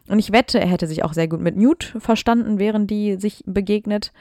Und 0.09 0.19
ich 0.21 0.31
wette, 0.31 0.61
er 0.61 0.69
hätte 0.69 0.87
sich 0.87 1.03
auch 1.03 1.15
sehr 1.15 1.27
gut 1.27 1.41
mit 1.41 1.57
Newt 1.57 1.97
verstanden, 1.99 2.59
während 2.61 2.91
die 2.91 3.17
sich 3.17 3.43
begegnet. 3.47 4.13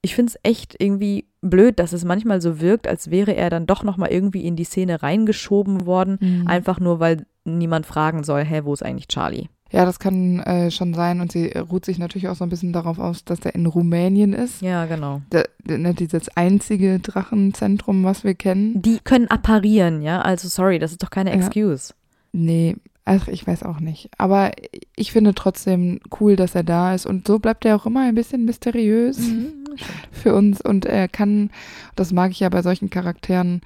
Ich 0.00 0.14
finde 0.14 0.30
es 0.30 0.38
echt 0.42 0.76
irgendwie 0.78 1.26
blöd, 1.42 1.78
dass 1.80 1.92
es 1.92 2.04
manchmal 2.04 2.40
so 2.40 2.60
wirkt, 2.60 2.86
als 2.86 3.10
wäre 3.10 3.34
er 3.34 3.50
dann 3.50 3.66
doch 3.66 3.82
nochmal 3.82 4.10
irgendwie 4.10 4.46
in 4.46 4.56
die 4.56 4.64
Szene 4.64 5.02
reingeschoben 5.02 5.86
worden, 5.86 6.18
Mhm. 6.20 6.46
einfach 6.46 6.78
nur 6.80 7.00
weil 7.00 7.26
niemand 7.44 7.84
fragen 7.84 8.24
soll, 8.24 8.44
hä, 8.44 8.60
wo 8.64 8.72
ist 8.72 8.84
eigentlich 8.84 9.08
Charlie? 9.08 9.48
Ja, 9.70 9.84
das 9.84 9.98
kann 9.98 10.40
äh, 10.40 10.70
schon 10.70 10.94
sein 10.94 11.20
und 11.20 11.30
sie 11.30 11.48
ruht 11.48 11.84
sich 11.84 11.98
natürlich 11.98 12.28
auch 12.28 12.36
so 12.36 12.44
ein 12.44 12.48
bisschen 12.50 12.72
darauf 12.72 12.98
aus, 12.98 13.24
dass 13.24 13.40
er 13.40 13.54
in 13.54 13.66
Rumänien 13.66 14.32
ist. 14.32 14.62
Ja, 14.62 14.86
genau. 14.86 15.20
Da, 15.30 15.42
ne, 15.66 15.92
dieses 15.92 16.34
einzige 16.36 16.98
Drachenzentrum, 17.00 18.02
was 18.04 18.24
wir 18.24 18.34
kennen. 18.34 18.80
Die 18.80 18.98
können 19.04 19.28
apparieren, 19.28 20.00
ja. 20.00 20.22
Also 20.22 20.48
sorry, 20.48 20.78
das 20.78 20.92
ist 20.92 21.02
doch 21.02 21.10
keine 21.10 21.30
Ja. 21.30 21.36
Excuse. 21.36 21.92
Nee, 22.32 22.76
Ach, 23.10 23.26
ich 23.26 23.46
weiß 23.46 23.62
auch 23.62 23.80
nicht. 23.80 24.10
Aber 24.18 24.50
ich 24.94 25.12
finde 25.12 25.34
trotzdem 25.34 25.98
cool, 26.20 26.36
dass 26.36 26.54
er 26.54 26.62
da 26.62 26.94
ist. 26.94 27.06
Und 27.06 27.26
so 27.26 27.38
bleibt 27.38 27.64
er 27.64 27.74
auch 27.74 27.86
immer 27.86 28.02
ein 28.02 28.14
bisschen 28.14 28.44
mysteriös 28.44 29.16
Mhm, 29.18 29.46
für 30.12 30.34
uns. 30.34 30.60
Und 30.60 30.84
er 30.84 31.08
kann, 31.08 31.48
das 31.96 32.12
mag 32.12 32.32
ich 32.32 32.40
ja 32.40 32.50
bei 32.50 32.60
solchen 32.60 32.90
Charakteren, 32.90 33.62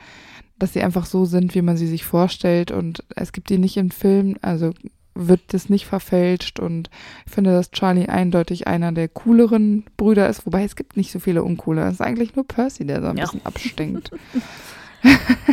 dass 0.60 0.74
sie 0.74 0.80
einfach 0.82 1.06
so 1.06 1.24
sind, 1.24 1.56
wie 1.56 1.62
man 1.62 1.76
sie 1.76 1.88
sich 1.88 2.04
vorstellt. 2.04 2.70
Und 2.70 3.02
es 3.16 3.32
gibt 3.32 3.50
die 3.50 3.58
nicht 3.58 3.76
im 3.78 3.90
Film, 3.90 4.36
also 4.42 4.70
wird 5.14 5.40
das 5.48 5.68
nicht 5.68 5.86
verfälscht. 5.86 6.58
Und 6.60 6.90
ich 7.26 7.32
finde, 7.32 7.52
dass 7.52 7.70
Charlie 7.70 8.08
eindeutig 8.08 8.66
einer 8.66 8.92
der 8.92 9.08
cooleren 9.08 9.84
Brüder 9.96 10.28
ist. 10.28 10.46
Wobei 10.46 10.64
es 10.64 10.76
gibt 10.76 10.96
nicht 10.96 11.12
so 11.12 11.18
viele 11.20 11.42
uncoole. 11.42 11.82
Es 11.86 11.94
ist 11.94 12.00
eigentlich 12.00 12.34
nur 12.36 12.46
Percy, 12.46 12.86
der 12.86 13.00
so 13.02 13.08
ein 13.08 13.16
Ja. 13.16 13.24
bisschen 13.24 13.44
abstinkt. 13.46 14.10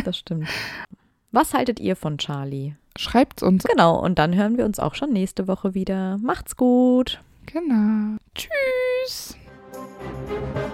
Das 0.04 0.16
stimmt. 0.16 0.46
Was 1.32 1.54
haltet 1.54 1.80
ihr 1.80 1.96
von 1.96 2.18
Charlie? 2.18 2.74
Schreibt's 2.96 3.42
uns. 3.42 3.64
Genau, 3.64 3.98
und 3.98 4.18
dann 4.20 4.34
hören 4.36 4.56
wir 4.56 4.64
uns 4.64 4.78
auch 4.78 4.94
schon 4.94 5.12
nächste 5.12 5.48
Woche 5.48 5.74
wieder. 5.74 6.18
Macht's 6.18 6.56
gut. 6.56 7.20
Genau. 7.46 8.16
Tschüss. 8.36 9.36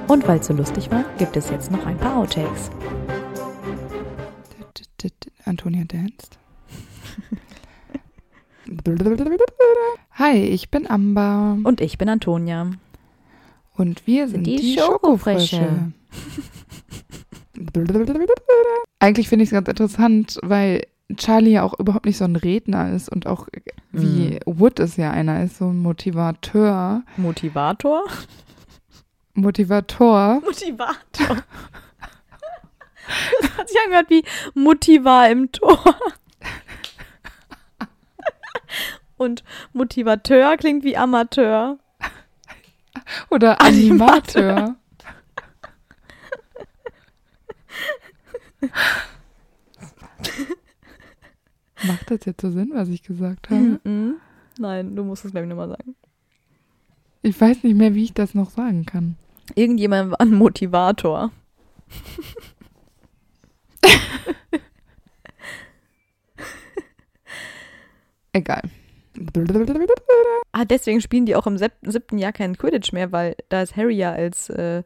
Und 0.09 0.29
weil 0.29 0.41
es 0.41 0.47
so 0.47 0.53
lustig 0.53 0.91
war, 0.91 1.05
gibt 1.17 1.37
es 1.37 1.49
jetzt 1.49 1.73
noch 1.73 1.87
ein 1.87 1.97
paar 1.97 2.17
Outtakes. 2.19 2.71
Antonia 5.45 5.85
danced. 5.85 6.39
Hi, 10.13 10.37
ich 10.45 10.71
bin 10.71 10.89
Amber 10.89 11.59
Und 11.63 11.81
ich 11.81 11.99
bin 11.99 12.09
Antonia. 12.09 12.71
und 13.77 14.07
wir 14.07 14.29
sind 14.29 14.47
die 14.47 14.57
die, 14.57 14.79
Schokofrösche. 14.79 15.93
Eigentlich 18.99 19.29
finde 19.29 19.45
ich 19.45 19.49
es 19.51 19.55
ganz 19.55 19.69
interessant, 19.69 20.39
weil 20.43 20.87
Charlie 21.17 21.53
ja 21.53 21.63
auch 21.63 21.79
überhaupt 21.79 22.07
nicht 22.07 22.17
so 22.17 22.25
ein 22.25 22.37
Redner 22.37 22.93
ist 22.93 23.09
und 23.09 23.27
auch 23.27 23.47
wie 23.93 24.41
Wood 24.47 24.81
es 24.81 24.97
ja 24.97 25.11
einer 25.11 25.45
ist, 25.45 25.59
so 25.59 25.67
ein 25.67 25.79
Motivateur. 25.79 27.03
Motivator? 27.17 28.03
Motivator. 29.35 30.41
Motivator. 30.45 30.97
Das 33.41 33.57
hat 33.57 33.69
sich 33.69 33.79
angehört 33.85 34.11
wie 34.11 34.25
Mutti 34.55 35.05
war 35.05 35.31
im 35.31 35.53
Tor. 35.53 35.79
Und 39.17 39.45
Motivateur 39.73 40.57
klingt 40.57 40.85
wie 40.85 40.97
Amateur. 40.97 41.79
Oder 43.31 43.61
Animateur. 43.61 44.77
Macht 51.87 52.11
das 52.11 52.25
jetzt 52.25 52.41
so 52.41 52.51
Sinn, 52.51 52.71
was 52.75 52.89
ich 52.89 53.03
gesagt 53.03 53.51
habe? 53.51 53.81
Mhm. 53.85 54.17
Nein, 54.59 54.97
du 54.97 55.05
musst 55.05 55.25
es 55.25 55.31
gleich 55.33 55.47
nochmal 55.47 55.69
sagen. 55.69 55.95
Ich 57.23 57.41
weiß 57.41 57.63
nicht 57.65 57.77
mehr, 57.77 57.95
wie 57.95 58.05
ich 58.05 58.15
das 58.15 58.35
noch 58.35 58.51
sagen 58.51 58.87
kann. 58.87 59.17
Irgendjemand 59.55 60.13
war 60.13 60.21
ein 60.21 60.33
Motivator. 60.33 61.31
Egal. 68.37 68.63
Ah, 70.53 70.65
deswegen 70.67 71.01
spielen 71.01 71.25
die 71.27 71.37
auch 71.37 71.47
im 71.47 71.57
sieb- 71.57 71.73
siebten 71.83 72.19
Jahr 72.19 72.33
keinen 72.33 72.59
Quidditch 72.59 72.93
mehr, 72.93 73.13
weil 73.13 73.35
da 73.49 73.63
ist 73.63 73.75
Harry 73.77 73.95
ja 73.97 74.13
als 74.13 74.51
äh, 74.51 74.83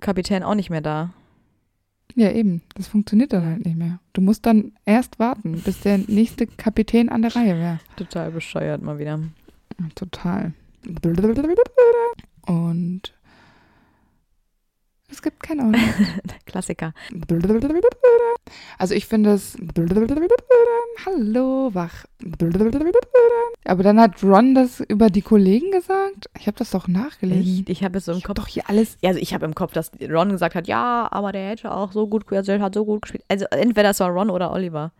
Kapitän 0.00 0.42
auch 0.42 0.54
nicht 0.54 0.70
mehr 0.70 0.80
da. 0.80 1.10
Ja, 2.14 2.30
eben. 2.32 2.62
Das 2.74 2.88
funktioniert 2.88 3.32
dann 3.34 3.44
halt 3.44 3.66
nicht 3.66 3.76
mehr. 3.76 4.00
Du 4.14 4.22
musst 4.22 4.46
dann 4.46 4.72
erst 4.86 5.18
warten, 5.18 5.60
bis 5.60 5.80
der 5.80 5.98
nächste 5.98 6.46
Kapitän 6.46 7.10
an 7.10 7.20
der 7.22 7.36
Reihe 7.36 7.54
wäre. 7.56 7.80
Total 7.96 8.30
bescheuert 8.30 8.80
mal 8.82 8.98
wieder. 8.98 9.20
Total. 9.94 10.52
Und 12.46 13.14
es 15.10 15.22
gibt 15.22 15.42
kein 15.42 15.60
Auto. 15.60 15.78
Klassiker. 16.46 16.92
Also 18.78 18.94
ich 18.94 19.06
finde 19.06 19.32
es. 19.32 19.56
Hallo, 21.06 21.70
wach. 21.74 22.04
Aber 23.64 23.82
dann 23.82 24.00
hat 24.00 24.22
Ron 24.22 24.54
das 24.54 24.80
über 24.80 25.10
die 25.10 25.22
Kollegen 25.22 25.70
gesagt. 25.70 26.28
Ich 26.38 26.46
habe 26.46 26.58
das 26.58 26.70
doch 26.70 26.88
nachgelesen. 26.88 27.64
Ich, 27.66 27.68
ich 27.68 27.84
habe 27.84 27.98
es 27.98 28.04
so 28.06 28.12
im 28.12 28.18
Ich 28.18 28.24
Kopf. 28.24 28.36
doch 28.36 28.46
hier 28.46 28.68
alles. 28.68 28.96
Also 29.02 29.18
ich 29.20 29.34
habe 29.34 29.44
im 29.44 29.54
Kopf, 29.54 29.72
dass 29.72 29.90
Ron 30.08 30.30
gesagt 30.30 30.54
hat, 30.54 30.66
ja, 30.68 31.08
aber 31.10 31.32
der 31.32 31.50
hätte 31.50 31.70
auch 31.72 31.92
so 31.92 32.06
gut, 32.06 32.30
also 32.32 32.52
hat 32.58 32.74
so 32.74 32.84
gut 32.84 33.02
gespielt. 33.02 33.24
Also 33.28 33.46
entweder 33.50 33.90
es 33.90 34.00
war 34.00 34.10
Ron 34.10 34.30
oder 34.30 34.52
Oliver. 34.52 34.92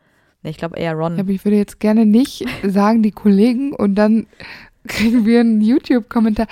Nee, 0.43 0.51
ich 0.51 0.57
glaube 0.59 0.79
eher 0.79 0.95
Ron. 0.95 1.17
Ja, 1.17 1.21
aber 1.23 1.31
ich 1.31 1.45
würde 1.45 1.57
jetzt 1.57 1.81
gerne 1.81 2.07
nicht 2.07 2.45
sagen, 2.63 3.03
die 3.03 3.11
Kollegen, 3.13 3.73
und 3.75 3.95
dann 3.97 4.27
kriegen 4.87 5.27
wir 5.27 5.41
einen 5.41 5.61
YouTube-Kommentar. 5.61 6.47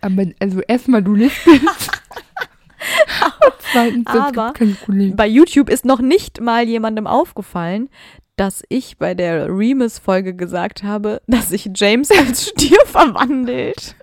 Aber 0.00 0.24
also 0.40 0.60
erstmal 0.60 1.02
du 1.02 1.14
nicht 1.14 1.36
Zweitens, 3.72 4.06
Aber. 4.06 4.52
Bei 5.14 5.26
YouTube 5.26 5.68
ist 5.68 5.84
noch 5.84 6.00
nicht 6.00 6.40
mal 6.40 6.66
jemandem 6.68 7.06
aufgefallen, 7.06 7.88
dass 8.36 8.64
ich 8.68 8.98
bei 8.98 9.14
der 9.14 9.48
Remus-Folge 9.48 10.34
gesagt 10.34 10.82
habe, 10.82 11.22
dass 11.26 11.50
sich 11.50 11.70
James 11.74 12.10
als 12.18 12.48
Stier 12.48 12.78
verwandelt. 12.86 13.94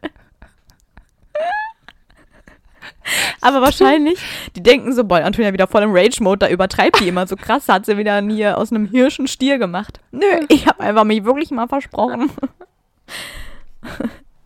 Aber 3.42 3.62
wahrscheinlich, 3.62 4.20
die 4.56 4.64
denken 4.64 4.94
so, 4.94 5.04
boah, 5.04 5.18
Antonia 5.24 5.52
wieder 5.52 5.68
voll 5.68 5.84
im 5.84 5.92
Rage-Mode, 5.92 6.40
da 6.46 6.50
übertreibt 6.50 7.00
die 7.00 7.08
immer 7.08 7.28
so 7.28 7.36
krass, 7.36 7.68
hat 7.68 7.86
sie 7.86 7.98
wieder 7.98 8.22
hier 8.22 8.58
aus 8.58 8.72
einem 8.72 8.88
Hirsch 8.88 9.20
einen 9.20 9.28
Stier 9.28 9.58
gemacht. 9.58 10.00
Nö, 10.12 10.26
ich 10.50 10.68
habe 10.68 10.80
einfach 10.82 11.04
mich 11.04 11.26
wirklich 11.26 11.52
mal 11.52 11.68
versprochen. 11.68 12.30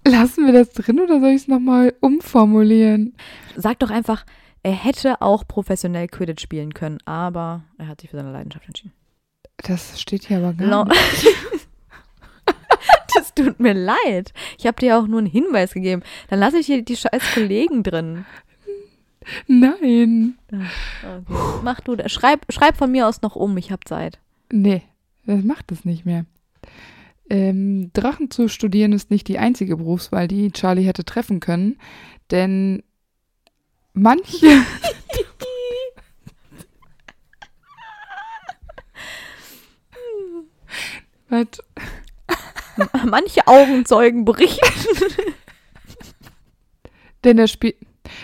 Lassen 0.08 0.46
wir 0.46 0.54
das 0.54 0.70
drin 0.70 1.00
oder 1.00 1.20
soll 1.20 1.30
ich 1.30 1.42
es 1.44 1.48
nochmal 1.48 1.94
umformulieren? 2.00 3.16
Sag 3.56 3.80
doch 3.80 3.90
einfach, 3.90 4.26
er 4.64 4.72
hätte 4.74 5.22
auch 5.22 5.48
professionell 5.48 6.08
Quidditch 6.08 6.42
spielen 6.44 6.74
können, 6.74 7.00
aber 7.06 7.64
er 7.78 7.88
hat 7.88 8.02
sich 8.02 8.10
für 8.12 8.18
seine 8.18 8.32
Leidenschaft 8.32 8.68
entschieden. 8.68 8.94
Das 9.58 10.00
steht 10.00 10.26
hier 10.26 10.38
aber 10.38 10.54
gar 10.54 10.68
Lo- 10.68 10.84
nicht. 10.86 11.28
das 13.16 13.34
tut 13.34 13.60
mir 13.60 13.74
leid. 13.74 14.34
Ich 14.58 14.68
habe 14.68 14.80
dir 14.80 14.98
auch 14.98 15.08
nur 15.08 15.20
einen 15.20 15.28
Hinweis 15.28 15.74
gegeben. 15.74 16.04
Dann 16.30 16.40
lasse 16.40 16.60
ich 16.60 16.68
hier 16.68 16.82
die 16.84 16.98
scheiß 16.98 17.34
Kollegen 17.34 17.82
drin. 17.84 18.26
Nein. 19.48 20.38
Okay. 20.52 21.24
Mach 21.64 21.80
du. 21.80 21.98
Schreib, 22.08 22.46
schreib 22.52 22.78
von 22.78 22.92
mir 22.92 23.08
aus 23.08 23.22
noch 23.24 23.36
um, 23.36 23.58
ich 23.58 23.72
habe 23.72 23.84
Zeit. 23.86 24.20
Nee, 24.52 24.84
das 25.26 25.44
macht 25.44 25.72
es 25.72 25.84
nicht 25.86 26.06
mehr. 26.06 26.26
Ähm, 27.30 27.92
Drachen 27.94 28.30
zu 28.30 28.48
studieren 28.48 28.94
ist 28.94 29.10
nicht 29.10 29.28
die 29.28 29.40
einzige 29.40 29.78
Berufswahl, 29.78 30.28
die 30.28 30.52
Charlie 30.52 30.84
hätte 30.84 31.06
treffen 31.06 31.40
können, 31.40 31.78
denn 32.32 32.84
manche. 33.94 34.48
Was? 41.30 41.48
Manche 43.06 43.48
Augenzeugen 43.48 44.26
berichten. 44.26 44.62
Denn 47.24 47.40
er, 47.40 47.48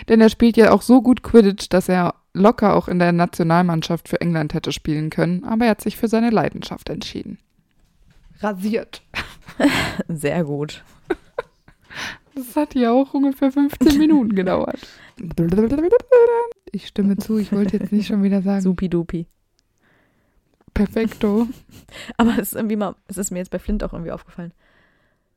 denn 0.08 0.20
er 0.20 0.28
spielt 0.28 0.56
ja 0.56 0.70
auch 0.70 0.82
so 0.82 1.02
gut 1.02 1.22
Quidditch, 1.24 1.68
dass 1.68 1.88
er 1.88 2.14
locker 2.34 2.76
auch 2.76 2.86
in 2.88 2.98
der 3.00 3.12
Nationalmannschaft 3.12 4.08
für 4.08 4.20
England 4.20 4.54
hätte 4.54 4.72
spielen 4.72 5.10
können, 5.10 5.44
aber 5.44 5.64
er 5.64 5.72
hat 5.72 5.80
sich 5.80 5.96
für 5.96 6.08
seine 6.08 6.30
Leidenschaft 6.30 6.88
entschieden. 6.88 7.38
Rasiert. 8.42 9.02
Sehr 10.08 10.44
gut. 10.44 10.82
Das 12.34 12.56
hat 12.56 12.74
ja 12.74 12.90
auch 12.92 13.12
ungefähr 13.14 13.52
15 13.52 13.98
Minuten 13.98 14.34
gedauert. 14.34 14.78
Ich 16.72 16.86
stimme 16.86 17.16
zu, 17.18 17.36
ich 17.38 17.52
wollte 17.52 17.76
jetzt 17.76 17.92
nicht 17.92 18.06
schon 18.06 18.22
wieder 18.22 18.40
sagen, 18.42 18.62
Supi-dupi. 18.62 19.26
perfekto. 20.72 21.46
Aber 22.16 22.32
es 22.32 22.48
ist 22.48 22.54
irgendwie 22.54 22.76
mal, 22.76 22.94
es 23.08 23.18
ist 23.18 23.30
mir 23.30 23.38
jetzt 23.38 23.50
bei 23.50 23.58
Flint 23.58 23.84
auch 23.84 23.92
irgendwie 23.92 24.12
aufgefallen. 24.12 24.52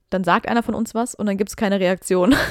Dann 0.10 0.24
sagt 0.24 0.47
einer 0.47 0.64
von 0.64 0.74
uns 0.76 0.95
was 0.95 1.16
und 1.16 1.26
dann 1.26 1.38
gibt 1.38 1.49
es 1.49 1.58
keine 1.58 1.80
Reaktion. 1.80 2.34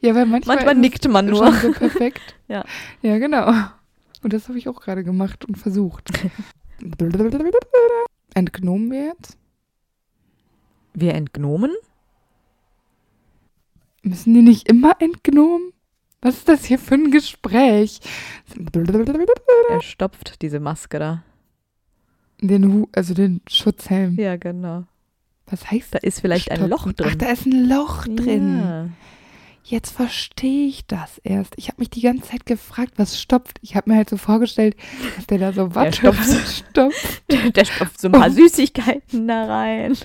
Ja, 0.00 0.14
weil 0.14 0.26
manchmal, 0.26 0.56
Manchmal 0.56 0.74
nickt 0.74 1.08
man 1.08 1.26
nur. 1.26 1.46
schon 1.46 1.54
so 1.60 1.72
perfekt. 1.72 2.34
Ja. 2.46 2.64
Ja, 3.00 3.18
genau. 3.18 3.50
Und 4.22 4.32
das 4.34 4.48
habe 4.48 4.58
ich 4.58 4.68
auch 4.68 4.80
gerade 4.82 5.02
gemacht 5.02 5.46
und 5.46 5.56
versucht. 5.56 6.10
Entgnomen 8.34 8.90
wir 8.90 9.06
jetzt? 9.06 9.38
Wir 10.92 11.14
entgnomen? 11.14 11.72
Müssen 14.02 14.34
die 14.34 14.42
nicht 14.42 14.68
immer 14.68 14.96
entgnomen? 15.00 15.72
Was 16.20 16.36
ist 16.38 16.48
das 16.48 16.64
hier 16.64 16.78
für 16.78 16.94
ein 16.94 17.10
Gespräch? 17.10 18.00
Er 19.68 19.82
stopft 19.82 20.42
diese 20.42 20.60
Maske 20.60 20.98
da. 20.98 21.22
Den 22.40 22.64
Hu, 22.72 22.88
also 22.92 23.14
den 23.14 23.40
Schutzhelm. 23.48 24.18
Ja, 24.18 24.36
genau. 24.36 24.84
Was 25.46 25.70
heißt 25.70 25.94
Da 25.94 25.98
ist 25.98 26.20
vielleicht 26.20 26.50
ein 26.50 26.56
Stopfen? 26.56 26.70
Loch 26.70 26.92
drin. 26.92 27.08
Ach, 27.10 27.14
da 27.16 27.26
ist 27.30 27.46
ein 27.46 27.68
Loch 27.68 28.04
drin. 28.04 28.58
Ja. 28.58 28.88
Jetzt 29.66 29.92
verstehe 29.92 30.66
ich 30.68 30.86
das 30.86 31.16
erst. 31.24 31.54
Ich 31.56 31.68
habe 31.68 31.76
mich 31.78 31.88
die 31.88 32.02
ganze 32.02 32.28
Zeit 32.28 32.44
gefragt, 32.44 32.92
was 32.96 33.18
stopft. 33.18 33.56
Ich 33.62 33.74
habe 33.74 33.88
mir 33.90 33.96
halt 33.96 34.10
so 34.10 34.18
vorgestellt, 34.18 34.76
dass 35.16 35.26
der 35.26 35.38
da 35.38 35.52
so 35.54 35.74
Watte 35.74 35.96
stopft. 35.96 36.66
stopft. 36.70 37.22
Der 37.56 37.64
stopft 37.64 37.98
so 37.98 38.08
ein 38.08 38.12
paar 38.12 38.30
Süßigkeiten 38.30 39.26
da 39.26 39.46
rein. 39.46 39.96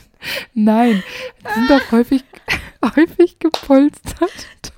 Nein, 0.54 1.02
die 1.40 1.54
sind 1.54 1.70
doch 1.70 1.92
häufig, 1.92 2.24
häufig 2.96 3.38
gepolstert. 3.38 4.72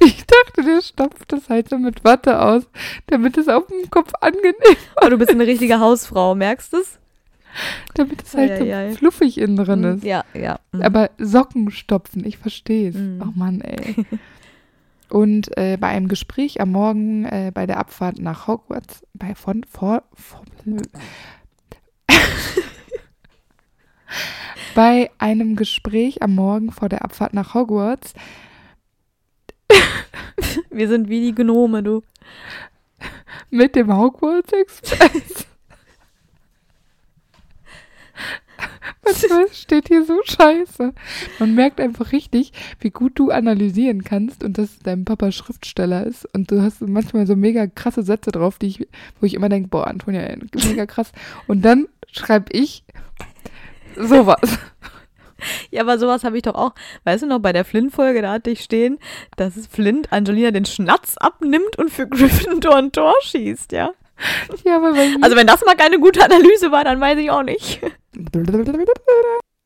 Ich 0.00 0.24
dachte, 0.24 0.62
der 0.62 0.80
stopft 0.80 1.32
das 1.32 1.48
halt 1.48 1.70
so 1.70 1.78
mit 1.78 2.04
Watte 2.04 2.40
aus, 2.40 2.62
damit 3.08 3.36
es 3.38 3.48
auf 3.48 3.66
dem 3.66 3.90
Kopf 3.90 4.12
angenehm 4.20 4.54
Oh, 5.02 5.08
du 5.08 5.18
bist 5.18 5.30
eine 5.30 5.46
richtige 5.46 5.80
Hausfrau, 5.80 6.36
merkst 6.36 6.72
du 6.72 6.76
es? 6.78 6.98
damit 7.94 8.22
es 8.22 8.34
halt 8.34 8.50
Eieiei. 8.52 8.90
so 8.90 8.96
fluffig 8.98 9.38
innen 9.38 9.56
drin 9.56 9.84
ist. 9.84 10.04
Ja, 10.04 10.24
ja. 10.34 10.58
Mhm. 10.72 10.82
Aber 10.82 11.10
Socken 11.18 11.70
stopfen, 11.70 12.24
ich 12.24 12.38
verstehe 12.38 12.90
es. 12.90 12.96
Mhm. 12.96 13.22
Oh 13.22 13.32
Mann, 13.34 13.60
ey. 13.60 13.94
Und 15.10 15.56
äh, 15.56 15.78
bei 15.80 15.88
einem 15.88 16.08
Gespräch 16.08 16.60
am 16.60 16.72
Morgen 16.72 17.24
äh, 17.24 17.50
bei 17.54 17.66
der 17.66 17.78
Abfahrt 17.78 18.18
nach 18.18 18.46
Hogwarts, 18.46 19.06
bei 19.14 19.34
von 19.34 19.64
vor, 19.64 20.02
vor 20.12 20.42
bei 24.74 25.10
einem 25.16 25.56
Gespräch 25.56 26.22
am 26.22 26.34
Morgen 26.34 26.70
vor 26.72 26.90
der 26.90 27.04
Abfahrt 27.04 27.32
nach 27.32 27.54
Hogwarts 27.54 28.12
Wir 30.70 30.88
sind 30.88 31.08
wie 31.08 31.20
die 31.20 31.34
Gnome, 31.34 31.82
du. 31.82 32.02
mit 33.50 33.74
dem 33.76 33.94
Hogwarts 33.96 34.52
Express. 34.52 35.46
Manchmal 39.04 39.46
steht 39.52 39.88
hier 39.88 40.04
so 40.04 40.18
scheiße. 40.24 40.92
Man 41.38 41.54
merkt 41.54 41.80
einfach 41.80 42.12
richtig, 42.12 42.52
wie 42.80 42.90
gut 42.90 43.18
du 43.18 43.30
analysieren 43.30 44.04
kannst 44.04 44.44
und 44.44 44.58
dass 44.58 44.78
dein 44.80 45.04
Papa 45.04 45.32
Schriftsteller 45.32 46.04
ist. 46.06 46.26
Und 46.34 46.50
du 46.50 46.62
hast 46.62 46.80
manchmal 46.82 47.26
so 47.26 47.36
mega 47.36 47.66
krasse 47.66 48.02
Sätze 48.02 48.30
drauf, 48.30 48.58
die 48.58 48.68
ich, 48.68 48.88
wo 49.20 49.26
ich 49.26 49.34
immer 49.34 49.48
denke, 49.48 49.68
boah, 49.68 49.86
Antonia, 49.86 50.36
mega 50.54 50.86
krass. 50.86 51.12
Und 51.46 51.64
dann 51.64 51.88
schreibe 52.10 52.52
ich 52.52 52.84
sowas. 53.96 54.58
Ja, 55.70 55.82
aber 55.82 55.98
sowas 55.98 56.24
habe 56.24 56.36
ich 56.36 56.42
doch 56.42 56.56
auch. 56.56 56.74
Weißt 57.04 57.22
du 57.22 57.28
noch, 57.28 57.38
bei 57.38 57.52
der 57.52 57.64
Flint-Folge, 57.64 58.22
da 58.22 58.32
hatte 58.32 58.50
ich 58.50 58.64
stehen, 58.64 58.98
dass 59.36 59.56
es 59.56 59.68
Flint 59.68 60.12
Angelina 60.12 60.50
den 60.50 60.64
Schnatz 60.64 61.16
abnimmt 61.16 61.78
und 61.78 61.90
für 61.90 62.08
Gryffindor 62.08 62.74
ein 62.74 62.90
Tor 62.90 63.14
schießt, 63.22 63.70
ja. 63.70 63.92
Ja, 64.64 64.80
Also 65.22 65.36
wenn 65.36 65.46
das 65.46 65.64
mal 65.64 65.76
keine 65.76 65.98
gute 66.00 66.24
Analyse 66.24 66.70
war, 66.72 66.84
dann 66.84 67.00
weiß 67.00 67.18
ich 67.18 67.30
auch 67.30 67.42
nicht. 67.42 67.80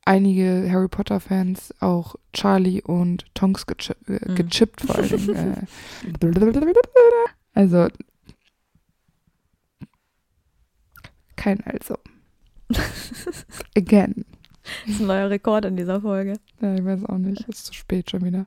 einige 0.05 0.69
Harry 0.71 0.89
Potter 0.89 1.21
Fans 1.21 1.73
auch 1.81 2.17
Charlie 2.33 2.83
und 2.83 3.25
Tonks 3.35 3.67
gechi 3.67 3.93
äh, 4.09 4.31
Mhm. 4.31 4.35
gechippt 4.35 4.81
vor 4.83 5.01
Dingen. 5.03 5.67
Äh, 6.05 6.13
also 7.55 7.89
kein 11.37 11.61
Also. 11.65 11.97
Again. 13.77 14.25
Das 14.87 14.95
ist 14.95 15.01
ein 15.01 15.07
neuer 15.09 15.29
Rekord 15.31 15.65
in 15.65 15.77
dieser 15.77 16.01
Folge. 16.01 16.35
Ja, 16.61 16.75
ich 16.75 16.85
weiß 16.85 17.05
auch 17.07 17.19
nicht. 17.19 17.49
Ist 17.49 17.67
zu 17.67 17.73
spät 17.75 18.11
schon 18.11 18.25
wieder. 18.25 18.47